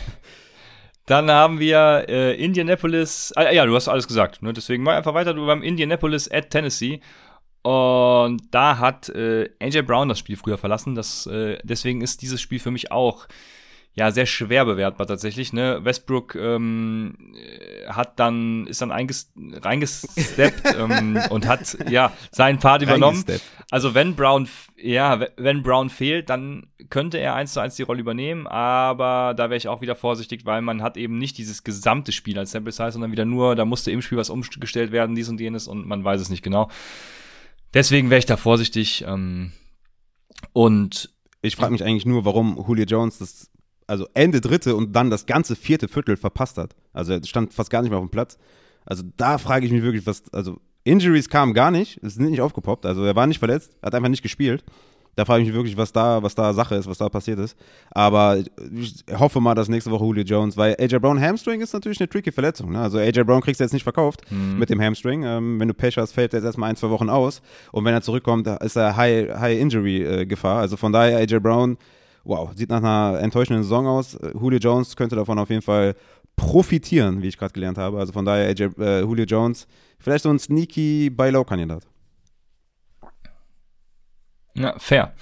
dann 1.09 1.31
haben 1.31 1.59
wir 1.59 2.05
äh, 2.09 2.35
Indianapolis. 2.35 3.33
Ah, 3.35 3.51
ja, 3.51 3.65
du 3.65 3.75
hast 3.75 3.89
alles 3.89 4.07
gesagt. 4.07 4.43
Ne? 4.43 4.53
Deswegen 4.53 4.83
mal 4.83 4.97
einfach 4.97 5.15
weiter. 5.15 5.33
Du 5.33 5.49
haben 5.49 5.63
Indianapolis 5.63 6.31
at 6.31 6.51
Tennessee. 6.51 7.01
Und 7.63 8.43
da 8.51 8.79
hat 8.79 9.09
äh, 9.09 9.49
AJ 9.61 9.83
Brown 9.83 10.09
das 10.09 10.19
Spiel 10.19 10.37
früher 10.37 10.59
verlassen. 10.59 10.95
Das, 10.95 11.27
äh, 11.27 11.59
deswegen 11.65 12.03
ist 12.03 12.23
dieses 12.23 12.41
Spiel 12.41 12.59
für 12.61 12.71
mich 12.71 12.93
auch 12.93 13.27
ja 13.99 14.13
sehr 14.13 14.27
schwer 14.27 14.65
bewertbar 14.65 15.09
tatsächlich. 15.09 15.53
Ne? 15.53 15.81
Westbrook 15.83 16.37
ähm, 16.37 17.35
hat 17.89 18.19
dann 18.21 18.67
ist 18.69 18.81
dann 18.81 18.93
reingesteppt 18.93 20.75
ähm, 20.79 21.21
und 21.31 21.49
hat 21.49 21.77
ja 21.91 22.13
seinen 22.31 22.61
Part 22.61 22.83
übernommen. 22.83 23.25
Also 23.73 23.95
wenn 23.95 24.15
Brown 24.15 24.49
ja 24.77 25.27
wenn 25.37 25.65
Brown 25.65 25.91
fehlt, 25.91 26.31
dann 26.31 26.69
könnte 26.91 27.19
er 27.19 27.35
eins 27.35 27.55
zu 27.55 27.61
eins 27.61 27.75
die 27.75 27.83
Rolle 27.83 28.01
übernehmen. 28.01 28.47
Aber 28.47 29.35
da 29.37 29.51
wäre 29.51 29.57
ich 29.57 29.67
auch 29.67 29.81
wieder 29.81 29.97
vorsichtig, 29.97 30.47
weil 30.47 30.63
man 30.63 30.81
hat 30.81 30.97
eben 30.97 31.19
nicht 31.19 31.37
dieses 31.37 31.65
gesamte 31.65 32.13
Spiel 32.13 32.39
als 32.39 32.53
Sample 32.53 32.73
Size, 32.73 32.93
sondern 32.93 33.11
wieder 33.11 33.25
nur 33.25 33.57
da 33.57 33.65
musste 33.65 33.91
im 33.91 34.01
Spiel 34.01 34.19
was 34.19 34.31
umgestellt 34.31 34.93
werden, 34.93 35.17
dies 35.17 35.29
und 35.29 35.41
jenes 35.41 35.67
und 35.67 35.87
man 35.87 36.05
weiß 36.05 36.21
es 36.21 36.31
nicht 36.31 36.43
genau. 36.43 36.71
Deswegen 37.75 38.11
wäre 38.11 38.21
ich 38.21 38.27
da 38.27 38.37
vorsichtig. 38.37 39.05
Ähm, 39.07 39.53
und 40.53 41.11
ich 41.43 41.57
frage 41.57 41.73
mich 41.73 41.83
eigentlich 41.83 42.07
nur, 42.07 42.25
warum 42.25 42.57
Julio 42.65 42.85
Jones 42.85 43.19
das 43.19 43.51
also 43.89 44.07
Ende 44.15 44.41
dritte 44.41 44.77
und 44.77 44.95
dann 44.95 45.11
das 45.11 45.27
ganze 45.27 45.57
vierte 45.57 45.89
Viertel 45.89 46.17
verpasst 46.17 46.59
hat. 46.59 46.77
Also 46.93 47.15
er 47.15 47.25
stand 47.25 47.53
fast 47.53 47.71
gar 47.71 47.83
nicht 47.83 47.91
mehr 47.91 47.99
auf 47.99 48.05
dem 48.05 48.11
Platz. 48.11 48.39
Also 48.87 49.03
da 49.17 49.39
frage 49.39 49.67
ich 49.67 49.73
mich 49.73 49.83
wirklich, 49.83 50.07
was, 50.07 50.23
also 50.33 50.59
Injuries 50.85 51.29
kamen 51.29 51.55
gar 51.55 51.71
nicht, 51.71 51.99
es 52.03 52.15
sind 52.15 52.31
nicht 52.31 52.41
aufgepoppt, 52.41 52.87
also 52.87 53.05
er 53.05 53.17
war 53.17 53.27
nicht 53.27 53.39
verletzt, 53.39 53.77
hat 53.83 53.95
einfach 53.95 54.09
nicht 54.09 54.23
gespielt. 54.23 54.65
Da 55.17 55.25
frage 55.25 55.43
ich 55.43 55.49
mich 55.49 55.57
wirklich, 55.57 55.77
was 55.77 55.91
da, 55.91 56.23
was 56.23 56.37
da 56.37 56.53
Sache 56.55 56.77
ist, 56.77 56.89
was 56.89 56.99
da 56.99 57.09
passiert 57.09 57.41
ist. 57.41 57.57
Aber 57.91 58.39
ich 58.39 59.05
hoffe 59.19 59.41
mal, 59.41 59.57
dass 59.57 59.69
nächste 59.69 59.91
Woche 59.91 60.05
Julio 60.05 60.23
Jones, 60.23 60.57
weil 60.57 60.77
AJ 60.79 61.01
Brown 61.01 61.21
Hamstring 61.21 61.61
ist 61.61 61.73
natürlich 61.73 61.99
eine 61.99 62.09
tricky 62.09 62.31
Verletzung. 62.31 62.71
Ne? 62.71 62.79
Also 62.81 62.99
AJ 62.99 63.25
Brown 63.25 63.41
kriegst 63.41 63.59
du 63.59 63.65
jetzt 63.65 63.73
nicht 63.73 63.83
verkauft 63.83 64.21
mhm. 64.31 64.61
mit 64.61 64.71
dem 64.71 64.81
Hamstring. 64.81 65.25
Ähm, 65.25 65.59
wenn 65.59 65.67
du 65.67 65.75
Pech 65.75 65.97
hast, 65.97 66.13
fällt 66.13 66.35
er 66.35 66.39
jetzt 66.39 66.47
erstmal 66.47 66.71
ein, 66.71 66.77
zwei 66.77 66.91
Wochen 66.91 67.11
aus. 67.11 67.43
Und 67.73 67.85
wenn 67.85 67.95
er 67.95 68.03
zurückkommt, 68.03 68.47
ist 68.47 68.77
er 68.77 68.97
High, 68.97 69.37
High 69.41 69.59
Injury 69.59 70.05
äh, 70.05 70.25
Gefahr. 70.25 70.61
Also 70.61 70.77
von 70.77 70.93
daher 70.93 71.19
AJ 71.19 71.41
Brown 71.41 71.79
wow, 72.29 72.51
sieht 72.55 72.69
nach 72.69 72.79
einer 72.79 73.19
enttäuschenden 73.21 73.63
Saison 73.65 73.87
aus. 73.87 74.15
Äh, 74.15 74.33
Julio 74.35 74.59
Jones 74.59 74.95
könnte 74.95 75.17
davon 75.17 75.39
auf 75.39 75.51
jeden 75.51 75.63
Fall 75.63 75.95
profitieren, 76.37 77.23
wie 77.23 77.29
ich 77.29 77.39
gerade 77.39 77.53
gelernt 77.53 77.79
habe. 77.79 77.99
Also 77.99 78.13
von 78.13 78.25
daher 78.25 78.49
AJ, 78.49 78.71
äh, 78.79 79.01
Julio 79.01 79.25
Jones, 79.25 79.67
vielleicht 79.99 80.23
so 80.23 80.31
ein 80.31 80.39
sneaky 80.39 81.11
Buy-Low-Kandidat. 81.11 81.89
Ja, 84.55 84.79
fair. 84.79 85.15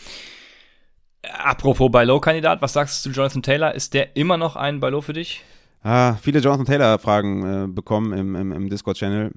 Apropos 1.22 1.90
Buy-Low-Kandidat, 1.90 2.60
was 2.60 2.72
sagst 2.72 3.04
du 3.04 3.10
zu 3.10 3.16
Jonathan 3.16 3.42
Taylor? 3.42 3.74
Ist 3.74 3.94
der 3.94 4.16
immer 4.16 4.36
noch 4.36 4.56
ein 4.56 4.80
Buy-Low 4.80 5.00
für 5.00 5.12
dich? 5.12 5.42
Ah, 5.82 6.14
viele 6.14 6.40
Jonathan 6.40 6.66
Taylor-Fragen 6.66 7.64
äh, 7.64 7.66
bekommen 7.68 8.12
im, 8.12 8.34
im, 8.34 8.52
im 8.52 8.68
Discord-Channel. 8.68 9.32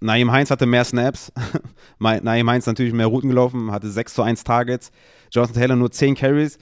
Naim 0.00 0.32
Heinz 0.32 0.50
hatte 0.50 0.66
mehr 0.66 0.84
Snaps. 0.84 1.32
Naim 1.98 2.50
Heinz 2.50 2.66
natürlich 2.66 2.92
mehr 2.92 3.06
Routen 3.06 3.28
gelaufen, 3.28 3.70
hatte 3.70 3.90
6 3.90 4.14
zu 4.14 4.22
1 4.22 4.44
Targets. 4.44 4.90
Jonathan 5.30 5.54
Taylor 5.54 5.76
nur 5.76 5.90
10 5.90 6.14
Carries. 6.14 6.58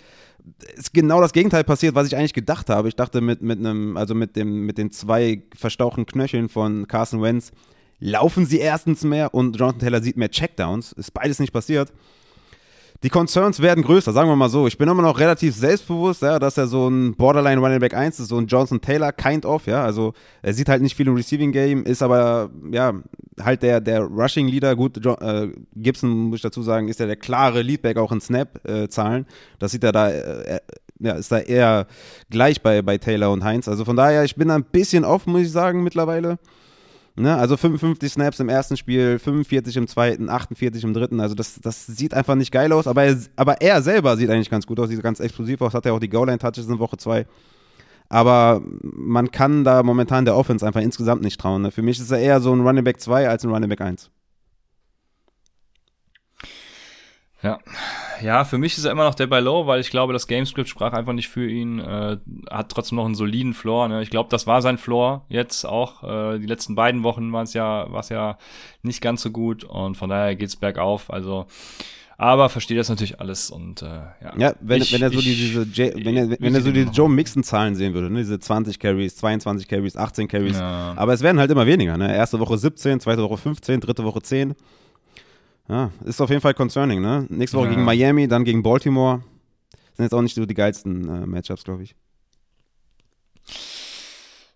Ist 0.77 0.93
genau 0.93 1.21
das 1.21 1.33
Gegenteil 1.33 1.63
passiert, 1.65 1.95
was 1.95 2.07
ich 2.07 2.17
eigentlich 2.17 2.35
gedacht 2.35 2.69
habe. 2.69 2.89
Ich 2.89 2.97
dachte 2.97 3.21
mit, 3.21 3.43
mit 3.43 3.59
einem, 3.59 3.97
also 3.97 4.15
mit 4.15 4.35
dem, 4.35 4.67
mit 4.67 4.79
den 4.79 4.91
zwei 4.91 5.43
verstauchten 5.55 6.07
Knöcheln 6.07 6.49
von 6.49 6.89
Carson 6.89 7.23
Wentz, 7.23 7.53
laufen 8.01 8.47
sie 8.47 8.59
erstens 8.59 9.05
mehr 9.05 9.35
und 9.35 9.59
Jonathan 9.59 9.81
Taylor 9.81 10.03
sieht 10.03 10.17
mehr 10.17 10.31
Checkdowns. 10.31 10.93
Ist 10.93 11.13
beides 11.13 11.39
nicht 11.39 11.53
passiert. 11.53 11.93
Die 13.05 13.11
Concerns 13.11 13.61
werden 13.61 13.85
größer, 13.85 14.13
sagen 14.13 14.29
wir 14.29 14.35
mal 14.35 14.49
so. 14.49 14.67
Ich 14.67 14.77
bin 14.77 14.89
immer 14.89 15.03
noch 15.03 15.21
relativ 15.21 15.55
selbstbewusst, 15.55 16.23
ja, 16.23 16.41
dass 16.41 16.59
er 16.59 16.67
so 16.67 16.89
ein 16.89 17.15
Borderline 17.15 17.61
Running 17.61 17.79
Back 17.79 17.95
1 17.95 18.19
ist, 18.19 18.29
so 18.29 18.39
ein 18.39 18.47
Johnson 18.47 18.81
Taylor 18.81 19.13
kind 19.13 19.47
of, 19.47 19.67
ja. 19.67 19.85
Also 19.85 20.15
er 20.43 20.53
sieht 20.53 20.69
halt 20.69 20.83
nicht 20.83 20.97
viel 20.97 21.07
im 21.07 21.15
Receiving 21.15 21.53
Game, 21.53 21.85
ist 21.85 22.03
aber 22.03 22.51
ja 22.73 22.95
halt 23.41 23.63
der, 23.63 23.81
der 23.81 24.01
Rushing 24.03 24.49
Leader. 24.49 24.75
Gut, 24.75 24.99
John, 25.01 25.17
äh, 25.21 25.49
Gibson, 25.77 26.11
muss 26.11 26.39
ich 26.39 26.43
dazu 26.43 26.63
sagen, 26.63 26.89
ist 26.89 26.99
ja 26.99 27.07
der 27.07 27.17
klare 27.17 27.63
Leadback 27.63 27.99
auch 27.99 28.11
in 28.11 28.21
Snap-Zahlen. 28.21 29.23
Äh, 29.23 29.33
das 29.61 29.71
sieht 29.71 29.85
er 29.85 29.93
da, 29.93 30.11
äh, 30.11 30.59
ja, 30.99 31.13
ist 31.13 31.31
da 31.31 31.39
eher 31.39 31.87
gleich 32.31 32.61
bei, 32.63 32.83
bei 32.83 32.99
Taylor 32.99 33.31
und 33.31 33.45
Heinz. 33.45 33.69
Also 33.69 33.85
von 33.85 33.95
daher, 33.95 34.25
ich 34.25 34.35
bin 34.35 34.51
ein 34.51 34.65
bisschen 34.65 35.05
offen, 35.05 35.33
muss 35.33 35.43
ich 35.43 35.53
sagen, 35.53 35.85
mittlerweile. 35.85 36.39
Ne? 37.19 37.37
Also 37.37 37.57
55 37.57 38.13
Snaps 38.13 38.41
im 38.41 38.49
ersten 38.49 38.77
Spiel, 38.77 39.19
45 39.19 39.77
im 39.77 39.87
zweiten, 39.87 40.29
48 40.29 40.85
im 40.85 40.95
dritten. 40.95 41.21
Also 41.21 41.35
das, 41.35 41.61
das 41.61 41.87
sieht 41.87 42.15
einfach 42.15 42.35
nicht 42.35 42.53
geil 42.53 42.73
aus. 42.73 42.87
Aber 42.87 43.05
er, 43.05 43.17
aber 43.37 43.61
er 43.61 43.83
selber 43.83 44.17
sieht 44.17 44.31
eigentlich 44.31 44.51
ganz 44.51 44.67
gut 44.67 44.79
aus, 44.81 44.89
sieht 44.89 45.03
ganz 45.03 45.21
explosiv 45.21 45.61
aus. 45.61 45.75
Hat 45.75 45.85
ja 45.85 45.93
auch 45.93 46.01
die 46.01 46.09
Goal-Line-Touches 46.09 46.67
in 46.67 46.79
Woche 46.79 46.97
2. 46.97 47.27
Aber 48.09 48.63
man 48.83 49.31
kann 49.31 49.65
da 49.65 49.83
momentan 49.83 50.25
der 50.25 50.37
Offense 50.37 50.67
einfach 50.67 50.81
insgesamt 50.81 51.23
nicht 51.23 51.39
trauen. 51.39 51.63
Ne? 51.63 51.71
Für 51.71 51.83
mich 51.83 51.99
ist 51.99 52.11
er 52.11 52.19
eher 52.19 52.41
so 52.41 52.55
ein 52.55 52.61
Running 52.61 52.85
Back 52.85 53.01
2 53.01 53.29
als 53.29 53.45
ein 53.45 53.51
Running 53.51 53.69
Back 53.69 53.81
1. 53.81 54.11
Ja. 57.43 57.59
Ja, 58.21 58.45
für 58.45 58.59
mich 58.59 58.77
ist 58.77 58.85
er 58.85 58.91
immer 58.91 59.05
noch 59.05 59.15
der 59.15 59.29
bei 59.29 59.39
Low, 59.39 59.67
weil 59.67 59.81
ich 59.81 59.91
glaube, 59.91 60.13
das 60.13 60.27
Gamescript 60.27 60.69
sprach 60.69 60.93
einfach 60.93 61.13
nicht 61.13 61.29
für 61.29 61.49
ihn. 61.49 61.79
Äh, 61.79 62.19
hat 62.51 62.71
trotzdem 62.71 62.97
noch 62.97 63.05
einen 63.05 63.15
soliden 63.15 63.55
Floor. 63.55 63.89
Ne? 63.89 64.03
Ich 64.03 64.11
glaube, 64.11 64.29
das 64.29 64.47
war 64.47 64.61
sein 64.61 64.77
Floor 64.77 65.25
jetzt 65.29 65.65
auch. 65.65 66.03
Äh, 66.03 66.39
die 66.41 66.47
letzten 66.47 66.75
beiden 66.75 67.05
Wochen 67.05 67.33
war 67.33 67.45
es 67.45 67.55
ja, 67.55 67.87
war's 67.93 68.09
ja 68.09 68.39
nicht 68.83 69.01
ganz 69.01 69.23
so 69.23 69.31
gut 69.31 69.63
und 69.63 69.97
von 69.97 70.11
daher 70.11 70.35
geht's 70.35 70.57
bergauf. 70.57 71.13
Also 71.13 71.47
aber 72.21 72.49
verstehe 72.49 72.77
das 72.77 72.89
natürlich 72.89 73.21
alles 73.21 73.49
und 73.49 73.81
äh, 73.81 73.87
ja. 73.87 74.33
Ja, 74.37 74.53
wenn, 74.61 74.83
ich, 74.83 74.93
wenn 74.93 75.03
er 75.03 75.11
so 75.11 75.21
ich, 75.21 75.25
diese 75.25 75.63
J 75.63 75.95
wenn 76.05 76.17
er, 76.17 76.41
wenn 76.41 76.53
er 76.53 76.61
so 76.63 76.73
die 76.73 76.83
Joe 76.83 77.09
Mixon 77.09 77.45
Zahlen 77.45 77.77
sehen 77.77 77.95
würde, 77.95 78.11
ne? 78.11 78.19
diese 78.19 78.41
20 78.41 78.81
Carries, 78.81 79.15
22 79.15 79.69
Carries, 79.69 79.97
18 79.97 80.27
Carries, 80.27 80.59
ja. 80.59 80.95
aber 80.97 81.13
es 81.13 81.23
werden 81.23 81.39
halt 81.39 81.49
immer 81.53 81.65
weniger, 81.65 81.97
ne? 81.97 82.13
Erste 82.13 82.41
Woche 82.41 82.59
17, 82.59 82.99
zweite 82.99 83.23
Woche 83.23 83.37
15, 83.37 83.81
dritte 83.81 84.03
Woche 84.03 84.21
10. 84.21 84.57
Ja, 85.69 85.91
ist 86.05 86.21
auf 86.21 86.31
jeden 86.31 86.41
Fall 86.41 86.55
concerning, 86.55 87.01
ne? 87.01 87.27
Nächste 87.29 87.59
Woche 87.59 87.67
ja. 87.67 87.73
gegen 87.73 87.85
Miami, 87.85 88.27
dann 88.27 88.45
gegen 88.45 88.63
Baltimore. 88.63 89.23
Sind 89.95 90.05
jetzt 90.05 90.15
auch 90.15 90.23
nicht 90.23 90.35
so 90.35 90.47
die 90.47 90.55
geilsten 90.55 91.09
äh, 91.09 91.27
Matchups, 91.27 91.65
glaube 91.65 91.83
ich. 91.83 91.95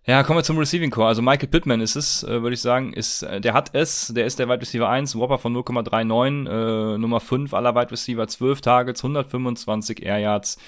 Ja, 0.05 0.25
kommen 0.25 0.39
wir 0.39 0.43
zum 0.43 0.59
Receiving 0.59 0.91
Core. 0.91 1.07
Also 1.07 1.23
Michael 1.23 1.49
Pittman 1.49 1.81
ist 1.81 1.95
es, 1.95 2.25
äh, 2.25 2.43
würde 2.43 2.55
ich 2.55 2.61
sagen, 2.61 2.93
ist, 2.93 3.23
äh, 3.23 3.41
der 3.41 3.55
hat 3.55 3.71
es, 3.73 4.09
der 4.09 4.27
ist 4.27 4.39
der 4.39 4.49
Wide 4.49 4.61
Receiver 4.61 4.89
1, 4.89 5.17
Whopper 5.17 5.39
von 5.39 5.55
0,39, 5.55 6.95
äh, 6.95 6.99
Nummer 6.99 7.21
5 7.21 7.55
aller 7.55 7.75
Wide 7.77 7.93
Receiver, 7.93 8.27
12 8.27 8.61
Targets, 8.63 9.05
125 9.05 10.03
Air 10.03 10.19
Yards. 10.19 10.59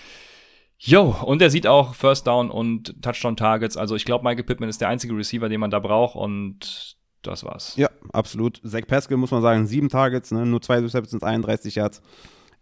Yo, 0.79 1.17
und 1.25 1.41
er 1.41 1.51
sieht 1.51 1.67
auch 1.67 1.95
First 1.95 2.27
Down 2.27 2.51
und 2.51 3.03
Touchdown 3.03 3.37
Targets. 3.37 3.77
Also 3.77 3.97
ich 3.97 4.05
glaube, 4.05 4.23
Michael 4.23 4.45
Pittman 4.45 4.69
ist 4.69 4.81
der 4.81 4.89
einzige 4.89 5.17
Receiver, 5.17 5.49
den 5.49 5.61
man 5.61 5.71
da 5.71 5.81
braucht 5.81 6.15
und 6.15 6.84
das 7.27 7.45
war's. 7.45 7.77
Ja, 7.77 7.89
absolut. 8.13 8.61
Zach 8.65 8.87
Pascal 8.87 9.19
muss 9.19 9.31
man 9.31 9.43
sagen, 9.43 9.67
sieben 9.67 9.89
Targets, 9.89 10.31
ne? 10.31 10.47
nur 10.47 10.61
zwei 10.63 10.79
Receptions, 10.79 11.23
31 11.23 11.75
Yards. 11.75 12.03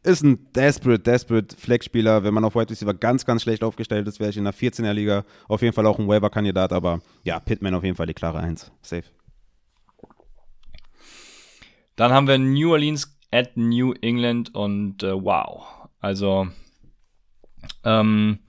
Ist 0.05 0.25
ein 0.25 0.53
desperate, 0.53 1.03
desperate 1.03 1.57
Flex-Spieler. 1.57 2.25
Wenn 2.25 2.35
man 2.35 2.45
auf 2.45 2.57
Wide 2.57 2.71
Receiver 2.71 2.93
ganz, 2.93 3.25
ganz 3.25 3.43
schlecht 3.43 3.63
aufgestellt 3.63 4.09
ist, 4.09 4.19
wäre 4.19 4.31
ich 4.31 4.37
in 4.37 4.45
der 4.45 4.55
14er 4.55 4.93
Liga 4.93 5.25
auf 5.47 5.63
jeden 5.63 5.75
Fall 5.75 5.87
auch 5.87 5.99
ein 5.99 6.09
Waiver-Kandidat. 6.09 6.73
Aber 6.73 7.01
ja, 7.23 7.39
Pittman 7.39 7.75
auf 7.75 7.85
jeden 7.85 7.95
Fall 7.95 8.07
die 8.07 8.15
klare 8.15 8.41
Eins. 8.41 8.73
Safe. 8.83 9.05
Dann 11.95 12.13
haben 12.13 12.27
wir 12.27 12.39
New 12.39 12.73
Orleans 12.73 13.17
at 13.31 13.57
New 13.57 13.93
England 14.01 14.55
und 14.55 15.05
äh, 15.05 15.13
wow. 15.13 15.67
Also, 16.01 16.49
ähm, 17.85 18.41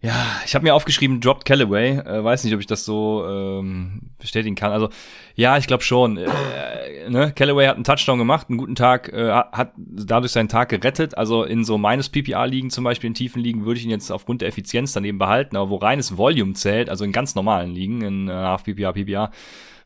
ja, 0.00 0.14
ich 0.44 0.54
habe 0.54 0.62
mir 0.62 0.74
aufgeschrieben, 0.74 1.20
dropped 1.20 1.44
Callaway. 1.44 1.98
Äh, 1.98 2.22
weiß 2.22 2.44
nicht, 2.44 2.54
ob 2.54 2.60
ich 2.60 2.66
das 2.66 2.84
so 2.84 3.26
ähm, 3.28 4.12
bestätigen 4.18 4.54
kann. 4.54 4.70
Also 4.70 4.90
ja, 5.34 5.58
ich 5.58 5.66
glaube 5.66 5.82
schon. 5.82 6.16
Äh, 6.18 7.10
ne? 7.10 7.32
Callaway 7.32 7.66
hat 7.66 7.74
einen 7.74 7.84
Touchdown 7.84 8.18
gemacht, 8.18 8.48
einen 8.48 8.58
guten 8.58 8.76
Tag, 8.76 9.12
äh, 9.12 9.30
hat 9.30 9.72
dadurch 9.76 10.30
seinen 10.30 10.48
Tag 10.48 10.68
gerettet. 10.68 11.18
Also 11.18 11.42
in 11.42 11.64
so 11.64 11.78
meines 11.78 12.10
PPR-Ligen 12.10 12.70
zum 12.70 12.84
Beispiel, 12.84 13.08
in 13.08 13.14
tiefen 13.14 13.42
Ligen, 13.42 13.64
würde 13.64 13.80
ich 13.80 13.86
ihn 13.86 13.90
jetzt 13.90 14.12
aufgrund 14.12 14.40
der 14.40 14.48
Effizienz 14.48 14.92
daneben 14.92 15.18
behalten. 15.18 15.56
Aber 15.56 15.68
wo 15.68 15.76
reines 15.76 16.16
Volume 16.16 16.52
zählt, 16.52 16.90
also 16.90 17.04
in 17.04 17.10
ganz 17.10 17.34
normalen 17.34 17.72
Ligen, 17.72 18.02
in 18.02 18.28
äh, 18.28 18.32
Half 18.32 18.64
PPR, 18.64 18.92
PPR, 18.92 19.32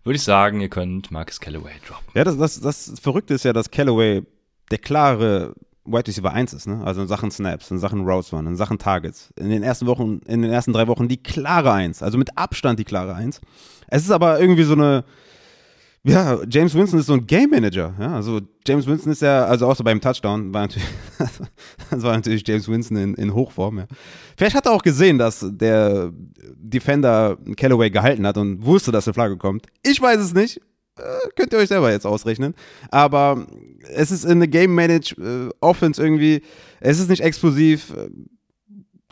würde 0.05 0.17
ich 0.17 0.23
sagen, 0.23 0.61
ihr 0.61 0.69
könnt 0.69 1.11
Marcus 1.11 1.41
Callaway 1.41 1.73
droppen. 1.87 2.05
Ja, 2.15 2.25
das, 2.25 2.37
das, 2.37 2.61
das 2.61 3.01
Verrückte 3.01 3.33
ist 3.33 3.45
ja, 3.45 3.55
dass 3.55 3.71
Callaway 3.71 4.23
der 4.71 4.79
klare 4.79 5.55
Wide 5.85 6.07
Receiver 6.07 6.33
1 6.33 6.53
ist, 6.53 6.66
ne? 6.66 6.83
Also 6.85 7.03
in 7.03 7.09
Sachen 7.09 7.30
Snaps, 7.30 7.70
in 7.70 7.78
Sachen 7.78 8.07
Routes 8.07 8.33
Run, 8.33 8.47
in 8.47 8.57
Sachen 8.57 8.78
Targets. 8.78 9.30
In 9.37 9.51
den 9.51 9.62
ersten 9.62 9.87
Wochen, 9.87 10.20
in 10.26 10.43
den 10.43 10.53
ersten 10.53 10.72
drei 10.72 10.87
Wochen 10.87 11.09
die 11.09 11.22
klare 11.22 11.72
1, 11.72 12.03
also 12.03 12.18
mit 12.18 12.37
Abstand 12.37 12.78
die 12.78 12.85
klare 12.85 13.14
1. 13.14 13.41
Es 13.89 14.05
ist 14.05 14.11
aber 14.11 14.41
irgendwie 14.41 14.62
so 14.62 14.74
eine, 14.74 15.05
ja, 16.05 16.39
James 16.49 16.74
Winston 16.74 16.99
ist 16.99 17.07
so 17.07 17.14
ein 17.14 17.26
Game 17.26 17.51
Manager, 17.51 17.95
ja. 17.99 18.14
Also 18.14 18.41
James 18.66 18.87
Winston 18.87 19.12
ist 19.12 19.22
ja, 19.22 19.45
also 19.45 19.66
außer 19.66 19.83
beim 19.83 20.01
Touchdown, 20.01 20.55
war 20.55 20.62
natürlich, 20.62 20.89
das 21.91 22.03
war 22.03 22.14
natürlich 22.14 22.47
James 22.47 22.68
Winston 22.68 22.97
in, 22.97 23.14
in 23.14 23.35
Hochform, 23.35 23.78
ja. 23.78 23.87
Vielleicht 24.37 24.55
hat 24.55 24.66
er 24.66 24.72
auch 24.72 24.83
gesehen, 24.83 25.18
dass 25.18 25.45
der 25.49 26.12
Defender 26.57 27.39
Callaway 27.57 27.91
gehalten 27.91 28.26
hat 28.26 28.37
und 28.37 28.64
wusste, 28.64 28.93
dass 28.93 29.07
eine 29.09 29.14
Flagge 29.14 29.37
kommt. 29.37 29.66
Ich 29.83 30.01
weiß 30.01 30.20
es 30.20 30.33
nicht. 30.33 30.61
Äh, 30.99 31.28
könnt 31.36 31.53
ihr 31.53 31.59
euch 31.59 31.68
selber 31.68 31.90
jetzt 31.90 32.07
ausrechnen. 32.07 32.55
Aber 32.90 33.47
es 33.95 34.11
ist 34.11 34.24
in 34.24 34.32
eine 34.32 34.49
Game 34.49 34.74
Manage 34.74 35.14
äh, 35.18 35.51
Offense 35.61 36.03
irgendwie, 36.03 36.43
es 36.80 36.99
ist 36.99 37.09
nicht 37.09 37.22
explosiv. 37.22 37.93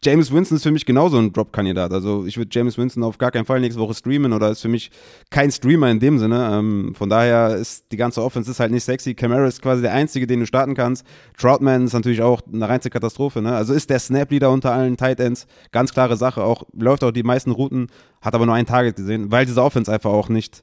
James 0.03 0.33
Winston 0.33 0.57
ist 0.57 0.62
für 0.62 0.70
mich 0.70 0.87
genauso 0.87 1.18
ein 1.18 1.31
Drop-Kandidat. 1.31 1.93
Also 1.93 2.24
ich 2.24 2.39
würde 2.39 2.49
James 2.53 2.78
Winston 2.78 3.03
auf 3.03 3.18
gar 3.18 3.31
keinen 3.31 3.45
Fall 3.45 3.61
nächste 3.61 3.81
Woche 3.81 3.93
streamen 3.93 4.33
oder 4.33 4.51
ist 4.51 4.62
für 4.62 4.68
mich 4.68 4.91
kein 5.28 5.51
Streamer 5.51 5.91
in 5.91 6.01
dem 6.01 6.18
Sinne. 6.18 6.51
Ähm, 6.53 6.95
von 6.97 7.11
daher 7.11 7.57
ist 7.57 7.93
die 7.93 7.99
ganze 7.99 8.22
Offense 8.22 8.51
ist 8.51 8.61
halt 8.61 8.72
nicht 8.72 8.85
sexy. 8.85 9.14
Camara 9.14 9.47
ist 9.47 9.61
quasi 9.61 9.83
der 9.83 9.93
einzige, 9.93 10.26
den 10.26 10.41
du 10.41 10.47
starten 10.47 10.74
kannst. 10.74 11.05
Troutman 11.37 11.85
ist 11.85 11.93
natürlich 11.93 12.22
auch 12.22 12.41
eine 12.51 12.66
reinste 12.66 12.89
Katastrophe. 12.89 13.43
Ne? 13.43 13.55
Also 13.55 13.74
ist 13.74 13.91
der 13.91 13.99
Snap-Leader 13.99 14.51
unter 14.51 14.72
allen 14.72 14.97
Tight 14.97 15.20
Ends. 15.20 15.47
Ganz 15.70 15.93
klare 15.93 16.16
Sache. 16.16 16.43
Auch 16.45 16.62
läuft 16.72 17.05
auch 17.05 17.11
die 17.11 17.22
meisten 17.22 17.51
Routen, 17.51 17.89
hat 18.22 18.35
aber 18.35 18.47
nur 18.47 18.55
ein 18.55 18.66
Target 18.66 18.97
gesehen, 18.97 19.31
weil 19.31 19.45
diese 19.45 19.62
Offense 19.62 19.93
einfach 19.93 20.11
auch 20.11 20.31
nicht 20.31 20.62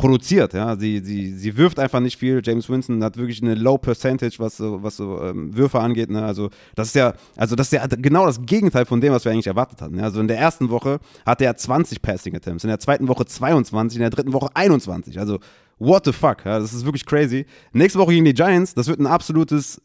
produziert. 0.00 0.54
Ja, 0.54 0.76
sie, 0.76 1.00
sie, 1.04 1.32
sie 1.34 1.56
wirft 1.56 1.78
einfach 1.78 2.00
nicht 2.00 2.18
viel. 2.18 2.40
James 2.42 2.68
Winston 2.68 3.04
hat 3.04 3.16
wirklich 3.16 3.42
eine 3.42 3.54
Low 3.54 3.78
Percentage, 3.78 4.36
was 4.38 4.56
so, 4.56 4.82
was 4.82 4.96
so 4.96 5.22
ähm, 5.22 5.56
Würfe 5.56 5.78
angeht. 5.78 6.10
Ne? 6.10 6.24
Also 6.24 6.50
das 6.74 6.88
ist 6.88 6.94
ja, 6.94 7.14
also 7.36 7.54
das 7.56 7.66
ist 7.68 7.72
ja 7.72 7.86
genau 7.86 8.26
das 8.26 8.40
Gegenteil 8.42 8.86
von 8.86 9.00
dem, 9.00 9.12
was 9.12 9.24
wir 9.24 9.32
eigentlich 9.32 9.46
erwartet 9.46 9.82
hatten. 9.82 9.98
Ja? 9.98 10.04
Also 10.04 10.20
in 10.20 10.28
der 10.28 10.38
ersten 10.38 10.70
Woche 10.70 10.98
hatte 11.26 11.44
er 11.44 11.56
20 11.56 12.02
Passing 12.02 12.34
Attempts, 12.34 12.64
in 12.64 12.68
der 12.68 12.80
zweiten 12.80 13.08
Woche 13.08 13.26
22, 13.26 13.96
in 13.96 14.00
der 14.00 14.10
dritten 14.10 14.32
Woche 14.32 14.48
21. 14.54 15.18
Also 15.18 15.38
what 15.78 16.04
the 16.04 16.12
fuck? 16.12 16.44
Ja? 16.44 16.58
Das 16.58 16.72
ist 16.72 16.84
wirklich 16.84 17.04
crazy. 17.04 17.46
Nächste 17.72 17.98
Woche 17.98 18.12
gegen 18.12 18.24
die 18.24 18.34
Giants, 18.34 18.74
das 18.74 18.88
wird 18.88 19.00
ein 19.00 19.06
absolutes 19.06 19.80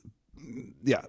ja, 0.84 1.02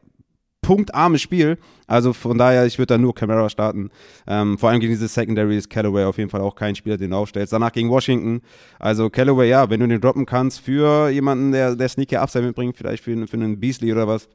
punktarmes 0.67 1.23
Spiel. 1.23 1.59
Also 1.87 2.13
von 2.13 2.37
daher, 2.37 2.67
ich 2.67 2.77
würde 2.79 2.95
da 2.95 2.99
nur 2.99 3.15
Camara 3.15 3.49
starten. 3.49 3.91
Ähm, 4.27 4.59
vor 4.59 4.69
allem 4.69 4.81
gegen 4.81 4.93
diese 4.93 5.07
Secondary 5.07 5.57
ist 5.57 5.71
Callaway 5.71 6.05
auf 6.05 6.19
jeden 6.19 6.29
Fall 6.29 6.41
auch 6.41 6.57
kein 6.57 6.75
Spieler, 6.75 6.97
den 6.97 7.13
du 7.13 7.17
aufstellst. 7.17 7.53
Danach 7.53 7.71
gegen 7.71 7.89
Washington. 7.89 8.43
Also 8.81 9.09
Callaway, 9.09 9.49
ja, 9.49 9.71
wenn 9.71 9.79
du 9.79 9.87
den 9.87 10.01
droppen 10.01 10.27
kannst 10.27 10.61
für 10.61 11.09
jemanden, 11.09 11.53
der, 11.53 11.77
der 11.77 11.89
Sneaker 11.89 12.21
Upside 12.21 12.45
mitbringt, 12.45 12.77
vielleicht 12.77 13.05
für, 13.05 13.27
für 13.29 13.37
einen 13.37 13.61
Beasley 13.61 13.93
oder 13.93 14.09
was, 14.09 14.29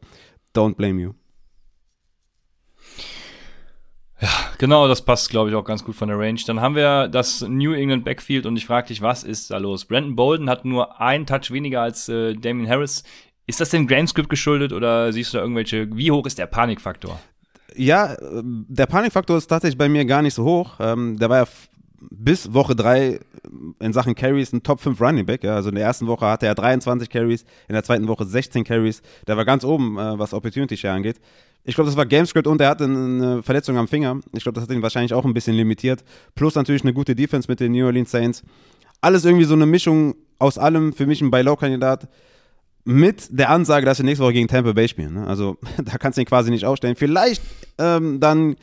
don't 0.55 0.75
blame 0.75 1.01
you. 1.01 1.13
Ja, 4.21 4.29
genau, 4.57 4.88
das 4.88 5.03
passt, 5.03 5.32
glaube 5.32 5.49
ich, 5.49 5.55
auch 5.55 5.65
ganz 5.65 5.84
gut 5.84 5.95
von 5.95 6.07
der 6.07 6.17
Range. 6.17 6.39
Dann 6.45 6.61
haben 6.61 6.75
wir 6.75 7.09
das 7.09 7.41
New 7.41 7.73
England 7.73 8.05
Backfield 8.05 8.45
und 8.45 8.55
ich 8.55 8.67
frage 8.67 8.88
dich, 8.88 9.01
was 9.01 9.23
ist 9.23 9.51
da 9.51 9.57
los? 9.57 9.84
Brandon 9.84 10.15
Bolden 10.15 10.49
hat 10.49 10.63
nur 10.63 11.01
einen 11.01 11.25
Touch 11.25 11.51
weniger 11.51 11.82
als 11.82 12.07
äh, 12.07 12.36
Damien 12.36 12.69
Harris 12.69 13.03
ist 13.52 13.60
das 13.60 13.70
dem 13.70 13.86
Gamescript 13.86 14.30
geschuldet 14.30 14.72
oder 14.72 15.12
siehst 15.12 15.34
du 15.34 15.38
da 15.38 15.43
irgendwelche, 15.43 15.89
wie 15.93 16.10
hoch 16.10 16.26
ist 16.26 16.38
der 16.38 16.45
Panikfaktor? 16.45 17.20
Ja, 17.76 18.16
der 18.22 18.86
Panikfaktor 18.86 19.38
ist 19.38 19.47
tatsächlich 19.47 19.78
bei 19.78 19.89
mir 19.89 20.06
gar 20.06 20.22
nicht 20.22 20.34
so 20.34 20.45
hoch. 20.45 20.76
Ähm, 20.80 21.20
der 21.20 21.30
war 21.30 21.38
ja 21.39 21.47
bis 21.99 22.54
Woche 22.54 22.78
3 22.78 23.20
in 23.80 23.91
Sachen 23.91 24.16
Carries 24.16 24.54
ein 24.54 24.64
Top 24.64 24.80
5 24.80 25.02
Running 25.02 25.26
Back. 25.26 25.43
Ja. 25.43 25.56
Also 25.56 25.68
in 25.68 25.76
der 25.76 25.84
ersten 25.84 26.08
Woche 26.08 26.26
hatte 26.26 26.45
er 26.45 26.56
23 26.56 27.10
Carries, 27.10 27.43
in 27.68 27.74
der 27.74 27.84
zweiten 27.84 28.08
Woche 28.08 28.26
16 28.26 28.64
Carries. 28.64 29.02
Der 29.28 29.36
war 29.36 29.43
ganz 29.43 29.66
oben, 29.66 29.97
äh, 29.97 30.18
was 30.18 30.34
Opportunity 30.34 30.78
Share 30.78 30.95
angeht. 30.95 31.20
Ich 31.66 31.76
glaube, 31.76 31.89
das 31.89 31.97
war 31.97 32.06
Gamescript 32.06 32.47
und 32.47 32.62
er 32.62 32.70
hatte 32.70 32.86
eine 32.86 33.43
Verletzung 33.43 33.78
am 33.78 33.89
Finger. 33.89 34.22
Ich 34.32 34.43
glaube, 34.43 34.56
das 34.56 34.64
hat 34.64 34.74
ihn 34.74 34.82
wahrscheinlich 34.82 35.14
auch 35.14 35.26
ein 35.26 35.34
bisschen 35.34 35.56
limitiert. 35.58 36.06
Plus 36.36 36.56
natürlich 36.56 36.84
eine 36.84 36.93
gute 36.93 37.16
Defense 37.16 37.52
mit 37.52 37.60
den 37.60 37.74
New 37.74 37.86
Orleans 37.86 38.12
Saints. 38.12 38.43
Alles 39.02 39.26
irgendwie 39.26 39.45
so 39.45 39.56
eine 39.56 39.66
Mischung 39.66 40.16
aus 40.39 40.58
allem. 40.58 40.93
Für 40.93 41.06
mich 41.06 41.22
ein 41.22 41.32
Buy-Low-Kandidat 41.32 42.08
mit 42.84 43.27
der 43.29 43.49
Ansage, 43.49 43.86
dass 43.86 43.99
wir 43.99 44.05
nächste 44.05 44.23
Woche 44.23 44.34
gegen 44.34 44.47
Tampa 44.47 44.73
Bay 44.73 44.88
spielen. 44.88 45.13
Ne? 45.13 45.27
Also 45.27 45.57
da 45.84 45.97
kannst 45.97 46.17
du 46.17 46.21
ihn 46.21 46.27
quasi 46.27 46.51
nicht 46.51 46.65
aufstellen. 46.65 46.95
Vielleicht 46.95 47.41
ähm, 47.77 48.19
dann 48.19 48.55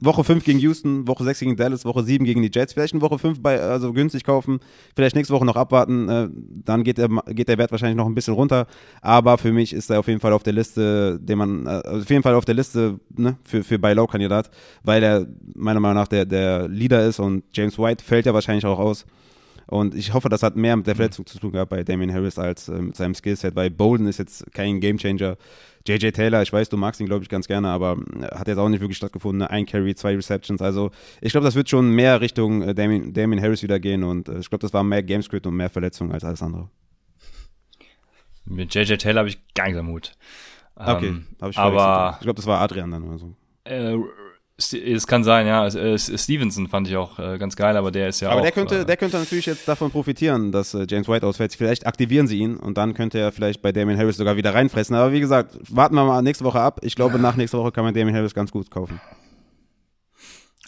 Woche 0.00 0.24
5 0.24 0.44
gegen 0.44 0.58
Houston, 0.58 1.06
Woche 1.08 1.24
6 1.24 1.40
gegen 1.40 1.56
Dallas, 1.56 1.84
Woche 1.84 2.02
7 2.02 2.24
gegen 2.24 2.42
die 2.42 2.50
Jets. 2.52 2.72
Vielleicht 2.72 2.94
in 2.94 3.00
Woche 3.00 3.18
5 3.18 3.40
bei, 3.40 3.60
also 3.60 3.92
günstig 3.92 4.24
kaufen, 4.24 4.60
vielleicht 4.94 5.16
nächste 5.16 5.32
Woche 5.32 5.44
noch 5.44 5.56
abwarten. 5.56 6.08
Äh, 6.08 6.28
dann 6.64 6.84
geht 6.84 6.98
der, 6.98 7.08
geht 7.28 7.48
der 7.48 7.58
Wert 7.58 7.70
wahrscheinlich 7.70 7.96
noch 7.96 8.06
ein 8.06 8.14
bisschen 8.14 8.34
runter. 8.34 8.66
Aber 9.00 9.38
für 9.38 9.52
mich 9.52 9.72
ist 9.72 9.90
er 9.90 10.00
auf 10.00 10.08
jeden 10.08 10.20
Fall 10.20 10.32
auf 10.32 10.42
der 10.42 10.52
Liste, 10.52 11.18
den 11.20 11.38
man, 11.38 11.66
äh, 11.66 11.82
auf 11.84 12.10
jeden 12.10 12.22
Fall 12.22 12.34
auf 12.34 12.44
der 12.44 12.54
Liste 12.54 12.98
ne, 13.16 13.36
für, 13.44 13.62
für 13.62 13.78
Buy 13.78 13.94
Low 13.94 14.06
Kandidat, 14.06 14.50
weil 14.82 15.02
er 15.02 15.26
meiner 15.54 15.80
Meinung 15.80 15.96
nach 15.96 16.08
der, 16.08 16.24
der 16.24 16.68
Leader 16.68 17.06
ist 17.06 17.18
und 17.18 17.44
James 17.52 17.78
White 17.78 18.04
fällt 18.04 18.26
ja 18.26 18.34
wahrscheinlich 18.34 18.66
auch 18.66 18.78
aus. 18.78 19.06
Und 19.74 19.96
ich 19.96 20.14
hoffe, 20.14 20.28
das 20.28 20.44
hat 20.44 20.54
mehr 20.54 20.76
mit 20.76 20.86
der 20.86 20.94
Verletzung 20.94 21.26
zu 21.26 21.40
tun 21.40 21.50
gehabt 21.50 21.70
bei 21.70 21.82
Damien 21.82 22.14
Harris 22.14 22.38
als 22.38 22.68
äh, 22.68 22.80
mit 22.80 22.94
seinem 22.94 23.12
Skillset, 23.12 23.56
weil 23.56 23.70
Bolden 23.70 24.06
ist 24.06 24.20
jetzt 24.20 24.46
kein 24.54 24.78
Gamechanger. 24.78 25.36
JJ 25.84 26.10
Taylor, 26.12 26.42
ich 26.42 26.52
weiß, 26.52 26.68
du 26.68 26.76
magst 26.76 27.00
ihn, 27.00 27.06
glaube 27.06 27.24
ich, 27.24 27.28
ganz 27.28 27.48
gerne, 27.48 27.70
aber 27.70 27.96
äh, 28.20 28.36
hat 28.36 28.46
jetzt 28.46 28.58
auch 28.58 28.68
nicht 28.68 28.82
wirklich 28.82 28.96
stattgefunden. 28.96 29.40
Ne? 29.40 29.50
Ein 29.50 29.66
Carry, 29.66 29.96
zwei 29.96 30.14
Receptions. 30.14 30.62
Also 30.62 30.92
ich 31.20 31.32
glaube, 31.32 31.44
das 31.44 31.56
wird 31.56 31.68
schon 31.68 31.90
mehr 31.90 32.20
Richtung 32.20 32.62
äh, 32.62 32.72
Damien, 32.72 33.12
Damien 33.12 33.42
Harris 33.42 33.64
wieder 33.64 33.80
gehen 33.80 34.04
und 34.04 34.28
äh, 34.28 34.38
ich 34.38 34.48
glaube, 34.48 34.62
das 34.62 34.72
war 34.72 34.84
mehr 34.84 35.02
Gamescript 35.02 35.44
und 35.44 35.56
mehr 35.56 35.70
Verletzungen 35.70 36.12
als 36.12 36.22
alles 36.22 36.40
andere. 36.40 36.70
Mit 38.44 38.72
JJ 38.72 38.94
Taylor 38.94 39.18
habe 39.18 39.28
ich 39.28 39.40
gar 39.54 39.64
nichts 39.64 39.80
am 39.80 39.88
Hut. 39.88 40.12
Okay, 40.76 41.08
ähm, 41.08 41.26
habe 41.40 41.50
ich 41.50 41.58
aber, 41.58 42.14
Ich 42.20 42.22
glaube, 42.22 42.36
das 42.36 42.46
war 42.46 42.60
Adrian 42.60 42.92
dann 42.92 43.02
oder 43.02 43.18
so. 43.18 43.34
Äh, 43.64 43.96
es 44.56 45.06
kann 45.08 45.24
sein, 45.24 45.48
ja. 45.48 45.68
Stevenson 45.98 46.68
fand 46.68 46.86
ich 46.86 46.96
auch 46.96 47.18
äh, 47.18 47.38
ganz 47.38 47.56
geil, 47.56 47.76
aber 47.76 47.90
der 47.90 48.08
ist 48.08 48.20
ja 48.20 48.28
aber 48.28 48.36
auch. 48.36 48.38
Aber 48.38 48.46
der 48.46 48.52
könnte, 48.52 48.80
äh, 48.80 48.84
der 48.84 48.96
könnte 48.96 49.18
natürlich 49.18 49.46
jetzt 49.46 49.66
davon 49.66 49.90
profitieren, 49.90 50.52
dass 50.52 50.74
äh, 50.74 50.86
James 50.88 51.08
White 51.08 51.26
ausfällt. 51.26 51.54
Vielleicht 51.54 51.86
aktivieren 51.86 52.28
sie 52.28 52.38
ihn 52.38 52.56
und 52.56 52.78
dann 52.78 52.94
könnte 52.94 53.18
er 53.18 53.32
vielleicht 53.32 53.62
bei 53.62 53.72
Damien 53.72 53.98
Harris 53.98 54.16
sogar 54.16 54.36
wieder 54.36 54.54
reinfressen. 54.54 54.94
Aber 54.94 55.12
wie 55.12 55.18
gesagt, 55.18 55.56
warten 55.68 55.96
wir 55.96 56.04
mal 56.04 56.22
nächste 56.22 56.44
Woche 56.44 56.60
ab. 56.60 56.80
Ich 56.82 56.94
glaube, 56.94 57.18
nach 57.18 57.34
nächster 57.34 57.58
Woche 57.58 57.72
kann 57.72 57.84
man 57.84 57.94
Damien 57.94 58.14
Harris 58.14 58.32
ganz 58.32 58.52
gut 58.52 58.70
kaufen. 58.70 59.00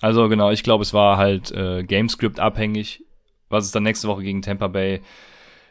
Also 0.00 0.28
genau, 0.28 0.50
ich 0.50 0.64
glaube, 0.64 0.82
es 0.82 0.92
war 0.92 1.16
halt 1.16 1.52
äh, 1.52 1.84
Gamescript 1.84 2.40
abhängig, 2.40 3.04
was 3.48 3.64
es 3.64 3.70
dann 3.70 3.84
nächste 3.84 4.08
Woche 4.08 4.22
gegen 4.22 4.42
Tampa 4.42 4.66
Bay 4.66 5.00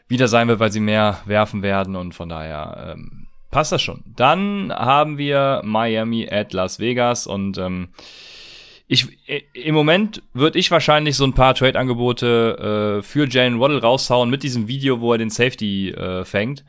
wieder 0.08 0.26
sein 0.26 0.48
wird, 0.48 0.58
weil 0.58 0.72
sie 0.72 0.80
mehr 0.80 1.20
werfen 1.26 1.62
werden 1.62 1.96
und 1.96 2.14
von 2.14 2.28
daher 2.28 2.94
ähm, 2.96 3.25
passt 3.56 3.72
das 3.72 3.80
schon. 3.80 4.02
Dann 4.04 4.70
haben 4.70 5.16
wir 5.16 5.62
Miami 5.64 6.28
at 6.30 6.52
Las 6.52 6.78
Vegas 6.78 7.26
und 7.26 7.56
ähm, 7.56 7.88
ich, 8.86 9.06
im 9.54 9.74
Moment 9.74 10.22
würde 10.34 10.58
ich 10.58 10.70
wahrscheinlich 10.70 11.16
so 11.16 11.24
ein 11.24 11.32
paar 11.32 11.54
Trade-Angebote 11.54 12.98
äh, 12.98 13.02
für 13.02 13.26
Jalen 13.26 13.58
Waddle 13.58 13.80
raushauen 13.80 14.28
mit 14.28 14.42
diesem 14.42 14.68
Video, 14.68 15.00
wo 15.00 15.12
er 15.12 15.16
den 15.16 15.30
Safety 15.30 15.88
äh, 15.88 16.26
fängt 16.26 16.66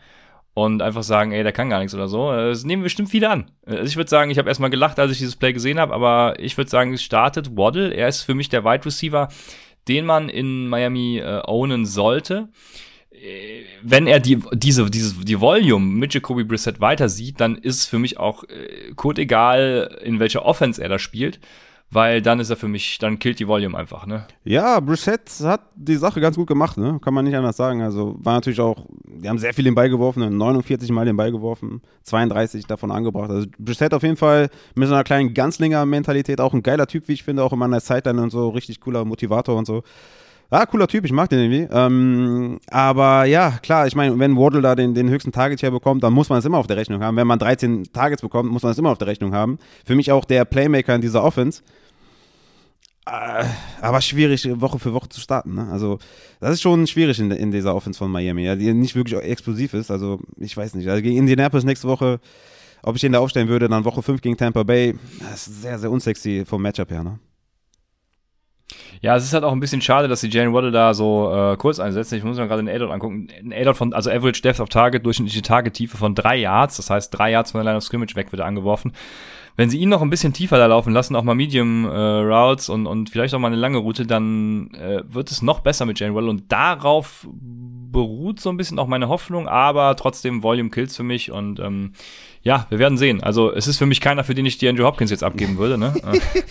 und 0.53 0.81
einfach 0.81 1.03
sagen, 1.03 1.33
ey, 1.33 1.43
der 1.43 1.51
kann 1.51 1.69
gar 1.69 1.79
nichts 1.79 1.93
oder 1.93 2.07
so. 2.07 2.31
Das 2.31 2.63
nehmen 2.63 2.83
bestimmt 2.83 3.09
viele 3.09 3.31
an. 3.31 3.51
Also 3.65 3.83
ich 3.83 3.97
würde 3.97 4.09
sagen, 4.09 4.31
ich 4.31 4.37
habe 4.37 4.47
erstmal 4.47 4.69
gelacht, 4.69 4.97
als 4.97 5.11
ich 5.11 5.17
dieses 5.17 5.35
Play 5.35 5.51
gesehen 5.51 5.81
habe, 5.81 5.93
aber 5.93 6.39
ich 6.39 6.55
würde 6.55 6.69
sagen, 6.69 6.93
es 6.93 7.03
startet 7.03 7.57
Waddle. 7.57 7.93
Er 7.93 8.07
ist 8.07 8.21
für 8.21 8.33
mich 8.33 8.47
der 8.47 8.63
Wide 8.63 8.85
Receiver, 8.85 9.27
den 9.89 10.05
man 10.05 10.29
in 10.29 10.69
Miami 10.69 11.17
äh, 11.17 11.41
ownen 11.45 11.85
sollte 11.85 12.47
wenn 13.81 14.07
er 14.07 14.19
die, 14.19 14.39
diese, 14.53 14.89
diese, 14.89 15.23
die 15.23 15.39
Volume 15.39 15.85
mit 15.85 16.13
Jacoby 16.13 16.43
Brissett 16.43 16.81
weiter 16.81 17.09
sieht, 17.09 17.39
dann 17.39 17.55
ist 17.55 17.79
es 17.79 17.85
für 17.85 17.99
mich 17.99 18.19
auch 18.19 18.43
äh, 18.43 18.91
kurz 18.95 19.17
egal, 19.17 19.99
in 20.03 20.19
welcher 20.19 20.45
Offense 20.45 20.81
er 20.81 20.89
da 20.89 20.99
spielt, 20.99 21.39
weil 21.89 22.21
dann 22.21 22.39
ist 22.39 22.49
er 22.49 22.57
für 22.57 22.67
mich, 22.67 22.97
dann 22.99 23.17
killt 23.17 23.39
die 23.39 23.47
Volume 23.47 23.77
einfach, 23.77 24.05
ne? 24.05 24.27
Ja, 24.43 24.79
Brissett 24.79 25.29
hat 25.41 25.61
die 25.75 25.95
Sache 25.95 26.19
ganz 26.19 26.35
gut 26.35 26.47
gemacht, 26.47 26.77
ne? 26.77 26.99
Kann 27.01 27.13
man 27.13 27.23
nicht 27.23 27.35
anders 27.35 27.55
sagen. 27.55 27.81
Also 27.81 28.17
war 28.19 28.33
natürlich 28.33 28.59
auch, 28.59 28.85
die 29.05 29.29
haben 29.29 29.39
sehr 29.39 29.53
viel 29.53 29.63
den 29.63 29.75
Ball 29.75 29.89
geworfen, 29.89 30.37
49 30.37 30.91
Mal 30.91 31.05
den 31.05 31.15
Ball 31.15 31.31
geworfen, 31.31 31.81
32 32.03 32.65
davon 32.65 32.91
angebracht. 32.91 33.29
Also 33.29 33.47
Brissett 33.57 33.93
auf 33.93 34.03
jeden 34.03 34.17
Fall 34.17 34.49
mit 34.75 34.89
so 34.89 34.93
einer 34.93 35.05
kleinen 35.05 35.33
Ganzlinger-Mentalität, 35.33 36.41
auch 36.41 36.53
ein 36.53 36.63
geiler 36.63 36.87
Typ, 36.87 37.07
wie 37.07 37.13
ich 37.13 37.23
finde, 37.23 37.43
auch 37.43 37.53
in 37.53 37.59
meiner 37.59 37.81
Zeit 37.81 38.05
dann 38.05 38.19
und 38.19 38.31
so, 38.31 38.49
richtig 38.49 38.81
cooler 38.81 39.05
Motivator 39.05 39.55
und 39.55 39.65
so. 39.65 39.83
Ah, 40.49 40.65
cooler 40.65 40.87
Typ, 40.87 41.03
ich 41.03 41.11
mag 41.11 41.29
den 41.29 41.39
irgendwie. 41.39 41.67
Ähm, 41.75 42.59
aber 42.69 43.25
ja, 43.25 43.59
klar, 43.61 43.85
ich 43.85 43.95
meine, 43.95 44.17
wenn 44.17 44.37
Waddle 44.37 44.61
da 44.61 44.75
den, 44.75 44.93
den 44.93 45.09
höchsten 45.09 45.33
Target 45.33 45.59
hier 45.59 45.71
bekommt, 45.71 46.03
dann 46.03 46.13
muss 46.13 46.29
man 46.29 46.39
es 46.39 46.45
immer 46.45 46.57
auf 46.57 46.67
der 46.67 46.77
Rechnung 46.77 47.03
haben. 47.03 47.17
Wenn 47.17 47.27
man 47.27 47.37
13 47.37 47.91
Targets 47.91 48.21
bekommt, 48.21 48.49
muss 48.49 48.63
man 48.63 48.71
es 48.71 48.77
immer 48.77 48.91
auf 48.91 48.97
der 48.97 49.07
Rechnung 49.07 49.33
haben. 49.33 49.59
Für 49.85 49.95
mich 49.95 50.11
auch 50.11 50.23
der 50.23 50.45
Playmaker 50.45 50.95
in 50.95 51.01
dieser 51.01 51.21
Offense. 51.21 51.63
Äh, 53.05 53.43
aber 53.81 53.99
schwierig, 53.99 54.47
Woche 54.61 54.79
für 54.79 54.93
Woche 54.93 55.09
zu 55.09 55.19
starten. 55.19 55.55
Ne? 55.55 55.67
Also, 55.69 55.99
das 56.39 56.53
ist 56.53 56.61
schon 56.61 56.87
schwierig 56.87 57.19
in, 57.19 57.31
in 57.31 57.51
dieser 57.51 57.75
Offense 57.75 57.97
von 57.97 58.09
Miami, 58.09 58.43
ja, 58.43 58.55
die 58.55 58.73
nicht 58.73 58.95
wirklich 58.95 59.19
explosiv 59.21 59.73
ist. 59.73 59.91
Also, 59.91 60.19
ich 60.37 60.55
weiß 60.55 60.75
nicht. 60.75 60.87
Also, 60.87 61.01
gegen 61.01 61.17
Indianapolis 61.17 61.65
nächste 61.65 61.89
Woche, 61.89 62.21
ob 62.83 62.95
ich 62.95 63.01
den 63.01 63.11
da 63.11 63.19
aufstellen 63.19 63.49
würde, 63.49 63.67
dann 63.67 63.83
Woche 63.83 64.01
5 64.01 64.21
gegen 64.21 64.37
Tampa 64.37 64.63
Bay, 64.63 64.95
das 65.19 65.47
ist 65.47 65.61
sehr, 65.61 65.77
sehr 65.77 65.91
unsexy 65.91 66.45
vom 66.45 66.61
Matchup 66.61 66.89
her. 66.89 67.03
Ne? 67.03 67.19
Ja, 69.01 69.15
es 69.15 69.23
ist 69.23 69.33
halt 69.33 69.43
auch 69.43 69.51
ein 69.51 69.59
bisschen 69.59 69.81
schade, 69.81 70.07
dass 70.07 70.21
die 70.21 70.29
Jane 70.29 70.53
Waddle 70.53 70.71
da 70.71 70.93
so 70.93 71.31
äh, 71.33 71.57
kurz 71.57 71.79
einsetzen. 71.79 72.15
Ich 72.15 72.23
muss 72.23 72.37
mir 72.37 72.47
gerade 72.47 72.63
den 72.63 72.73
A-Dot 72.73 72.91
angucken. 72.91 73.27
Ein 73.39 73.53
A-Dot 73.53 73.77
von, 73.77 73.93
also 73.93 74.09
Average 74.09 74.41
Depth 74.41 74.59
of 74.59 74.69
Target, 74.69 75.05
durchschnittliche 75.05 75.41
Target-Tiefe 75.41 75.97
von 75.97 76.15
drei 76.15 76.37
Yards. 76.37 76.77
Das 76.77 76.89
heißt, 76.89 77.17
drei 77.17 77.31
Yards 77.31 77.51
von 77.51 77.59
der 77.59 77.65
Line 77.65 77.77
of 77.77 77.83
Scrimmage 77.83 78.15
weg 78.15 78.31
wird 78.31 78.41
er 78.41 78.45
angeworfen. 78.45 78.93
Wenn 79.55 79.71
sie 79.71 79.79
ihn 79.79 79.89
noch 79.89 80.03
ein 80.03 80.11
bisschen 80.11 80.33
tiefer 80.33 80.59
da 80.59 80.67
laufen 80.67 80.93
lassen, 80.93 81.15
auch 81.15 81.23
mal 81.23 81.33
Medium 81.33 81.85
äh, 81.85 81.89
Routes 81.89 82.69
und, 82.69 82.85
und 82.85 83.09
vielleicht 83.09 83.33
auch 83.33 83.39
mal 83.39 83.47
eine 83.47 83.55
lange 83.55 83.79
Route, 83.79 84.05
dann 84.05 84.69
äh, 84.75 85.01
wird 85.07 85.31
es 85.31 85.41
noch 85.41 85.61
besser 85.61 85.85
mit 85.85 85.99
Jane 85.99 86.13
Waddle. 86.13 86.29
Und 86.29 86.51
darauf 86.51 87.27
beruht 87.91 88.39
so 88.39 88.51
ein 88.51 88.57
bisschen 88.57 88.77
auch 88.77 88.85
meine 88.85 89.07
Hoffnung, 89.09 89.47
aber 89.47 89.95
trotzdem 89.95 90.43
Volume 90.43 90.69
Kills 90.69 90.95
für 90.95 91.03
mich 91.03 91.31
und 91.31 91.59
ähm, 91.59 91.93
ja, 92.43 92.67
wir 92.69 92.77
werden 92.77 92.97
sehen. 92.99 93.23
Also 93.23 93.51
es 93.51 93.65
ist 93.67 93.77
für 93.79 93.87
mich 93.87 93.99
keiner, 93.99 94.23
für 94.23 94.35
den 94.35 94.45
ich 94.45 94.59
die 94.59 94.69
Andrew 94.69 94.85
Hopkins 94.85 95.09
jetzt 95.09 95.23
abgeben 95.23 95.57
würde, 95.57 95.79
ne? 95.79 95.95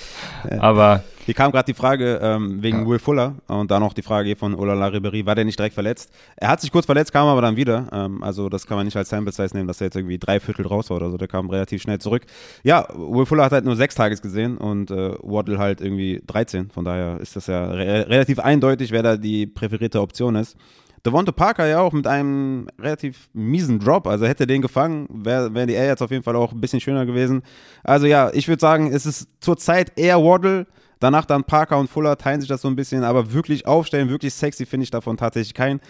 aber 0.59 1.05
hier 1.27 1.35
kam 1.35 1.51
gerade 1.51 1.67
die 1.67 1.77
Frage 1.77 2.21
ähm, 2.23 2.63
wegen 2.63 2.83
ja. 2.83 2.87
Will 2.87 3.01
Fuller 3.01 3.35
und 3.49 3.69
dann 3.73 3.83
noch 3.83 3.95
die 3.95 4.03
Frage 4.03 4.37
von 4.37 4.55
Olala 4.55 4.87
Ribery, 4.87 5.27
war 5.27 5.35
der 5.35 5.45
nicht 5.45 5.59
direkt 5.59 5.75
verletzt? 5.75 6.15
Er 6.37 6.49
hat 6.49 6.61
sich 6.61 6.71
kurz 6.71 6.87
verletzt, 6.87 7.13
kam 7.13 7.27
aber 7.27 7.43
dann 7.43 7.57
wieder. 7.57 7.89
Ähm, 7.91 8.23
also 8.23 8.49
das 8.49 8.65
kann 8.65 8.77
man 8.77 8.87
nicht 8.87 8.97
als 8.97 9.09
Sample 9.09 9.33
Size 9.33 9.57
nehmen, 9.57 9.67
dass 9.67 9.81
er 9.81 9.89
jetzt 9.89 9.97
irgendwie 9.97 10.19
drei 10.19 10.39
Viertel 10.39 10.69
raus 10.69 10.89
war 10.89 10.99
oder 10.99 11.11
so. 11.11 11.17
Der 11.17 11.27
kam 11.27 11.51
relativ 11.51 11.83
schnell 11.83 11.99
zurück. 11.99 12.23
Ja, 12.63 12.87
Will 12.95 13.27
Fuller 13.27 13.43
hat 13.43 13.51
halt 13.51 13.65
nur 13.65 13.75
sechs 13.75 13.97
Tages 13.97 14.23
gesehen 14.23 14.57
und 14.57 14.93
äh, 14.93 15.15
Waddle 15.21 15.59
halt 15.59 15.81
irgendwie 15.81 16.23
13. 16.29 16.71
Von 16.71 16.85
daher 16.85 17.19
ist 17.19 17.35
das 17.35 17.49
ja 17.49 17.73
re 17.73 18.09
relativ 18.09 18.39
eindeutig, 18.39 18.93
wer 18.93 19.03
da 19.03 19.17
die 19.17 19.49
präferierte 19.49 20.01
Option 20.01 20.37
ist. 20.37 20.57
Devonta 21.05 21.33
Parker 21.33 21.67
ja 21.67 21.81
auch 21.81 21.93
mit 21.93 22.07
einem 22.07 22.69
relativ 22.79 23.31
miesen 23.33 23.81
Drop, 23.81 24.07
also 24.07 24.27
hätte 24.27 24.47
den 24.47 24.63
gefangen, 24.63 25.09
wäre 25.11 25.53
wär 25.55 25.67
die 25.67 25.75
Air 25.75 25.87
jetzt 25.87 26.03
auf 26.03 26.11
jeden 26.13 26.23
Fall 26.23 26.37
auch 26.37 26.53
ein 26.53 26.61
bisschen 26.61 26.81
schöner 26.81 27.05
gewesen. 27.05 27.43
Also 27.83 28.07
ja, 28.07 28.31
ich 28.33 28.47
würde 28.47 28.61
sagen, 28.61 28.93
es 28.93 29.07
ist 29.07 29.29
zurzeit 29.41 29.99
eher 29.99 30.23
Waddle, 30.23 30.67
Danach 30.99 31.25
dann 31.25 31.45
Parker 31.45 31.79
und 31.79 31.89
Fuller 31.89 32.17
teilen 32.17 32.41
sich 32.41 32.49
das 32.49 32.63
so 32.63 32.69
ein 32.69 32.77
bisschen, 32.77 33.05
aber 33.05 33.33
wirklich 33.33 33.67
aufstellen, 33.67 34.09
wirklich 34.09 34.33
sexy 34.33 34.65
finde 34.65 34.85
ich 34.85 34.91
davon 34.91 35.17
tatsächlich 35.17 35.55
kein. 35.55 35.81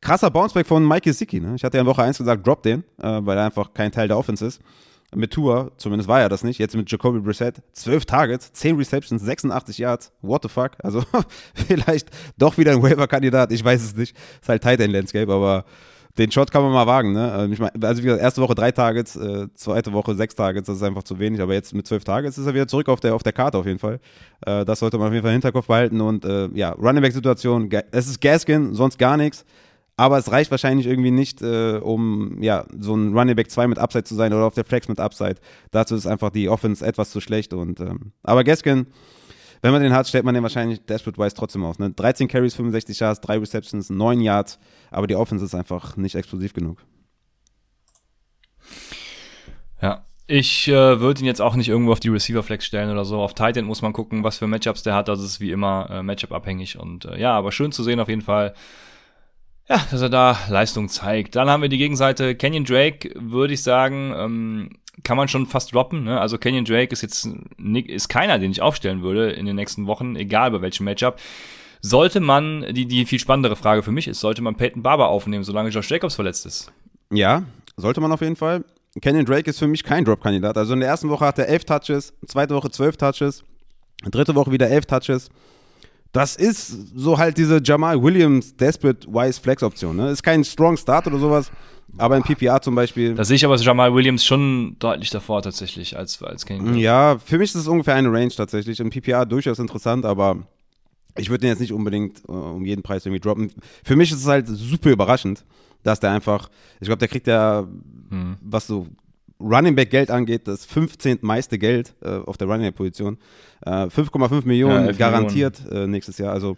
Krasser 0.00 0.30
Bounceback 0.30 0.66
von 0.66 0.86
Mike 0.86 1.02
Gesicki. 1.02 1.40
Ne? 1.40 1.54
Ich 1.54 1.64
hatte 1.64 1.76
ja 1.76 1.82
in 1.82 1.86
Woche 1.86 2.02
1 2.02 2.18
gesagt, 2.18 2.46
drop 2.46 2.62
den, 2.62 2.84
äh, 3.00 3.20
weil 3.22 3.38
er 3.38 3.46
einfach 3.46 3.72
kein 3.72 3.92
Teil 3.92 4.08
der 4.08 4.18
Offense 4.18 4.44
ist. 4.44 4.60
Mit 5.14 5.32
Tour, 5.32 5.70
zumindest 5.76 6.08
war 6.08 6.20
er 6.20 6.28
das 6.28 6.42
nicht. 6.42 6.58
Jetzt 6.58 6.76
mit 6.76 6.90
Jacoby 6.90 7.20
Brissett, 7.20 7.62
12 7.72 8.06
Targets, 8.06 8.52
10 8.52 8.76
Receptions, 8.76 9.22
86 9.22 9.78
Yards. 9.78 10.12
What 10.20 10.42
the 10.42 10.48
fuck? 10.48 10.72
Also 10.82 11.02
vielleicht 11.54 12.10
doch 12.36 12.58
wieder 12.58 12.72
ein 12.72 12.82
Waiver-Kandidat, 12.82 13.52
ich 13.52 13.64
weiß 13.64 13.82
es 13.82 13.96
nicht. 13.96 14.16
Ist 14.40 14.48
halt 14.48 14.62
Tight 14.62 14.80
End 14.80 14.92
Landscape, 14.92 15.32
aber 15.32 15.64
den 16.18 16.30
Shot 16.30 16.50
kann 16.50 16.62
man 16.62 16.72
mal 16.72 16.86
wagen, 16.86 17.12
ne? 17.12 17.48
Mein, 17.58 17.70
also 17.82 18.02
wie 18.02 18.06
gesagt, 18.06 18.22
erste 18.22 18.40
Woche 18.40 18.54
drei 18.54 18.72
Targets, 18.72 19.16
äh, 19.16 19.48
zweite 19.54 19.92
Woche 19.92 20.14
sechs 20.14 20.34
Targets, 20.34 20.66
das 20.66 20.76
ist 20.76 20.82
einfach 20.82 21.02
zu 21.02 21.18
wenig, 21.18 21.40
aber 21.40 21.54
jetzt 21.54 21.74
mit 21.74 21.86
zwölf 21.86 22.04
Targets 22.04 22.38
ist 22.38 22.46
er 22.46 22.54
wieder 22.54 22.68
zurück 22.68 22.88
auf 22.88 23.00
der, 23.00 23.14
auf 23.14 23.22
der 23.22 23.32
Karte 23.32 23.58
auf 23.58 23.66
jeden 23.66 23.78
Fall. 23.78 24.00
Äh, 24.44 24.64
das 24.64 24.78
sollte 24.78 24.98
man 24.98 25.08
auf 25.08 25.12
jeden 25.12 25.22
Fall 25.22 25.32
im 25.32 25.40
Hinterkopf 25.40 25.66
behalten 25.66 26.00
und 26.00 26.24
äh, 26.24 26.48
ja, 26.54 26.70
Running 26.72 27.02
Back 27.02 27.12
Situation, 27.12 27.70
es 27.90 28.08
ist 28.08 28.20
Gaskin, 28.20 28.74
sonst 28.74 28.98
gar 28.98 29.16
nichts. 29.16 29.44
Aber 29.98 30.18
es 30.18 30.30
reicht 30.30 30.50
wahrscheinlich 30.50 30.86
irgendwie 30.86 31.10
nicht, 31.10 31.40
äh, 31.40 31.78
um 31.78 32.42
ja, 32.42 32.66
so 32.78 32.94
ein 32.94 33.16
Running 33.16 33.34
Back 33.34 33.50
2 33.50 33.66
mit 33.66 33.78
Upside 33.78 34.04
zu 34.04 34.14
sein 34.14 34.32
oder 34.34 34.44
auf 34.44 34.54
der 34.54 34.66
Flex 34.66 34.88
mit 34.88 35.00
Upside. 35.00 35.36
Dazu 35.70 35.94
ist 35.94 36.06
einfach 36.06 36.28
die 36.28 36.50
Offense 36.50 36.84
etwas 36.84 37.10
zu 37.10 37.22
schlecht. 37.22 37.54
Und, 37.54 37.80
ähm, 37.80 38.12
aber 38.22 38.44
Gaskin, 38.44 38.88
wenn 39.66 39.72
man 39.72 39.82
den 39.82 39.92
hat, 39.92 40.06
stellt 40.06 40.24
man 40.24 40.32
den 40.32 40.44
wahrscheinlich 40.44 40.86
Desperate-wise 40.86 41.34
trotzdem 41.34 41.64
auf. 41.64 41.80
Ne? 41.80 41.90
13 41.90 42.28
Carries, 42.28 42.54
65 42.54 43.00
Yards, 43.00 43.20
3 43.20 43.38
Receptions, 43.38 43.90
9 43.90 44.20
Yards, 44.20 44.60
aber 44.92 45.08
die 45.08 45.16
Offense 45.16 45.44
ist 45.44 45.56
einfach 45.56 45.96
nicht 45.96 46.14
explosiv 46.14 46.52
genug. 46.52 46.84
Ja, 49.82 50.04
ich 50.28 50.68
äh, 50.68 51.00
würde 51.00 51.20
ihn 51.20 51.26
jetzt 51.26 51.42
auch 51.42 51.56
nicht 51.56 51.68
irgendwo 51.68 51.90
auf 51.90 51.98
die 51.98 52.10
Receiver-Flex 52.10 52.64
stellen 52.64 52.92
oder 52.92 53.04
so. 53.04 53.20
Auf 53.20 53.34
Titan 53.34 53.64
muss 53.64 53.82
man 53.82 53.92
gucken, 53.92 54.22
was 54.22 54.38
für 54.38 54.46
Matchups 54.46 54.84
der 54.84 54.94
hat. 54.94 55.08
Das 55.08 55.20
ist 55.20 55.40
wie 55.40 55.50
immer 55.50 55.90
äh, 55.90 56.02
Matchup-abhängig. 56.04 56.78
Und 56.78 57.04
äh, 57.04 57.18
ja, 57.18 57.32
aber 57.32 57.50
schön 57.50 57.72
zu 57.72 57.82
sehen 57.82 57.98
auf 57.98 58.08
jeden 58.08 58.22
Fall, 58.22 58.54
ja, 59.68 59.80
dass 59.90 60.00
er 60.00 60.08
da 60.08 60.38
Leistung 60.48 60.88
zeigt. 60.88 61.36
Dann 61.36 61.48
haben 61.48 61.62
wir 61.62 61.68
die 61.68 61.78
Gegenseite. 61.78 62.34
Kenyon 62.34 62.64
Drake, 62.64 63.10
würde 63.16 63.54
ich 63.54 63.62
sagen, 63.62 64.12
ähm, 64.16 64.70
kann 65.02 65.16
man 65.16 65.28
schon 65.28 65.46
fast 65.46 65.74
droppen. 65.74 66.04
Ne? 66.04 66.20
Also 66.20 66.38
Kenyon 66.38 66.64
Drake 66.64 66.92
ist 66.92 67.02
jetzt 67.02 67.28
ist 67.86 68.08
keiner, 68.08 68.38
den 68.38 68.50
ich 68.50 68.62
aufstellen 68.62 69.02
würde 69.02 69.30
in 69.30 69.46
den 69.46 69.56
nächsten 69.56 69.86
Wochen, 69.86 70.16
egal 70.16 70.50
bei 70.50 70.62
welchem 70.62 70.84
Matchup. 70.84 71.18
Sollte 71.80 72.20
man, 72.20 72.64
die, 72.72 72.86
die 72.86 73.06
viel 73.06 73.18
spannendere 73.18 73.54
Frage 73.54 73.82
für 73.82 73.92
mich 73.92 74.08
ist, 74.08 74.20
sollte 74.20 74.42
man 74.42 74.56
Peyton 74.56 74.82
Barber 74.82 75.08
aufnehmen, 75.08 75.44
solange 75.44 75.68
Josh 75.68 75.90
Jacobs 75.90 76.14
verletzt 76.14 76.46
ist? 76.46 76.72
Ja, 77.12 77.44
sollte 77.76 78.00
man 78.00 78.10
auf 78.12 78.22
jeden 78.22 78.36
Fall. 78.36 78.64
Kenyon 79.00 79.26
Drake 79.26 79.50
ist 79.50 79.58
für 79.58 79.68
mich 79.68 79.84
kein 79.84 80.04
Drop-Kandidat. 80.04 80.56
Also 80.56 80.72
in 80.72 80.80
der 80.80 80.88
ersten 80.88 81.10
Woche 81.10 81.26
hat 81.26 81.38
er 81.38 81.48
elf 81.48 81.64
Touches, 81.64 82.14
zweite 82.26 82.54
Woche 82.54 82.70
zwölf 82.70 82.96
Touches. 82.96 83.44
Dritte 84.10 84.34
Woche 84.34 84.52
wieder 84.52 84.68
elf 84.68 84.86
Touches. 84.86 85.28
Das 86.16 86.34
ist 86.36 86.96
so 86.96 87.18
halt 87.18 87.36
diese 87.36 87.60
Jamal 87.62 88.02
Williams 88.02 88.56
Desperate 88.56 89.06
Wise 89.06 89.38
Flex 89.38 89.62
Option. 89.62 89.96
Ne? 89.96 90.10
Ist 90.10 90.22
kein 90.22 90.42
Strong 90.44 90.78
Start 90.78 91.06
oder 91.06 91.18
sowas, 91.18 91.50
aber 91.98 92.16
in 92.16 92.22
PPR 92.22 92.62
zum 92.62 92.74
Beispiel. 92.74 93.14
Da 93.14 93.22
sehe 93.22 93.36
ich 93.36 93.44
aber 93.44 93.56
Jamal 93.56 93.94
Williams 93.94 94.24
schon 94.24 94.76
deutlich 94.78 95.10
davor 95.10 95.42
tatsächlich 95.42 95.96
als, 95.96 96.22
als 96.22 96.46
Kenny. 96.46 96.80
Ja, 96.80 97.18
für 97.18 97.36
mich 97.36 97.50
ist 97.50 97.60
es 97.60 97.68
ungefähr 97.68 97.94
eine 97.94 98.10
Range 98.10 98.30
tatsächlich. 98.30 98.80
Im 98.80 98.88
PPR 98.88 99.26
durchaus 99.26 99.58
interessant, 99.58 100.06
aber 100.06 100.38
ich 101.18 101.28
würde 101.28 101.42
den 101.42 101.50
jetzt 101.50 101.60
nicht 101.60 101.72
unbedingt 101.72 102.22
uh, 102.28 102.32
um 102.32 102.64
jeden 102.64 102.82
Preis 102.82 103.04
irgendwie 103.04 103.20
droppen. 103.20 103.52
Für 103.84 103.96
mich 103.96 104.10
ist 104.10 104.20
es 104.20 104.26
halt 104.26 104.46
super 104.48 104.90
überraschend, 104.90 105.44
dass 105.82 106.00
der 106.00 106.12
einfach, 106.12 106.48
ich 106.80 106.86
glaube, 106.86 106.98
der 106.98 107.08
kriegt 107.08 107.26
ja, 107.26 107.66
hm. 108.08 108.36
was 108.40 108.66
so 108.66 108.86
Running 109.40 109.74
Back 109.74 109.90
Geld 109.90 110.10
angeht, 110.10 110.48
das 110.48 110.64
15. 110.64 111.18
meiste 111.22 111.58
Geld 111.58 111.94
äh, 112.02 112.16
auf 112.16 112.36
der 112.36 112.48
Running 112.48 112.66
Back 112.66 112.76
Position. 112.76 113.18
Äh, 113.64 113.86
5,5 113.86 114.46
Millionen 114.46 114.86
ja, 114.86 114.92
garantiert 114.92 115.62
Millionen. 115.64 115.84
Äh, 115.84 115.88
nächstes 115.88 116.18
Jahr. 116.18 116.32
Also 116.32 116.56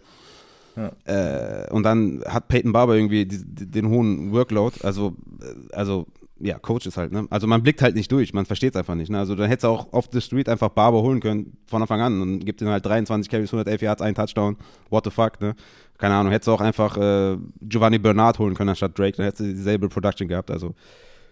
ja. 0.75 0.91
Äh, 1.05 1.71
und 1.71 1.83
dann 1.83 2.23
hat 2.25 2.47
Peyton 2.47 2.71
Barber 2.71 2.95
irgendwie 2.95 3.25
die, 3.25 3.43
die, 3.43 3.69
den 3.69 3.89
hohen 3.89 4.31
Workload. 4.31 4.77
Also, 4.83 5.15
äh, 5.41 5.75
also 5.75 6.07
ja, 6.39 6.57
Coaches 6.57 6.95
halt, 6.95 7.11
ne? 7.11 7.27
Also 7.29 7.47
man 7.47 7.61
blickt 7.61 7.81
halt 7.81 7.95
nicht 7.95 8.09
durch, 8.11 8.33
man 8.33 8.45
versteht 8.45 8.73
es 8.73 8.79
einfach 8.79 8.95
nicht. 8.95 9.09
Ne? 9.09 9.19
Also 9.19 9.35
dann 9.35 9.49
hättest 9.49 9.65
du 9.65 9.67
auch 9.67 9.91
off 9.91 10.07
the 10.11 10.21
street 10.21 10.47
einfach 10.47 10.69
Barber 10.69 11.01
holen 11.01 11.19
können 11.19 11.57
von 11.67 11.81
Anfang 11.81 11.99
an 11.99 12.21
und 12.21 12.45
gibt 12.45 12.61
ihm 12.61 12.69
halt 12.69 12.85
23 12.85 13.29
Carries, 13.29 13.49
111 13.49 13.81
Yards, 13.81 14.01
einen 14.01 14.15
Touchdown. 14.15 14.55
What 14.89 15.03
the 15.03 15.11
fuck, 15.11 15.41
ne? 15.41 15.55
Keine 15.97 16.13
Ahnung, 16.15 16.31
hättest 16.31 16.47
du 16.47 16.53
auch 16.53 16.61
einfach 16.61 16.95
äh, 16.95 17.37
Giovanni 17.61 17.99
Bernard 17.99 18.39
holen 18.39 18.53
können 18.53 18.69
anstatt 18.69 18.97
Drake, 18.97 19.17
dann 19.17 19.25
hättest 19.25 19.41
du 19.41 19.53
dieselbe 19.53 19.89
Production 19.89 20.29
gehabt. 20.29 20.49
Also 20.49 20.75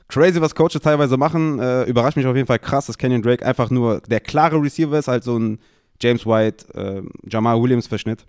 crazy, 0.08 0.42
was 0.42 0.56
Coaches 0.56 0.82
teilweise 0.82 1.18
machen. 1.18 1.60
Äh, 1.60 1.84
überrascht 1.84 2.18
mich 2.18 2.26
auf 2.26 2.36
jeden 2.36 2.48
Fall 2.48 2.60
krass, 2.60 2.86
dass 2.86 2.98
Kenyon 2.98 3.22
Drake 3.22 3.46
einfach 3.46 3.70
nur 3.70 4.02
der 4.02 4.20
klare 4.20 4.62
Receiver 4.62 4.98
ist, 4.98 5.08
halt 5.08 5.24
so 5.24 5.38
ein 5.38 5.60
James 6.02 6.26
White, 6.26 6.74
äh, 6.74 7.02
Jamal 7.30 7.62
Williams 7.62 7.88
Verschnitt. 7.88 8.26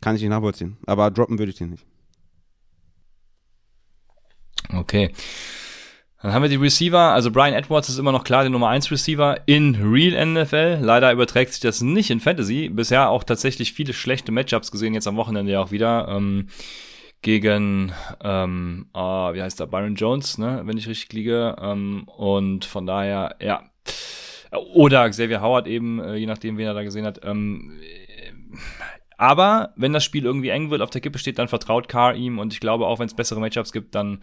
Kann 0.00 0.14
ich 0.16 0.22
nicht 0.22 0.30
nachvollziehen. 0.30 0.76
Aber 0.86 1.10
droppen 1.10 1.38
würde 1.38 1.50
ich 1.50 1.58
den 1.58 1.70
nicht. 1.70 1.86
Okay. 4.72 5.12
Dann 6.22 6.32
haben 6.32 6.42
wir 6.42 6.48
die 6.48 6.56
Receiver, 6.56 6.98
also 6.98 7.30
Brian 7.30 7.54
Edwards 7.54 7.88
ist 7.88 7.98
immer 7.98 8.10
noch 8.10 8.24
klar 8.24 8.42
der 8.42 8.50
Nummer 8.50 8.68
1 8.68 8.90
Receiver 8.90 9.38
in 9.46 9.74
Real 9.76 10.26
NFL. 10.26 10.78
Leider 10.80 11.12
überträgt 11.12 11.52
sich 11.52 11.60
das 11.60 11.82
nicht 11.82 12.10
in 12.10 12.20
Fantasy. 12.20 12.68
Bisher 12.68 13.10
auch 13.10 13.22
tatsächlich 13.22 13.72
viele 13.72 13.92
schlechte 13.92 14.32
Matchups 14.32 14.72
gesehen, 14.72 14.94
jetzt 14.94 15.06
am 15.06 15.16
Wochenende 15.16 15.52
ja 15.52 15.60
auch 15.60 15.70
wieder. 15.70 16.08
Ähm, 16.08 16.48
gegen, 17.22 17.92
ähm, 18.22 18.86
oh, 18.94 19.32
wie 19.34 19.42
heißt 19.42 19.58
der, 19.58 19.66
Byron 19.66 19.96
Jones, 19.96 20.38
ne, 20.38 20.62
wenn 20.64 20.78
ich 20.78 20.88
richtig 20.88 21.12
liege. 21.12 21.56
Ähm, 21.60 22.04
und 22.06 22.64
von 22.64 22.86
daher, 22.86 23.36
ja. 23.40 23.64
Oder 24.74 25.08
Xavier 25.10 25.40
Howard 25.40 25.66
eben, 25.66 25.98
äh, 25.98 26.14
je 26.14 26.26
nachdem, 26.26 26.56
wen 26.56 26.66
er 26.66 26.74
da 26.74 26.82
gesehen 26.82 27.04
hat. 27.04 27.20
Ähm, 27.24 27.80
aber 29.16 29.72
wenn 29.76 29.92
das 29.92 30.04
Spiel 30.04 30.24
irgendwie 30.24 30.50
eng 30.50 30.70
wird, 30.70 30.82
auf 30.82 30.90
der 30.90 31.00
Kippe 31.00 31.18
steht, 31.18 31.38
dann 31.38 31.48
vertraut 31.48 31.88
Carr 31.88 32.14
ihm 32.14 32.38
und 32.38 32.52
ich 32.52 32.60
glaube 32.60 32.86
auch, 32.86 32.98
wenn 32.98 33.06
es 33.06 33.14
bessere 33.14 33.40
Matchups 33.40 33.72
gibt, 33.72 33.94
dann 33.94 34.20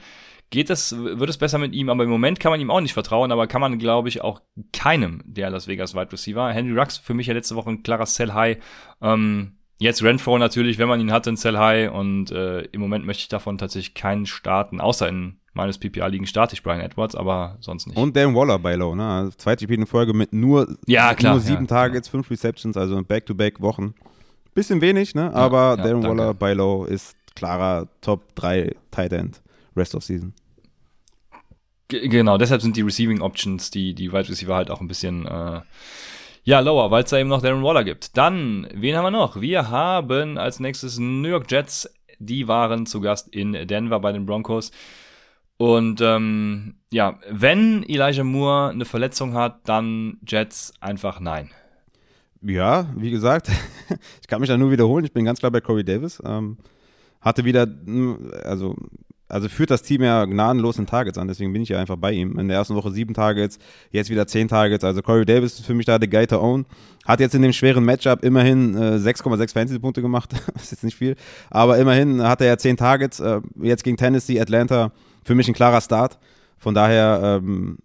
geht 0.49 0.69
es, 0.69 0.95
wird 0.95 1.29
es 1.29 1.37
besser 1.37 1.57
mit 1.57 1.73
ihm. 1.73 1.89
Aber 1.89 2.03
im 2.03 2.09
Moment 2.09 2.39
kann 2.39 2.51
man 2.51 2.61
ihm 2.61 2.69
auch 2.69 2.81
nicht 2.81 2.93
vertrauen, 2.93 3.31
aber 3.31 3.47
kann 3.47 3.61
man, 3.61 3.79
glaube 3.79 4.09
ich, 4.09 4.21
auch 4.21 4.41
keinem 4.71 5.21
der 5.25 5.49
Las 5.49 5.67
Vegas 5.67 5.95
Wide 5.95 6.11
Receiver. 6.11 6.51
Henry 6.51 6.79
Rux 6.79 6.97
für 6.97 7.15
mich 7.15 7.27
ja 7.27 7.33
letzte 7.33 7.55
Woche 7.55 7.71
ein 7.71 7.83
klarer 7.83 8.05
Sell 8.05 8.33
High. 8.33 8.57
Ähm, 9.01 9.57
Jetzt 9.84 10.01
Renfro 10.01 10.38
natürlich, 10.38 10.77
wenn 10.77 10.88
man 10.88 11.01
ihn 11.01 11.11
hat 11.11 11.27
in 11.27 11.36
Sell 11.36 11.57
High 11.57 11.91
und 11.91 12.31
äh, 12.31 12.61
im 12.61 12.79
Moment 12.79 13.05
möchte 13.05 13.23
ich 13.23 13.27
davon 13.27 13.57
tatsächlich 13.57 13.93
keinen 13.93 14.25
starten, 14.25 14.79
außer 14.79 15.09
in 15.09 15.39
meines 15.53 15.77
PPA-Ligen 15.77 16.25
starte 16.25 16.53
ich 16.53 16.63
Brian 16.63 16.79
Edwards, 16.79 17.15
aber 17.15 17.57
sonst 17.59 17.88
nicht. 17.88 17.97
Und 17.97 18.15
Dan 18.15 18.34
Waller 18.34 18.59
bei 18.59 18.75
Low, 18.75 18.95
ne? 18.95 19.05
Also 19.05 19.31
zweite 19.31 19.65
Spiel 19.65 19.77
in 19.77 19.86
Folge 19.86 20.13
mit 20.13 20.31
nur, 20.31 20.77
ja, 20.88 21.13
klar, 21.13 21.34
nur 21.34 21.41
sieben 21.41 21.63
ja, 21.63 21.67
Targets, 21.67 22.07
fünf 22.07 22.31
Receptions, 22.31 22.77
also 22.77 23.03
Back-to-Back-Wochen. 23.03 23.93
Bisschen 24.53 24.79
wenig, 24.79 25.15
ne? 25.15 25.36
Aber 25.36 25.75
ja, 25.77 25.84
Darren 25.84 26.03
Waller 26.03 26.34
bei 26.34 26.53
Low 26.53 26.86
ist 26.86 27.17
klarer 27.36 27.89
Top 27.99 28.34
3 28.36 28.73
Tight 28.89 29.11
End 29.11 29.41
Rest 29.75 29.95
of 29.95 30.03
Season. 30.05 30.34
G 31.89 32.07
genau, 32.07 32.38
deshalb 32.38 32.61
sind 32.61 32.77
die 32.77 32.84
Receiving 32.84 33.19
Options, 33.19 33.69
die, 33.69 33.93
die 33.93 34.13
Wide 34.13 34.29
Receiver 34.29 34.55
halt 34.55 34.71
auch 34.71 34.79
ein 34.79 34.88
bisschen 34.88 35.27
äh, 35.27 35.59
ja, 36.43 36.59
lower, 36.59 36.91
weil 36.91 37.03
es 37.03 37.09
da 37.09 37.17
eben 37.17 37.29
noch 37.29 37.41
Darren 37.41 37.63
Waller 37.63 37.83
gibt. 37.83 38.17
Dann, 38.17 38.67
wen 38.73 38.95
haben 38.95 39.05
wir 39.05 39.11
noch? 39.11 39.39
Wir 39.39 39.69
haben 39.69 40.37
als 40.37 40.59
nächstes 40.59 40.99
New 40.99 41.29
York 41.29 41.49
Jets. 41.49 41.89
Die 42.19 42.47
waren 42.47 42.85
zu 42.85 43.01
Gast 43.01 43.33
in 43.33 43.53
Denver 43.67 43.99
bei 43.99 44.11
den 44.11 44.25
Broncos. 44.25 44.71
Und 45.57 46.01
ähm, 46.01 46.75
ja, 46.91 47.19
wenn 47.29 47.83
Elijah 47.83 48.23
Moore 48.23 48.71
eine 48.71 48.85
Verletzung 48.85 49.33
hat, 49.35 49.67
dann 49.69 50.17
Jets 50.27 50.73
einfach 50.81 51.19
nein. 51.19 51.49
Ja, 52.41 52.87
wie 52.97 53.11
gesagt, 53.11 53.49
ich 54.21 54.27
kann 54.27 54.41
mich 54.41 54.49
da 54.49 54.57
nur 54.57 54.71
wiederholen. 54.71 55.05
Ich 55.05 55.13
bin 55.13 55.23
ganz 55.23 55.39
klar 55.39 55.51
bei 55.51 55.61
Corey 55.61 55.85
Davis. 55.85 56.21
Ähm, 56.25 56.57
hatte 57.21 57.45
wieder, 57.45 57.67
also 58.43 58.75
also 59.34 59.49
führt 59.49 59.71
das 59.71 59.81
Team 59.81 60.03
ja 60.03 60.25
gnadenlos 60.25 60.77
in 60.77 60.86
Targets 60.86 61.17
an, 61.17 61.27
deswegen 61.27 61.53
bin 61.53 61.63
ich 61.63 61.69
ja 61.69 61.79
einfach 61.79 61.95
bei 61.95 62.11
ihm. 62.11 62.38
In 62.38 62.49
der 62.49 62.57
ersten 62.57 62.75
Woche 62.75 62.91
sieben 62.91 63.15
Targets, 63.15 63.57
jetzt 63.89 64.11
wieder 64.11 64.27
zehn 64.27 64.47
Targets. 64.47 64.84
Also 64.84 65.01
Corey 65.01 65.25
Davis 65.25 65.59
ist 65.59 65.65
für 65.65 65.73
mich 65.73 65.88
da 65.88 65.97
der 65.97 66.07
Guy 66.07 66.27
to 66.27 66.39
own. 66.39 66.67
Hat 67.07 67.19
jetzt 67.19 67.34
in 67.34 67.41
dem 67.41 67.51
schweren 67.51 67.84
Matchup 67.84 68.23
immerhin 68.23 68.75
äh, 68.75 68.97
6,6 68.97 69.53
Fantasy-Punkte 69.53 70.03
gemacht. 70.03 70.34
das 70.53 70.65
ist 70.65 70.71
jetzt 70.71 70.84
nicht 70.84 70.95
viel. 70.95 71.15
Aber 71.49 71.79
immerhin 71.79 72.21
hat 72.21 72.41
er 72.41 72.47
ja 72.47 72.57
zehn 72.57 72.77
Targets. 72.77 73.19
Äh, 73.19 73.41
jetzt 73.59 73.84
gegen 73.84 73.97
Tennessee, 73.97 74.39
Atlanta. 74.39 74.91
Für 75.25 75.34
mich 75.34 75.47
ein 75.47 75.55
klarer 75.55 75.81
Start. 75.81 76.19
Von 76.59 76.75
daher 76.75 77.39
ähm, 77.41 77.79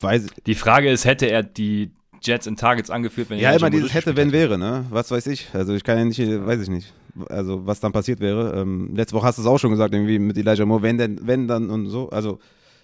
weiß 0.00 0.26
Die 0.44 0.54
Frage 0.54 0.90
ist, 0.90 1.06
hätte 1.06 1.26
er 1.26 1.42
die 1.42 1.92
Jets 2.20 2.46
in 2.46 2.56
Targets 2.56 2.90
angeführt, 2.90 3.30
wenn 3.30 3.38
er 3.38 3.52
Ja, 3.52 3.56
immer 3.56 3.70
dieses 3.70 3.94
hätte, 3.94 4.16
wenn, 4.16 4.32
wäre, 4.32 4.58
ne? 4.58 4.84
Was 4.90 5.10
weiß 5.10 5.28
ich. 5.28 5.48
Also 5.54 5.72
ich 5.72 5.82
kann 5.82 5.96
ja 5.96 6.04
nicht, 6.04 6.20
weiß 6.20 6.60
ich 6.60 6.68
nicht 6.68 6.92
also 7.28 7.66
was 7.66 7.80
dann 7.80 7.92
passiert 7.92 8.20
wäre. 8.20 8.60
Ähm, 8.60 8.94
letzte 8.94 9.16
Woche 9.16 9.26
hast 9.26 9.38
du 9.38 9.42
es 9.42 9.48
auch 9.48 9.58
schon 9.58 9.70
gesagt, 9.70 9.94
irgendwie 9.94 10.18
mit 10.18 10.36
Elijah 10.36 10.66
Moore, 10.66 10.82
wenn 10.82 10.98
denn, 10.98 11.20
wenn 11.22 11.48
dann 11.48 11.70
und 11.70 11.86
so. 11.86 12.10
Also 12.10 12.38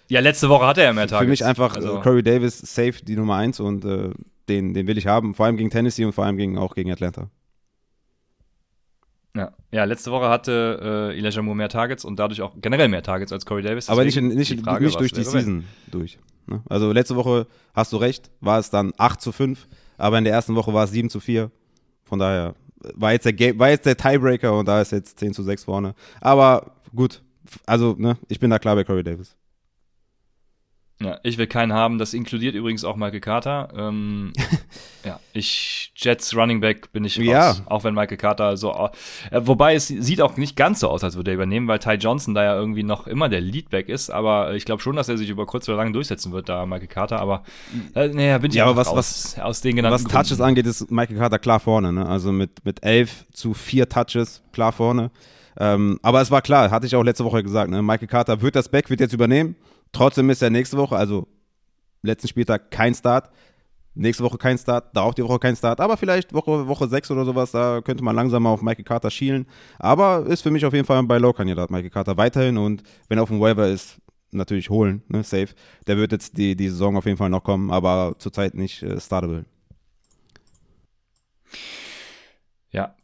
ja, 0.09 0.21
letzte 0.21 0.49
Woche 0.49 0.65
hatte 0.65 0.81
er 0.81 0.93
mehr 0.93 1.07
Tage. 1.07 1.25
Für 1.25 1.29
mich 1.29 1.43
einfach 1.43 1.75
also. 1.75 1.99
Corey 1.99 2.23
Davis 2.23 2.59
safe 2.59 3.03
die 3.03 3.15
Nummer 3.15 3.35
eins 3.35 3.59
und 3.59 3.83
äh, 3.83 4.11
den, 4.47 4.73
den 4.73 4.87
will 4.87 4.97
ich 4.97 5.07
haben, 5.07 5.33
vor 5.33 5.45
allem 5.45 5.57
gegen 5.57 5.69
Tennessee 5.69 6.05
und 6.05 6.13
vor 6.13 6.25
allem 6.25 6.37
gegen, 6.37 6.57
auch 6.57 6.75
gegen 6.75 6.91
Atlanta. 6.91 7.29
Ja. 9.35 9.51
ja, 9.71 9.83
letzte 9.83 10.11
Woche 10.11 10.29
hatte 10.29 11.11
äh, 11.13 11.17
Elijah 11.17 11.41
Moore 11.43 11.57
mehr 11.57 11.69
Targets 11.69 12.05
und 12.05 12.17
dadurch 12.17 12.41
auch 12.41 12.55
generell 12.59 12.87
mehr 12.87 13.03
Targets 13.03 13.31
als 13.31 13.45
Corey 13.45 13.61
Davis. 13.61 13.87
Aber 13.89 14.03
nicht, 14.03 14.19
nicht, 14.19 14.51
die 14.51 14.57
Frage, 14.57 14.85
nicht 14.85 14.99
durch 14.99 15.11
die 15.11 15.23
Season 15.23 15.63
durch. 15.91 16.17
Ne? 16.47 16.63
Also 16.69 16.91
letzte 16.91 17.15
Woche, 17.15 17.45
hast 17.75 17.93
du 17.93 17.97
recht, 17.97 18.31
war 18.39 18.57
es 18.57 18.71
dann 18.71 18.93
8 18.97 19.21
zu 19.21 19.31
5, 19.31 19.67
aber 19.97 20.17
in 20.17 20.23
der 20.23 20.33
ersten 20.33 20.55
Woche 20.55 20.73
war 20.73 20.85
es 20.85 20.91
7 20.91 21.09
zu 21.09 21.19
4. 21.19 21.51
Von 22.05 22.19
daher 22.19 22.55
war 22.95 23.13
jetzt 23.13 23.25
der, 23.25 23.33
Game, 23.33 23.57
war 23.59 23.69
jetzt 23.69 23.85
der 23.85 23.95
Tiebreaker 23.95 24.57
und 24.57 24.67
da 24.67 24.81
ist 24.81 24.91
jetzt 24.91 25.19
10 25.19 25.33
zu 25.33 25.43
6 25.43 25.63
vorne. 25.63 25.95
Aber 26.19 26.71
gut, 26.93 27.21
also 27.65 27.95
ne, 27.97 28.17
ich 28.27 28.39
bin 28.39 28.49
da 28.49 28.59
klar 28.59 28.75
bei 28.75 28.83
Corey 28.83 29.03
Davis. 29.03 29.36
Ja, 30.99 31.19
ich 31.21 31.37
will 31.37 31.45
keinen 31.45 31.73
haben. 31.73 31.99
Das 31.99 32.15
inkludiert 32.15 32.55
übrigens 32.55 32.83
auch 32.83 32.95
Michael 32.95 33.19
Carter. 33.19 33.69
Ähm, 33.77 34.33
ja, 35.05 35.19
ich 35.31 35.91
Jets 35.95 36.35
Running 36.35 36.59
Back 36.59 36.91
bin 36.91 37.05
ich 37.05 37.19
raus. 37.19 37.25
Ja. 37.27 37.55
Auch 37.67 37.83
wenn 37.83 37.93
Michael 37.93 38.17
Carter 38.17 38.57
so, 38.57 38.73
äh, 38.73 38.89
wobei 39.45 39.75
es 39.75 39.87
sieht 39.87 40.21
auch 40.21 40.37
nicht 40.37 40.55
ganz 40.55 40.79
so 40.79 40.89
aus, 40.89 41.03
als 41.03 41.15
würde 41.15 41.31
er 41.31 41.35
übernehmen, 41.35 41.67
weil 41.67 41.77
Ty 41.77 41.93
Johnson 41.93 42.33
da 42.33 42.43
ja 42.43 42.55
irgendwie 42.55 42.81
noch 42.81 43.05
immer 43.05 43.29
der 43.29 43.41
Leadback 43.41 43.89
ist. 43.89 44.09
Aber 44.09 44.55
ich 44.55 44.65
glaube 44.65 44.81
schon, 44.81 44.95
dass 44.95 45.07
er 45.07 45.17
sich 45.17 45.29
über 45.29 45.45
kurz 45.45 45.69
oder 45.69 45.77
lang 45.77 45.93
durchsetzen 45.93 46.31
wird, 46.31 46.49
da 46.49 46.65
Michael 46.65 46.87
Carter. 46.87 47.19
Aber 47.19 47.43
äh, 47.93 48.07
naja, 48.07 48.39
bin 48.39 48.49
ich 48.49 48.57
ja, 48.57 48.65
aber 48.65 48.75
was, 48.75 48.87
raus, 48.87 48.95
was, 48.95 49.39
aus 49.39 49.61
den 49.61 49.75
genannten 49.75 50.03
Was 50.03 50.11
Touches 50.11 50.41
angeht, 50.41 50.65
ist 50.65 50.89
Michael 50.89 51.17
Carter 51.17 51.37
klar 51.37 51.59
vorne. 51.59 51.93
Ne? 51.93 52.07
Also 52.07 52.31
mit 52.31 52.65
mit 52.65 52.83
elf 52.83 53.25
zu 53.31 53.53
vier 53.53 53.87
Touches 53.87 54.41
klar 54.51 54.71
vorne. 54.71 55.11
Ähm, 55.59 55.99
aber 56.01 56.21
es 56.21 56.31
war 56.31 56.41
klar, 56.41 56.71
hatte 56.71 56.87
ich 56.87 56.95
auch 56.95 57.03
letzte 57.03 57.23
Woche 57.23 57.43
gesagt. 57.43 57.69
Ne? 57.69 57.83
Michael 57.83 58.07
Carter 58.07 58.41
wird 58.41 58.55
das 58.55 58.69
Back, 58.69 58.89
wird 58.89 58.99
jetzt 58.99 59.13
übernehmen 59.13 59.55
Trotzdem 59.91 60.29
ist 60.29 60.41
er 60.41 60.49
nächste 60.49 60.77
Woche, 60.77 60.95
also 60.95 61.27
letzten 62.01 62.27
Spieltag, 62.27 62.71
kein 62.71 62.93
Start. 62.93 63.29
Nächste 63.93 64.23
Woche 64.23 64.37
kein 64.37 64.59
Start, 64.59 64.95
darauf 64.95 65.15
die 65.15 65.23
Woche 65.23 65.39
kein 65.39 65.55
Start, 65.55 65.79
aber 65.79 65.97
vielleicht 65.97 66.31
Woche, 66.31 66.67
Woche 66.67 66.87
6 66.87 67.09
oder 67.09 67.25
sowas, 67.25 67.49
da 67.49 67.81
könnte 67.81 68.03
man 68.03 68.15
langsam 68.15 68.43
mal 68.43 68.51
auf 68.51 68.61
Michael 68.61 68.85
Carter 68.85 69.09
schielen. 69.09 69.47
Aber 69.79 70.23
ist 70.27 70.43
für 70.43 70.51
mich 70.51 70.63
auf 70.65 70.73
jeden 70.73 70.85
Fall 70.85 70.99
ein 70.99 71.07
Buy-Low-Kandidat, 71.07 71.71
Michael 71.71 71.89
Carter 71.89 72.15
weiterhin 72.15 72.59
und 72.59 72.83
wenn 73.07 73.17
er 73.17 73.23
auf 73.23 73.29
dem 73.29 73.39
Waiver 73.39 73.67
ist, 73.67 73.97
natürlich 74.31 74.69
holen, 74.69 75.01
ne, 75.07 75.23
safe. 75.23 75.49
Der 75.87 75.97
wird 75.97 76.11
jetzt 76.11 76.37
die, 76.37 76.55
die 76.55 76.69
Saison 76.69 76.95
auf 76.95 77.05
jeden 77.05 77.17
Fall 77.17 77.31
noch 77.31 77.43
kommen, 77.43 77.71
aber 77.71 78.15
zurzeit 78.19 78.53
nicht 78.53 78.83
äh, 78.83 78.99
startable. 78.99 79.45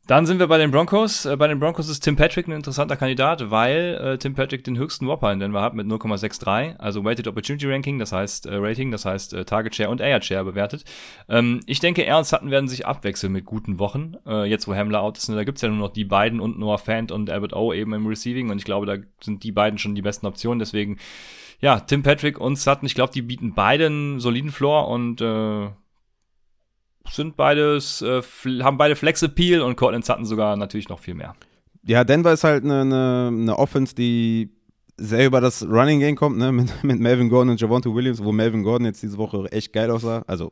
Dann 0.05 0.25
sind 0.25 0.39
wir 0.39 0.47
bei 0.47 0.57
den 0.57 0.69
Broncos. 0.69 1.25
Äh, 1.25 1.37
bei 1.37 1.47
den 1.47 1.59
Broncos 1.59 1.87
ist 1.87 2.01
Tim 2.01 2.17
Patrick 2.17 2.47
ein 2.47 2.51
interessanter 2.51 2.97
Kandidat, 2.97 3.51
weil 3.51 3.97
äh, 4.03 4.17
Tim 4.17 4.33
Patrick 4.33 4.65
den 4.65 4.77
höchsten 4.77 5.07
Whopper 5.07 5.31
in 5.31 5.39
Denver 5.39 5.61
hat 5.61 5.75
mit 5.75 5.87
0,63, 5.87 6.75
also 6.77 7.05
Weighted 7.05 7.25
Opportunity 7.27 7.71
Ranking, 7.71 7.99
das 7.99 8.11
heißt 8.11 8.45
äh, 8.45 8.55
Rating, 8.55 8.91
das 8.91 9.05
heißt 9.05 9.33
äh, 9.33 9.45
Target 9.45 9.75
Share 9.75 9.89
und 9.89 10.01
Air 10.01 10.21
Share 10.21 10.43
bewertet. 10.43 10.83
Ähm, 11.29 11.61
ich 11.67 11.79
denke, 11.79 12.05
er 12.05 12.17
und 12.17 12.25
Sutton 12.25 12.51
werden 12.51 12.67
sich 12.67 12.85
abwechseln 12.85 13.31
mit 13.31 13.45
guten 13.45 13.79
Wochen. 13.79 14.15
Äh, 14.27 14.43
jetzt, 14.49 14.67
wo 14.67 14.75
Hamler 14.75 15.01
out 15.01 15.17
ist, 15.17 15.29
ne, 15.29 15.35
da 15.35 15.45
gibt's 15.45 15.61
ja 15.61 15.69
nur 15.69 15.77
noch 15.77 15.93
die 15.93 16.03
beiden 16.03 16.41
und 16.41 16.59
Noah 16.59 16.79
Fant 16.79 17.13
und 17.13 17.29
Albert 17.29 17.53
O 17.53 17.71
eben 17.71 17.93
im 17.93 18.05
Receiving 18.05 18.49
und 18.49 18.57
ich 18.57 18.65
glaube, 18.65 18.85
da 18.85 18.97
sind 19.21 19.43
die 19.45 19.53
beiden 19.53 19.79
schon 19.79 19.95
die 19.95 20.01
besten 20.01 20.25
Optionen. 20.25 20.59
Deswegen, 20.59 20.97
ja, 21.61 21.79
Tim 21.79 22.03
Patrick 22.03 22.41
und 22.41 22.57
Sutton, 22.57 22.87
ich 22.87 22.95
glaube, 22.95 23.13
die 23.13 23.21
bieten 23.21 23.53
beiden 23.53 24.19
soliden 24.19 24.51
Floor 24.51 24.89
und 24.89 25.21
äh, 25.21 25.69
sind 27.09 27.35
beides, 27.35 28.01
äh, 28.01 28.21
haben 28.61 28.77
beide 28.77 28.95
Flex-Appeal 28.95 29.61
und 29.61 29.75
Cortland 29.75 30.05
Sutton 30.05 30.25
sogar 30.25 30.55
natürlich 30.55 30.89
noch 30.89 30.99
viel 30.99 31.13
mehr. 31.13 31.35
Ja, 31.85 32.03
Denver 32.03 32.31
ist 32.31 32.43
halt 32.43 32.63
eine, 32.63 32.81
eine, 32.81 33.27
eine 33.31 33.57
Offense, 33.57 33.93
die 33.93 34.51
sehr 34.97 35.25
über 35.25 35.41
das 35.41 35.63
Running 35.63 35.99
Game 35.99 36.15
kommt, 36.15 36.37
ne, 36.37 36.51
mit, 36.51 36.83
mit 36.83 36.99
Melvin 36.99 37.29
Gordon 37.29 37.51
und 37.51 37.61
Javonte 37.61 37.93
Williams, 37.93 38.23
wo 38.23 38.31
Melvin 38.31 38.63
Gordon 38.63 38.85
jetzt 38.85 39.03
diese 39.03 39.17
Woche 39.17 39.51
echt 39.51 39.73
geil 39.73 39.91
aussah. 39.91 40.23
Also, 40.27 40.51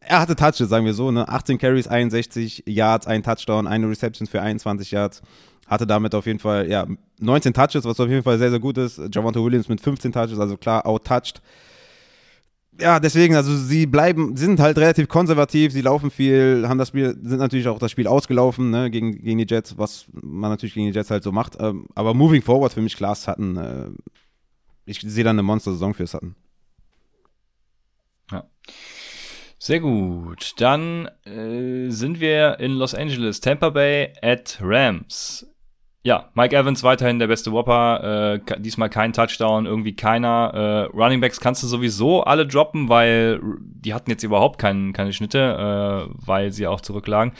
er 0.00 0.20
hatte 0.20 0.36
Touches, 0.36 0.68
sagen 0.68 0.84
wir 0.84 0.94
so, 0.94 1.10
ne, 1.10 1.28
18 1.28 1.58
Carries, 1.58 1.86
61 1.86 2.64
Yards, 2.66 3.06
ein 3.06 3.22
Touchdown, 3.22 3.66
eine 3.66 3.88
Reception 3.88 4.26
für 4.26 4.42
21 4.42 4.90
Yards. 4.90 5.22
Hatte 5.66 5.86
damit 5.86 6.14
auf 6.14 6.26
jeden 6.26 6.40
Fall, 6.40 6.68
ja, 6.70 6.86
19 7.20 7.54
Touches, 7.54 7.84
was 7.84 7.98
auf 7.98 8.08
jeden 8.08 8.22
Fall 8.22 8.38
sehr, 8.38 8.50
sehr 8.50 8.60
gut 8.60 8.76
ist. 8.76 9.00
Javonte 9.10 9.42
Williams 9.42 9.68
mit 9.68 9.80
15 9.80 10.12
Touches, 10.12 10.38
also 10.38 10.58
klar, 10.58 10.84
outtouched 10.86 11.40
ja, 12.80 12.98
deswegen, 13.00 13.36
also 13.36 13.56
sie 13.56 13.86
bleiben, 13.86 14.36
sind 14.36 14.60
halt 14.60 14.78
relativ 14.78 15.08
konservativ, 15.08 15.72
sie 15.72 15.80
laufen 15.80 16.10
viel, 16.10 16.64
haben 16.68 16.78
das 16.78 16.88
Spiel, 16.88 17.16
sind 17.22 17.38
natürlich 17.38 17.68
auch 17.68 17.78
das 17.78 17.90
Spiel 17.90 18.06
ausgelaufen, 18.06 18.70
ne, 18.70 18.90
gegen, 18.90 19.12
gegen 19.22 19.38
die 19.38 19.46
Jets, 19.48 19.78
was 19.78 20.06
man 20.12 20.50
natürlich 20.50 20.74
gegen 20.74 20.86
die 20.86 20.92
Jets 20.92 21.10
halt 21.10 21.22
so 21.22 21.32
macht. 21.32 21.56
Ähm, 21.60 21.86
aber 21.94 22.14
moving 22.14 22.42
forward 22.42 22.72
für 22.72 22.82
mich 22.82 22.96
klar 22.96 23.14
Sutton, 23.14 23.56
äh, 23.56 23.88
ich 24.86 25.00
sehe 25.00 25.24
da 25.24 25.30
eine 25.30 25.42
Monster-Saison 25.42 25.94
für 25.94 26.06
Sutton. 26.06 26.34
Ja. 28.30 28.44
Sehr 29.58 29.80
gut. 29.80 30.52
Dann 30.58 31.08
äh, 31.24 31.90
sind 31.90 32.20
wir 32.20 32.58
in 32.60 32.72
Los 32.72 32.94
Angeles, 32.94 33.40
Tampa 33.40 33.70
Bay 33.70 34.12
at 34.20 34.58
Rams. 34.60 35.46
Ja, 36.06 36.28
Mike 36.34 36.54
Evans 36.54 36.82
weiterhin 36.82 37.18
der 37.18 37.28
beste 37.28 37.50
Whopper. 37.50 38.34
Äh, 38.34 38.60
diesmal 38.60 38.90
kein 38.90 39.14
Touchdown, 39.14 39.64
irgendwie 39.64 39.96
keiner. 39.96 40.90
Äh, 40.92 40.96
Running 40.96 41.22
Backs 41.22 41.40
kannst 41.40 41.62
du 41.62 41.66
sowieso 41.66 42.22
alle 42.24 42.46
droppen, 42.46 42.90
weil 42.90 43.40
die 43.58 43.94
hatten 43.94 44.10
jetzt 44.10 44.22
überhaupt 44.22 44.58
kein, 44.58 44.92
keine 44.92 45.14
Schnitte, 45.14 46.08
äh, 46.10 46.14
weil 46.26 46.52
sie 46.52 46.66
auch 46.66 46.82
zurücklagen. 46.82 47.32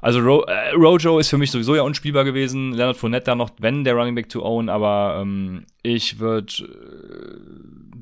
Also 0.00 0.20
Ro 0.20 0.42
äh, 0.42 0.70
Rojo 0.76 1.18
ist 1.18 1.28
für 1.28 1.38
mich 1.38 1.50
sowieso 1.50 1.74
ja 1.74 1.82
unspielbar 1.82 2.22
gewesen. 2.22 2.72
Leonard 2.72 2.96
Fournette 2.96 3.24
da 3.24 3.34
noch, 3.34 3.50
wenn 3.58 3.82
der 3.82 3.94
Running 3.94 4.14
Back 4.14 4.28
to 4.28 4.44
own, 4.44 4.68
aber 4.68 5.18
ähm, 5.20 5.64
ich 5.82 6.20
würde 6.20 6.52
äh, 6.62 7.47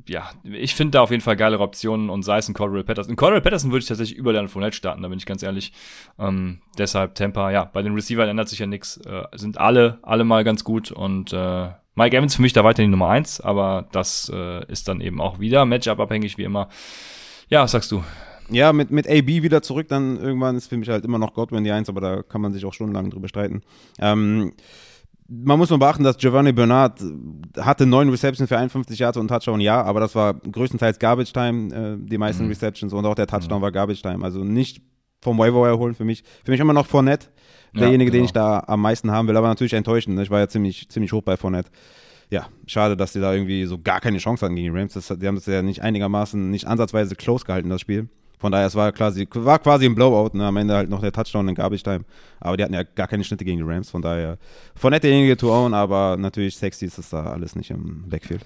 ja, 0.09 0.31
ich 0.45 0.75
finde 0.75 0.93
da 0.93 1.01
auf 1.03 1.11
jeden 1.11 1.23
Fall 1.23 1.37
geilere 1.37 1.63
Optionen 1.63 2.11
und 2.11 2.23
sei 2.23 2.39
es 2.39 2.49
ein 2.49 2.55
Cordell 2.55 2.85
Patterson. 2.85 3.11
In 3.11 3.17
Cordell 3.17 3.41
Patterson 3.41 3.71
würde 3.71 3.83
ich 3.83 3.89
tatsächlich 3.89 4.19
über 4.19 4.33
Leonard 4.33 4.51
Fournette 4.51 4.77
starten, 4.77 5.03
da 5.03 5.09
bin 5.09 5.19
ich 5.19 5.27
ganz 5.27 5.43
ehrlich. 5.43 5.73
Ähm, 6.19 6.61
deshalb 6.79 7.15
Tampa, 7.15 7.51
ja, 7.51 7.65
bei 7.65 7.83
den 7.83 7.95
Receivern 7.95 8.29
ändert 8.29 8.49
sich 8.49 8.59
ja 8.59 8.67
nichts. 8.67 8.99
Äh, 8.99 9.25
sind 9.35 9.59
alle, 9.59 9.99
alle 10.03 10.25
mal 10.25 10.45
ganz 10.45 10.65
gut 10.65 10.91
und 10.91 11.33
äh, 11.33 11.69
Mike 11.95 12.17
Evans 12.17 12.37
für 12.37 12.43
mich 12.43 12.53
da 12.53 12.63
weiterhin 12.63 12.91
Nummer 12.91 13.09
eins, 13.09 13.41
aber 13.41 13.89
das 13.91 14.31
äh, 14.33 14.65
ist 14.71 14.87
dann 14.87 15.01
eben 15.01 15.21
auch 15.21 15.41
wieder 15.41 15.65
Matchup-abhängig 15.65 16.37
wie 16.39 16.45
immer. 16.45 16.69
Ja, 17.49 17.63
was 17.63 17.73
sagst 17.73 17.91
du? 17.91 18.05
Ja, 18.51 18.73
mit, 18.73 18.91
mit 18.91 19.09
AB 19.09 19.27
wieder 19.27 19.63
zurück, 19.63 19.89
dann 19.89 20.19
irgendwann 20.19 20.57
ist 20.57 20.69
für 20.69 20.77
mich 20.77 20.89
halt 20.89 21.05
immer 21.05 21.19
noch 21.19 21.35
Godwin 21.35 21.65
die 21.65 21.73
Eins, 21.73 21.89
aber 21.89 22.01
da 22.01 22.23
kann 22.23 22.41
man 22.41 22.53
sich 22.53 22.65
auch 22.65 22.73
stundenlang 22.73 23.11
drüber 23.11 23.29
streiten. 23.29 23.63
Ähm, 23.99 24.53
man 25.29 25.59
muss 25.59 25.71
nur 25.71 25.79
beachten, 25.79 26.05
dass 26.05 26.19
Giovanni 26.19 26.53
Bernard 26.53 27.03
hatte 27.59 27.87
neun 27.87 28.09
Receptions 28.11 28.49
für 28.49 28.59
51 28.59 28.99
Yards 28.99 29.17
und 29.17 29.29
Touchdown, 29.29 29.61
ja, 29.61 29.83
aber 29.83 30.01
das 30.01 30.15
war 30.15 30.35
größtenteils 30.35 30.99
Garbage 30.99 31.33
Time, 31.33 31.75
äh, 31.75 31.97
die 31.99 32.19
meisten 32.19 32.45
mhm. 32.45 32.51
Receptions 32.51 32.93
und 32.93 33.05
auch 33.07 33.15
der 33.15 33.27
Touchdown 33.27 33.59
mhm. 33.59 33.63
war 33.63 33.73
Garbage 33.73 34.03
Time. 34.03 34.25
Also 34.25 34.45
nicht 34.45 34.83
vom 35.23 35.39
Waiver 35.39 35.77
holen 35.79 35.95
für 35.95 36.05
mich. 36.05 36.23
Für 36.45 36.53
mich 36.53 36.61
immer 36.61 36.73
noch 36.73 36.87
Fournette, 36.87 37.29
derjenige, 37.75 38.11
ja, 38.11 38.13
genau. 38.13 38.13
den 38.13 38.25
ich 38.25 38.33
da 38.33 38.63
am 38.67 38.81
meisten 38.81 39.11
haben 39.11 39.27
will, 39.29 39.37
aber 39.37 39.49
natürlich 39.49 39.73
enttäuschend. 39.73 40.17
Ne? 40.17 40.23
Ich 40.23 40.31
war 40.31 40.39
ja 40.39 40.49
ziemlich, 40.49 40.89
ziemlich 40.89 41.13
hoch 41.13 41.23
bei 41.23 41.37
Fournette. 41.37 41.71
Ja, 42.31 42.47
schade, 42.67 42.97
dass 42.97 43.13
die 43.13 43.21
da 43.21 43.33
irgendwie 43.33 43.65
so 43.67 43.79
gar 43.79 44.01
keine 44.01 44.19
Chance 44.19 44.45
hatten 44.45 44.57
gegen 44.57 44.73
die 44.73 44.79
Rams. 44.79 44.95
Das, 44.95 45.09
die 45.09 45.27
haben 45.27 45.37
das 45.37 45.47
ja 45.47 45.63
nicht 45.63 45.83
einigermaßen, 45.83 46.51
nicht 46.51 46.67
ansatzweise 46.67 47.15
close 47.15 47.45
gehalten, 47.45 47.69
das 47.71 47.81
Spiel. 47.81 48.09
Von 48.39 48.53
daher, 48.53 48.67
es 48.67 48.75
war 48.75 48.93
quasi, 48.93 49.27
war 49.33 49.59
quasi 49.59 49.87
ein 49.87 49.95
Blowout, 49.95 50.37
ne? 50.37 50.47
am 50.47 50.57
Ende 50.57 50.75
halt 50.75 50.91
noch 50.91 51.01
der 51.01 51.13
Touchdown 51.13 51.49
in 51.49 51.55
Garbage 51.55 51.83
Time. 51.83 52.05
Aber 52.41 52.57
die 52.57 52.63
hatten 52.63 52.75
ja 52.75 52.83
gar 52.83 53.09
keine 53.09 53.25
Schnitte 53.25 53.45
gegen 53.45 53.59
die 53.59 53.65
Rams, 53.65 53.91
von 53.91 54.03
daher 54.03 54.39
von 54.75 54.93
derjenige 54.93 55.37
to 55.37 55.53
own, 55.53 55.75
aber 55.75 56.17
natürlich 56.19 56.57
sexy 56.57 56.87
ist 56.87 56.99
das 56.99 57.11
da 57.11 57.25
alles 57.25 57.57
nicht 57.57 57.71
im 57.71 58.09
Backfield. 58.09 58.45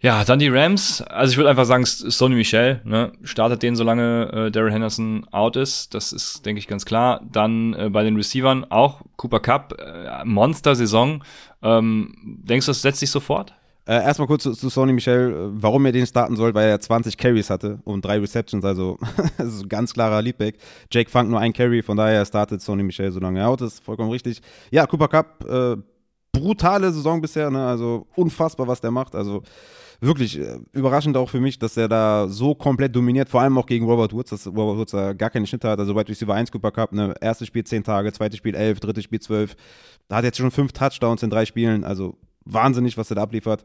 Ja, 0.00 0.22
dann 0.22 0.38
die 0.38 0.48
Rams. 0.48 1.02
Also 1.02 1.32
ich 1.32 1.36
würde 1.38 1.50
einfach 1.50 1.64
sagen, 1.64 1.84
Sony 1.84 2.36
Michel, 2.36 2.80
ne, 2.84 3.12
startet 3.24 3.64
den, 3.64 3.74
solange 3.74 4.30
äh, 4.32 4.50
Daryl 4.52 4.70
Henderson 4.70 5.26
out 5.32 5.56
ist. 5.56 5.92
Das 5.92 6.12
ist, 6.12 6.46
denke 6.46 6.60
ich, 6.60 6.68
ganz 6.68 6.84
klar. 6.84 7.20
Dann 7.32 7.74
äh, 7.74 7.90
bei 7.90 8.04
den 8.04 8.14
Receivern 8.14 8.64
auch 8.70 9.02
Cooper 9.16 9.40
Cup, 9.40 9.74
äh, 9.80 10.24
Monster-Saison. 10.24 11.24
Ähm, 11.62 12.14
denkst 12.44 12.66
du, 12.66 12.70
das 12.70 12.82
setzt 12.82 13.00
sich 13.00 13.10
sofort? 13.10 13.54
Äh, 13.88 14.04
erstmal 14.04 14.28
kurz 14.28 14.42
zu, 14.42 14.52
zu, 14.52 14.68
Sony 14.68 14.92
Michel, 14.92 15.32
äh, 15.32 15.62
warum 15.62 15.86
er 15.86 15.92
den 15.92 16.06
starten 16.06 16.36
soll, 16.36 16.52
weil 16.52 16.68
er 16.68 16.78
20 16.78 17.16
Carries 17.16 17.48
hatte 17.48 17.78
und 17.84 18.04
drei 18.04 18.18
Receptions, 18.18 18.62
also 18.62 18.98
das 19.38 19.54
ist 19.54 19.62
ein 19.62 19.68
ganz 19.70 19.94
klarer 19.94 20.20
Leadback. 20.20 20.58
Jake 20.92 21.08
Funk 21.08 21.30
nur 21.30 21.40
ein 21.40 21.54
Carry, 21.54 21.82
von 21.82 21.96
daher 21.96 22.26
startet 22.26 22.60
Sony 22.60 22.82
Michel, 22.82 23.10
solange 23.10 23.40
er 23.40 23.48
out 23.48 23.62
ist, 23.62 23.82
vollkommen 23.82 24.10
richtig. 24.10 24.42
Ja, 24.70 24.86
Cooper 24.86 25.08
Cup, 25.08 25.42
äh, 25.48 25.76
brutale 26.32 26.92
Saison 26.92 27.22
bisher, 27.22 27.50
ne? 27.50 27.66
also 27.66 28.06
unfassbar, 28.14 28.68
was 28.68 28.82
der 28.82 28.90
macht, 28.90 29.14
also 29.14 29.42
wirklich 30.00 30.38
äh, 30.38 30.58
überraschend 30.72 31.16
auch 31.16 31.30
für 31.30 31.40
mich, 31.40 31.58
dass 31.58 31.74
er 31.78 31.88
da 31.88 32.28
so 32.28 32.54
komplett 32.54 32.94
dominiert, 32.94 33.30
vor 33.30 33.40
allem 33.40 33.56
auch 33.56 33.66
gegen 33.66 33.86
Robert 33.86 34.12
Woods, 34.12 34.28
dass 34.28 34.46
Robert 34.46 34.76
Woods 34.76 34.92
da 34.92 35.14
gar 35.14 35.30
keine 35.30 35.46
Schnitte 35.46 35.66
hat, 35.66 35.78
also 35.78 35.96
Wide 35.96 36.10
Receiver 36.10 36.34
1 36.34 36.52
Cooper 36.52 36.72
Cup, 36.72 36.92
ne? 36.92 37.14
erstes 37.22 37.48
Spiel 37.48 37.64
10 37.64 37.84
Tage, 37.84 38.12
zweites 38.12 38.36
Spiel 38.36 38.54
11, 38.54 38.80
drittes 38.80 39.04
Spiel 39.04 39.20
12, 39.20 39.56
da 40.08 40.16
hat 40.16 40.24
jetzt 40.24 40.36
schon 40.36 40.50
fünf 40.50 40.72
Touchdowns 40.72 41.22
in 41.22 41.30
drei 41.30 41.46
Spielen, 41.46 41.84
also 41.84 42.18
wahnsinnig, 42.52 42.96
was 42.96 43.10
er 43.10 43.16
da 43.16 43.22
abliefert. 43.22 43.64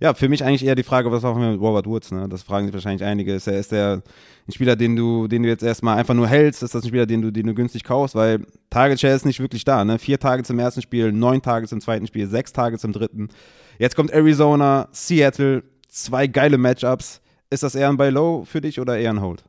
Ja, 0.00 0.12
für 0.12 0.28
mich 0.28 0.44
eigentlich 0.44 0.64
eher 0.64 0.74
die 0.74 0.82
Frage, 0.82 1.10
was 1.12 1.22
machen 1.22 1.40
wir 1.40 1.50
mit 1.50 1.60
Robert 1.60 1.86
Woods? 1.86 2.10
Ne? 2.10 2.28
Das 2.28 2.42
fragen 2.42 2.66
sich 2.66 2.74
wahrscheinlich 2.74 3.04
einige. 3.04 3.34
Ist 3.34 3.46
er, 3.46 3.58
ist 3.58 3.72
der 3.72 4.02
ein 4.46 4.52
Spieler, 4.52 4.76
den 4.76 4.96
du, 4.96 5.28
den 5.28 5.44
du 5.44 5.48
jetzt 5.48 5.62
erstmal 5.62 5.96
einfach 5.96 6.14
nur 6.14 6.26
hältst? 6.26 6.62
Ist 6.62 6.74
das 6.74 6.82
ein 6.82 6.88
Spieler, 6.88 7.06
den 7.06 7.22
du, 7.22 7.30
den 7.30 7.46
du 7.46 7.54
günstig 7.54 7.84
kaufst? 7.84 8.14
Weil 8.14 8.44
Target 8.70 9.00
Share 9.00 9.14
ist 9.14 9.24
nicht 9.24 9.40
wirklich 9.40 9.64
da. 9.64 9.84
Ne? 9.84 9.98
Vier 9.98 10.18
Tage 10.18 10.42
zum 10.42 10.58
ersten 10.58 10.82
Spiel, 10.82 11.12
neun 11.12 11.42
Tage 11.42 11.68
zum 11.68 11.80
zweiten 11.80 12.06
Spiel, 12.06 12.26
sechs 12.26 12.52
Tage 12.52 12.78
zum 12.78 12.92
dritten. 12.92 13.28
Jetzt 13.78 13.96
kommt 13.96 14.10
Arizona, 14.10 14.88
Seattle, 14.92 15.62
zwei 15.88 16.26
geile 16.26 16.58
Matchups. 16.58 17.20
Ist 17.50 17.62
das 17.62 17.74
eher 17.74 17.88
ein 17.88 17.96
Buy 17.96 18.10
Low 18.10 18.44
für 18.44 18.60
dich 18.60 18.80
oder 18.80 18.98
eher 18.98 19.10
ein 19.10 19.20
Hold? 19.20 19.44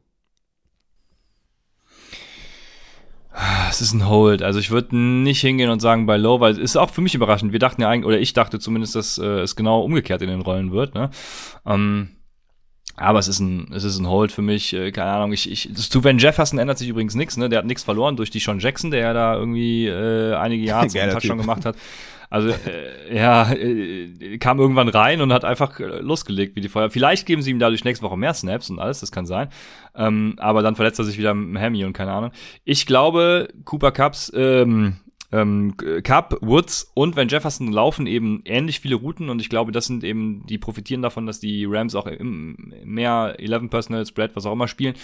Es 3.69 3.81
ist 3.81 3.93
ein 3.93 4.07
Hold. 4.07 4.41
Also 4.41 4.59
ich 4.59 4.71
würde 4.71 4.95
nicht 4.95 5.41
hingehen 5.41 5.69
und 5.69 5.81
sagen 5.81 6.05
bei 6.05 6.15
Low, 6.15 6.39
weil 6.39 6.53
es 6.53 6.57
ist 6.57 6.77
auch 6.77 6.89
für 6.89 7.01
mich 7.01 7.15
überraschend. 7.15 7.51
Wir 7.51 7.59
dachten 7.59 7.81
ja 7.81 7.89
eigentlich, 7.89 8.05
oder 8.05 8.19
ich 8.19 8.33
dachte 8.33 8.59
zumindest, 8.59 8.95
dass 8.95 9.17
äh, 9.17 9.41
es 9.41 9.55
genau 9.55 9.81
umgekehrt 9.81 10.21
in 10.21 10.29
den 10.29 10.41
Rollen 10.41 10.71
wird. 10.71 10.95
Ne? 10.95 11.09
Ähm, 11.65 12.09
aber 12.95 13.19
es 13.19 13.27
ist 13.27 13.39
ein, 13.39 13.71
es 13.73 13.83
ist 13.83 13.99
ein 13.99 14.07
Hold 14.07 14.31
für 14.31 14.41
mich, 14.41 14.73
äh, 14.73 14.91
keine 14.91 15.11
Ahnung. 15.11 15.33
Ich, 15.33 15.51
ich, 15.51 15.73
zu 15.75 16.03
Van 16.03 16.17
Jefferson 16.17 16.59
ändert 16.59 16.77
sich 16.77 16.87
übrigens 16.87 17.15
nichts, 17.15 17.35
ne? 17.35 17.49
Der 17.49 17.59
hat 17.59 17.65
nichts 17.65 17.83
verloren 17.83 18.15
durch 18.15 18.29
die 18.29 18.39
Sean 18.39 18.59
Jackson, 18.59 18.89
der 18.89 19.01
ja 19.01 19.13
da 19.13 19.35
irgendwie 19.35 19.87
äh, 19.87 20.33
einige 20.35 20.63
Jahre 20.63 20.87
zum 20.87 21.01
Touchdown 21.01 21.37
gemacht 21.37 21.65
hat. 21.65 21.75
Also 22.35 22.49
äh, 22.49 23.15
ja, 23.15 23.49
äh, 23.53 24.37
kam 24.39 24.59
irgendwann 24.59 24.89
rein 24.89 25.21
und 25.21 25.31
hat 25.31 25.45
einfach 25.45 25.79
äh, 25.79 26.01
losgelegt 26.01 26.57
wie 26.57 26.59
die 26.59 26.67
Feuer. 26.67 26.89
Vielleicht 26.89 27.25
geben 27.25 27.41
sie 27.41 27.51
ihm 27.51 27.59
dadurch 27.59 27.85
nächste 27.85 28.05
Woche 28.05 28.17
mehr 28.17 28.33
Snaps 28.33 28.69
und 28.69 28.77
alles, 28.77 28.99
das 28.99 29.13
kann 29.13 29.25
sein. 29.25 29.47
Ähm, 29.95 30.35
aber 30.35 30.61
dann 30.61 30.75
verletzt 30.75 30.99
er 30.99 31.05
sich 31.05 31.17
wieder 31.17 31.31
dem 31.31 31.57
Hammy 31.57 31.85
und 31.85 31.93
keine 31.93 32.11
Ahnung. 32.11 32.31
Ich 32.65 32.85
glaube, 32.85 33.47
Cooper 33.63 33.93
Cups 33.93 34.33
ähm, 34.35 34.97
ähm, 35.31 35.75
Cup, 36.03 36.37
Woods 36.41 36.91
und 36.93 37.15
Van 37.15 37.27
Jefferson 37.27 37.71
laufen 37.71 38.07
eben 38.07 38.41
ähnlich 38.45 38.79
viele 38.79 38.95
Routen 38.95 39.29
und 39.29 39.41
ich 39.41 39.49
glaube, 39.49 39.71
das 39.71 39.85
sind 39.85 40.03
eben, 40.03 40.45
die 40.45 40.57
profitieren 40.57 41.01
davon, 41.01 41.25
dass 41.25 41.39
die 41.39 41.65
Rams 41.65 41.95
auch 41.95 42.07
mehr 42.19 43.35
11 43.37 43.69
Personal 43.69 44.05
Spread, 44.05 44.35
was 44.35 44.45
auch 44.45 44.53
immer 44.53 44.67
spielen 44.67 44.95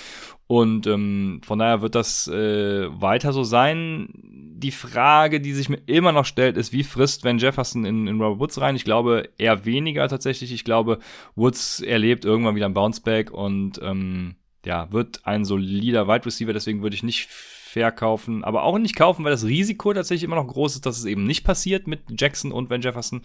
und 0.48 0.86
ähm, 0.86 1.42
von 1.44 1.60
daher 1.60 1.82
wird 1.82 1.96
das 1.96 2.28
äh, 2.28 2.88
weiter 3.02 3.32
so 3.32 3.44
sein. 3.44 4.10
Die 4.14 4.72
Frage, 4.72 5.40
die 5.40 5.54
sich 5.54 5.70
mir 5.70 5.82
immer 5.86 6.12
noch 6.12 6.26
stellt, 6.26 6.58
ist, 6.58 6.74
wie 6.74 6.84
frisst 6.84 7.24
Van 7.24 7.38
Jefferson 7.38 7.86
in, 7.86 8.06
in 8.08 8.22
Robert 8.22 8.40
Woods 8.40 8.62
rein? 8.62 8.76
Ich 8.76 8.84
glaube 8.84 9.30
eher 9.38 9.66
weniger 9.66 10.08
tatsächlich. 10.08 10.52
Ich 10.52 10.66
glaube, 10.66 11.00
Woods 11.36 11.80
erlebt 11.80 12.26
irgendwann 12.26 12.56
wieder 12.56 12.66
ein 12.66 12.74
Bounceback 12.74 13.32
und 13.32 13.80
ähm, 13.82 14.36
ja, 14.66 14.92
wird 14.92 15.22
ein 15.24 15.46
solider 15.46 16.08
Wide 16.08 16.26
Receiver, 16.26 16.54
deswegen 16.54 16.84
würde 16.84 16.96
ich 16.96 17.04
nicht 17.04 17.30
verkaufen, 17.72 18.44
aber 18.44 18.64
auch 18.64 18.78
nicht 18.78 18.96
kaufen, 18.96 19.24
weil 19.24 19.32
das 19.32 19.46
Risiko 19.46 19.94
tatsächlich 19.94 20.24
immer 20.24 20.36
noch 20.36 20.48
groß 20.48 20.76
ist, 20.76 20.86
dass 20.86 20.98
es 20.98 21.06
eben 21.06 21.24
nicht 21.24 21.44
passiert 21.44 21.88
mit 21.88 22.02
Jackson 22.20 22.52
und 22.52 22.70
Van 22.70 22.82
Jefferson. 22.82 23.22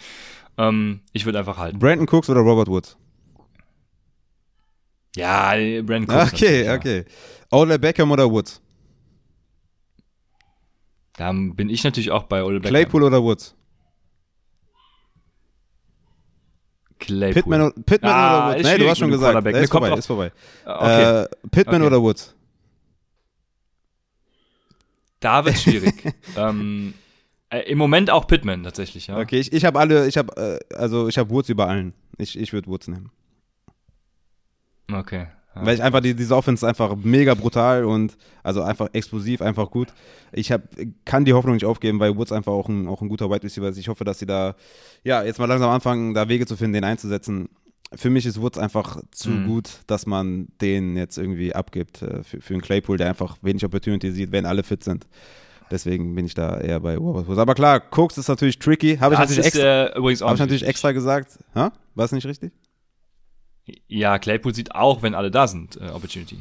Ähm, 0.56 1.00
ich 1.12 1.24
würde 1.24 1.38
einfach 1.40 1.58
halten. 1.58 1.78
Brandon 1.78 2.08
Cooks 2.08 2.30
oder 2.30 2.40
Robert 2.40 2.68
Woods? 2.68 2.96
Ja, 5.16 5.54
Brandon 5.82 6.08
Cooks. 6.08 6.34
Okay, 6.34 6.64
ja. 6.64 6.74
okay. 6.74 7.04
Ole 7.50 7.78
Beckham 7.78 8.10
oder 8.10 8.30
Woods? 8.30 8.62
Da 11.16 11.32
bin 11.32 11.68
ich 11.68 11.82
natürlich 11.82 12.10
auch 12.10 12.24
bei 12.24 12.44
Ole 12.44 12.60
Beckham. 12.60 12.70
Claypool 12.70 13.02
oder 13.02 13.22
Woods? 13.22 13.54
Claypool. 16.98 17.34
Pittman, 17.34 17.84
Pittman 17.84 18.12
ah, 18.12 18.48
oder 18.48 18.58
Woods? 18.58 18.68
Nee, 18.68 18.78
du 18.78 18.88
hast 18.88 18.98
schon 18.98 19.10
gesagt. 19.10 19.44
Nee, 19.44 19.60
ist, 19.60 19.70
vorbei, 19.70 19.92
ist 19.92 20.06
vorbei. 20.06 20.32
Okay. 20.64 21.22
Äh, 21.22 21.28
Pittman 21.50 21.82
okay. 21.82 21.86
oder 21.86 22.02
Woods? 22.02 22.35
Da 25.26 25.44
wird 25.44 25.58
schwierig. 25.58 25.94
ähm, 26.36 26.94
äh, 27.50 27.62
Im 27.62 27.78
Moment 27.78 28.10
auch 28.12 28.28
Pittman 28.28 28.62
tatsächlich, 28.62 29.08
ja. 29.08 29.18
Okay, 29.18 29.40
ich, 29.40 29.52
ich 29.52 29.64
habe 29.64 29.76
alle, 29.76 30.06
ich 30.06 30.16
habe, 30.16 30.60
äh, 30.70 30.74
also 30.76 31.08
ich 31.08 31.18
habe 31.18 31.30
Woods 31.30 31.48
über 31.48 31.66
allen. 31.66 31.94
Ich, 32.16 32.38
ich 32.38 32.52
würde 32.52 32.68
Woods 32.68 32.86
nehmen. 32.86 33.10
Okay, 34.88 35.26
Weil 35.56 35.74
ich 35.74 35.82
einfach, 35.82 35.98
die, 35.98 36.14
diese 36.14 36.36
Offense 36.36 36.64
ist 36.64 36.68
einfach 36.68 36.94
mega 36.94 37.34
brutal 37.34 37.84
und 37.84 38.16
also 38.44 38.62
einfach 38.62 38.90
explosiv, 38.92 39.42
einfach 39.42 39.68
gut. 39.68 39.88
Ich 40.30 40.52
hab, 40.52 40.62
kann 41.04 41.24
die 41.24 41.32
Hoffnung 41.32 41.54
nicht 41.54 41.66
aufgeben, 41.66 41.98
weil 41.98 42.16
Woods 42.16 42.30
einfach 42.30 42.52
auch 42.52 42.68
ein, 42.68 42.86
auch 42.86 43.02
ein 43.02 43.08
guter 43.08 43.28
Wide 43.28 43.42
Receiver 43.42 43.68
ist. 43.68 43.78
Ich 43.78 43.88
hoffe, 43.88 44.04
dass 44.04 44.20
sie 44.20 44.26
da, 44.26 44.54
ja, 45.02 45.24
jetzt 45.24 45.40
mal 45.40 45.46
langsam 45.46 45.70
anfangen, 45.70 46.14
da 46.14 46.28
Wege 46.28 46.46
zu 46.46 46.56
finden, 46.56 46.74
den 46.74 46.84
einzusetzen. 46.84 47.48
Für 47.94 48.10
mich 48.10 48.26
ist 48.26 48.40
Woods 48.40 48.58
einfach 48.58 49.00
zu 49.12 49.30
Mhm. 49.30 49.44
gut, 49.44 49.70
dass 49.86 50.06
man 50.06 50.48
den 50.60 50.96
jetzt 50.96 51.18
irgendwie 51.18 51.54
abgibt 51.54 52.02
äh, 52.02 52.22
für, 52.24 52.40
für 52.40 52.54
einen 52.54 52.60
Claypool, 52.62 52.96
der 52.96 53.08
einfach 53.08 53.36
wenig 53.42 53.64
Opportunity 53.64 54.10
sieht, 54.10 54.32
wenn 54.32 54.44
alle 54.44 54.62
fit 54.64 54.82
sind. 54.82 55.06
Deswegen 55.70 56.14
bin 56.14 56.26
ich 56.26 56.34
da 56.34 56.58
eher 56.60 56.80
bei 56.80 56.98
Woods. 56.98 57.38
Aber 57.38 57.54
klar, 57.54 57.82
Cooks 57.90 58.18
ist 58.18 58.28
natürlich 58.28 58.58
tricky. 58.58 58.98
Habe 58.98 59.14
ich 59.14 59.20
Das 59.20 59.30
natürlich 59.30 59.46
ist 59.46 59.54
extra, 59.54 59.86
äh, 59.86 60.16
hab 60.28 60.34
ich 60.34 60.40
natürlich 60.40 60.66
extra 60.66 60.92
gesagt. 60.92 61.38
Ha? 61.54 61.72
War 61.94 62.04
es 62.04 62.12
nicht 62.12 62.26
richtig? 62.26 62.52
Ja, 63.88 64.18
Claypool 64.18 64.54
sieht 64.54 64.74
auch, 64.74 65.02
wenn 65.02 65.14
alle 65.14 65.30
da 65.30 65.48
sind, 65.48 65.76
äh, 65.80 65.90
Opportunity. 65.90 66.38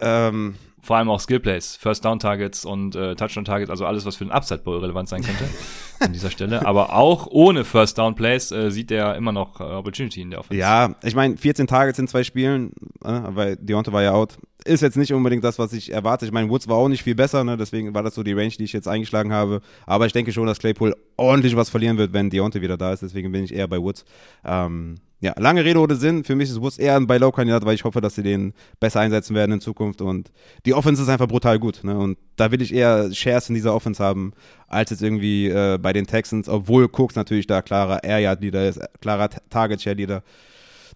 Ähm, 0.00 0.54
Vor 0.84 0.96
allem 0.98 1.08
auch 1.08 1.18
Skillplays, 1.18 1.76
First 1.76 2.04
Down 2.04 2.18
Targets 2.18 2.66
und 2.66 2.94
äh, 2.94 3.14
Touchdown 3.14 3.46
Targets, 3.46 3.70
also 3.70 3.86
alles, 3.86 4.04
was 4.04 4.16
für 4.16 4.24
den 4.24 4.30
Upside 4.30 4.60
Bowl 4.60 4.78
relevant 4.78 5.08
sein 5.08 5.22
könnte 5.22 5.44
an 5.98 6.12
dieser 6.12 6.30
Stelle. 6.30 6.66
Aber 6.66 6.94
auch 6.94 7.26
ohne 7.30 7.64
First 7.64 7.96
Down 7.96 8.14
Plays 8.14 8.52
äh, 8.52 8.70
sieht 8.70 8.90
er 8.90 9.16
immer 9.16 9.32
noch 9.32 9.60
äh, 9.60 9.64
Opportunity 9.64 10.20
in 10.20 10.28
der 10.28 10.40
Offense. 10.40 10.60
Ja, 10.60 10.94
ich 11.02 11.14
meine, 11.14 11.38
14 11.38 11.66
Targets 11.66 11.98
in 11.98 12.06
zwei 12.06 12.22
Spielen, 12.22 12.72
äh, 13.02 13.20
weil 13.28 13.56
Deontay 13.56 13.94
war 13.94 14.02
ja 14.02 14.12
out. 14.12 14.36
Ist 14.66 14.82
jetzt 14.82 14.98
nicht 14.98 15.12
unbedingt 15.14 15.42
das, 15.42 15.58
was 15.58 15.72
ich 15.72 15.90
erwarte. 15.90 16.26
Ich 16.26 16.32
meine, 16.32 16.50
Woods 16.50 16.68
war 16.68 16.76
auch 16.76 16.88
nicht 16.88 17.02
viel 17.02 17.14
besser, 17.14 17.44
ne? 17.44 17.56
deswegen 17.56 17.94
war 17.94 18.02
das 18.02 18.14
so 18.14 18.22
die 18.22 18.32
Range, 18.32 18.52
die 18.58 18.64
ich 18.64 18.74
jetzt 18.74 18.88
eingeschlagen 18.88 19.32
habe. 19.32 19.62
Aber 19.86 20.04
ich 20.04 20.12
denke 20.12 20.32
schon, 20.32 20.46
dass 20.46 20.58
Claypool 20.58 20.94
ordentlich 21.16 21.56
was 21.56 21.70
verlieren 21.70 21.96
wird, 21.96 22.12
wenn 22.12 22.28
Deontay 22.28 22.60
wieder 22.60 22.76
da 22.76 22.92
ist. 22.92 23.02
Deswegen 23.02 23.32
bin 23.32 23.44
ich 23.44 23.54
eher 23.54 23.68
bei 23.68 23.78
Woods. 23.78 24.04
Ähm, 24.44 24.96
ja, 25.24 25.32
lange 25.38 25.64
Rede 25.64 25.80
ohne 25.80 25.96
Sinn. 25.96 26.22
Für 26.22 26.34
mich 26.34 26.50
ist 26.50 26.60
Woods 26.60 26.76
eher 26.76 26.96
ein 26.96 27.06
Buy-Low-Kandidat, 27.06 27.64
weil 27.64 27.74
ich 27.74 27.84
hoffe, 27.84 28.02
dass 28.02 28.14
sie 28.14 28.22
den 28.22 28.52
besser 28.78 29.00
einsetzen 29.00 29.34
werden 29.34 29.52
in 29.52 29.60
Zukunft. 29.62 30.02
Und 30.02 30.30
die 30.66 30.74
Offense 30.74 31.02
ist 31.02 31.08
einfach 31.08 31.26
brutal 31.26 31.58
gut. 31.58 31.82
Ne? 31.82 31.96
Und 31.96 32.18
da 32.36 32.52
will 32.52 32.60
ich 32.60 32.74
eher 32.74 33.10
Shares 33.10 33.48
in 33.48 33.54
dieser 33.54 33.74
Offense 33.74 34.04
haben, 34.04 34.34
als 34.68 34.90
jetzt 34.90 35.02
irgendwie 35.02 35.48
äh, 35.48 35.78
bei 35.80 35.94
den 35.94 36.06
Texans, 36.06 36.46
obwohl 36.46 36.90
Cooks 36.92 37.14
natürlich 37.14 37.46
da 37.46 37.62
klarer 37.62 38.04
Air-Yard-Leader 38.04 38.68
ist, 38.68 38.80
klarer 39.00 39.30
Target-Share-Leader. 39.48 40.22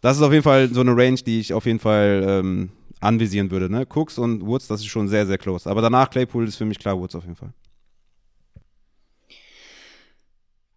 Das 0.03 0.19
ist 0.19 0.23
auf 0.23 0.33
jeden 0.33 0.45
Fall 0.45 0.69
so 0.75 0.83
eine 0.83 0.95
Range, 0.95 1.19
die 1.27 1.41
ich 1.41 1.55
auf 1.55 1.65
jeden 1.65 1.81
Fall 1.81 2.23
ähm, 2.29 2.69
anvisieren 3.01 3.51
würde. 3.51 3.71
Ne? 3.71 3.87
Cooks 3.87 4.19
und 4.19 4.47
Woods, 4.47 4.69
das 4.69 4.81
ist 4.81 4.89
schon 4.89 5.09
sehr, 5.09 5.27
sehr 5.27 5.39
close. 5.39 5.71
Aber 5.71 5.81
danach 5.81 6.11
Claypool 6.11 6.47
ist 6.47 6.57
für 6.57 6.67
mich 6.67 6.79
klar 6.79 6.99
Woods 6.99 7.15
auf 7.15 7.25
jeden 7.25 7.37
Fall. 7.37 7.55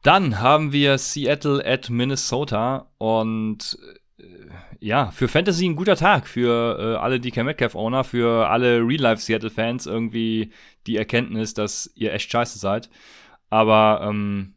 Dann 0.02 0.40
haben 0.40 0.72
wir 0.72 0.98
Seattle 0.98 1.64
at 1.66 1.90
Minnesota 1.90 2.88
und 2.98 3.78
äh, 4.18 4.24
ja, 4.80 5.12
für 5.12 5.28
Fantasy 5.28 5.68
ein 5.68 5.76
guter 5.76 5.96
Tag, 5.96 6.28
für 6.28 6.80
äh, 6.80 6.98
alle 6.98 7.20
DK 7.20 7.44
Metcalf-Owner, 7.44 8.04
für 8.04 8.50
alle 8.50 8.80
Real-Life-Seattle-Fans 8.80 9.86
irgendwie 9.86 10.52
die 10.88 10.98
Erkenntnis, 10.98 11.54
dass 11.54 11.92
ihr 11.96 12.14
echt 12.14 12.32
scheiße 12.32 12.58
seid. 12.58 12.90
Aber 13.52 14.02
ähm, 14.04 14.56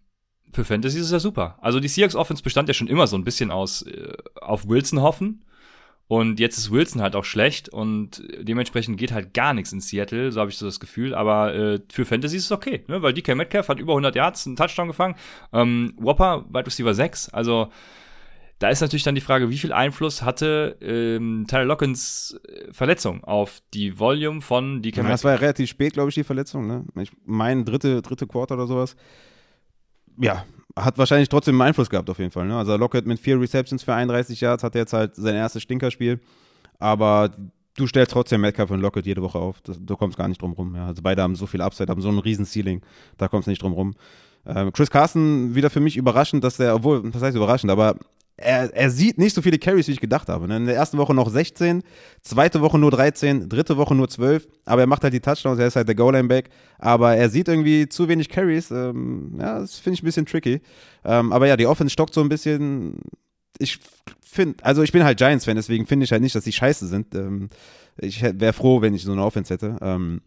für 0.52 0.64
Fantasy 0.64 0.98
ist 0.98 1.06
es 1.06 1.12
ja 1.12 1.20
super. 1.20 1.58
Also 1.60 1.78
die 1.78 1.88
Seahawks-Offense 1.88 2.42
bestand 2.42 2.68
ja 2.68 2.74
schon 2.74 2.88
immer 2.88 3.06
so 3.06 3.16
ein 3.16 3.24
bisschen 3.24 3.50
aus 3.50 3.82
äh, 3.82 4.14
auf 4.40 4.66
Wilson 4.66 5.02
hoffen. 5.02 5.44
Und 6.06 6.38
jetzt 6.38 6.58
ist 6.58 6.70
Wilson 6.70 7.00
halt 7.00 7.16
auch 7.16 7.24
schlecht 7.24 7.70
und 7.70 8.22
dementsprechend 8.38 8.98
geht 8.98 9.10
halt 9.12 9.32
gar 9.32 9.54
nichts 9.54 9.72
in 9.72 9.80
Seattle, 9.80 10.30
so 10.32 10.40
habe 10.40 10.50
ich 10.50 10.58
so 10.58 10.66
das 10.66 10.78
Gefühl. 10.78 11.14
Aber 11.14 11.54
äh, 11.54 11.80
für 11.90 12.04
Fantasy 12.04 12.36
ist 12.36 12.44
es 12.44 12.52
okay, 12.52 12.84
ne? 12.88 13.00
weil 13.00 13.14
DK 13.14 13.34
Metcalf 13.34 13.68
hat 13.68 13.80
über 13.80 13.92
100 13.92 14.14
Yards, 14.14 14.46
einen 14.46 14.56
Touchdown 14.56 14.88
gefangen. 14.88 15.14
Ähm, 15.52 15.94
Whopper, 15.96 16.44
Wide 16.50 16.66
Receiver 16.66 16.92
6. 16.92 17.30
Also 17.30 17.70
da 18.58 18.68
ist 18.68 18.82
natürlich 18.82 19.02
dann 19.02 19.14
die 19.14 19.20
Frage, 19.22 19.48
wie 19.48 19.58
viel 19.58 19.72
Einfluss 19.72 20.22
hatte 20.22 20.76
ähm, 20.82 21.46
Tyler 21.48 21.64
Lockens 21.64 22.38
äh, 22.48 22.70
Verletzung 22.72 23.24
auf 23.24 23.62
die 23.72 23.98
Volume 23.98 24.42
von 24.42 24.82
DK 24.82 24.98
Ja, 24.98 25.02
Metcalf? 25.04 25.14
das 25.20 25.24
war 25.24 25.32
ja 25.32 25.38
relativ 25.38 25.70
spät, 25.70 25.94
glaube 25.94 26.10
ich, 26.10 26.14
die 26.14 26.24
Verletzung. 26.24 26.66
Ne? 26.66 26.84
Ich 27.00 27.10
meine, 27.24 27.64
dritte, 27.64 28.02
dritte 28.02 28.26
Quarter 28.26 28.54
oder 28.54 28.66
sowas. 28.66 28.94
Ja, 30.18 30.44
hat 30.76 30.98
wahrscheinlich 30.98 31.28
trotzdem 31.28 31.60
einen 31.60 31.68
Einfluss 31.68 31.90
gehabt 31.90 32.10
auf 32.10 32.18
jeden 32.18 32.30
Fall. 32.30 32.46
Ne? 32.46 32.56
Also 32.56 32.76
Lockett 32.76 33.06
mit 33.06 33.18
vier 33.20 33.40
Receptions 33.40 33.82
für 33.82 33.94
31 33.94 34.40
Yards 34.40 34.64
hat 34.64 34.74
jetzt 34.74 34.92
halt 34.92 35.14
sein 35.14 35.34
erstes 35.34 35.62
Stinkerspiel. 35.62 36.20
Aber 36.78 37.30
du 37.76 37.86
stellst 37.86 38.12
trotzdem 38.12 38.40
Metcalf 38.40 38.70
und 38.70 38.80
Lockett 38.80 39.06
jede 39.06 39.22
Woche 39.22 39.38
auf. 39.38 39.60
Das, 39.60 39.78
du 39.80 39.96
kommst 39.96 40.16
gar 40.16 40.28
nicht 40.28 40.42
drum 40.42 40.52
rum. 40.52 40.74
Ja? 40.74 40.86
Also 40.86 41.02
beide 41.02 41.22
haben 41.22 41.36
so 41.36 41.46
viel 41.46 41.60
Upside, 41.60 41.90
haben 41.90 42.00
so 42.00 42.08
einen 42.08 42.18
riesen 42.18 42.44
Ceiling. 42.44 42.82
Da 43.18 43.28
kommst 43.28 43.46
du 43.46 43.50
nicht 43.50 43.62
drum 43.62 43.72
rum. 43.72 43.94
Ähm, 44.46 44.72
Chris 44.72 44.90
Carson 44.90 45.54
wieder 45.54 45.70
für 45.70 45.80
mich 45.80 45.96
überraschend, 45.96 46.44
dass 46.44 46.56
der, 46.56 46.74
obwohl, 46.74 47.10
das 47.10 47.22
heißt 47.22 47.36
überraschend, 47.36 47.70
aber 47.70 47.96
er, 48.36 48.74
er 48.74 48.90
sieht 48.90 49.18
nicht 49.18 49.34
so 49.34 49.42
viele 49.42 49.58
Carries, 49.58 49.86
wie 49.86 49.92
ich 49.92 50.00
gedacht 50.00 50.28
habe. 50.28 50.48
ne? 50.48 50.56
In 50.56 50.66
der 50.66 50.74
ersten 50.74 50.98
Woche 50.98 51.14
noch 51.14 51.30
16, 51.30 51.82
zweite 52.22 52.60
Woche 52.60 52.78
nur 52.78 52.90
13, 52.90 53.48
dritte 53.48 53.76
Woche 53.76 53.94
nur 53.94 54.08
12, 54.08 54.48
aber 54.64 54.82
er 54.82 54.86
macht 54.86 55.04
halt 55.04 55.14
die 55.14 55.20
Touchdowns, 55.20 55.58
er 55.58 55.68
ist 55.68 55.76
halt 55.76 55.88
der 55.88 55.94
Goal-Line-Back, 55.94 56.50
aber 56.78 57.14
er 57.16 57.28
sieht 57.28 57.48
irgendwie 57.48 57.88
zu 57.88 58.08
wenig 58.08 58.28
Carries. 58.28 58.70
Ähm, 58.70 59.36
ja, 59.38 59.60
das 59.60 59.78
finde 59.78 59.94
ich 59.94 60.02
ein 60.02 60.06
bisschen 60.06 60.26
tricky. 60.26 60.60
Ähm, 61.04 61.32
aber 61.32 61.46
ja, 61.46 61.56
die 61.56 61.66
Offense 61.66 61.92
stockt 61.92 62.14
so 62.14 62.20
ein 62.20 62.28
bisschen. 62.28 62.98
Ich 63.58 63.78
finde, 64.20 64.64
also 64.64 64.82
ich 64.82 64.90
bin 64.90 65.04
halt 65.04 65.18
Giants-Fan, 65.18 65.54
deswegen 65.54 65.86
finde 65.86 66.04
ich 66.04 66.12
halt 66.12 66.22
nicht, 66.22 66.34
dass 66.34 66.44
die 66.44 66.52
scheiße 66.52 66.88
sind. 66.88 67.14
Ähm, 67.14 67.50
ich 67.96 68.20
wäre 68.22 68.52
froh, 68.52 68.80
wenn 68.80 68.94
ich 68.94 69.04
so 69.04 69.12
eine 69.12 69.24
Offense 69.24 69.54
hätte. 69.54 69.76
Ähm, 69.80 70.22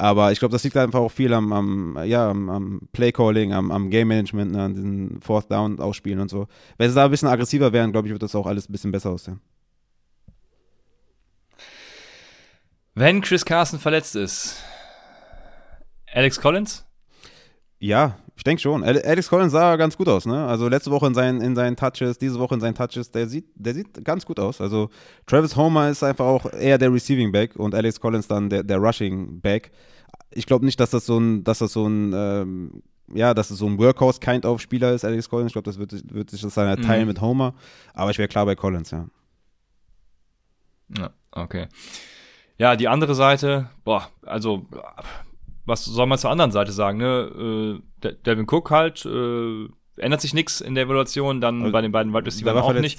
aber 0.00 0.30
ich 0.30 0.38
glaube, 0.38 0.52
das 0.52 0.62
liegt 0.62 0.76
einfach 0.76 1.00
auch 1.00 1.10
viel 1.10 1.34
am, 1.34 1.52
am, 1.52 1.98
ja, 2.04 2.30
am, 2.30 2.48
am 2.48 2.80
Play-Calling, 2.92 3.52
am, 3.52 3.72
am 3.72 3.90
Game-Management, 3.90 4.52
ne, 4.52 4.62
an 4.62 4.74
diesen 4.74 5.20
Fourth 5.20 5.50
Down 5.50 5.80
ausspielen 5.80 6.20
und 6.20 6.30
so. 6.30 6.46
Wenn 6.76 6.88
sie 6.88 6.94
da 6.94 7.06
ein 7.06 7.10
bisschen 7.10 7.26
aggressiver 7.26 7.72
wären, 7.72 7.90
glaube 7.90 8.06
ich, 8.06 8.12
wird 8.12 8.22
das 8.22 8.36
auch 8.36 8.46
alles 8.46 8.68
ein 8.68 8.72
bisschen 8.72 8.92
besser 8.92 9.10
aussehen. 9.10 9.40
Wenn 12.94 13.22
Chris 13.22 13.44
Carson 13.44 13.80
verletzt 13.80 14.14
ist, 14.14 14.62
Alex 16.12 16.40
Collins? 16.40 16.86
Ja, 17.80 18.18
ich 18.38 18.44
denke 18.44 18.62
schon. 18.62 18.82
Ale- 18.84 19.04
Alex 19.04 19.28
Collins 19.28 19.52
sah 19.52 19.74
ganz 19.76 19.96
gut 19.96 20.08
aus, 20.08 20.24
ne? 20.24 20.46
Also 20.46 20.68
letzte 20.68 20.90
Woche 20.92 21.08
in 21.08 21.14
seinen, 21.14 21.40
in 21.40 21.54
seinen 21.56 21.74
Touches, 21.76 22.16
diese 22.18 22.38
Woche 22.38 22.54
in 22.54 22.60
seinen 22.60 22.74
Touches, 22.76 23.10
der 23.10 23.26
sieht, 23.26 23.46
der 23.56 23.74
sieht 23.74 24.04
ganz 24.04 24.24
gut 24.24 24.38
aus. 24.38 24.60
Also 24.60 24.90
Travis 25.26 25.56
Homer 25.56 25.90
ist 25.90 26.02
einfach 26.04 26.24
auch 26.24 26.50
eher 26.52 26.78
der 26.78 26.92
Receiving 26.92 27.32
Back 27.32 27.56
und 27.56 27.74
Alex 27.74 28.00
Collins 28.00 28.28
dann 28.28 28.48
der, 28.48 28.62
der 28.62 28.78
Rushing 28.78 29.40
Back. 29.40 29.72
Ich 30.30 30.46
glaube 30.46 30.64
nicht, 30.64 30.78
dass 30.78 30.90
das 30.90 31.04
so 31.04 31.18
ein, 31.18 31.42
dass 31.44 31.58
das 31.58 31.72
so 31.72 31.86
ein, 31.86 32.12
ähm, 32.14 32.82
ja, 33.12 33.34
dass 33.34 33.50
es 33.50 33.58
so 33.58 33.66
ein 33.66 33.76
Workhorse-Kind 33.78 34.46
of 34.46 34.60
Spieler 34.60 34.92
ist, 34.92 35.04
Alex 35.04 35.28
Collins. 35.28 35.48
Ich 35.48 35.54
glaube, 35.54 35.64
das 35.66 35.78
wird, 35.78 36.14
wird 36.14 36.30
sich 36.30 36.40
das 36.42 36.54
dann 36.54 36.80
teilen 36.82 37.02
Mhm. 37.02 37.08
mit 37.08 37.20
Homer. 37.20 37.54
Aber 37.94 38.10
ich 38.12 38.18
wäre 38.18 38.28
klar 38.28 38.46
bei 38.46 38.54
Collins, 38.54 38.90
ja. 38.92 39.06
Ja, 40.96 41.10
okay. 41.32 41.66
Ja, 42.56 42.76
die 42.76 42.88
andere 42.88 43.14
Seite, 43.14 43.68
boah, 43.84 44.08
also, 44.22 44.66
was 45.68 45.84
soll 45.84 46.06
man 46.06 46.18
zur 46.18 46.30
anderen 46.30 46.50
Seite 46.50 46.72
sagen, 46.72 46.98
ne? 46.98 47.78
Äh, 47.78 48.02
De- 48.02 48.16
Devin 48.24 48.46
Cook 48.50 48.70
halt, 48.70 49.04
äh, 49.06 49.68
ändert 49.96 50.20
sich 50.20 50.34
nichts 50.34 50.60
in 50.60 50.74
der 50.74 50.84
Evaluation, 50.84 51.40
dann 51.40 51.60
Also, 51.60 51.72
bei 51.72 51.82
den 51.82 51.92
beiden 51.92 52.12
Wide 52.12 52.26
Receivers 52.26 52.54
auch 52.64 52.72
nicht. 52.72 52.98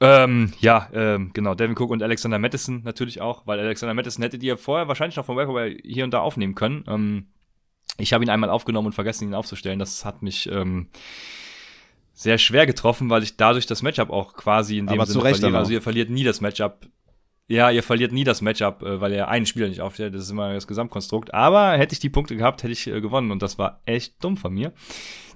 Ähm, 0.00 0.52
ja, 0.60 0.88
ähm, 0.92 1.32
genau, 1.34 1.54
Devin 1.56 1.76
Cook 1.76 1.90
und 1.90 2.02
Alexander 2.04 2.38
Madison 2.38 2.82
natürlich 2.84 3.20
auch, 3.20 3.46
weil 3.46 3.58
Alexander 3.58 3.94
Madison 3.94 4.22
hättet 4.22 4.42
ihr 4.44 4.56
vorher 4.56 4.86
wahrscheinlich 4.86 5.16
noch 5.16 5.24
vom 5.24 5.36
Waiver 5.36 5.66
hier 5.82 6.04
und 6.04 6.12
da 6.12 6.20
aufnehmen 6.20 6.54
können. 6.54 6.84
Ähm, 6.86 7.26
ich 7.96 8.12
habe 8.12 8.22
ihn 8.22 8.30
einmal 8.30 8.50
aufgenommen 8.50 8.86
und 8.86 8.92
vergessen, 8.92 9.24
ihn 9.26 9.34
aufzustellen. 9.34 9.80
Das 9.80 10.04
hat 10.04 10.22
mich 10.22 10.48
ähm, 10.52 10.88
sehr 12.12 12.38
schwer 12.38 12.64
getroffen, 12.64 13.10
weil 13.10 13.24
ich 13.24 13.36
dadurch 13.36 13.66
das 13.66 13.82
Matchup 13.82 14.10
auch 14.10 14.34
quasi 14.34 14.78
in 14.78 14.86
dem 14.86 15.00
Aber 15.00 15.06
Sinne 15.06 15.24
Recht 15.24 15.40
verliere. 15.40 15.58
Also 15.58 15.72
ihr 15.72 15.82
verliert 15.82 16.10
nie 16.10 16.22
das 16.22 16.40
Matchup. 16.40 16.86
Ja, 17.48 17.70
ihr 17.70 17.82
verliert 17.82 18.12
nie 18.12 18.24
das 18.24 18.42
Matchup, 18.42 18.82
äh, 18.82 19.00
weil 19.00 19.12
ihr 19.12 19.28
einen 19.28 19.46
Spieler 19.46 19.68
nicht 19.68 19.80
aufstellt. 19.80 20.14
Das 20.14 20.22
ist 20.22 20.30
immer 20.30 20.52
das 20.52 20.66
Gesamtkonstrukt. 20.66 21.32
Aber 21.32 21.72
hätte 21.72 21.94
ich 21.94 21.98
die 21.98 22.10
Punkte 22.10 22.36
gehabt, 22.36 22.62
hätte 22.62 22.72
ich 22.72 22.86
äh, 22.86 23.00
gewonnen. 23.00 23.30
Und 23.30 23.42
das 23.42 23.58
war 23.58 23.80
echt 23.86 24.22
dumm 24.22 24.36
von 24.36 24.52
mir. 24.52 24.72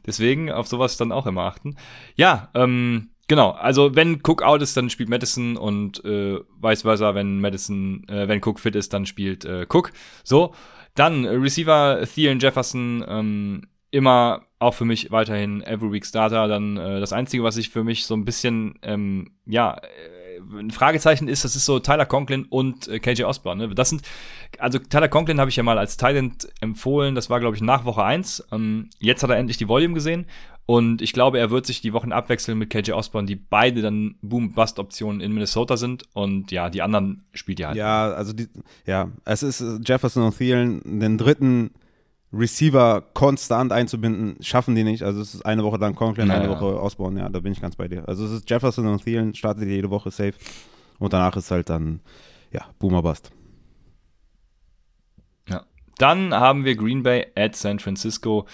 Deswegen 0.07 0.51
auf 0.53 0.67
sowas 0.67 0.99
dann 0.99 1.11
auch 1.11 1.27
immer 1.27 1.45
achten. 1.45 1.77
Ja, 2.15 2.51
ähm, 2.55 3.11
genau. 3.29 3.53
Also 3.53 3.97
wenn 3.97 4.21
Cook 4.23 4.43
out 4.43 4.61
ist, 4.61 4.77
dann 4.77 4.91
spielt 4.91 5.09
Madison 5.09 5.57
und 5.57 6.05
äh, 6.05 6.39
vice 6.61 6.83
versa, 6.83 7.15
wenn 7.15 7.41
Madison, 7.41 8.07
äh, 8.09 8.29
wenn 8.29 8.43
Cook 8.45 8.61
fit 8.61 8.77
ist, 8.77 8.93
dann 8.93 9.07
spielt 9.07 9.47
äh, 9.47 9.67
Cook. 9.73 9.93
So, 10.23 10.55
dann 10.95 11.25
Receiver 11.25 12.05
Thielen 12.05 12.41
Jefferson, 12.41 13.05
ähm, 13.09 13.63
immer 13.91 14.43
auch 14.59 14.75
für 14.75 14.85
mich 14.85 15.11
weiterhin 15.11 15.63
Every 15.63 15.93
Week 15.93 16.05
Starter. 16.05 16.47
Dann 16.47 16.77
äh, 16.77 17.01
das 17.01 17.13
Einzige, 17.13 17.43
was 17.43 17.57
ich 17.57 17.71
für 17.71 17.85
mich 17.85 18.05
so 18.05 18.15
ein 18.15 18.25
bisschen, 18.25 18.75
ähm, 18.83 19.31
ja, 19.47 19.79
äh, 19.79 20.22
ein 20.59 20.71
Fragezeichen 20.71 21.29
ist, 21.29 21.45
das 21.45 21.57
ist 21.57 21.65
so 21.65 21.79
Tyler 21.79 22.07
Conklin 22.07 22.45
und 22.45 22.89
äh, 22.89 22.99
KJ 22.99 23.25
Osborne. 23.25 23.69
Ne? 23.69 23.75
Das 23.75 23.91
sind, 23.91 24.03
also 24.59 24.79
Tyler 24.79 25.09
Conklin 25.09 25.41
habe 25.41 25.51
ich 25.51 25.57
ja 25.57 25.63
mal 25.63 25.79
als 25.79 25.97
Talent 25.97 26.49
empfohlen, 26.61 27.15
das 27.15 27.31
war, 27.31 27.41
glaube 27.41 27.57
ich, 27.57 27.63
nach 27.63 27.85
Woche 27.85 28.05
1. 28.05 28.49
Ähm, 28.53 28.91
jetzt 28.99 29.23
hat 29.23 29.31
er 29.31 29.37
endlich 29.37 29.57
die 29.57 29.69
Volume 29.69 29.95
gesehen 29.95 30.27
und 30.65 31.03
ich 31.03 31.13
glaube, 31.13 31.39
er 31.39 31.51
wird 31.51 31.67
sich 31.67 31.81
die 31.81 31.93
Wochen 31.93 32.13
abwechseln 32.13 32.57
mit 32.57 32.71
KJ 32.71 32.93
Osborne, 32.93 33.27
die 33.27 33.37
beide 33.37 33.83
dann 33.83 34.15
Boom-Bust-Optionen 34.23 35.21
in 35.21 35.33
Minnesota 35.33 35.77
sind 35.77 36.05
und 36.13 36.53
ja, 36.53 36.71
die 36.71 36.83
anderen 36.83 37.25
spielt 37.33 37.59
ihr 37.61 37.69
halt. 37.69 37.77
Ja, 37.77 38.13
also 38.13 38.33
die, 38.33 38.49
ja, 38.87 39.11
es 39.25 39.43
ist 39.43 39.61
äh, 39.61 39.79
Jefferson 39.85 40.25
und 40.25 40.39
Thielen, 40.39 41.01
den 41.01 41.19
dritten 41.19 41.73
Receiver 42.33 43.03
konstant 43.13 43.73
einzubinden, 43.73 44.37
schaffen 44.43 44.75
die 44.75 44.85
nicht. 44.85 45.03
Also 45.03 45.21
es 45.21 45.35
ist 45.35 45.45
eine 45.45 45.63
Woche 45.65 45.79
dann 45.79 45.95
Conklin, 45.95 46.29
Ja, 46.29 46.35
eine. 46.35 46.49
Woche 46.49 46.81
Osborne, 46.81 47.21
ja, 47.21 47.29
da 47.29 47.41
bin 47.41 47.53
ich 47.53 47.61
ganz 47.61 47.77
bei 47.77 47.89
dir. 47.89 48.09
Also 48.09 48.25
es 48.25 48.33
ist 48.33 48.49
Jefferson 48.49 48.87
und 48.87 49.05
Thielen, 49.05 49.35
startet 49.35 49.69
jede 49.69 49.91
Woche 49.91 50.11
safe. 50.11 50.35
Und 50.99 51.13
danach 51.13 51.37
ist 51.37 51.51
halt 51.51 51.69
dann, 51.69 52.01
ja, 52.51 52.67
Boomer 52.79 53.03
Bust. 53.03 53.31
Ja. 55.49 55.65
Dann 55.99 56.33
haben 56.33 56.65
wir 56.65 56.75
Green 56.77 57.03
Bay 57.03 57.27
at 57.37 57.55
San 57.55 57.79
Francisco. 57.79 58.47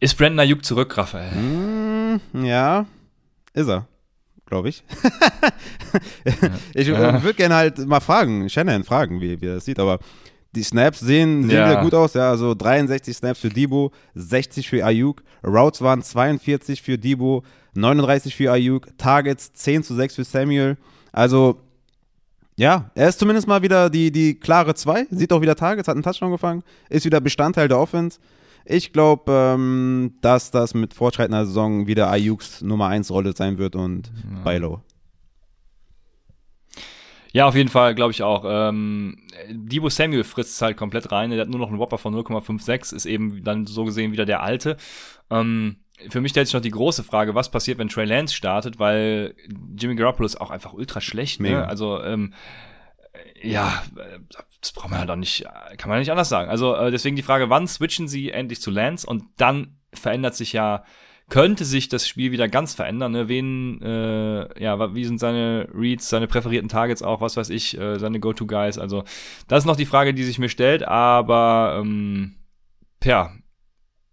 Ist 0.00 0.16
Brandon 0.16 0.40
Ayuk 0.40 0.64
zurück, 0.64 0.96
Raphael? 0.96 1.34
Mm, 1.34 2.44
ja, 2.44 2.86
ist 3.52 3.68
er, 3.68 3.86
glaube 4.46 4.68
ich. 4.68 4.82
ich 6.74 6.86
ja. 6.88 7.22
würde 7.22 7.34
gerne 7.34 7.54
halt 7.54 7.78
mal 7.86 8.00
fragen, 8.00 8.48
Shannon 8.48 8.84
fragen, 8.84 9.20
wie, 9.20 9.40
wie 9.40 9.46
er 9.46 9.54
das 9.56 9.64
sieht, 9.64 9.78
aber 9.78 9.98
die 10.56 10.62
Snaps 10.62 11.00
sehen, 11.00 11.44
sehen 11.44 11.56
ja. 11.56 11.82
gut 11.82 11.94
aus, 11.94 12.14
ja, 12.14 12.30
also 12.30 12.54
63 12.54 13.16
Snaps 13.16 13.40
für 13.40 13.48
Debo, 13.48 13.92
60 14.14 14.68
für 14.68 14.84
Ayuk, 14.84 15.22
Routes 15.44 15.80
waren 15.82 16.02
42 16.02 16.82
für 16.82 16.98
Debo, 16.98 17.44
39 17.74 18.34
für 18.34 18.50
Ayuk, 18.50 18.88
Targets 18.98 19.52
10 19.52 19.84
zu 19.84 19.94
6 19.94 20.16
für 20.16 20.24
Samuel, 20.24 20.76
also 21.12 21.60
ja, 22.56 22.90
er 22.94 23.10
ist 23.10 23.18
zumindest 23.18 23.46
mal 23.46 23.62
wieder 23.62 23.90
die, 23.90 24.10
die 24.10 24.34
klare 24.34 24.74
2, 24.74 25.08
sieht 25.10 25.32
auch 25.32 25.42
wieder 25.42 25.56
Targets, 25.56 25.88
hat 25.88 25.94
einen 25.94 26.02
Touchdown 26.02 26.32
gefangen, 26.32 26.62
ist 26.88 27.04
wieder 27.04 27.20
Bestandteil 27.20 27.68
der 27.68 27.78
Offense. 27.78 28.18
Ich 28.64 28.92
glaube, 28.92 29.30
ähm, 29.30 30.14
dass 30.22 30.50
das 30.50 30.74
mit 30.74 30.92
fortschreitender 30.92 31.46
Saison 31.46 31.86
wieder 31.86 32.10
Ayuks 32.10 32.62
Nummer 32.62 32.88
1 32.88 33.10
Rolle 33.10 33.32
sein 33.36 33.58
wird 33.58 33.76
und 33.76 34.08
ja. 34.08 34.42
Bailo. 34.42 34.80
Ja, 37.36 37.46
auf 37.46 37.54
jeden 37.54 37.68
Fall, 37.68 37.94
glaube 37.94 38.12
ich 38.12 38.22
auch. 38.22 38.46
Ähm, 38.48 39.18
Debo 39.50 39.90
Samuel 39.90 40.24
frisst 40.24 40.54
es 40.54 40.62
halt 40.62 40.78
komplett 40.78 41.12
rein. 41.12 41.28
Der 41.28 41.42
hat 41.42 41.50
nur 41.50 41.60
noch 41.60 41.68
einen 41.68 41.78
Whopper 41.78 41.98
von 41.98 42.14
0,56, 42.14 42.96
ist 42.96 43.04
eben 43.04 43.44
dann 43.44 43.66
so 43.66 43.84
gesehen 43.84 44.10
wieder 44.10 44.24
der 44.24 44.42
alte. 44.42 44.78
Ähm, 45.28 45.76
für 46.08 46.22
mich 46.22 46.30
stellt 46.30 46.46
sich 46.46 46.54
noch 46.54 46.62
die 46.62 46.70
große 46.70 47.04
Frage, 47.04 47.34
was 47.34 47.50
passiert, 47.50 47.76
wenn 47.76 47.90
Trey 47.90 48.06
Lance 48.06 48.34
startet, 48.34 48.78
weil 48.78 49.34
Jimmy 49.76 49.96
Garoppolo 49.96 50.24
ist 50.24 50.40
auch 50.40 50.50
einfach 50.50 50.72
ultra 50.72 51.02
schlecht. 51.02 51.38
Ne? 51.40 51.68
Also 51.68 52.02
ähm, 52.02 52.32
ja, 53.42 53.82
das 54.62 54.72
braucht 54.72 54.92
man 54.92 55.00
halt 55.00 55.10
auch 55.10 55.16
nicht, 55.16 55.44
kann 55.76 55.90
man 55.90 55.98
nicht 55.98 56.10
anders 56.10 56.30
sagen. 56.30 56.48
Also 56.50 56.74
äh, 56.74 56.90
deswegen 56.90 57.16
die 57.16 57.22
Frage, 57.22 57.50
wann 57.50 57.68
switchen 57.68 58.08
sie 58.08 58.30
endlich 58.30 58.62
zu 58.62 58.70
Lance 58.70 59.06
und 59.06 59.24
dann 59.36 59.76
verändert 59.92 60.36
sich 60.36 60.54
ja, 60.54 60.84
könnte 61.28 61.64
sich 61.64 61.88
das 61.88 62.06
Spiel 62.06 62.30
wieder 62.30 62.48
ganz 62.48 62.74
verändern. 62.74 63.12
Ne? 63.12 63.28
Wen, 63.28 63.82
äh, 63.82 64.62
ja, 64.62 64.94
wie 64.94 65.04
sind 65.04 65.18
seine 65.18 65.68
Reads, 65.74 66.08
seine 66.08 66.28
präferierten 66.28 66.68
Targets 66.68 67.02
auch, 67.02 67.20
was 67.20 67.36
weiß 67.36 67.50
ich, 67.50 67.76
äh, 67.78 67.98
seine 67.98 68.20
Go-To-Guys. 68.20 68.78
Also 68.78 69.04
das 69.48 69.60
ist 69.60 69.66
noch 69.66 69.76
die 69.76 69.86
Frage, 69.86 70.14
die 70.14 70.24
sich 70.24 70.38
mir 70.38 70.48
stellt, 70.48 70.86
aber 70.86 71.80
ähm, 71.80 72.36
ja, 73.02 73.32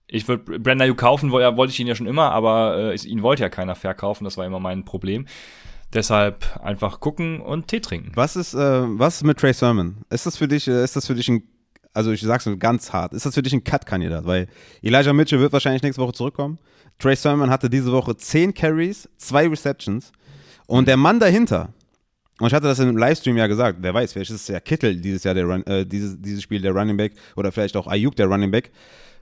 ich 0.07 0.27
würde 0.27 0.60
Brandon 0.60 0.81
Ayuk 0.81 0.98
kaufen, 0.98 1.31
wollte 1.31 1.72
ich 1.72 1.80
ihn 1.80 1.88
ja 1.88 1.95
schon 1.95 2.07
immer, 2.07 2.31
aber 2.31 2.94
äh, 2.94 3.07
ihn 3.07 3.22
wollte 3.22 3.44
ja 3.44 3.49
keiner 3.49 3.76
verkaufen, 3.76 4.23
das 4.23 4.38
war 4.38 4.45
immer 4.45 4.60
mein 4.60 4.85
Problem. 4.85 5.26
Deshalb 5.94 6.60
einfach 6.64 6.99
gucken 6.99 7.40
und 7.40 7.68
Tee 7.68 7.80
trinken. 7.80 8.11
Was 8.15 8.35
ist, 8.35 8.56
äh, 8.56 8.57
was 8.57 9.18
ist 9.18 9.23
mit 9.23 9.38
Trey 9.38 9.53
Sermon? 9.53 10.03
Ist 10.10 10.26
das 10.26 10.38
für 10.38 10.48
dich, 10.48 10.68
äh, 10.68 10.84
ist 10.84 10.95
das 10.95 11.06
für 11.06 11.14
dich 11.14 11.30
ein, 11.30 11.44
also 11.94 12.11
ich 12.11 12.22
sag's 12.22 12.45
nur 12.45 12.57
ganz 12.57 12.91
hart, 12.91 13.14
ist 13.14 13.26
das 13.26 13.36
für 13.36 13.44
dich 13.44 13.53
ein 13.53 13.64
Cut-Kandidat? 13.64 14.26
Weil 14.26 14.48
Elijah 14.82 15.14
Mitchell 15.14 15.40
wird 15.40 15.53
wahrscheinlich 15.53 15.84
nächste 15.84 16.02
Woche 16.02 16.14
zurückkommen. 16.14 16.60
Trey 16.99 17.15
Sermon 17.15 17.49
hatte 17.49 17.70
diese 17.70 17.91
Woche 17.91 18.15
10 18.15 18.53
Carries, 18.53 19.10
2 19.18 19.49
Receptions 19.49 20.11
und 20.68 20.88
der 20.88 20.98
Mann 20.98 21.20
dahinter, 21.20 21.74
und 22.40 22.48
ich 22.48 22.53
hatte 22.53 22.68
das 22.68 22.80
im 22.80 22.98
Livestream 22.98 23.38
ja 23.38 23.48
gesagt, 23.48 23.80
wer 23.82 23.94
weiß, 23.94 24.14
vielleicht 24.14 24.32
ist 24.32 24.41
es 24.41 24.48
ja 24.48 24.60
Kittel 24.60 24.95
dieses 24.95 25.24
Jahr 25.24 25.34
der 25.34 25.45
Run, 25.45 25.65
äh, 25.65 25.86
dieses, 25.86 26.20
dieses 26.20 26.41
Spiel 26.41 26.61
der 26.61 26.74
Running 26.74 26.98
Back 26.98 27.14
oder 27.36 27.52
vielleicht 27.52 27.78
auch 27.78 27.88
Ayuk 27.88 28.15
der 28.15 28.28
Running 28.28 28.52
Back. 28.52 28.72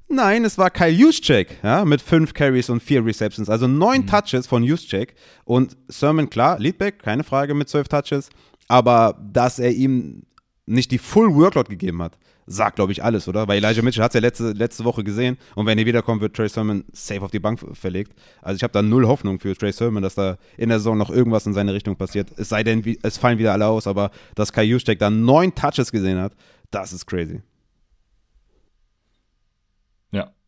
Nein, 0.08 0.44
es 0.44 0.58
war 0.58 0.70
Kyle 0.70 0.90
Juszczyk, 0.90 1.60
ja, 1.64 1.86
mit 1.86 2.02
fünf 2.02 2.34
Carries 2.34 2.70
und 2.70 2.82
vier 2.82 3.06
Receptions, 3.06 3.50
also 3.50 3.68
neun 3.68 4.02
mhm. 4.02 4.08
Touches 4.08 4.48
von 4.48 4.64
Juszczyk 4.64 5.14
und 5.46 5.78
Sermon, 5.88 6.30
klar, 6.30 6.60
Leadback, 6.60 7.00
keine 7.00 7.24
Frage 7.24 7.54
mit 7.54 7.70
zwölf 7.70 7.88
Touches, 7.88 8.30
aber 8.68 9.18
dass 9.22 9.60
er 9.60 9.72
ihm 9.72 10.24
nicht 10.66 10.92
die 10.92 10.98
Full 10.98 11.34
Workload 11.34 11.70
gegeben 11.70 12.02
hat, 12.02 12.18
sagt, 12.46 12.76
glaube 12.76 12.92
ich, 12.92 13.04
alles, 13.04 13.28
oder? 13.28 13.48
Weil 13.48 13.64
Elijah 13.64 13.82
Mitchell 13.82 14.04
hat 14.04 14.12
es 14.12 14.16
ja 14.16 14.22
letzte, 14.22 14.52
letzte 14.52 14.84
Woche 14.84 15.04
gesehen 15.04 15.38
und 15.56 15.66
wenn 15.66 15.78
er 15.78 15.86
wiederkommt, 15.86 16.22
wird 16.22 16.36
Trey 16.36 16.50
Sermon 16.50 16.84
safe 16.92 17.22
auf 17.22 17.32
die 17.32 17.40
Bank 17.40 17.60
verlegt. 17.74 18.14
Also 18.42 18.58
ich 18.58 18.64
habe 18.64 18.74
da 18.74 18.82
null 18.82 19.08
Hoffnung 19.08 19.40
für 19.40 19.56
Trey 19.56 19.72
Sermon, 19.72 20.04
dass 20.04 20.16
da 20.16 20.38
in 20.58 20.70
der 20.70 20.80
Saison 20.80 20.98
noch 20.98 21.10
irgendwas 21.10 21.46
in 21.46 21.54
seine 21.54 21.74
Richtung 21.74 21.96
passiert. 21.96 22.30
Es 22.38 22.50
sei 22.50 22.64
denn, 22.64 22.84
es 23.04 23.18
fallen 23.18 23.38
wieder 23.38 23.54
alle 23.54 23.68
aus, 23.68 23.88
aber 23.88 24.12
dass 24.36 24.54
Kyle 24.54 24.64
Juszczyk 24.64 25.00
da 25.00 25.10
neun 25.10 25.54
Touches 25.56 25.92
gesehen 25.92 26.20
hat, 26.20 26.34
das 26.72 26.94
ist 26.94 27.06
crazy. 27.06 27.42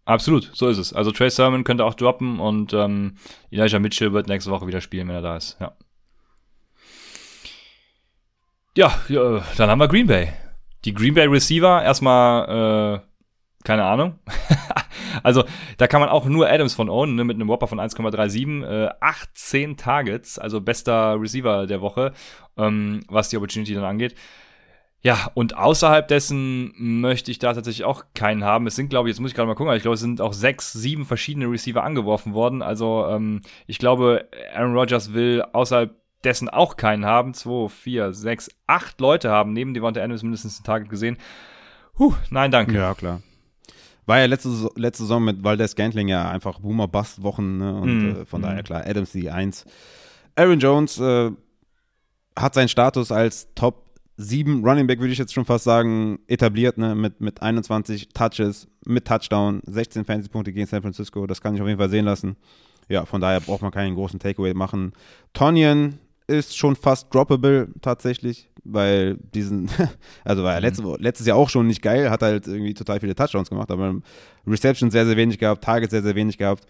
Absolut, 0.06 0.52
so 0.53 0.68
ist 0.68 0.78
es. 0.78 0.91
Also 0.94 1.11
Trey 1.11 1.30
Sermon 1.30 1.64
könnte 1.64 1.86
auch 1.86 1.94
droppen 1.94 2.40
und 2.40 2.74
ähm, 2.74 3.15
Elijah 3.52 3.80
Mitchell 3.80 4.11
wird 4.11 4.28
nächste 4.28 4.52
Woche 4.52 4.68
wieder 4.68 4.82
spielen, 4.82 5.07
wenn 5.07 5.15
er 5.15 5.22
da 5.22 5.38
ist. 5.38 5.57
Ja. 5.61 5.72
Ja, 8.76 8.94
ja 9.07 9.44
dann 9.56 9.70
haben 9.70 9.80
wir 9.80 9.88
Green 9.88 10.07
Bay. 10.07 10.34
Die 10.86 10.94
Green 10.94 11.14
Bay 11.14 11.28
Receiver 11.28 11.82
erstmal, 11.82 13.00
äh, 13.00 13.00
keine 13.64 13.86
Ahnung. 13.86 14.20
also 15.24 15.44
da 15.78 15.88
kann 15.88 16.02
man 16.02 16.10
auch 16.10 16.26
nur 16.26 16.50
Adams 16.50 16.74
von 16.74 16.90
ownen, 16.90 17.16
ne, 17.16 17.24
mit 17.24 17.36
einem 17.36 17.48
Whopper 17.48 17.68
von 17.68 17.80
1,37, 17.80 18.66
äh, 18.66 18.90
18 19.00 19.78
Targets, 19.78 20.38
also 20.38 20.62
bester 20.62 21.20
Receiver 21.20 21.68
der 21.68 21.82
Woche, 21.82 22.14
ähm, 22.58 23.02
was 23.08 23.30
die 23.30 23.38
Opportunity 23.38 23.74
dann 23.74 23.86
angeht. 23.86 24.16
Ja, 25.06 25.32
und 25.34 25.58
außerhalb 25.58 26.08
dessen 26.08 26.72
möchte 26.78 27.30
ich 27.30 27.38
da 27.38 27.54
tatsächlich 27.54 27.84
auch 27.84 28.06
keinen 28.14 28.46
haben. 28.46 28.68
Es 28.68 28.78
sind, 28.78 28.88
glaube 28.88 29.10
ich, 29.10 29.14
jetzt 29.14 29.20
muss 29.20 29.32
ich 29.32 29.36
gerade 29.36 29.48
mal 29.48 29.56
gucken, 29.56 29.74
ich 29.76 29.82
glaube, 29.82 29.96
es 29.96 30.00
sind 30.00 30.22
auch 30.22 30.32
sechs, 30.32 30.72
sieben 30.72 31.06
verschiedene 31.06 31.52
Receiver 31.52 31.84
angeworfen 31.84 32.34
worden. 32.34 32.62
Also 32.62 33.06
ähm, 33.10 33.42
ich 33.68 33.80
glaube, 33.80 34.30
Aaron 34.56 34.74
Rodgers 34.78 35.14
will 35.14 35.44
außerhalb 35.52 35.94
dessen 36.24 36.50
auch 36.50 36.78
keinen 36.78 37.06
haben. 37.06 37.34
Zwei, 37.34 37.70
vier, 37.70 38.14
sechs, 38.14 38.50
acht 38.68 39.00
Leute 39.02 39.30
haben 39.30 39.54
neben 39.54 39.74
Devonta 39.74 40.02
Adams 40.02 40.24
mindestens 40.24 40.60
ein 40.60 40.64
Target 40.64 40.90
gesehen. 40.90 41.18
Huh, 41.98 42.14
nein, 42.30 42.52
danke. 42.52 42.74
Ja, 42.74 42.94
klar. 42.94 43.22
War 44.06 44.20
ja 44.20 44.26
letzte, 44.26 44.50
letzte 44.76 45.04
Saison 45.04 45.24
mit 45.24 45.44
Valdez 45.44 45.76
Gantling 45.76 46.10
ja 46.10 46.30
einfach 46.30 46.60
Boomer-Bust-Wochen 46.60 47.58
ne? 47.58 47.76
und 47.76 48.00
mm, 48.00 48.22
äh, 48.22 48.26
von 48.26 48.41
mm. 48.41 48.44
daher 48.44 48.64
klar, 48.64 48.84
Adams 48.86 49.12
die 49.14 49.30
Eins. 49.30 49.66
Aaron 50.36 50.60
Jones 50.60 51.00
äh, 51.00 51.32
hat 52.38 52.54
seinen 52.54 52.68
Status 52.68 53.12
als 53.12 53.48
Top 53.56 53.84
sieben 54.18 54.64
Running 54.64 54.88
Back, 54.88 55.00
würde 55.00 55.14
ich 55.14 55.20
jetzt 55.20 55.34
schon 55.34 55.45
fast 55.45 55.64
sagen, 55.64 56.20
etabliert, 56.28 56.78
ne, 56.78 56.95
mit, 56.95 57.22
mit 57.22 57.41
21 57.41 58.10
Touches, 58.10 58.68
mit 58.86 59.06
Touchdown, 59.06 59.62
16 59.66 60.06
Fantasy-Punkte 60.06 60.54
gegen 60.54 60.68
San 60.68 60.82
Francisco. 60.82 61.26
Das 61.26 61.41
kann 61.41 61.56
ich 61.56 61.62
auf 61.62 61.68
jeden 61.68 61.80
Fall 61.80 61.90
sehen 61.90 62.06
lassen. 62.06 62.36
Ja, 62.90 63.06
von 63.06 63.22
daher 63.22 63.40
braucht 63.40 63.62
man 63.62 63.72
keinen 63.72 63.95
großen 63.95 64.20
Takeaway 64.20 64.54
machen. 64.54 64.94
Tonyan 65.34 66.00
ist 66.28 66.58
schon 66.58 66.76
fast 66.76 67.14
droppable 67.14 67.68
tatsächlich, 67.82 68.50
weil 68.64 69.18
diesen, 69.34 69.70
also 70.24 70.44
war 70.44 70.54
er 70.54 70.62
mhm. 70.62 70.95
letztes 71.00 71.28
Jahr 71.28 71.38
auch 71.38 71.50
schon 71.50 71.68
nicht 71.68 71.82
geil, 71.82 72.10
hat 72.10 72.22
halt 72.22 72.48
irgendwie 72.48 72.74
total 72.74 73.00
viele 73.00 73.16
Touchdowns 73.16 73.50
gemacht, 73.50 73.72
aber 73.72 73.95
Reception 74.48 74.91
sehr, 74.91 75.06
sehr 75.06 75.18
wenig 75.18 75.40
gehabt, 75.40 75.64
Targets 75.64 75.91
sehr, 75.91 76.04
sehr 76.04 76.16
wenig 76.16 76.38
gehabt. 76.38 76.66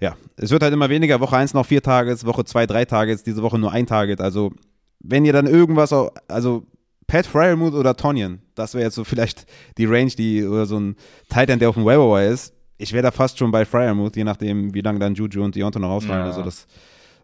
Ja, 0.00 0.16
es 0.36 0.50
wird 0.50 0.62
halt 0.62 0.72
immer 0.72 0.90
weniger. 0.90 1.20
Woche 1.20 1.36
1 1.36 1.54
noch 1.54 1.66
vier 1.66 1.80
Targets, 1.80 2.26
Woche 2.26 2.44
2 2.44 2.66
drei 2.66 2.84
Targets, 2.84 3.22
diese 3.22 3.42
Woche 3.42 3.58
nur 3.58 3.70
ein 3.70 3.86
Target. 3.86 4.20
Also, 4.20 4.52
wenn 4.98 5.24
ihr 5.24 5.32
dann 5.32 5.46
irgendwas, 5.46 5.92
also 6.26 6.66
Pat 7.12 7.26
Fryermuth 7.26 7.74
oder 7.74 7.94
Tonyan. 7.94 8.40
Das 8.54 8.72
wäre 8.72 8.84
jetzt 8.84 8.94
so 8.94 9.04
vielleicht 9.12 9.46
die 9.76 9.84
Range, 9.84 10.10
die 10.10 10.44
oder 10.44 10.64
so 10.64 10.80
ein 10.80 10.96
Titan, 11.28 11.58
der 11.58 11.68
auf 11.68 11.74
dem 11.74 11.84
Waiver 11.84 12.24
ist. 12.24 12.54
Ich 12.78 12.92
wäre 12.92 13.02
da 13.02 13.10
fast 13.10 13.38
schon 13.38 13.50
bei 13.50 13.64
Fryermuth, 13.64 14.16
je 14.16 14.24
nachdem, 14.24 14.74
wie 14.74 14.80
lange 14.80 14.98
dann 14.98 15.14
Juju 15.14 15.44
und 15.44 15.54
Deontay 15.54 15.78
noch 15.78 15.90
ausfallen. 15.90 16.22
Ja. 16.22 16.26
Also 16.26 16.42
das 16.42 16.66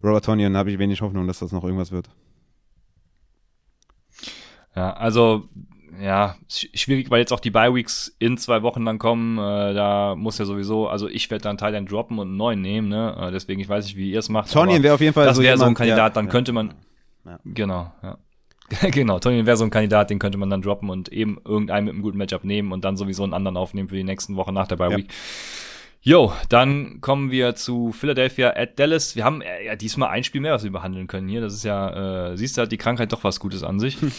Robert 0.02 0.24
Tonyan 0.24 0.56
habe 0.56 0.70
ich 0.70 0.78
wenig 0.78 1.00
Hoffnung, 1.00 1.26
dass 1.26 1.40
das 1.40 1.52
noch 1.52 1.64
irgendwas 1.64 1.92
wird. 1.92 2.08
Ja, 4.74 4.92
also 4.92 5.48
ja, 6.00 6.36
schwierig, 6.48 7.10
weil 7.10 7.18
jetzt 7.18 7.32
auch 7.32 7.40
die 7.40 7.50
Bye-Weeks 7.50 8.14
in 8.20 8.38
zwei 8.38 8.62
Wochen 8.62 8.84
dann 8.84 8.98
kommen. 8.98 9.38
Äh, 9.38 9.74
da 9.74 10.14
muss 10.16 10.38
ja 10.38 10.44
sowieso, 10.44 10.88
also 10.88 11.08
ich 11.08 11.28
werde 11.30 11.42
dann 11.42 11.58
Thailand 11.58 11.90
droppen 11.90 12.18
und 12.18 12.28
einen 12.28 12.36
neuen 12.36 12.60
nehmen, 12.60 12.88
ne? 12.88 13.16
Äh, 13.18 13.32
deswegen, 13.32 13.60
ich 13.60 13.68
weiß 13.68 13.84
nicht, 13.84 13.96
wie 13.96 14.12
ihr 14.12 14.20
es 14.20 14.28
macht. 14.28 14.52
Tonyan 14.52 14.82
wäre 14.82 14.94
auf 14.94 15.00
jeden 15.00 15.14
Fall 15.14 15.26
das 15.26 15.36
so 15.36 15.42
wäre 15.42 15.58
so 15.58 15.64
ein 15.64 15.74
Kandidat, 15.74 15.98
ja, 15.98 16.10
dann 16.10 16.26
ja, 16.26 16.30
könnte 16.30 16.52
man. 16.52 16.74
Ja. 17.24 17.40
Genau, 17.44 17.92
ja. 18.02 18.18
genau, 18.90 19.18
Tony 19.18 19.46
wäre 19.46 19.56
so 19.56 19.64
ein 19.64 19.70
Kandidat, 19.70 20.10
den 20.10 20.18
könnte 20.18 20.36
man 20.36 20.50
dann 20.50 20.62
droppen 20.62 20.90
und 20.90 21.08
eben 21.08 21.38
irgendeinen 21.44 21.86
mit 21.86 21.94
einem 21.94 22.02
guten 22.02 22.18
Matchup 22.18 22.44
nehmen 22.44 22.72
und 22.72 22.84
dann 22.84 22.96
sowieso 22.96 23.24
einen 23.24 23.32
anderen 23.32 23.56
aufnehmen 23.56 23.88
für 23.88 23.96
die 23.96 24.04
nächsten 24.04 24.36
Wochen 24.36 24.52
nach 24.52 24.66
der 24.66 24.76
Bye 24.76 24.96
Week. 24.96 25.08
Ja. 25.08 25.14
Jo, 26.00 26.32
dann 26.48 27.00
kommen 27.00 27.30
wir 27.30 27.54
zu 27.54 27.92
Philadelphia 27.92 28.54
at 28.56 28.78
Dallas. 28.78 29.16
Wir 29.16 29.24
haben 29.24 29.42
äh, 29.42 29.66
ja 29.66 29.76
diesmal 29.76 30.10
ein 30.10 30.24
Spiel 30.24 30.40
mehr, 30.40 30.52
was 30.52 30.64
wir 30.64 30.70
behandeln 30.70 31.06
können 31.06 31.28
hier. 31.28 31.40
Das 31.40 31.54
ist 31.54 31.64
ja, 31.64 32.30
äh, 32.30 32.36
siehst 32.36 32.56
du, 32.56 32.62
hat 32.62 32.72
die 32.72 32.76
Krankheit 32.76 33.12
doch 33.12 33.24
was 33.24 33.40
Gutes 33.40 33.62
an 33.62 33.80
sich. 33.80 34.00
Hm. 34.00 34.12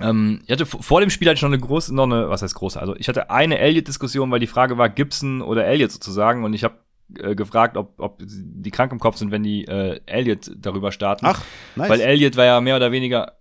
Ähm, 0.00 0.40
ich 0.44 0.52
hatte 0.52 0.66
vor 0.66 1.00
dem 1.00 1.10
Spiel 1.10 1.28
hatte 1.28 1.36
ich 1.36 1.42
noch 1.42 1.50
eine 1.50 1.58
große, 1.58 1.94
noch 1.94 2.04
eine, 2.04 2.28
was 2.28 2.42
heißt 2.42 2.54
große? 2.54 2.80
Also 2.80 2.96
ich 2.96 3.08
hatte 3.08 3.30
eine 3.30 3.58
Elliott-Diskussion, 3.58 4.30
weil 4.30 4.40
die 4.40 4.46
Frage 4.46 4.76
war 4.76 4.88
Gibson 4.88 5.40
oder 5.40 5.66
Elliott 5.66 5.92
sozusagen 5.92 6.44
und 6.44 6.52
ich 6.52 6.64
habe 6.64 6.78
äh, 7.16 7.34
gefragt, 7.34 7.76
ob, 7.76 7.98
ob 7.98 8.20
die 8.20 8.70
krank 8.70 8.92
im 8.92 8.98
Kopf 8.98 9.16
sind, 9.16 9.30
wenn 9.30 9.42
die 9.42 9.66
äh, 9.66 10.00
Elliott 10.06 10.50
darüber 10.56 10.90
starten. 10.90 11.26
Ach, 11.26 11.42
nice. 11.76 11.90
Weil 11.90 12.00
Elliott 12.00 12.36
war 12.36 12.44
ja 12.44 12.60
mehr 12.60 12.76
oder 12.76 12.92
weniger. 12.92 13.34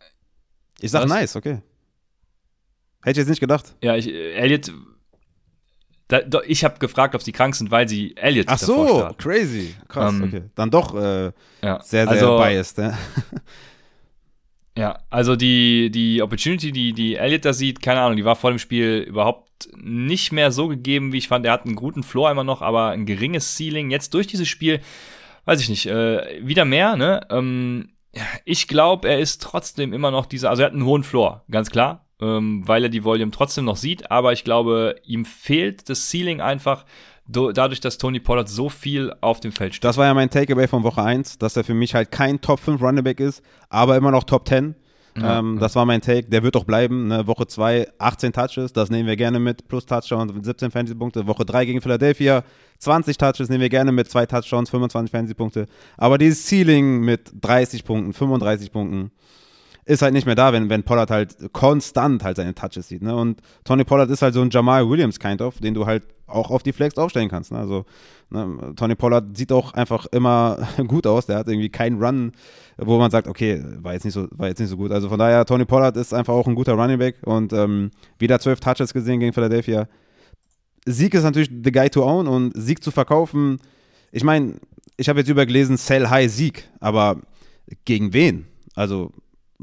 Ich 0.80 0.92
sag 0.92 1.04
was? 1.04 1.10
nice, 1.10 1.36
okay. 1.36 1.62
Hätte 3.04 3.12
ich 3.12 3.18
jetzt 3.18 3.30
nicht 3.30 3.40
gedacht. 3.40 3.76
Ja, 3.82 3.96
ich, 3.96 4.08
äh, 4.08 4.34
Elliott. 4.34 4.72
Da, 6.08 6.22
da, 6.22 6.42
ich 6.46 6.64
habe 6.64 6.80
gefragt, 6.80 7.16
ob 7.16 7.22
sie 7.22 7.32
krank 7.32 7.56
sind, 7.56 7.72
weil 7.72 7.88
sie 7.88 8.16
Elliott 8.18 8.48
Ach 8.50 8.58
so, 8.58 8.88
starten. 8.88 9.18
crazy. 9.18 9.76
Krass, 9.88 10.14
ähm, 10.14 10.24
okay. 10.24 10.42
Dann 10.56 10.70
doch 10.70 10.96
äh, 10.96 11.32
ja. 11.62 11.82
sehr, 11.82 11.82
sehr 11.82 12.10
also, 12.10 12.38
biased, 12.38 12.78
ja. 12.78 12.98
Ja, 14.76 14.98
also 15.12 15.36
die, 15.36 15.92
die 15.92 16.24
Opportunity, 16.24 16.72
die, 16.72 16.94
die 16.94 17.16
Elliott 17.16 17.46
da 17.46 17.54
sieht, 17.54 17.82
keine 17.82 18.02
Ahnung, 18.02 18.18
die 18.18 18.26
war 18.26 18.36
vor 18.36 18.50
dem 18.50 18.58
Spiel 18.58 19.06
überhaupt 19.08 19.70
nicht 19.78 20.32
mehr 20.32 20.52
so 20.52 20.68
gegeben, 20.68 21.14
wie 21.14 21.20
ich 21.20 21.28
fand. 21.28 21.46
Er 21.46 21.52
hat 21.52 21.66
einen 21.66 21.76
guten 21.76 22.02
Floor 22.02 22.32
immer 22.32 22.44
noch, 22.44 22.64
aber 22.64 22.90
ein 22.90 23.06
geringes 23.06 23.56
Ceiling. 23.56 23.92
Jetzt 23.92 24.16
durch 24.16 24.26
dieses 24.26 24.48
Spiel, 24.48 24.82
weiß 25.46 25.62
ich 25.62 25.70
nicht, 25.70 25.86
äh, 25.86 26.46
wieder 26.46 26.66
mehr, 26.66 26.96
ne? 26.96 27.22
Ähm, 27.30 27.90
ich 28.46 28.68
glaube, 28.68 29.10
er 29.10 29.20
ist 29.20 29.44
trotzdem 29.44 29.94
immer 29.94 30.10
noch 30.10 30.26
dieser, 30.26 30.50
also 30.50 30.64
er 30.64 30.68
hat 30.68 30.74
einen 30.74 30.86
hohen 30.86 31.04
Floor, 31.04 31.44
ganz 31.52 31.70
klar, 31.70 32.06
ähm, 32.24 32.64
weil 32.66 32.84
er 32.84 32.90
die 32.90 33.04
Volume 33.04 33.32
trotzdem 33.32 33.66
noch 33.66 33.76
sieht, 33.76 34.10
aber 34.10 34.32
ich 34.32 34.44
glaube, 34.44 34.96
ihm 35.06 35.26
fehlt 35.26 35.90
das 35.90 36.10
Ceiling 36.10 36.40
einfach 36.40 36.86
dadurch, 37.28 37.80
dass 37.80 37.98
Tony 37.98 38.20
Pollard 38.20 38.50
so 38.50 38.70
viel 38.70 39.14
auf 39.22 39.40
dem 39.40 39.52
Feld 39.52 39.76
steht. 39.76 39.84
Das 39.84 39.98
war 39.98 40.06
ja 40.06 40.14
mein 40.14 40.30
Takeaway 40.30 40.68
von 40.68 40.84
Woche 40.84 41.04
1, 41.04 41.38
dass 41.38 41.56
er 41.56 41.64
für 41.64 41.74
mich 41.74 41.96
halt 41.96 42.12
kein 42.12 42.42
Top 42.42 42.60
5 42.60 42.82
Running 42.82 43.04
Back 43.04 43.20
ist, 43.20 43.42
aber 43.70 43.96
immer 43.96 44.12
noch 44.12 44.24
Top 44.24 44.48
10. 44.48 44.76
Ja, 45.18 45.40
ähm, 45.40 45.56
ja. 45.56 45.60
Das 45.60 45.76
war 45.76 45.86
mein 45.86 46.02
Take. 46.02 46.28
Der 46.28 46.44
wird 46.44 46.56
doch 46.56 46.64
bleiben. 46.64 47.08
Ne? 47.08 47.28
Woche 47.28 47.46
2, 47.46 47.88
18 48.00 48.34
Touches, 48.34 48.74
das 48.74 48.90
nehmen 48.90 49.08
wir 49.08 49.16
gerne 49.16 49.40
mit. 49.40 49.68
Plus 49.68 49.86
Touchdowns, 49.86 50.34
17 50.42 50.72
Fantasy-Punkte. 50.72 51.28
Woche 51.28 51.46
3 51.46 51.66
gegen 51.66 51.82
Philadelphia, 51.82 52.44
20 52.80 53.18
Touches, 53.18 53.50
nehmen 53.50 53.62
wir 53.62 53.70
gerne 53.70 53.92
mit. 53.92 54.10
Zwei 54.10 54.26
Touchdowns, 54.26 54.70
25 54.72 55.12
Fantasy-Punkte. 55.12 55.68
Aber 55.98 56.18
dieses 56.18 56.48
Ceiling 56.48 57.02
mit 57.02 57.32
30 57.42 57.86
Punkten, 57.86 58.14
35 58.14 58.72
Punkten, 58.72 59.12
ist 59.86 60.02
halt 60.02 60.14
nicht 60.14 60.26
mehr 60.26 60.36
da, 60.36 60.54
wenn, 60.54 60.70
wenn 60.70 60.84
Pollard 60.84 61.12
halt 61.12 61.36
konstant 61.52 62.24
halt 62.24 62.38
seine 62.38 62.56
Touches 62.56 62.88
sieht. 62.88 63.02
Ne? 63.02 63.16
Und 63.16 63.42
Tony 63.64 63.84
Pollard 63.84 64.10
ist 64.10 64.22
halt 64.22 64.34
so 64.34 64.42
ein 64.42 64.50
Jamal 64.50 64.90
Williams 64.90 65.20
kind 65.20 65.42
of, 65.42 65.60
den 65.60 65.74
du 65.74 65.86
halt 65.86 66.04
auch 66.28 66.52
auf 66.52 66.64
die 66.64 66.72
Flex 66.72 66.98
aufstellen 66.98 67.30
kannst. 67.30 67.52
Ne? 67.52 67.60
Also 67.60 67.86
ne? 68.30 68.74
Tony 68.76 68.96
Pollard 68.96 69.36
sieht 69.36 69.52
auch 69.52 69.74
einfach 69.74 70.06
immer 70.08 70.68
gut 70.88 71.06
aus. 71.06 71.26
Der 71.26 71.38
hat 71.38 71.48
irgendwie 71.48 71.70
keinen 71.70 72.02
Run, 72.02 72.32
wo 72.78 72.98
man 72.98 73.12
sagt, 73.12 73.28
okay, 73.28 73.62
war 73.82 73.94
jetzt 73.94 74.06
nicht 74.06 74.14
so, 74.14 74.28
war 74.32 74.48
jetzt 74.48 74.60
nicht 74.60 74.70
so 74.70 74.78
gut. 74.78 74.92
Also 74.92 75.10
von 75.10 75.20
daher, 75.20 75.46
Tony 75.46 75.66
Pollard 75.66 75.98
ist 75.98 76.14
einfach 76.14 76.34
auch 76.34 76.48
ein 76.48 76.56
guter 76.56 76.74
Running 76.74 77.00
Back 77.00 77.18
und 77.26 77.52
ähm, 77.54 77.92
wieder 78.20 78.40
zwölf 78.40 78.60
Touches 78.60 78.94
gesehen 78.94 79.20
gegen 79.20 79.34
Philadelphia. 79.34 79.88
Sieg 80.86 81.14
ist 81.14 81.24
natürlich 81.24 81.50
the 81.64 81.72
guy 81.72 81.90
to 81.90 82.04
own 82.04 82.28
und 82.28 82.54
Sieg 82.56 82.84
zu 82.84 82.92
verkaufen. 82.92 83.60
Ich 84.12 84.24
meine, 84.24 84.56
ich 84.98 85.10
habe 85.10 85.20
jetzt 85.20 85.30
übergelesen, 85.30 85.78
Sell 85.78 86.10
High 86.10 86.32
Sieg, 86.32 86.70
aber 86.80 87.18
gegen 87.86 88.14
wen? 88.14 88.46
Also 88.76 89.12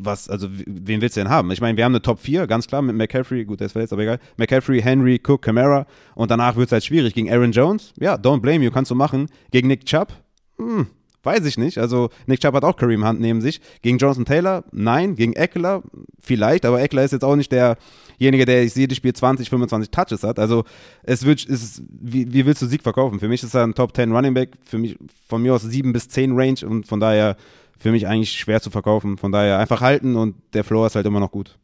was, 0.04 0.28
also 0.28 0.48
wen 0.50 1.00
willst 1.00 1.16
du 1.16 1.20
denn 1.20 1.30
haben? 1.30 1.50
Ich 1.50 1.60
meine, 1.60 1.76
wir 1.76 1.84
haben 1.84 1.92
eine 1.92 2.02
Top 2.02 2.20
4, 2.20 2.46
ganz 2.46 2.66
klar, 2.66 2.82
mit 2.82 2.96
McCaffrey, 2.96 3.44
gut, 3.44 3.60
der 3.60 3.66
ist 3.66 3.72
verletzt, 3.72 3.92
aber 3.92 4.02
egal. 4.02 4.18
McCaffrey, 4.36 4.80
Henry, 4.80 5.20
Cook, 5.24 5.42
Camara 5.42 5.86
und 6.14 6.30
danach 6.30 6.56
wird 6.56 6.68
es 6.68 6.72
halt 6.72 6.84
schwierig. 6.84 7.14
Gegen 7.14 7.30
Aaron 7.30 7.52
Jones, 7.52 7.92
ja, 7.98 8.14
don't 8.14 8.40
blame 8.40 8.64
you, 8.64 8.70
kannst 8.70 8.90
du 8.90 8.94
machen. 8.94 9.28
Gegen 9.50 9.68
Nick 9.68 9.84
Chubb, 9.84 10.12
hm, 10.58 10.86
weiß 11.22 11.44
ich 11.44 11.58
nicht. 11.58 11.78
Also 11.78 12.10
Nick 12.26 12.40
Chubb 12.40 12.54
hat 12.54 12.64
auch 12.64 12.76
Kareem 12.76 13.06
Hunt 13.06 13.20
neben 13.20 13.40
sich. 13.40 13.60
Gegen 13.82 13.98
Johnson 13.98 14.24
Taylor, 14.24 14.64
nein. 14.72 15.14
Gegen 15.16 15.32
Eckler, 15.34 15.82
vielleicht, 16.20 16.64
aber 16.64 16.80
Eckler 16.80 17.04
ist 17.04 17.12
jetzt 17.12 17.24
auch 17.24 17.36
nicht 17.36 17.52
derjenige, 17.52 18.44
der 18.44 18.64
jedes 18.64 18.96
Spiel 18.96 19.12
20, 19.12 19.48
25 19.48 19.90
Touches 19.90 20.22
hat. 20.22 20.38
Also 20.38 20.64
es 21.02 21.24
wird, 21.24 21.48
es 21.48 21.82
wie, 21.88 22.32
wie 22.32 22.46
willst 22.46 22.62
du 22.62 22.66
Sieg 22.66 22.82
verkaufen? 22.82 23.20
Für 23.20 23.28
mich 23.28 23.42
ist 23.42 23.54
er 23.54 23.64
ein 23.64 23.74
Top 23.74 23.94
10 23.94 24.12
Running 24.12 24.34
Back, 24.34 24.50
für 24.64 24.78
mich 24.78 24.96
von 25.28 25.42
mir 25.42 25.54
aus 25.54 25.62
7 25.62 25.92
bis 25.92 26.08
10 26.08 26.32
Range 26.32 26.58
und 26.66 26.86
von 26.86 27.00
daher 27.00 27.36
für 27.80 27.90
mich 27.90 28.06
eigentlich 28.06 28.32
schwer 28.32 28.60
zu 28.60 28.70
verkaufen. 28.70 29.16
Von 29.16 29.32
daher 29.32 29.58
einfach 29.58 29.80
halten 29.80 30.14
und 30.14 30.36
der 30.52 30.62
Floor 30.62 30.86
ist 30.86 30.94
halt 30.94 31.06
immer 31.06 31.18
noch 31.18 31.32
gut. 31.32 31.58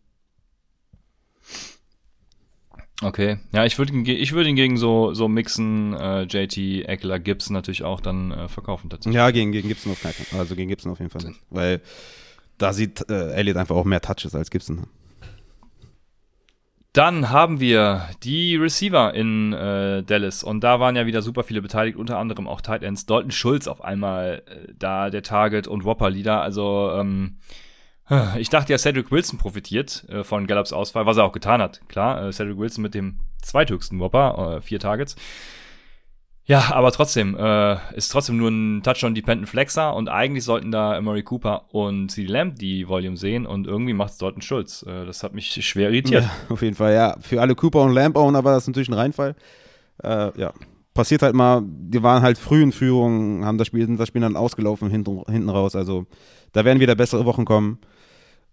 Okay, 3.03 3.37
ja, 3.53 3.67
ich 3.67 3.79
würde 3.79 3.93
ich 4.11 4.33
würd 4.33 4.47
ihn 4.47 4.57
gegen 4.57 4.79
so, 4.79 5.13
so 5.13 5.29
Mixen, 5.29 5.93
äh, 5.93 6.23
JT, 6.23 6.89
Eckler, 6.89 7.19
Gibson 7.19 7.53
natürlich 7.53 7.85
auch 7.85 8.01
dann 8.01 8.33
äh, 8.33 8.49
verkaufen 8.49 8.89
tatsächlich. 8.89 9.15
Ja, 9.17 9.31
gegen, 9.31 9.53
gegen 9.53 9.69
Gibson 9.69 9.93
auf 9.93 10.01
keinen 10.01 10.15
Fall. 10.15 10.41
Also 10.41 10.57
gegen 10.57 10.71
Gibson 10.71 10.91
auf 10.91 10.99
jeden 10.99 11.11
Fall. 11.11 11.23
Nicht. 11.23 11.41
Weil 11.51 11.83
da 12.57 12.73
sieht 12.73 13.09
äh, 13.11 13.33
Elliott 13.35 13.59
einfach 13.59 13.77
auch 13.77 13.85
mehr 13.85 14.01
Touches 14.01 14.35
als 14.35 14.51
Gibson. 14.51 14.87
Dann 16.97 17.29
haben 17.29 17.61
wir 17.61 18.09
die 18.23 18.57
Receiver 18.57 19.13
in 19.13 19.53
äh, 19.53 20.03
Dallas 20.03 20.43
und 20.43 20.65
da 20.65 20.81
waren 20.81 20.97
ja 20.97 21.05
wieder 21.05 21.21
super 21.21 21.45
viele 21.45 21.61
beteiligt, 21.61 21.99
unter 21.99 22.17
anderem 22.17 22.49
auch 22.49 22.63
Tight 22.63 22.83
Ends. 22.83 23.05
Dalton 23.05 23.33
Schulz 23.33 23.69
auf 23.69 23.85
einmal 23.85 24.43
äh, 24.47 24.73
da 24.79 25.11
der 25.11 25.23
Target 25.23 25.69
und 25.69 25.85
Whopper 25.85 26.09
Leader. 26.09 26.41
Also 26.41 26.93
ähm, 26.95 27.37
ich 28.39 28.49
dachte 28.49 28.73
ja, 28.73 28.79
Cedric 28.79 29.11
Wilson 29.11 29.39
profitiert 29.39 30.07
äh, 30.09 30.25
von 30.25 30.47
Gallups 30.47 30.73
Ausfall, 30.73 31.05
was 31.05 31.19
er 31.19 31.25
auch 31.25 31.33
getan 31.33 31.61
hat. 31.61 31.83
Klar, 31.87 32.29
äh, 32.29 32.33
Cedric 32.33 32.57
Wilson 32.57 32.81
mit 32.81 32.95
dem 32.95 33.19
zweithöchsten 33.43 34.01
Whopper, 34.01 34.57
äh, 34.57 34.61
vier 34.63 34.81
Targets. 34.81 35.17
Ja, 36.49 36.73
aber 36.73 36.93
trotzdem, 36.93 37.37
äh, 37.37 37.77
ist 37.97 38.13
trotzdem 38.13 38.37
nur 38.37 38.51
ein 38.51 38.83
Touchdown-Dependent 38.85 39.49
Flexer 39.49 39.95
und 39.95 40.09
eigentlich 40.09 40.45
sollten 40.45 40.71
da 40.71 41.01
Murray 41.01 41.25
Cooper 41.25 41.65
und 41.75 42.09
CD 42.11 42.31
Lamb 42.31 42.57
die 42.57 42.87
Volume 42.87 43.17
sehen 43.17 43.47
und 43.47 43.67
irgendwie 43.67 43.95
macht 43.95 44.13
es 44.13 44.23
ein 44.23 44.43
Schulz. 44.43 44.85
Äh, 44.85 45.07
das 45.07 45.25
hat 45.25 45.35
mich 45.35 45.67
schwer 45.67 45.91
irritiert. 45.91 46.23
Ja, 46.23 46.31
auf 46.49 46.63
jeden 46.63 46.77
Fall, 46.77 46.95
ja. 46.95 47.17
Für 47.21 47.41
alle 47.41 47.57
Cooper 47.57 47.83
und 47.83 47.93
Lamb-Owner 47.93 48.45
war 48.45 48.55
das 48.55 48.69
natürlich 48.69 48.89
ein 48.89 48.95
Reinfall. 48.95 49.35
Äh, 50.05 50.39
ja, 50.39 50.53
passiert 50.95 51.23
halt 51.23 51.35
mal, 51.35 51.63
die 51.65 52.03
waren 52.05 52.23
halt 52.23 52.39
früh 52.39 52.63
in 52.63 52.71
Führung, 52.71 53.45
haben 53.45 53.59
das 53.59 53.67
Spiel, 53.67 53.85
sind 53.85 53.99
das 53.99 54.09
Spiel 54.09 54.23
dann 54.23 54.37
ausgelaufen 54.37 54.89
hinten, 54.89 55.23
hinten 55.29 55.49
raus. 55.49 55.75
Also 55.75 56.07
da 56.53 56.65
werden 56.65 56.79
wieder 56.79 56.95
bessere 56.95 57.25
Wochen 57.25 57.45
kommen. 57.45 57.79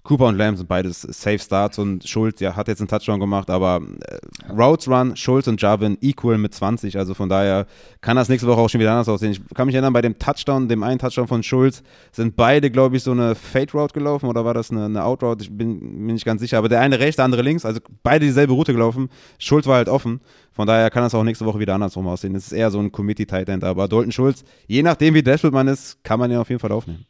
Cooper 0.03 0.25
und 0.25 0.37
Lamb 0.37 0.57
sind 0.57 0.67
beides 0.67 1.01
Safe 1.01 1.39
Starts 1.39 1.79
und 1.79 2.05
Schulz, 2.05 2.41
ja, 2.41 2.57
hat 2.57 2.67
jetzt 2.67 2.81
einen 2.81 2.89
Touchdown 2.89 3.21
gemacht, 3.21 3.49
aber 3.49 3.81
äh, 4.01 4.51
Routes 4.51 4.89
Run, 4.89 5.15
Schulz 5.15 5.47
und 5.47 5.61
Jarvin 5.61 5.97
equal 6.01 6.37
mit 6.37 6.53
20, 6.53 6.97
also 6.97 7.13
von 7.13 7.29
daher 7.29 7.67
kann 8.01 8.17
das 8.17 8.27
nächste 8.27 8.45
Woche 8.49 8.59
auch 8.59 8.67
schon 8.67 8.81
wieder 8.81 8.91
anders 8.91 9.07
aussehen. 9.07 9.31
Ich 9.31 9.41
kann 9.55 9.65
mich 9.65 9.75
erinnern, 9.75 9.93
bei 9.93 10.01
dem 10.01 10.19
Touchdown, 10.19 10.67
dem 10.67 10.83
einen 10.83 10.99
Touchdown 10.99 11.27
von 11.27 11.41
Schulz, 11.41 11.83
sind 12.11 12.35
beide, 12.35 12.69
glaube 12.69 12.97
ich, 12.97 13.03
so 13.03 13.11
eine 13.11 13.33
Fade 13.33 13.71
Route 13.71 13.93
gelaufen 13.93 14.25
oder 14.25 14.43
war 14.43 14.53
das 14.53 14.71
eine, 14.71 14.85
eine 14.85 15.05
Out 15.05 15.23
Route? 15.23 15.41
Ich 15.41 15.57
bin 15.57 16.05
mir 16.05 16.11
nicht 16.11 16.25
ganz 16.25 16.41
sicher, 16.41 16.57
aber 16.57 16.67
der 16.67 16.81
eine 16.81 16.99
rechts, 16.99 17.15
der 17.15 17.23
andere 17.23 17.41
links, 17.41 17.63
also 17.63 17.79
beide 18.03 18.25
dieselbe 18.25 18.51
Route 18.51 18.73
gelaufen. 18.73 19.09
Schulz 19.39 19.67
war 19.67 19.77
halt 19.77 19.87
offen, 19.87 20.19
von 20.51 20.67
daher 20.67 20.89
kann 20.89 21.03
das 21.03 21.15
auch 21.15 21.23
nächste 21.23 21.45
Woche 21.45 21.59
wieder 21.59 21.75
andersrum 21.75 22.07
aussehen. 22.07 22.35
Es 22.35 22.47
ist 22.47 22.51
eher 22.51 22.71
so 22.71 22.79
ein 22.79 22.91
Committee 22.91 23.25
Tight 23.25 23.47
End, 23.47 23.63
aber 23.63 23.87
Dalton 23.87 24.11
Schulz, 24.11 24.43
je 24.67 24.83
nachdem 24.83 25.13
wie 25.13 25.23
desperate 25.23 25.53
man 25.53 25.69
ist, 25.69 26.03
kann 26.03 26.19
man 26.19 26.29
ihn 26.29 26.37
auf 26.37 26.49
jeden 26.49 26.59
Fall 26.59 26.73
aufnehmen. 26.73 27.05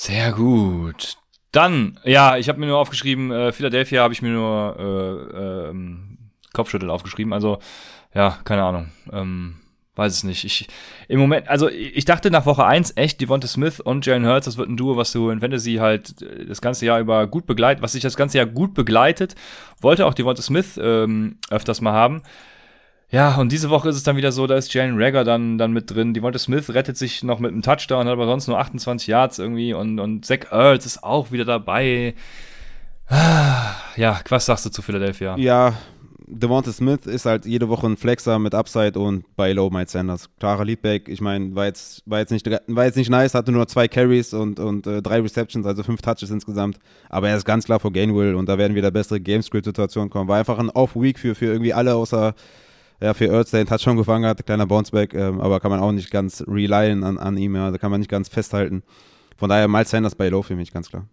Sehr 0.00 0.30
gut. 0.30 1.16
Dann, 1.50 1.98
ja, 2.04 2.36
ich 2.36 2.48
habe 2.48 2.60
mir 2.60 2.66
nur 2.66 2.78
aufgeschrieben, 2.78 3.32
äh, 3.32 3.50
Philadelphia 3.50 4.00
habe 4.00 4.14
ich 4.14 4.22
mir 4.22 4.30
nur 4.30 4.76
äh, 4.78 5.70
ähm, 5.70 6.30
Kopfschüttel 6.52 6.88
aufgeschrieben. 6.88 7.32
Also, 7.32 7.58
ja, 8.14 8.38
keine 8.44 8.62
Ahnung. 8.62 8.92
Ähm, 9.12 9.56
weiß 9.96 10.12
es 10.12 10.22
nicht. 10.22 10.44
Ich, 10.44 10.68
Im 11.08 11.18
Moment, 11.18 11.48
also 11.48 11.68
ich 11.68 12.04
dachte 12.04 12.30
nach 12.30 12.46
Woche 12.46 12.64
1 12.64 12.92
echt, 12.94 13.20
Devonta 13.20 13.48
Smith 13.48 13.80
und 13.80 14.06
Jalen 14.06 14.24
Hurts, 14.24 14.44
das 14.44 14.56
wird 14.56 14.68
ein 14.68 14.76
Duo, 14.76 14.96
was 14.96 15.10
du 15.10 15.30
in 15.30 15.40
Fantasy 15.40 15.78
halt 15.80 16.22
äh, 16.22 16.46
das 16.46 16.60
ganze 16.60 16.86
Jahr 16.86 17.00
über 17.00 17.26
gut 17.26 17.46
begleitet, 17.46 17.82
was 17.82 17.90
sich 17.90 18.02
das 18.02 18.16
ganze 18.16 18.38
Jahr 18.38 18.46
gut 18.46 18.74
begleitet. 18.74 19.34
Wollte 19.80 20.06
auch 20.06 20.14
Devonta 20.14 20.42
Smith 20.42 20.78
ähm, 20.80 21.38
öfters 21.50 21.80
mal 21.80 21.92
haben. 21.92 22.22
Ja, 23.10 23.36
und 23.36 23.52
diese 23.52 23.70
Woche 23.70 23.88
ist 23.88 23.96
es 23.96 24.02
dann 24.02 24.16
wieder 24.16 24.32
so, 24.32 24.46
da 24.46 24.56
ist 24.56 24.74
Jalen 24.74 25.00
Rager 25.00 25.24
dann, 25.24 25.56
dann 25.56 25.72
mit 25.72 25.90
drin. 25.90 26.12
Devonta 26.12 26.38
Smith 26.38 26.68
rettet 26.70 26.98
sich 26.98 27.22
noch 27.22 27.38
mit 27.38 27.52
einem 27.52 27.62
Touchdown, 27.62 28.06
hat 28.06 28.12
aber 28.12 28.26
sonst 28.26 28.48
nur 28.48 28.58
28 28.58 29.06
Yards 29.06 29.38
irgendwie 29.38 29.72
und, 29.72 29.98
und 29.98 30.26
Zach 30.26 30.50
Ertz 30.50 30.84
ist 30.84 31.02
auch 31.02 31.32
wieder 31.32 31.44
dabei. 31.44 32.14
Ja, 33.96 34.20
was 34.28 34.46
sagst 34.46 34.66
du 34.66 34.70
zu 34.70 34.82
Philadelphia? 34.82 35.36
Ja, 35.38 35.74
Devonta 36.30 36.70
Smith 36.72 37.06
ist 37.06 37.24
halt 37.24 37.46
jede 37.46 37.68
Woche 37.70 37.86
ein 37.86 37.96
Flexer 37.96 38.38
mit 38.38 38.54
Upside 38.54 38.98
und 38.98 39.24
bei 39.34 39.52
Low 39.52 39.70
Mike 39.70 39.90
Sanders. 39.90 40.28
Klarer 40.38 40.64
Leadback, 40.64 41.08
ich 41.08 41.22
meine, 41.22 41.54
war 41.54 41.64
jetzt, 41.64 42.02
war, 42.04 42.18
jetzt 42.18 42.30
nicht, 42.30 42.48
war 42.66 42.84
jetzt 42.84 42.96
nicht 42.96 43.08
nice, 43.08 43.34
hatte 43.34 43.50
nur 43.50 43.66
zwei 43.66 43.88
Carries 43.88 44.34
und, 44.34 44.60
und 44.60 44.86
äh, 44.86 45.00
drei 45.00 45.20
Receptions, 45.20 45.66
also 45.66 45.82
fünf 45.82 46.02
Touches 46.02 46.30
insgesamt. 46.30 46.78
Aber 47.08 47.30
er 47.30 47.36
ist 47.36 47.46
ganz 47.46 47.64
klar 47.64 47.80
vor 47.80 47.92
Gainwell 47.92 48.34
und 48.34 48.46
da 48.46 48.58
werden 48.58 48.74
wieder 48.74 48.90
bessere 48.90 49.20
Gamescript-Situationen 49.20 50.10
kommen. 50.10 50.28
War 50.28 50.38
einfach 50.38 50.58
ein 50.58 50.70
Off-Week 50.70 51.18
für, 51.18 51.34
für 51.34 51.46
irgendwie 51.46 51.72
alle 51.72 51.94
außer 51.94 52.34
ja, 53.00 53.14
für 53.14 53.30
Earth, 53.32 53.52
der 53.52 53.64
den 53.64 53.68
Touchdown 53.68 53.96
gefangen 53.96 54.26
hat, 54.26 54.44
kleiner 54.44 54.66
Bounceback, 54.66 55.14
ähm, 55.14 55.40
aber 55.40 55.60
kann 55.60 55.70
man 55.70 55.80
auch 55.80 55.92
nicht 55.92 56.10
ganz 56.10 56.42
relyen 56.46 57.04
an, 57.04 57.18
an 57.18 57.36
ihm, 57.36 57.54
ja, 57.54 57.70
da 57.70 57.78
kann 57.78 57.90
man 57.90 58.00
nicht 58.00 58.10
ganz 58.10 58.28
festhalten. 58.28 58.82
Von 59.36 59.48
daher 59.48 59.68
Miles 59.68 59.90
Sanders 59.90 60.14
bei 60.14 60.28
Low 60.28 60.42
für 60.42 60.56
mich, 60.56 60.72
ganz 60.72 60.88
klar. 60.88 61.06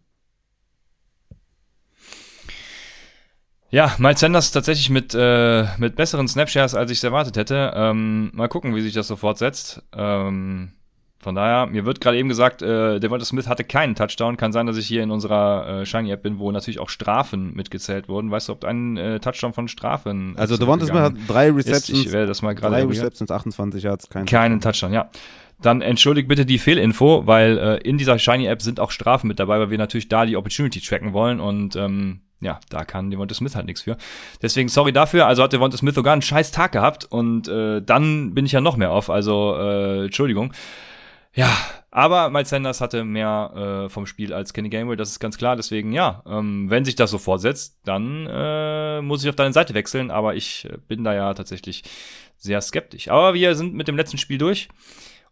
Ja, 3.70 3.94
Miles 3.98 4.20
Sanders 4.20 4.52
tatsächlich 4.52 4.90
mit, 4.90 5.14
äh, 5.14 5.66
mit 5.78 5.96
besseren 5.96 6.28
Snapshares, 6.28 6.76
als 6.76 6.92
ich 6.92 7.00
es 7.00 7.04
erwartet 7.04 7.38
hätte. 7.38 7.74
Ähm, 7.76 8.32
mal 8.34 8.48
gucken, 8.48 8.74
wie 8.74 8.82
sich 8.82 8.94
das 8.94 9.08
so 9.08 9.16
fortsetzt. 9.16 9.84
Ähm, 9.94 10.72
von 11.20 11.34
daher, 11.34 11.66
mir 11.66 11.86
wird 11.86 12.02
gerade 12.02 12.18
eben 12.18 12.30
gesagt, 12.30 12.62
äh, 12.62 13.00
Devonta 13.00 13.26
Smith 13.26 13.48
hatte 13.48 13.64
keinen 13.64 13.96
Touchdown. 13.96 14.38
Kann 14.38 14.52
sein, 14.52 14.68
dass 14.68 14.78
ich 14.78 14.86
hier 14.86 15.02
in 15.02 15.12
unserer 15.12 15.82
äh, 15.82 15.86
Shiny-App 15.86 16.22
bin, 16.22 16.40
wo 16.40 16.52
natürlich 16.52 16.80
auch 16.80 16.90
Strafen 16.90 17.54
mitgezählt 17.56 18.08
wurden. 18.08 18.30
Weißt 18.30 18.50
du, 18.50 18.54
ob 18.54 18.64
ein 18.66 18.98
äh, 18.98 19.20
Touchdown 19.20 19.54
von 19.54 19.68
Strafen 19.68 20.36
Also 20.38 20.58
Devonta 20.58 20.86
Smith 20.86 21.00
hat 21.00 21.14
drei 21.28 21.50
Receptions. 21.50 21.90
Ist. 21.90 22.06
Ich 22.06 22.12
werde 22.12 22.28
das 22.28 22.42
mal 22.42 22.54
gerade 22.54 22.76
Drei 22.76 22.84
Receptions, 22.84 23.32
28 23.32 23.84
Yards, 23.84 24.10
keinen 24.10 24.26
Keinen 24.26 24.62
Touchdown, 24.62 24.94
ja. 24.94 25.10
Dann 25.62 25.82
entschuldigt 25.82 26.28
bitte 26.28 26.46
die 26.46 26.60
Fehlinfo, 26.60 27.26
weil 27.26 27.58
äh, 27.58 27.78
in 27.78 27.98
dieser 27.98 28.20
Shiny-App 28.20 28.62
sind 28.62 28.80
auch 28.80 28.92
Strafen 28.92 29.28
mit 29.28 29.40
dabei, 29.40 29.60
weil 29.60 29.72
wir 29.72 29.78
natürlich 29.78 30.10
da 30.10 30.26
die 30.26 30.36
Opportunity 30.36 30.82
tracken 30.82 31.14
wollen 31.14 31.40
und 31.40 31.76
ähm, 31.76 32.20
ja, 32.42 32.60
da 32.70 32.84
kann 32.84 33.10
Devonta 33.10 33.34
Smith 33.34 33.56
halt 33.56 33.66
nichts 33.66 33.82
für. 33.82 33.98
Deswegen 34.42 34.68
sorry 34.68 34.92
dafür. 34.92 35.26
Also 35.26 35.42
hat 35.42 35.54
Devonta 35.54 35.78
Smith 35.78 35.96
sogar 35.96 36.14
einen 36.14 36.22
scheiß 36.22 36.52
Tag 36.52 36.74
gehabt 36.74 37.06
und 37.06 37.48
äh, 37.48 37.82
dann 37.82 38.34
bin 38.34 38.46
ich 38.46 38.52
ja 38.52 38.62
noch 38.62 38.76
mehr 38.78 38.92
auf. 38.92 39.10
Also 39.10 39.56
äh, 39.58 40.06
Entschuldigung. 40.06 40.52
Ja, 41.36 41.56
Aber 41.92 42.30
Miles 42.30 42.50
Sanders 42.50 42.82
hatte 42.82 43.06
mehr 43.06 43.86
äh, 43.86 43.90
vom 43.90 44.06
Spiel 44.06 44.34
als 44.34 44.52
Kenny 44.52 44.68
Gainwell, 44.68 44.98
das 44.98 45.12
ist 45.12 45.20
ganz 45.20 45.38
klar. 45.38 45.56
Deswegen, 45.56 45.94
ja, 45.94 46.24
ähm, 46.28 46.70
wenn 46.70 46.84
sich 46.84 46.96
das 46.96 47.10
so 47.10 47.18
fortsetzt, 47.18 47.80
dann 47.86 48.28
äh, 48.30 49.02
muss 49.02 49.24
ich 49.24 49.30
auf 49.30 49.36
deine 49.38 49.54
Seite 49.54 49.74
wechseln. 49.74 50.12
Aber 50.12 50.36
ich 50.36 50.66
äh, 50.66 50.78
bin 50.90 51.06
da 51.06 51.14
ja 51.14 51.34
tatsächlich 51.34 51.84
sehr 52.38 52.60
skeptisch. 52.60 53.08
Aber 53.08 53.34
wir 53.34 53.56
sind 53.56 53.76
mit 53.76 53.88
dem 53.88 53.96
letzten 53.96 54.18
Spiel 54.18 54.38
durch 54.38 54.68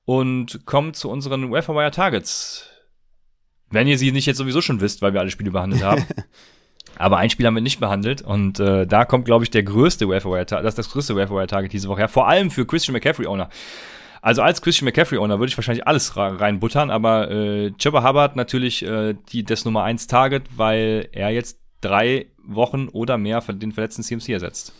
und 0.06 0.66
kommen 0.66 0.94
zu 0.94 1.10
unseren 1.10 1.52
Wire 1.52 1.92
Targets. 1.92 2.70
Wenn 3.70 3.88
ihr 3.88 3.98
sie 3.98 4.14
nicht 4.14 4.26
jetzt 4.26 4.38
sowieso 4.38 4.62
schon 4.62 4.80
wisst, 4.80 5.02
weil 5.02 5.12
wir 5.14 5.20
alle 5.20 5.32
Spiele 5.32 5.52
behandelt 5.52 5.84
haben. 5.84 6.06
Aber 6.98 7.18
ein 7.18 7.30
Spiel 7.30 7.46
haben 7.46 7.56
wir 7.56 7.62
nicht 7.62 7.82
behandelt 7.82 8.22
und 8.22 8.62
äh, 8.62 8.86
da 8.86 9.04
kommt, 9.04 9.26
glaube 9.26 9.44
ich, 9.44 9.50
der 9.50 9.64
größte 9.64 10.08
Wire 10.08 10.46
Target, 10.46 10.64
das 10.66 10.74
ist 10.74 10.78
das 10.78 10.90
größte 10.92 11.16
Wire 11.16 11.48
Target 11.48 11.74
diese 11.74 11.90
Woche 11.90 12.02
her, 12.02 12.08
vor 12.08 12.28
allem 12.28 12.52
für 12.52 12.68
Christian 12.68 12.94
McCaffrey 12.94 13.26
Owner. 13.26 13.50
Also 14.24 14.42
als 14.42 14.62
Christian 14.62 14.86
McCaffrey-Owner 14.86 15.38
würde 15.40 15.50
ich 15.50 15.58
wahrscheinlich 15.58 15.86
alles 15.86 16.16
reinbuttern, 16.16 16.90
aber 16.90 17.30
äh, 17.30 17.72
Chipper 17.72 18.08
Hubbard 18.08 18.38
natürlich 18.38 18.82
äh, 18.82 19.16
die, 19.34 19.44
das 19.44 19.66
Nummer 19.66 19.84
1 19.84 20.08
Target, 20.08 20.44
weil 20.56 21.10
er 21.12 21.32
jetzt 21.32 21.60
drei 21.82 22.28
Wochen 22.42 22.88
oder 22.88 23.18
mehr 23.18 23.42
von 23.42 23.60
den 23.60 23.74
verletzten 23.74 24.02
CMC 24.02 24.30
ersetzt. 24.30 24.72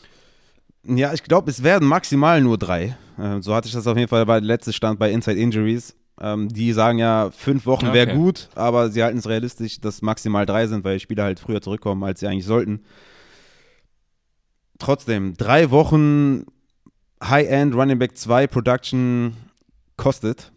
Ja, 0.86 1.12
ich 1.12 1.24
glaube, 1.24 1.52
es 1.52 1.62
werden 1.62 1.90
maximal 1.90 2.40
nur 2.40 2.58
drei. 2.58 2.96
Äh, 3.18 3.42
so 3.42 3.54
hatte 3.54 3.68
ich 3.68 3.74
das 3.74 3.86
auf 3.86 3.98
jeden 3.98 4.08
Fall 4.08 4.26
bei 4.26 4.40
letztem 4.40 4.72
Stand 4.72 4.98
bei 4.98 5.12
Inside 5.12 5.38
Injuries. 5.38 5.94
Ähm, 6.22 6.48
die 6.48 6.72
sagen 6.72 7.00
ja, 7.00 7.30
fünf 7.32 7.66
Wochen 7.66 7.92
wäre 7.92 8.12
okay. 8.12 8.18
gut, 8.18 8.48
aber 8.56 8.92
sie 8.92 9.04
halten 9.04 9.18
es 9.18 9.28
realistisch, 9.28 9.82
dass 9.82 10.02
maximal 10.02 10.46
drei 10.46 10.68
sind, 10.68 10.86
weil 10.86 11.02
Spieler 11.02 11.26
halt 11.26 11.42
früher 11.42 11.62
zurückkommen, 11.62 12.06
als 12.06 12.22
sie 12.22 12.28
eigentlich 12.28 12.46
sollten. 12.46 12.86
Trotzdem, 14.80 15.36
drei 15.36 15.70
Wochen 15.70 16.46
High-End 17.30 17.76
Running 17.76 18.00
Back 18.00 18.18
2 18.18 18.48
Production 18.48 19.34
kostet. 19.98 20.52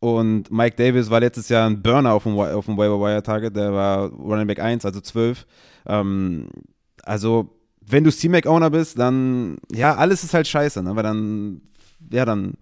Und 0.00 0.50
Mike 0.50 0.76
Davis 0.76 1.10
war 1.10 1.20
letztes 1.20 1.48
Jahr 1.50 1.68
ein 1.68 1.82
Burner 1.82 2.14
auf 2.14 2.22
dem, 2.22 2.38
auf 2.38 2.64
dem 2.64 2.76
Waiver 2.76 2.98
Wire 2.98 3.22
Target, 3.22 3.54
der 3.54 3.72
war 3.72 4.08
Running 4.08 4.46
Back 4.46 4.58
1, 4.58 4.84
also 4.84 5.00
12. 5.00 5.46
Ähm, 5.86 6.48
also, 7.02 7.50
wenn 7.86 8.04
du 8.04 8.10
C-Mac-Owner 8.10 8.70
bist, 8.70 8.98
dann, 8.98 9.58
ja, 9.70 9.94
alles 9.96 10.24
ist 10.24 10.32
halt 10.32 10.48
scheiße, 10.48 10.82
ne? 10.82 10.94
dann, 11.02 11.60
ja, 12.10 12.24
dann, 12.24 12.54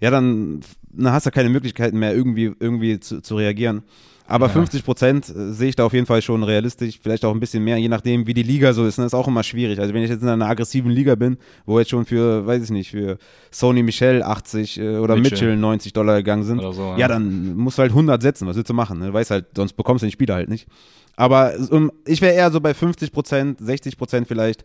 ja, 0.00 0.10
dann, 0.10 0.60
dann 0.90 1.12
hast 1.12 1.26
du 1.26 1.30
keine 1.30 1.48
Möglichkeiten 1.48 1.98
mehr, 1.98 2.14
irgendwie, 2.14 2.54
irgendwie 2.60 3.00
zu, 3.00 3.22
zu 3.22 3.36
reagieren. 3.36 3.82
Aber 4.28 4.46
ja. 4.46 4.52
50 4.52 4.84
Prozent 4.84 5.28
äh, 5.28 5.52
sehe 5.52 5.68
ich 5.68 5.76
da 5.76 5.84
auf 5.84 5.92
jeden 5.92 6.06
Fall 6.06 6.20
schon 6.22 6.42
realistisch. 6.42 6.98
Vielleicht 7.00 7.24
auch 7.24 7.32
ein 7.32 7.40
bisschen 7.40 7.62
mehr, 7.62 7.76
je 7.76 7.88
nachdem, 7.88 8.26
wie 8.26 8.34
die 8.34 8.42
Liga 8.42 8.72
so 8.72 8.84
ist. 8.84 8.98
Das 8.98 8.98
ne? 8.98 9.06
ist 9.06 9.14
auch 9.14 9.28
immer 9.28 9.42
schwierig. 9.42 9.78
Also 9.78 9.94
wenn 9.94 10.02
ich 10.02 10.10
jetzt 10.10 10.22
in 10.22 10.28
einer 10.28 10.48
aggressiven 10.48 10.90
Liga 10.90 11.14
bin, 11.14 11.36
wo 11.64 11.78
jetzt 11.78 11.90
schon 11.90 12.04
für, 12.04 12.46
weiß 12.46 12.64
ich 12.64 12.70
nicht, 12.70 12.90
für 12.90 13.18
Sony 13.50 13.82
Michel 13.82 14.22
80 14.22 14.78
äh, 14.78 14.96
oder 14.98 15.16
Mitchell. 15.16 15.32
Mitchell 15.32 15.56
90 15.56 15.92
Dollar 15.92 16.16
gegangen 16.16 16.44
sind, 16.44 16.60
so, 16.60 16.72
ja. 16.72 16.98
ja. 16.98 17.08
dann 17.08 17.56
musst 17.56 17.78
du 17.78 17.82
halt 17.82 17.92
100 17.92 18.20
setzen. 18.20 18.48
Was 18.48 18.56
willst 18.56 18.70
du 18.70 18.74
machen? 18.74 18.98
Ne? 18.98 19.06
Du 19.06 19.12
weißt 19.12 19.30
halt, 19.30 19.46
sonst 19.54 19.74
bekommst 19.74 20.02
du 20.02 20.06
den 20.06 20.12
Spieler 20.12 20.34
halt 20.34 20.48
nicht. 20.48 20.66
Aber 21.16 21.54
um, 21.70 21.90
ich 22.04 22.20
wäre 22.20 22.34
eher 22.34 22.50
so 22.50 22.60
bei 22.60 22.74
50 22.74 23.12
Prozent, 23.12 23.58
60 23.60 23.96
Prozent 23.96 24.28
vielleicht. 24.28 24.64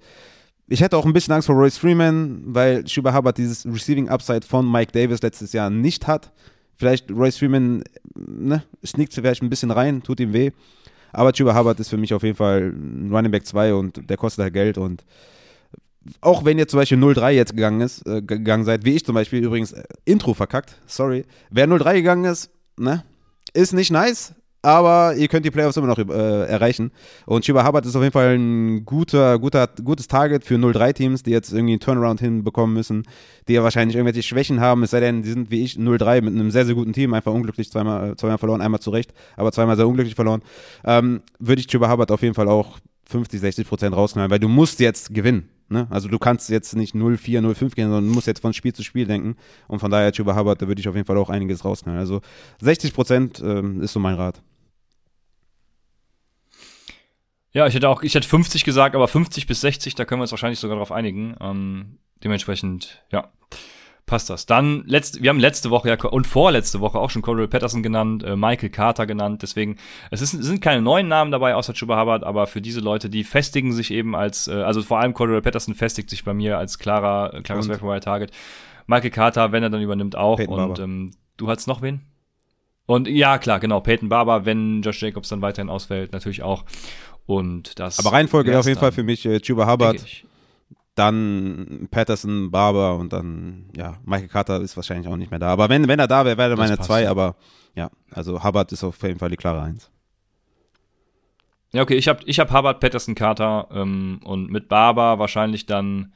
Ich 0.68 0.82
hätte 0.82 0.98
auch 0.98 1.06
ein 1.06 1.14
bisschen 1.14 1.34
Angst 1.34 1.48
vor 1.48 1.56
Royce 1.56 1.78
Freeman, 1.78 2.42
weil 2.46 2.88
Schuber 2.88 3.14
Hubbard 3.14 3.38
dieses 3.38 3.66
Receiving 3.66 4.10
Upside 4.10 4.46
von 4.48 4.70
Mike 4.70 4.92
Davis 4.92 5.22
letztes 5.22 5.54
Jahr 5.54 5.70
nicht 5.70 6.08
hat. 6.08 6.32
Vielleicht 6.82 7.12
Royce 7.12 7.38
Freeman 7.38 7.84
ne, 8.16 8.64
sneakt 8.84 9.14
vielleicht 9.14 9.44
ein 9.44 9.52
bisschen 9.52 9.70
rein, 9.70 10.02
tut 10.02 10.20
ihm 10.20 10.34
weh. 10.34 10.50
Aber 11.14 11.32
Chuba 11.32 11.56
Hubbard 11.56 11.80
ist 11.80 11.90
für 11.90 11.98
mich 11.98 12.12
auf 12.12 12.24
jeden 12.24 12.36
Fall 12.36 12.74
ein 12.74 13.12
Running 13.14 13.30
Back 13.30 13.46
2 13.46 13.76
und 13.76 14.10
der 14.10 14.18
kostet 14.18 14.42
halt 14.42 14.54
Geld. 14.56 14.80
Und 14.80 15.06
auch 16.22 16.44
wenn 16.44 16.58
ihr 16.58 16.68
zum 16.68 16.80
Beispiel 16.80 16.98
0-3 16.98 17.30
jetzt 17.34 17.56
gegangen 17.56 17.82
ist, 17.82 18.08
äh, 18.08 18.24
gegangen 18.24 18.64
seid, 18.64 18.84
wie 18.84 18.96
ich 18.96 19.06
zum 19.06 19.14
Beispiel 19.14 19.44
übrigens 19.44 19.74
äh, 19.74 19.84
Intro 20.06 20.34
verkackt, 20.34 20.76
sorry. 20.88 21.24
Wer 21.52 21.68
0-3 21.68 21.94
gegangen 21.94 22.26
ist, 22.26 22.50
ne, 22.78 23.04
ist 23.54 23.74
nicht 23.74 23.92
nice, 23.92 24.34
aber 24.62 25.16
ihr 25.16 25.28
könnt 25.28 25.46
die 25.46 25.52
Playoffs 25.52 25.78
immer 25.78 25.88
noch 25.88 25.98
äh, 25.98 26.46
erreichen. 26.46 26.92
Und 27.26 27.46
Chiba 27.46 27.66
Hubbard 27.66 27.86
ist 27.86 27.96
auf 27.96 28.02
jeden 28.02 28.14
Fall 28.14 28.38
ein 28.38 28.86
guter, 28.86 29.40
guter, 29.40 29.68
gutes 29.84 30.08
Target 30.08 30.44
für 30.44 30.56
0-3-Teams, 30.56 31.24
die 31.24 31.32
jetzt 31.32 31.52
irgendwie 31.52 31.74
einen 31.74 31.80
Turnaround 31.80 32.20
hinbekommen 32.20 32.74
müssen, 32.74 33.04
die 33.48 33.54
ja 33.54 33.64
wahrscheinlich 33.64 33.96
irgendwelche 33.96 34.24
Schwächen 34.24 34.60
haben, 34.60 34.84
es 34.84 34.92
sei 34.92 35.00
denn, 35.00 35.24
die 35.24 35.30
sind 35.30 35.52
wie 35.52 35.64
ich 35.64 35.76
0-3 35.76 36.22
mit 36.22 36.34
einem 36.34 36.52
sehr, 36.52 36.66
sehr 36.66 36.76
guten 36.76 36.94
Team, 36.94 37.14
einfach 37.14 37.34
unglücklich 37.34 37.72
zweimal, 37.72 38.12
äh, 38.12 38.16
zweimal 38.16 38.38
verloren, 38.38 38.62
einmal 38.62 38.82
zurecht, 38.82 39.14
aber 39.36 39.52
zweimal 39.52 39.76
sehr 39.76 39.88
unglücklich 39.88 40.16
verloren. 40.16 40.42
Ähm, 40.84 41.22
würde 41.40 41.60
ich 41.60 41.68
Chiba 41.68 41.90
Hubbard 41.90 42.12
auf 42.12 42.22
jeden 42.22 42.36
Fall 42.36 42.48
auch 42.48 42.80
50, 43.10 43.40
60 43.40 43.68
Prozent 43.68 43.96
rausknallen, 43.96 44.32
weil 44.32 44.40
du 44.40 44.48
musst 44.48 44.80
jetzt 44.80 45.14
gewinnen. 45.14 45.50
Ne? 45.70 45.88
Also 45.90 46.08
du 46.10 46.20
kannst 46.20 46.50
jetzt 46.50 46.76
nicht 46.76 46.96
0-4, 46.96 47.40
0-5 47.40 47.76
gehen, 47.76 47.86
sondern 47.88 48.08
du 48.08 48.14
musst 48.14 48.28
jetzt 48.28 48.42
von 48.42 48.54
Spiel 48.54 48.74
zu 48.74 48.84
Spiel 48.84 49.06
denken. 49.06 49.36
Und 49.68 49.80
von 49.80 49.90
daher, 49.90 50.12
Chuba 50.12 50.36
Hubbard, 50.36 50.62
da 50.62 50.68
würde 50.68 50.82
ich 50.82 50.88
auf 50.88 50.96
jeden 50.96 51.08
Fall 51.08 51.18
auch 51.18 51.30
einiges 51.30 51.64
rausknallen. 51.64 52.00
Also 52.00 52.22
60 52.62 52.94
Prozent 52.94 53.42
ähm, 53.44 53.82
ist 53.82 53.94
so 53.94 54.00
mein 54.00 54.16
Rat. 54.16 54.42
Ja, 57.54 57.68
ich 57.68 57.74
hätte 57.74 57.90
auch, 57.90 58.02
ich 58.02 58.16
hätte 58.16 58.28
50 58.28 58.64
gesagt, 58.64 58.96
aber 58.96 59.08
50 59.08 59.46
bis 59.46 59.62
60, 59.62 59.96
da 59.96 60.06
können 60.06 60.20
wir 60.20 60.24
uns 60.24 60.32
wahrscheinlich 60.32 60.60
sogar 60.60 60.78
darauf 60.78 60.92
einigen. 60.92 61.36
Ähm, 61.42 61.98
dementsprechend, 62.24 63.04
ja, 63.12 63.30
passt 64.06 64.30
das. 64.30 64.46
Dann, 64.46 64.84
letzt, 64.86 65.22
wir 65.22 65.30
haben 65.30 65.40
letzte 65.40 65.70
Woche 65.70 65.90
ja, 65.90 66.02
und 66.02 66.28
vorletzte 66.28 66.80
Woche 66.80 67.00
auch 67.00 67.10
schon 67.10 67.22
Cordell 67.22 67.48
Patterson 67.48 67.84
genannt, 67.84 68.24
äh, 68.24 68.36
Michael 68.36 68.70
Carter 68.70 69.06
genannt. 69.06 69.42
Deswegen, 69.42 69.78
es, 70.12 70.22
ist, 70.22 70.34
es 70.34 70.46
sind 70.46 70.62
keine 70.62 70.82
neuen 70.82 71.08
Namen 71.08 71.32
dabei, 71.32 71.56
außer 71.56 71.74
Chuba 71.74 72.00
Hubbard, 72.00 72.24
aber 72.24 72.48
für 72.48 72.62
diese 72.62 72.80
Leute, 72.80 73.10
die 73.10 73.24
festigen 73.24 73.74
sich 73.74 73.92
eben 73.92 74.16
als, 74.16 74.48
äh, 74.48 74.54
also 74.54 74.82
vor 74.82 75.00
allem 75.00 75.14
Cordell 75.14 75.42
Patterson 75.42 75.76
festigt 75.76 76.10
sich 76.10 76.24
bei 76.24 76.34
mir 76.34 76.58
als 76.58 76.80
klarer, 76.80 77.42
klares 77.42 77.70
Wire 77.70 78.00
Target. 78.00 78.32
Michael 78.88 79.12
Carter, 79.12 79.52
wenn 79.52 79.64
er 79.64 79.70
dann 79.70 79.82
übernimmt, 79.82 80.16
auch. 80.16 80.38
Peyton 80.38 80.60
und 80.60 80.80
ähm, 80.80 81.12
du 81.38 81.50
hattest 81.50 81.68
noch 81.68 81.82
wen? 81.82 82.02
Und 82.86 83.08
ja, 83.08 83.38
klar, 83.38 83.62
genau, 83.62 83.80
Peyton 83.80 84.10
Barber, 84.10 84.46
wenn 84.46 84.82
Josh 84.82 85.02
Jacobs 85.02 85.30
dann 85.30 85.42
weiterhin 85.42 85.70
ausfällt, 85.70 86.12
natürlich 86.12 86.44
auch. 86.44 86.66
Und 87.32 87.80
das. 87.80 87.98
Aber 87.98 88.12
Reihenfolge 88.12 88.60
auf 88.60 88.66
jeden 88.66 88.80
Fall 88.80 88.92
für 88.92 89.04
mich 89.04 89.26
äh, 89.26 89.40
Chuba 89.40 89.72
Hubbard, 89.72 90.06
dann 90.96 91.88
Patterson, 91.90 92.52
Barber 92.52 92.98
und 92.98 93.14
dann, 93.14 93.70
ja, 93.74 93.98
Michael 94.04 94.28
Carter 94.28 94.60
ist 94.60 94.76
wahrscheinlich 94.76 95.08
auch 95.08 95.16
nicht 95.16 95.32
mehr 95.32 95.40
da. 95.40 95.48
Aber 95.48 95.70
wenn, 95.70 95.88
wenn 95.88 95.98
er 95.98 96.10
da 96.10 96.26
wäre, 96.26 96.38
wäre 96.38 96.52
er 96.52 96.58
meine 96.58 96.78
zwei, 96.80 97.08
aber 97.08 97.38
ja, 97.74 97.90
also 98.12 98.44
Hubbard 98.44 98.70
ist 98.74 98.84
auf 98.84 99.02
jeden 99.04 99.18
Fall 99.18 99.30
die 99.30 99.38
klare 99.38 99.62
Eins. 99.62 99.90
Ja, 101.72 101.84
okay, 101.84 101.96
ich 101.96 102.10
habe 102.10 102.20
ich 102.26 102.38
hab 102.42 102.52
Hubbard, 102.52 102.82
Patterson, 102.82 103.16
Carter 103.16 103.70
ähm, 103.72 104.20
und 104.26 104.52
mit 104.52 104.68
Barber 104.68 105.18
wahrscheinlich 105.18 105.66
dann 105.66 106.12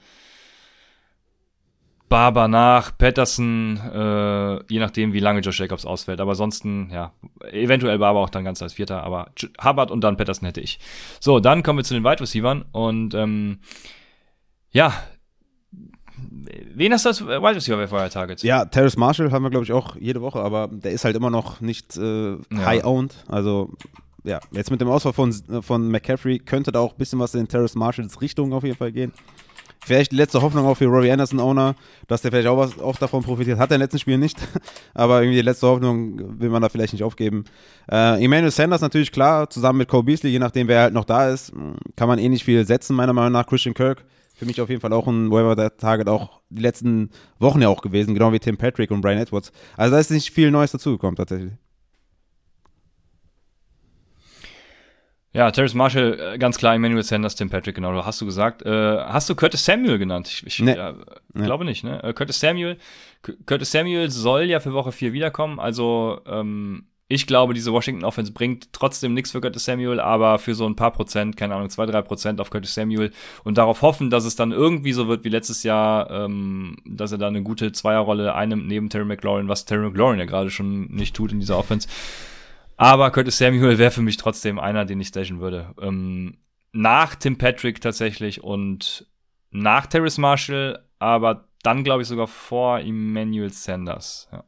Barber 2.07 2.47
nach, 2.47 2.95
Patterson, 2.97 3.77
äh, 3.77 4.63
je 4.71 4.79
nachdem, 4.79 5.13
wie 5.13 5.19
lange 5.19 5.39
Josh 5.39 5.59
Jacobs 5.59 5.85
ausfällt. 5.85 6.21
Aber 6.21 6.31
ansonsten, 6.31 6.89
ja, 6.91 7.13
eventuell 7.51 7.97
Barber 7.97 8.19
auch 8.19 8.29
dann 8.29 8.45
ganz 8.45 8.61
als 8.61 8.73
Vierter, 8.73 9.03
aber 9.03 9.31
Hubbard 9.63 9.89
und 9.91 10.03
dann 10.03 10.17
Patterson 10.17 10.45
hätte 10.45 10.61
ich. 10.61 10.79
So, 11.19 11.39
dann 11.39 11.63
kommen 11.63 11.79
wir 11.79 11.83
zu 11.83 11.95
den 11.95 12.03
Wide 12.03 12.21
Receivers 12.21 12.63
und 12.71 13.13
ähm, 13.13 13.59
ja, 14.71 14.93
Wen 16.47 16.93
hast 16.93 17.05
du 17.05 17.09
als 17.09 17.25
Wide 17.25 17.55
Receiver 17.55 17.87
bei 17.87 18.09
Targets? 18.09 18.43
Ja, 18.43 18.65
Terrace 18.65 18.97
Marshall 18.97 19.31
haben 19.31 19.43
wir, 19.43 19.49
glaube 19.49 19.65
ich, 19.65 19.73
auch 19.73 19.95
jede 19.97 20.21
Woche, 20.21 20.39
aber 20.39 20.69
der 20.71 20.91
ist 20.91 21.03
halt 21.03 21.15
immer 21.15 21.29
noch 21.29 21.61
nicht 21.61 21.97
äh, 21.97 22.37
high-owned. 22.53 23.13
Also, 23.27 23.73
ja, 24.23 24.39
jetzt 24.51 24.71
mit 24.71 24.81
dem 24.81 24.87
Ausfall 24.89 25.13
von, 25.13 25.33
von 25.61 25.89
McCaffrey 25.89 26.39
könnte 26.39 26.71
da 26.71 26.79
auch 26.79 26.93
ein 26.93 26.97
bisschen 26.97 27.19
was 27.19 27.35
in 27.35 27.47
Terrace 27.47 27.75
Marshalls 27.75 28.21
Richtung 28.21 28.53
auf 28.53 28.63
jeden 28.63 28.77
Fall 28.77 28.91
gehen. 28.91 29.11
Vielleicht 29.85 30.11
die 30.11 30.15
letzte 30.15 30.41
Hoffnung 30.41 30.65
auch 30.65 30.77
für 30.77 30.85
Robbie 30.85 31.11
Anderson 31.11 31.39
Owner, 31.39 31.75
dass 32.07 32.23
der 32.23 32.31
vielleicht 32.31 32.47
auch 32.47 32.57
was 32.57 32.79
auch 32.79 32.97
davon 32.97 33.21
profitiert. 33.21 33.59
Hat 33.59 33.69
er 33.69 33.75
im 33.75 33.81
letzten 33.81 33.99
Spiel 33.99 34.17
nicht, 34.17 34.35
aber 34.95 35.21
irgendwie 35.21 35.37
die 35.37 35.43
letzte 35.43 35.67
Hoffnung 35.67 36.39
will 36.39 36.49
man 36.49 36.63
da 36.63 36.69
vielleicht 36.69 36.93
nicht 36.93 37.03
aufgeben. 37.03 37.43
Äh, 37.91 38.23
Emmanuel 38.23 38.49
Sanders 38.49 38.81
natürlich 38.81 39.11
klar, 39.11 39.47
zusammen 39.47 39.77
mit 39.77 39.87
Cole 39.87 40.01
Beasley, 40.01 40.31
je 40.31 40.39
nachdem 40.39 40.67
wer 40.67 40.81
halt 40.81 40.93
noch 40.95 41.05
da 41.05 41.29
ist, 41.29 41.53
kann 41.95 42.07
man 42.07 42.17
eh 42.17 42.29
nicht 42.29 42.43
viel 42.43 42.65
setzen, 42.65 42.95
meiner 42.95 43.13
Meinung 43.13 43.33
nach. 43.33 43.45
Christian 43.45 43.75
Kirk, 43.75 44.03
für 44.33 44.47
mich 44.47 44.59
auf 44.59 44.69
jeden 44.69 44.81
Fall 44.81 44.91
auch 44.91 45.05
ein 45.05 45.29
Waiver 45.29 45.77
Target, 45.77 46.09
auch 46.09 46.41
die 46.49 46.63
letzten 46.63 47.11
Wochen 47.37 47.61
ja 47.61 47.69
auch 47.69 47.83
gewesen, 47.83 48.15
genau 48.15 48.33
wie 48.33 48.39
Tim 48.39 48.57
Patrick 48.57 48.89
und 48.89 49.01
Brian 49.01 49.19
Edwards. 49.19 49.51
Also 49.77 49.93
da 49.93 49.99
ist 49.99 50.09
nicht 50.09 50.31
viel 50.31 50.49
Neues 50.49 50.71
dazugekommen 50.71 51.15
tatsächlich. 51.15 51.53
Ja, 55.35 55.51
Terrence 55.51 55.73
Marshall, 55.73 56.17
äh, 56.17 56.37
ganz 56.37 56.57
klar, 56.57 56.75
Emmanuel 56.75 57.03
Sanders, 57.03 57.35
Tim 57.35 57.49
Patrick, 57.49 57.75
genau, 57.75 58.05
hast 58.05 58.21
du 58.21 58.25
gesagt. 58.25 58.61
Äh, 58.61 58.69
hast 58.69 59.29
du 59.29 59.35
Curtis 59.35 59.65
Samuel 59.65 59.97
genannt? 59.97 60.29
Ich, 60.29 60.47
ich 60.47 60.59
nee. 60.59 60.77
nee. 61.33 61.43
glaube 61.43 61.65
nicht, 61.65 61.83
ne? 61.83 62.01
Äh, 62.03 62.13
Curtis 62.13 62.39
Samuel, 62.39 62.77
Curtis 63.45 63.69
Samuel 63.69 64.09
soll 64.09 64.43
ja 64.43 64.61
für 64.61 64.71
Woche 64.71 64.93
4 64.93 65.11
wiederkommen, 65.11 65.59
also 65.59 66.21
ähm, 66.25 66.85
ich 67.09 67.27
glaube, 67.27 67.53
diese 67.53 67.73
Washington 67.73 68.05
Offense 68.05 68.31
bringt 68.31 68.71
trotzdem 68.71 69.13
nichts 69.13 69.31
für 69.31 69.41
Curtis 69.41 69.65
Samuel, 69.65 69.99
aber 69.99 70.39
für 70.39 70.55
so 70.55 70.65
ein 70.65 70.77
paar 70.77 70.91
Prozent, 70.91 71.35
keine 71.35 71.55
Ahnung, 71.55 71.69
zwei, 71.69 71.85
drei 71.85 72.01
Prozent 72.01 72.39
auf 72.39 72.49
Curtis 72.49 72.73
Samuel 72.73 73.11
und 73.43 73.57
darauf 73.57 73.81
hoffen, 73.81 74.09
dass 74.09 74.23
es 74.23 74.37
dann 74.37 74.53
irgendwie 74.53 74.93
so 74.93 75.09
wird 75.09 75.25
wie 75.25 75.29
letztes 75.29 75.63
Jahr, 75.63 76.09
ähm, 76.11 76.77
dass 76.85 77.11
er 77.11 77.17
da 77.17 77.27
eine 77.27 77.43
gute 77.43 77.73
Zweierrolle 77.73 78.33
einnimmt 78.35 78.67
neben 78.67 78.89
Terry 78.89 79.05
McLaurin, 79.05 79.49
was 79.49 79.65
Terry 79.65 79.83
McLaurin 79.83 80.17
ja 80.17 80.25
gerade 80.25 80.49
schon 80.49 80.85
nicht 80.85 81.13
tut 81.13 81.33
in 81.33 81.41
dieser 81.41 81.57
Offense. 81.57 81.89
Aber 82.77 83.09
Curtis 83.11 83.37
Samuel 83.37 83.77
wäre 83.77 83.91
für 83.91 84.01
mich 84.01 84.17
trotzdem 84.17 84.59
einer, 84.59 84.85
den 84.85 84.99
ich 84.99 85.07
stashen 85.07 85.39
würde. 85.39 85.73
Ähm, 85.81 86.37
nach 86.73 87.15
Tim 87.15 87.37
Patrick 87.37 87.79
tatsächlich 87.81 88.43
und 88.43 89.07
nach 89.51 89.85
Terrace 89.87 90.17
Marshall, 90.17 90.85
aber 90.99 91.47
dann 91.63 91.83
glaube 91.83 92.01
ich 92.01 92.07
sogar 92.09 92.27
vor 92.27 92.79
Emmanuel 92.79 93.51
Sanders. 93.51 94.27
Ja. 94.31 94.43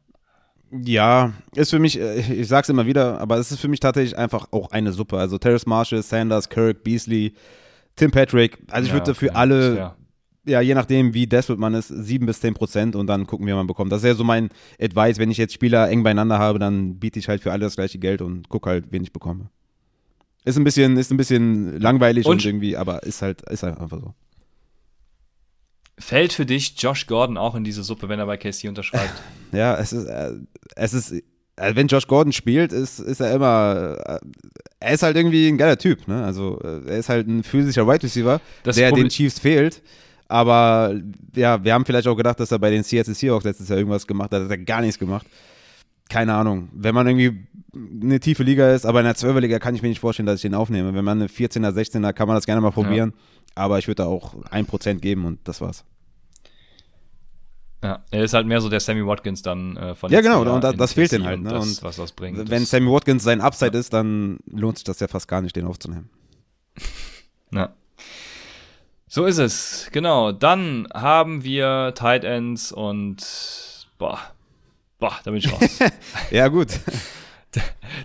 Ja, 0.70 1.32
ist 1.54 1.70
für 1.70 1.78
mich, 1.78 1.98
äh, 1.98 2.20
ich 2.34 2.46
sag's 2.46 2.68
immer 2.68 2.84
wieder, 2.84 3.18
aber 3.20 3.38
es 3.38 3.50
ist 3.50 3.60
für 3.60 3.68
mich 3.68 3.80
tatsächlich 3.80 4.18
einfach 4.18 4.48
auch 4.50 4.70
eine 4.70 4.92
Suppe. 4.92 5.18
Also 5.18 5.38
Terrace 5.38 5.64
Marshall, 5.64 6.02
Sanders, 6.02 6.50
Kirk, 6.50 6.84
Beasley, 6.84 7.32
Tim 7.96 8.10
Patrick. 8.10 8.58
Also 8.70 8.84
ich 8.84 8.88
Ja, 8.88 8.94
würde 8.96 9.06
dafür 9.06 9.30
okay, 9.30 9.38
alle, 9.38 9.74
fair. 9.76 9.96
Ja, 10.48 10.60
je 10.60 10.74
nachdem, 10.74 11.14
wie 11.14 11.26
desperate 11.26 11.60
man 11.60 11.74
ist, 11.74 11.88
7 11.88 12.26
bis 12.26 12.40
10 12.40 12.54
Prozent 12.54 12.96
und 12.96 13.06
dann 13.06 13.26
gucken 13.26 13.46
wir, 13.46 13.54
was 13.54 13.60
man 13.60 13.66
bekommt. 13.66 13.92
Das 13.92 14.02
ist 14.02 14.06
ja 14.08 14.14
so 14.14 14.24
mein 14.24 14.48
Advice, 14.80 15.18
wenn 15.18 15.30
ich 15.30 15.36
jetzt 15.38 15.54
Spieler 15.54 15.88
eng 15.90 16.02
beieinander 16.02 16.38
habe, 16.38 16.58
dann 16.58 16.96
biete 16.98 17.18
ich 17.18 17.28
halt 17.28 17.42
für 17.42 17.52
alle 17.52 17.60
das 17.66 17.76
gleiche 17.76 17.98
Geld 17.98 18.22
und 18.22 18.48
gucke 18.48 18.70
halt, 18.70 18.86
wen 18.90 19.02
ich 19.02 19.12
bekomme. 19.12 19.50
Ist 20.44 20.56
ein 20.56 20.64
bisschen, 20.64 20.96
ist 20.96 21.10
ein 21.10 21.16
bisschen 21.16 21.78
langweilig 21.80 22.24
und, 22.26 22.32
Und- 22.32 22.44
irgendwie, 22.44 22.76
aber 22.76 23.02
ist 23.02 23.22
halt, 23.22 23.42
ist 23.50 23.62
halt 23.62 23.78
einfach 23.78 24.00
so. 24.00 24.14
Fällt 26.00 26.32
für 26.32 26.46
dich 26.46 26.80
Josh 26.80 27.06
Gordon 27.06 27.36
auch 27.36 27.54
in 27.56 27.64
diese 27.64 27.82
Suppe, 27.82 28.08
wenn 28.08 28.20
er 28.20 28.26
bei 28.26 28.36
KC 28.36 28.68
unterschreibt? 28.68 29.12
Ja, 29.52 29.76
es 29.78 29.94
ist, 29.94 30.04
äh, 30.04 30.32
es 30.76 30.92
ist, 30.92 31.10
äh, 31.12 31.22
wenn 31.74 31.86
Josh 31.88 32.06
Gordon 32.06 32.32
spielt, 32.34 32.70
ist, 32.70 32.98
ist 33.00 33.18
er 33.20 33.32
immer, 33.34 33.96
äh, 34.06 34.18
er 34.78 34.92
ist 34.92 35.02
halt 35.02 35.16
irgendwie 35.16 35.48
ein 35.48 35.56
geiler 35.56 35.78
Typ, 35.78 36.06
ne? 36.06 36.22
Also, 36.22 36.60
äh, 36.62 36.82
er 36.86 36.98
ist 36.98 37.08
halt 37.08 37.26
ein 37.28 37.42
physischer 37.42 37.86
Wide 37.88 38.02
Receiver, 38.02 38.40
Das 38.62 38.76
der 38.76 38.90
Problem- 38.90 39.06
den 39.06 39.10
Chiefs 39.10 39.38
fehlt. 39.38 39.82
Aber 40.28 40.94
ja, 41.34 41.62
wir 41.64 41.72
haben 41.72 41.84
vielleicht 41.86 42.06
auch 42.06 42.14
gedacht, 42.16 42.38
dass 42.38 42.52
er 42.52 42.58
bei 42.58 42.70
den 42.70 42.82
Seattle 42.82 43.14
Seahawks 43.14 43.44
letztes 43.44 43.68
Jahr 43.68 43.78
irgendwas 43.78 44.06
gemacht 44.06 44.30
hat. 44.32 44.42
Hat 44.44 44.50
er 44.50 44.58
gar 44.58 44.80
nichts 44.82 44.98
gemacht. 44.98 45.26
Keine 46.10 46.34
Ahnung. 46.34 46.68
Wenn 46.72 46.94
man 46.94 47.06
irgendwie 47.06 47.46
eine 47.74 48.20
tiefe 48.20 48.42
Liga 48.42 48.72
ist, 48.74 48.84
aber 48.86 49.00
in 49.00 49.04
der 49.06 49.14
12er 49.16 49.40
Liga 49.40 49.58
kann 49.58 49.74
ich 49.74 49.82
mir 49.82 49.88
nicht 49.88 50.00
vorstellen, 50.00 50.26
dass 50.26 50.36
ich 50.36 50.42
den 50.42 50.54
aufnehme. 50.54 50.94
Wenn 50.94 51.04
man 51.04 51.18
eine 51.18 51.28
14er, 51.28 51.70
16er, 51.72 52.12
kann 52.12 52.28
man 52.28 52.36
das 52.36 52.46
gerne 52.46 52.60
mal 52.60 52.70
probieren. 52.72 53.14
Aber 53.54 53.78
ich 53.78 53.86
würde 53.88 54.02
da 54.02 54.06
auch 54.08 54.34
1% 54.50 54.94
geben 55.00 55.24
und 55.24 55.40
das 55.44 55.60
war's. 55.60 55.84
ja, 57.82 58.04
er 58.10 58.24
ist 58.24 58.34
halt 58.34 58.46
mehr 58.46 58.60
so 58.60 58.68
der 58.68 58.80
Sammy 58.80 59.06
Watkins 59.06 59.42
dann 59.42 59.76
äh, 59.76 59.94
von 59.94 60.10
Ja, 60.10 60.20
genau, 60.20 60.44
Jahr 60.44 60.54
und 60.54 60.64
da- 60.64 60.72
das 60.72 60.92
fehlt 60.94 61.12
denen 61.12 61.24
halt, 61.26 61.38
und 61.38 61.44
ne? 61.44 61.50
Das, 61.50 61.64
Und 61.78 61.82
was 61.82 61.96
das 61.96 62.12
bringt. 62.12 62.50
Wenn 62.50 62.64
Sammy 62.66 62.90
Watkins 62.90 63.22
sein 63.22 63.40
Upside 63.40 63.76
ist, 63.78 63.92
dann 63.92 64.38
lohnt 64.50 64.78
sich 64.78 64.84
das 64.84 65.00
ja 65.00 65.08
fast 65.08 65.26
gar 65.28 65.40
nicht, 65.42 65.56
den 65.56 65.64
aufzunehmen. 65.66 66.10
Ja. 67.52 67.70
So 69.08 69.24
ist 69.24 69.38
es, 69.38 69.88
genau. 69.92 70.32
Dann 70.32 70.86
haben 70.94 71.42
wir 71.42 71.92
Tight 71.94 72.24
Ends 72.24 72.72
und 72.72 73.16
boah, 73.98 74.18
boah, 74.98 75.12
da 75.24 75.30
bin 75.30 75.38
ich 75.38 75.52
raus. 75.52 75.78
Ja, 76.30 76.48
gut. 76.48 76.68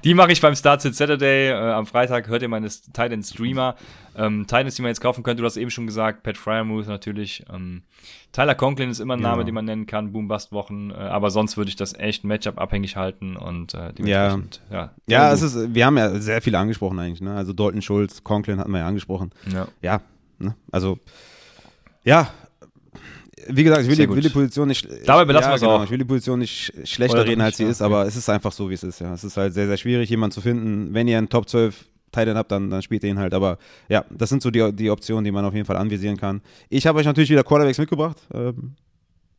die 0.05 0.13
mache 0.13 0.31
ich 0.31 0.39
beim 0.39 0.55
Start 0.55 0.81
Sit 0.81 0.95
Saturday. 0.95 1.49
Äh, 1.49 1.53
am 1.73 1.85
Freitag 1.85 2.27
hört 2.29 2.41
ihr 2.41 2.47
meine 2.47 2.69
Tight 2.93 3.11
End 3.11 3.25
Streamer. 3.25 3.75
Ähm, 4.15 4.47
Tight 4.47 4.61
Ends, 4.61 4.75
die 4.77 4.81
man 4.81 4.89
jetzt 4.89 5.01
kaufen 5.01 5.23
könnte, 5.23 5.41
du 5.41 5.45
hast 5.45 5.57
eben 5.57 5.69
schon 5.71 5.85
gesagt, 5.87 6.23
Pat 6.23 6.37
Fryermuth 6.37 6.87
natürlich. 6.87 7.43
Ähm, 7.53 7.83
Tyler 8.31 8.55
Conklin 8.55 8.89
ist 8.89 8.99
immer 8.99 9.15
ein 9.15 9.19
Name, 9.21 9.37
Genau. 9.37 9.45
den 9.45 9.53
man 9.55 9.65
nennen 9.65 9.85
kann, 9.85 10.13
Boom-Bust-Wochen. 10.13 10.91
Äh, 10.91 10.93
aber 10.95 11.29
sonst 11.31 11.57
würde 11.57 11.67
ich 11.69 11.75
das 11.75 11.93
echt 11.95 12.23
Matchup 12.23 12.59
abhängig 12.59 12.95
halten 12.95 13.35
und 13.35 13.73
äh, 13.73 13.77
Ja. 13.77 13.91
dementsprechend, 13.91 14.61
ja. 14.71 14.91
Ja, 15.07 15.35
So 15.35 15.45
es 15.47 15.53
ist, 15.55 15.75
wir 15.75 15.85
haben 15.85 15.97
ja 15.97 16.09
sehr 16.19 16.41
viele 16.41 16.57
angesprochen 16.59 16.97
eigentlich, 16.99 17.21
ne? 17.21 17.35
Also 17.35 17.51
Dalton 17.51 17.81
Schulz, 17.81 18.23
Conklin 18.23 18.59
hatten 18.59 18.71
wir 18.71 18.79
ja 18.79 18.87
angesprochen. 18.87 19.31
Ja. 19.51 19.67
Ja, 19.81 20.01
ne? 20.43 20.55
Also, 20.71 20.99
ja. 22.03 22.31
Wie 23.49 23.63
gesagt, 23.65 23.81
ich 23.83 23.89
will, 23.89 23.95
die, 23.97 24.09
will 24.09 24.21
die 24.21 24.29
Position 24.29 24.69
nicht. 24.69 24.87
Dabei 25.05 25.25
belassen 25.25 25.51
ja, 25.51 25.57
genau, 25.57 25.71
auch. 25.77 25.83
Ich 25.83 25.89
will 25.91 25.97
die 25.97 26.05
Position 26.05 26.39
nicht 26.39 26.71
sch- 26.71 26.85
schlechter 26.85 27.19
Oder 27.21 27.27
reden, 27.29 27.41
als 27.41 27.57
sie 27.57 27.63
ja, 27.63 27.69
ist, 27.69 27.81
okay. 27.81 27.93
aber 27.93 28.05
es 28.07 28.15
ist 28.15 28.29
einfach 28.29 28.53
so, 28.53 28.69
wie 28.69 28.73
es 28.75 28.83
ist, 28.83 28.99
ja. 29.01 29.13
Es 29.13 29.23
ist 29.25 29.35
halt 29.35 29.53
sehr, 29.53 29.67
sehr 29.67 29.75
schwierig, 29.75 30.09
jemanden 30.09 30.33
zu 30.33 30.39
finden. 30.39 30.93
Wenn 30.93 31.09
ihr 31.09 31.17
einen 31.17 31.27
Top 31.27 31.49
12 31.49 31.85
Titan 32.13 32.37
habt, 32.37 32.51
dann, 32.53 32.69
dann 32.69 32.81
spielt 32.81 33.03
ihr 33.03 33.09
ihn 33.09 33.19
halt. 33.19 33.33
Aber 33.33 33.57
ja, 33.89 34.05
das 34.11 34.29
sind 34.29 34.41
so 34.41 34.49
die, 34.49 34.71
die 34.71 34.89
Optionen, 34.89 35.25
die 35.25 35.31
man 35.31 35.43
auf 35.43 35.53
jeden 35.53 35.65
Fall 35.65 35.75
anvisieren 35.75 36.15
kann. 36.15 36.41
Ich 36.69 36.87
habe 36.87 36.99
euch 36.99 37.05
natürlich 37.05 37.29
wieder 37.31 37.43
Quarterbacks 37.43 37.79
mitgebracht, 37.79 38.17
ähm, 38.33 38.75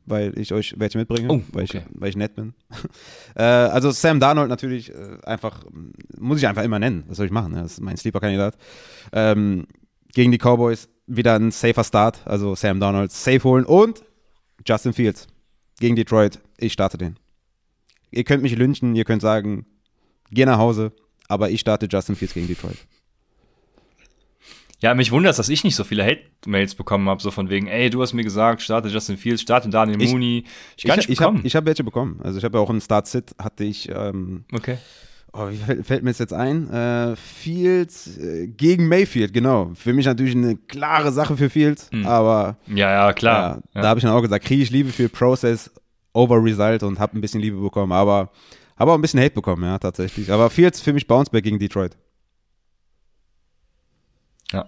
weil 0.05 0.39
ich 0.39 0.53
euch 0.53 0.75
welche 0.77 0.99
mitbringe, 0.99 1.29
Oh, 1.31 1.41
weil, 1.53 1.65
okay. 1.65 1.85
ich, 1.89 2.01
weil 2.01 2.09
ich 2.11 2.17
nett 2.17 2.35
bin. 2.35 2.53
äh, 3.37 3.43
also 3.43 3.91
Sam 3.91 4.21
Darnold 4.21 4.51
natürlich 4.51 4.91
äh, 4.91 4.95
einfach, 5.25 5.65
muss 6.19 6.37
ich 6.39 6.47
einfach 6.47 6.63
immer 6.65 6.79
nennen. 6.79 7.05
Was 7.09 7.17
soll 7.17 7.25
ich 7.27 7.33
machen? 7.33 7.53
ne? 7.55 7.63
Das 7.63 7.73
ist 7.73 7.81
mein 7.81 7.97
Sleeper-Kandidat. 7.97 8.59
Ähm, 9.15 9.67
gegen 10.15 10.33
die 10.33 10.39
Cowboys 10.39 10.89
wieder 11.07 11.35
ein 11.35 11.51
safer 11.51 11.85
Start, 11.85 12.27
also 12.27 12.55
Sam 12.55 12.81
Darnold 12.81 13.13
safe 13.13 13.43
holen 13.45 13.65
und 13.65 14.03
Justin 14.67 14.93
Fields 14.93 15.27
gegen 15.81 15.97
Detroit. 15.97 16.41
Ich 16.57 16.73
starte 16.73 16.97
den. 16.99 17.19
Ihr 18.11 18.25
könnt 18.25 18.43
mich 18.43 18.57
lynchen, 18.57 18.95
ihr 18.95 19.05
könnt 19.05 19.23
sagen, 19.23 19.67
geh 20.31 20.47
nach 20.47 20.59
Hause, 20.59 20.93
aber 21.29 21.51
ich 21.51 21.61
starte 21.61 21.87
Justin 21.91 22.17
Fields 22.17 22.35
gegen 22.35 22.47
Detroit. 22.47 22.79
Ja, 24.81 24.95
mich 24.95 25.11
wundert 25.13 25.39
dass 25.39 25.49
ich 25.49 25.65
nicht 25.65 25.77
so 25.77 25.85
viele 25.85 26.05
Hate-Mails 26.05 26.75
bekommen 26.75 27.09
habe, 27.09 27.23
so 27.23 27.31
von 27.31 27.49
wegen, 27.49 27.67
ey, 27.69 27.89
du 27.91 28.03
hast 28.03 28.13
mir 28.13 28.23
gesagt, 28.25 28.61
starte 28.61 28.89
Justin 28.89 29.17
Fields, 29.17 29.41
starte 29.43 29.69
Daniel 29.71 30.01
Ich- 30.03 30.11
Mooney. 30.11 30.45
Ich 30.77 30.85
nicht 30.85 31.09
ich 31.09 31.21
habe 31.21 31.33
bekommen. 31.33 31.41
ich 31.47 31.57
hab 31.57 31.65
welche 31.65 31.85
bekommen. 31.85 32.21
Also 32.23 32.39
ich 32.39 32.45
habe 32.45 32.59
ja 32.59 32.63
auch 32.65 32.69
einen 32.71 32.81
Start-Sit, 32.83 33.35
hatte 33.39 33.65
ich, 33.65 33.89
ähm, 33.89 34.45
okay. 34.53 34.79
Oh, 35.35 35.51
wie 35.51 35.57
fällt, 35.57 35.87
fällt 35.87 36.03
mir 36.03 36.11
das 36.11 36.19
jetzt 36.19 36.33
ein? 36.33 36.71
Äh, 36.71 37.17
Fields 37.17 38.17
äh, 38.19 38.47
gegen 38.47 38.89
Mayfield, 38.89 39.33
genau. 39.33 39.73
Für 39.75 39.93
mich 39.93 40.07
natürlich 40.07 40.35
eine 40.35 40.57
klare 40.57 41.13
Sache 41.13 41.37
für 41.37 41.51
Fields, 41.51 41.91
Hm. 41.93 42.07
aber 42.07 42.57
Ja, 42.67 42.91
ja, 42.91 43.13
klar. 43.13 43.61
Ja, 43.75 43.83
Da 43.83 43.89
habe 43.89 43.99
ich 43.99 44.05
dann 44.05 44.15
auch 44.15 44.23
gesagt, 44.23 44.45
kriege 44.45 44.63
ich 44.63 44.71
Liebe 44.71 44.91
für 44.91 45.09
Process 45.09 45.71
over 46.13 46.43
Result 46.43 46.83
und 46.83 46.99
habe 46.99 47.19
ein 47.19 47.21
bisschen 47.21 47.41
Liebe 47.41 47.59
bekommen, 47.61 47.93
aber 47.93 48.31
habe 48.79 48.91
auch 48.93 48.95
ein 48.97 49.03
bisschen 49.03 49.21
Hate 49.21 49.35
bekommen, 49.35 49.65
ja, 49.65 49.79
tatsächlich. 49.79 50.31
Aber 50.33 50.49
Fields 50.51 50.81
für 50.81 50.93
mich 50.93 51.07
Bounceback 51.07 51.45
gegen 51.45 51.59
Detroit. 51.59 51.97
Ja. 54.53 54.67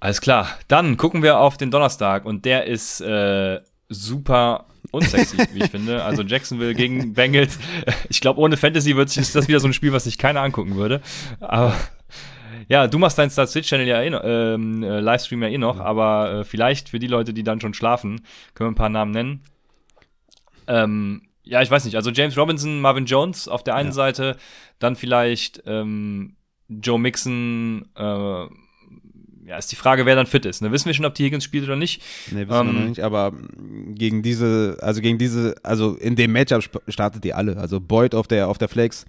Alles 0.00 0.20
klar. 0.20 0.48
Dann 0.68 0.96
gucken 0.96 1.22
wir 1.22 1.38
auf 1.38 1.56
den 1.56 1.70
Donnerstag 1.70 2.24
und 2.24 2.44
der 2.44 2.66
ist 2.66 3.00
äh, 3.00 3.60
super 3.88 4.66
unsexy, 4.90 5.36
wie 5.52 5.64
ich 5.64 5.70
finde. 5.70 6.02
Also 6.04 6.22
Jacksonville 6.22 6.74
gegen 6.74 7.12
Bengals. 7.14 7.58
Ich 8.08 8.20
glaube, 8.20 8.40
ohne 8.40 8.56
Fantasy 8.56 8.96
wird 8.96 9.10
sich 9.10 9.22
ist 9.22 9.34
das 9.34 9.48
wieder 9.48 9.60
so 9.60 9.68
ein 9.68 9.72
Spiel, 9.72 9.92
was 9.92 10.04
sich 10.04 10.18
keiner 10.18 10.40
angucken 10.42 10.76
würde. 10.76 11.00
Aber 11.40 11.74
ja, 12.68 12.86
du 12.86 12.98
machst 12.98 13.18
deinen 13.18 13.30
Start 13.30 13.48
Switch 13.48 13.68
Channel 13.68 13.86
ja 13.86 14.02
eh 14.02 14.10
noch, 14.10 14.20
ähm, 14.24 14.82
äh, 14.82 15.00
Livestream 15.00 15.42
ja 15.42 15.48
eh 15.48 15.58
noch, 15.58 15.80
aber 15.80 16.40
äh, 16.40 16.44
vielleicht 16.44 16.90
für 16.90 16.98
die 16.98 17.06
Leute, 17.06 17.32
die 17.32 17.42
dann 17.42 17.60
schon 17.60 17.74
schlafen, 17.74 18.20
können 18.54 18.68
wir 18.68 18.72
ein 18.72 18.74
paar 18.76 18.88
Namen 18.90 19.12
nennen. 19.12 19.42
Ähm, 20.66 21.22
ja, 21.44 21.62
ich 21.62 21.70
weiß 21.70 21.84
nicht. 21.86 21.96
Also 21.96 22.10
James 22.10 22.36
Robinson, 22.36 22.80
Marvin 22.80 23.06
Jones 23.06 23.48
auf 23.48 23.64
der 23.64 23.74
einen 23.74 23.88
Ja. 23.88 23.94
Seite, 23.94 24.36
dann 24.78 24.96
vielleicht 24.96 25.62
ähm, 25.66 26.36
Joe 26.68 26.98
Mixon. 26.98 27.88
Äh, 27.96 28.46
ja, 29.48 29.56
ist 29.56 29.72
die 29.72 29.76
Frage, 29.76 30.04
wer 30.04 30.14
dann 30.14 30.26
fit 30.26 30.44
ist. 30.44 30.60
Ne? 30.60 30.70
Wissen 30.72 30.86
wir 30.86 30.94
schon, 30.94 31.06
ob 31.06 31.14
die 31.14 31.24
Higgins 31.24 31.42
spielt 31.42 31.64
oder 31.64 31.76
nicht? 31.76 32.02
Nee, 32.30 32.46
wissen 32.46 32.50
wir 32.50 32.60
Ähm, 32.60 32.80
noch 32.80 32.88
nicht, 32.88 33.00
aber 33.00 33.32
gegen 33.94 34.22
diese, 34.22 34.76
also 34.82 35.00
gegen 35.00 35.16
diese, 35.16 35.54
also 35.62 35.94
in 35.94 36.16
dem 36.16 36.32
Matchup 36.32 36.82
startet 36.88 37.24
die 37.24 37.32
alle. 37.32 37.56
Also 37.56 37.80
Boyd 37.80 38.14
auf 38.14 38.28
der, 38.28 38.48
auf 38.48 38.58
der 38.58 38.68
Flex, 38.68 39.06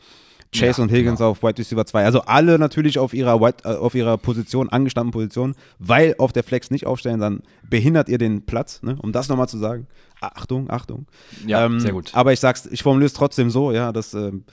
Chase 0.51 0.81
Ja, 0.81 0.83
und 0.83 0.91
Higgins 0.91 1.19
genau. 1.19 1.31
auf 1.31 1.43
Wide 1.43 1.57
Receiver 1.59 1.85
2. 1.85 2.05
Also 2.05 2.21
alle 2.21 2.57
natürlich 2.57 2.97
auf 2.97 3.13
ihrer, 3.13 3.39
Wide, 3.39 3.57
äh, 3.65 3.75
auf 3.75 3.93
ihrer 3.93 4.17
Position, 4.17 4.69
angestammten 4.69 5.11
Position, 5.11 5.55
weil 5.77 6.15
auf 6.17 6.31
der 6.33 6.43
Flex 6.43 6.71
nicht 6.71 6.87
aufstellen, 6.87 7.19
dann 7.19 7.43
behindert 7.69 8.09
ihr 8.09 8.17
den 8.17 8.45
Platz, 8.45 8.81
ne? 8.81 8.97
um 9.01 9.11
das 9.11 9.29
nochmal 9.29 9.47
zu 9.47 9.57
sagen. 9.57 9.87
Achtung, 10.21 10.69
Achtung. 10.69 11.05
Ja, 11.45 11.65
Ähm, 11.65 11.79
sehr 11.79 11.93
gut. 11.93 12.09
Aber 12.13 12.33
ich 12.33 12.39
sag's, 12.39 12.65
ich 12.65 12.83
formuliere 12.83 13.05
es 13.07 13.13
trotzdem 13.13 13.49
so, 13.49 13.71
ja, 13.71 13.91
dass 13.93 14.13
ähm, 14.13 14.43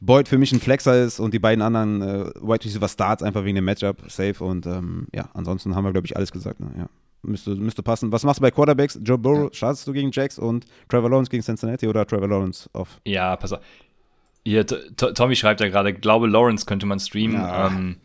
Boyd 0.00 0.28
für 0.28 0.38
mich 0.38 0.52
ein 0.52 0.60
Flexer 0.60 1.02
ist 1.04 1.20
und 1.20 1.34
die 1.34 1.38
beiden 1.38 1.62
anderen 1.62 2.00
äh, 2.00 2.24
Wide 2.40 2.64
Receiver 2.64 2.88
Starts 2.88 3.22
einfach 3.22 3.44
wegen 3.44 3.56
dem 3.56 3.64
Matchup 3.64 3.98
safe 4.08 4.42
und 4.42 4.66
ähm, 4.66 5.08
ja, 5.14 5.28
ansonsten 5.34 5.74
haben 5.74 5.84
wir, 5.84 5.92
glaube 5.92 6.06
ich, 6.06 6.16
alles 6.16 6.32
gesagt. 6.32 6.60
Ne? 6.60 6.70
Ja. 6.78 6.86
Müsste, 7.22 7.54
müsste 7.54 7.82
passen. 7.82 8.10
Was 8.12 8.24
machst 8.24 8.38
du 8.38 8.42
bei 8.42 8.50
Quarterbacks? 8.50 8.98
Joe 9.02 9.18
Burrow, 9.18 9.50
startest 9.52 9.86
du 9.86 9.92
gegen 9.92 10.10
Jacks 10.10 10.38
und 10.38 10.64
Trevor 10.88 11.10
Lawrence 11.10 11.30
gegen 11.30 11.42
Cincinnati 11.42 11.86
oder 11.86 12.06
Trevor 12.06 12.28
Lawrence 12.28 12.70
auf? 12.72 12.98
Ja, 13.04 13.36
pass 13.36 13.52
auf. 13.52 13.60
Hier, 14.44 14.66
Tommy 14.66 15.36
schreibt 15.36 15.60
ja 15.60 15.68
gerade, 15.68 15.92
glaube 15.92 16.26
Lawrence 16.26 16.66
könnte 16.66 16.86
man 16.86 16.98
streamen. 16.98 17.36
Ja. 17.36 17.66
Ähm, 17.66 17.96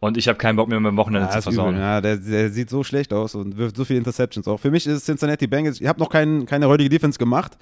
und 0.00 0.16
ich 0.18 0.28
habe 0.28 0.36
keinen 0.38 0.56
Bock 0.56 0.68
mehr, 0.68 0.78
mein 0.80 0.96
Wochenende 0.96 1.28
zu 1.30 1.38
ist 1.38 1.46
übel, 1.46 1.54
versauen. 1.54 1.78
ja, 1.78 2.00
der, 2.00 2.16
der 2.18 2.50
sieht 2.50 2.68
so 2.68 2.84
schlecht 2.84 3.12
aus 3.12 3.34
und 3.34 3.56
wirft 3.56 3.76
so 3.76 3.84
viele 3.84 3.98
Interceptions 3.98 4.46
auch. 4.48 4.58
Für 4.60 4.70
mich 4.70 4.86
ist 4.86 5.06
Cincinnati 5.06 5.46
Bengals, 5.46 5.80
ich 5.80 5.86
habe 5.86 5.98
noch 6.00 6.10
kein, 6.10 6.46
keine 6.46 6.68
heutige 6.68 6.90
Defense 6.90 7.18
gemacht, 7.18 7.56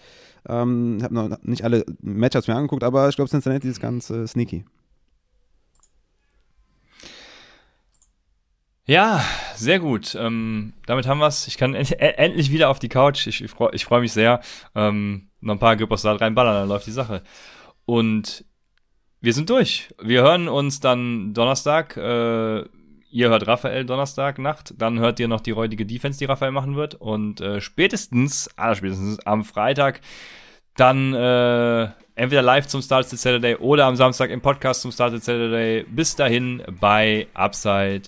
ähm, 0.49 0.99
habe 1.03 1.15
noch 1.15 1.39
nicht 1.43 1.63
alle 1.63 1.85
Matchups 2.01 2.49
mir 2.49 2.57
angeguckt, 2.57 2.83
aber 2.83 3.09
ich 3.09 3.17
glaube 3.17 3.31
Cincinnati 3.31 3.69
ist 3.69 3.81
ganz 3.81 4.11
äh, 4.11 4.27
sneaky. 4.27 4.65
Ja, 8.85 9.25
sehr 9.55 9.79
gut. 9.79 10.17
Ähm, 10.19 10.73
damit 10.87 11.07
haben 11.07 11.21
wir's. 11.21 11.47
Ich 11.47 11.57
kann 11.57 11.75
end 11.75 11.93
e- 11.93 11.95
endlich 11.95 12.51
wieder 12.51 12.69
auf 12.69 12.79
die 12.79 12.89
Couch. 12.89 13.27
Ich, 13.27 13.43
ich 13.43 13.51
freue 13.51 13.79
freu 13.79 14.01
mich 14.01 14.13
sehr. 14.13 14.41
Ähm, 14.75 15.29
noch 15.41 15.55
ein 15.55 15.61
paar 15.61 15.77
Gepostal 15.77 16.17
reinballern, 16.17 16.55
dann 16.55 16.69
läuft 16.69 16.87
die 16.87 16.93
Sache. 16.93 17.23
Und 17.85 18.45
wir 19.21 19.33
sind 19.33 19.51
durch. 19.51 19.89
Wir 20.01 20.23
hören 20.23 20.49
uns 20.49 20.81
dann 20.81 21.35
Donnerstag. 21.35 21.97
Äh, 21.97 22.65
ihr 23.11 23.29
hört 23.29 23.47
Raphael 23.47 23.85
Donnerstag 23.85 24.39
Nacht. 24.39 24.75
Dann 24.79 24.99
hört 24.99 25.21
ihr 25.21 25.29
noch 25.29 25.41
die 25.41 25.51
räudige 25.53 25.87
Defense, 25.87 26.19
die 26.19 26.25
Raphael 26.25 26.53
machen 26.53 26.77
wird. 26.77 26.95
Und 26.95 27.41
äh, 27.41 27.61
spätestens, 27.61 28.51
aller 28.57 28.75
spätestens 28.75 29.21
am 29.27 29.45
Freitag 29.45 30.01
dann 30.77 31.13
äh, 31.13 31.89
entweder 32.15 32.43
live 32.43 32.67
zum 32.67 32.83
Started 32.83 33.19
Saturday 33.19 33.57
oder 33.57 33.87
am 33.87 33.97
Samstag 33.97 34.31
im 34.31 34.41
Podcast 34.41 34.83
zum 34.83 34.91
Started 34.91 35.23
Saturday. 35.23 35.85
Bis 35.85 36.17
dahin 36.17 36.63
bei 36.81 37.29
Upside, 37.35 38.03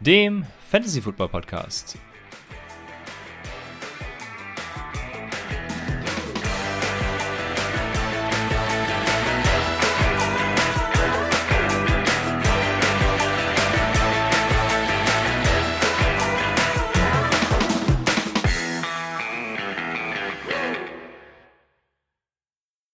dem 0.00 0.46
Fantasy 0.70 1.02
Football 1.02 1.28
Podcast. 1.28 1.98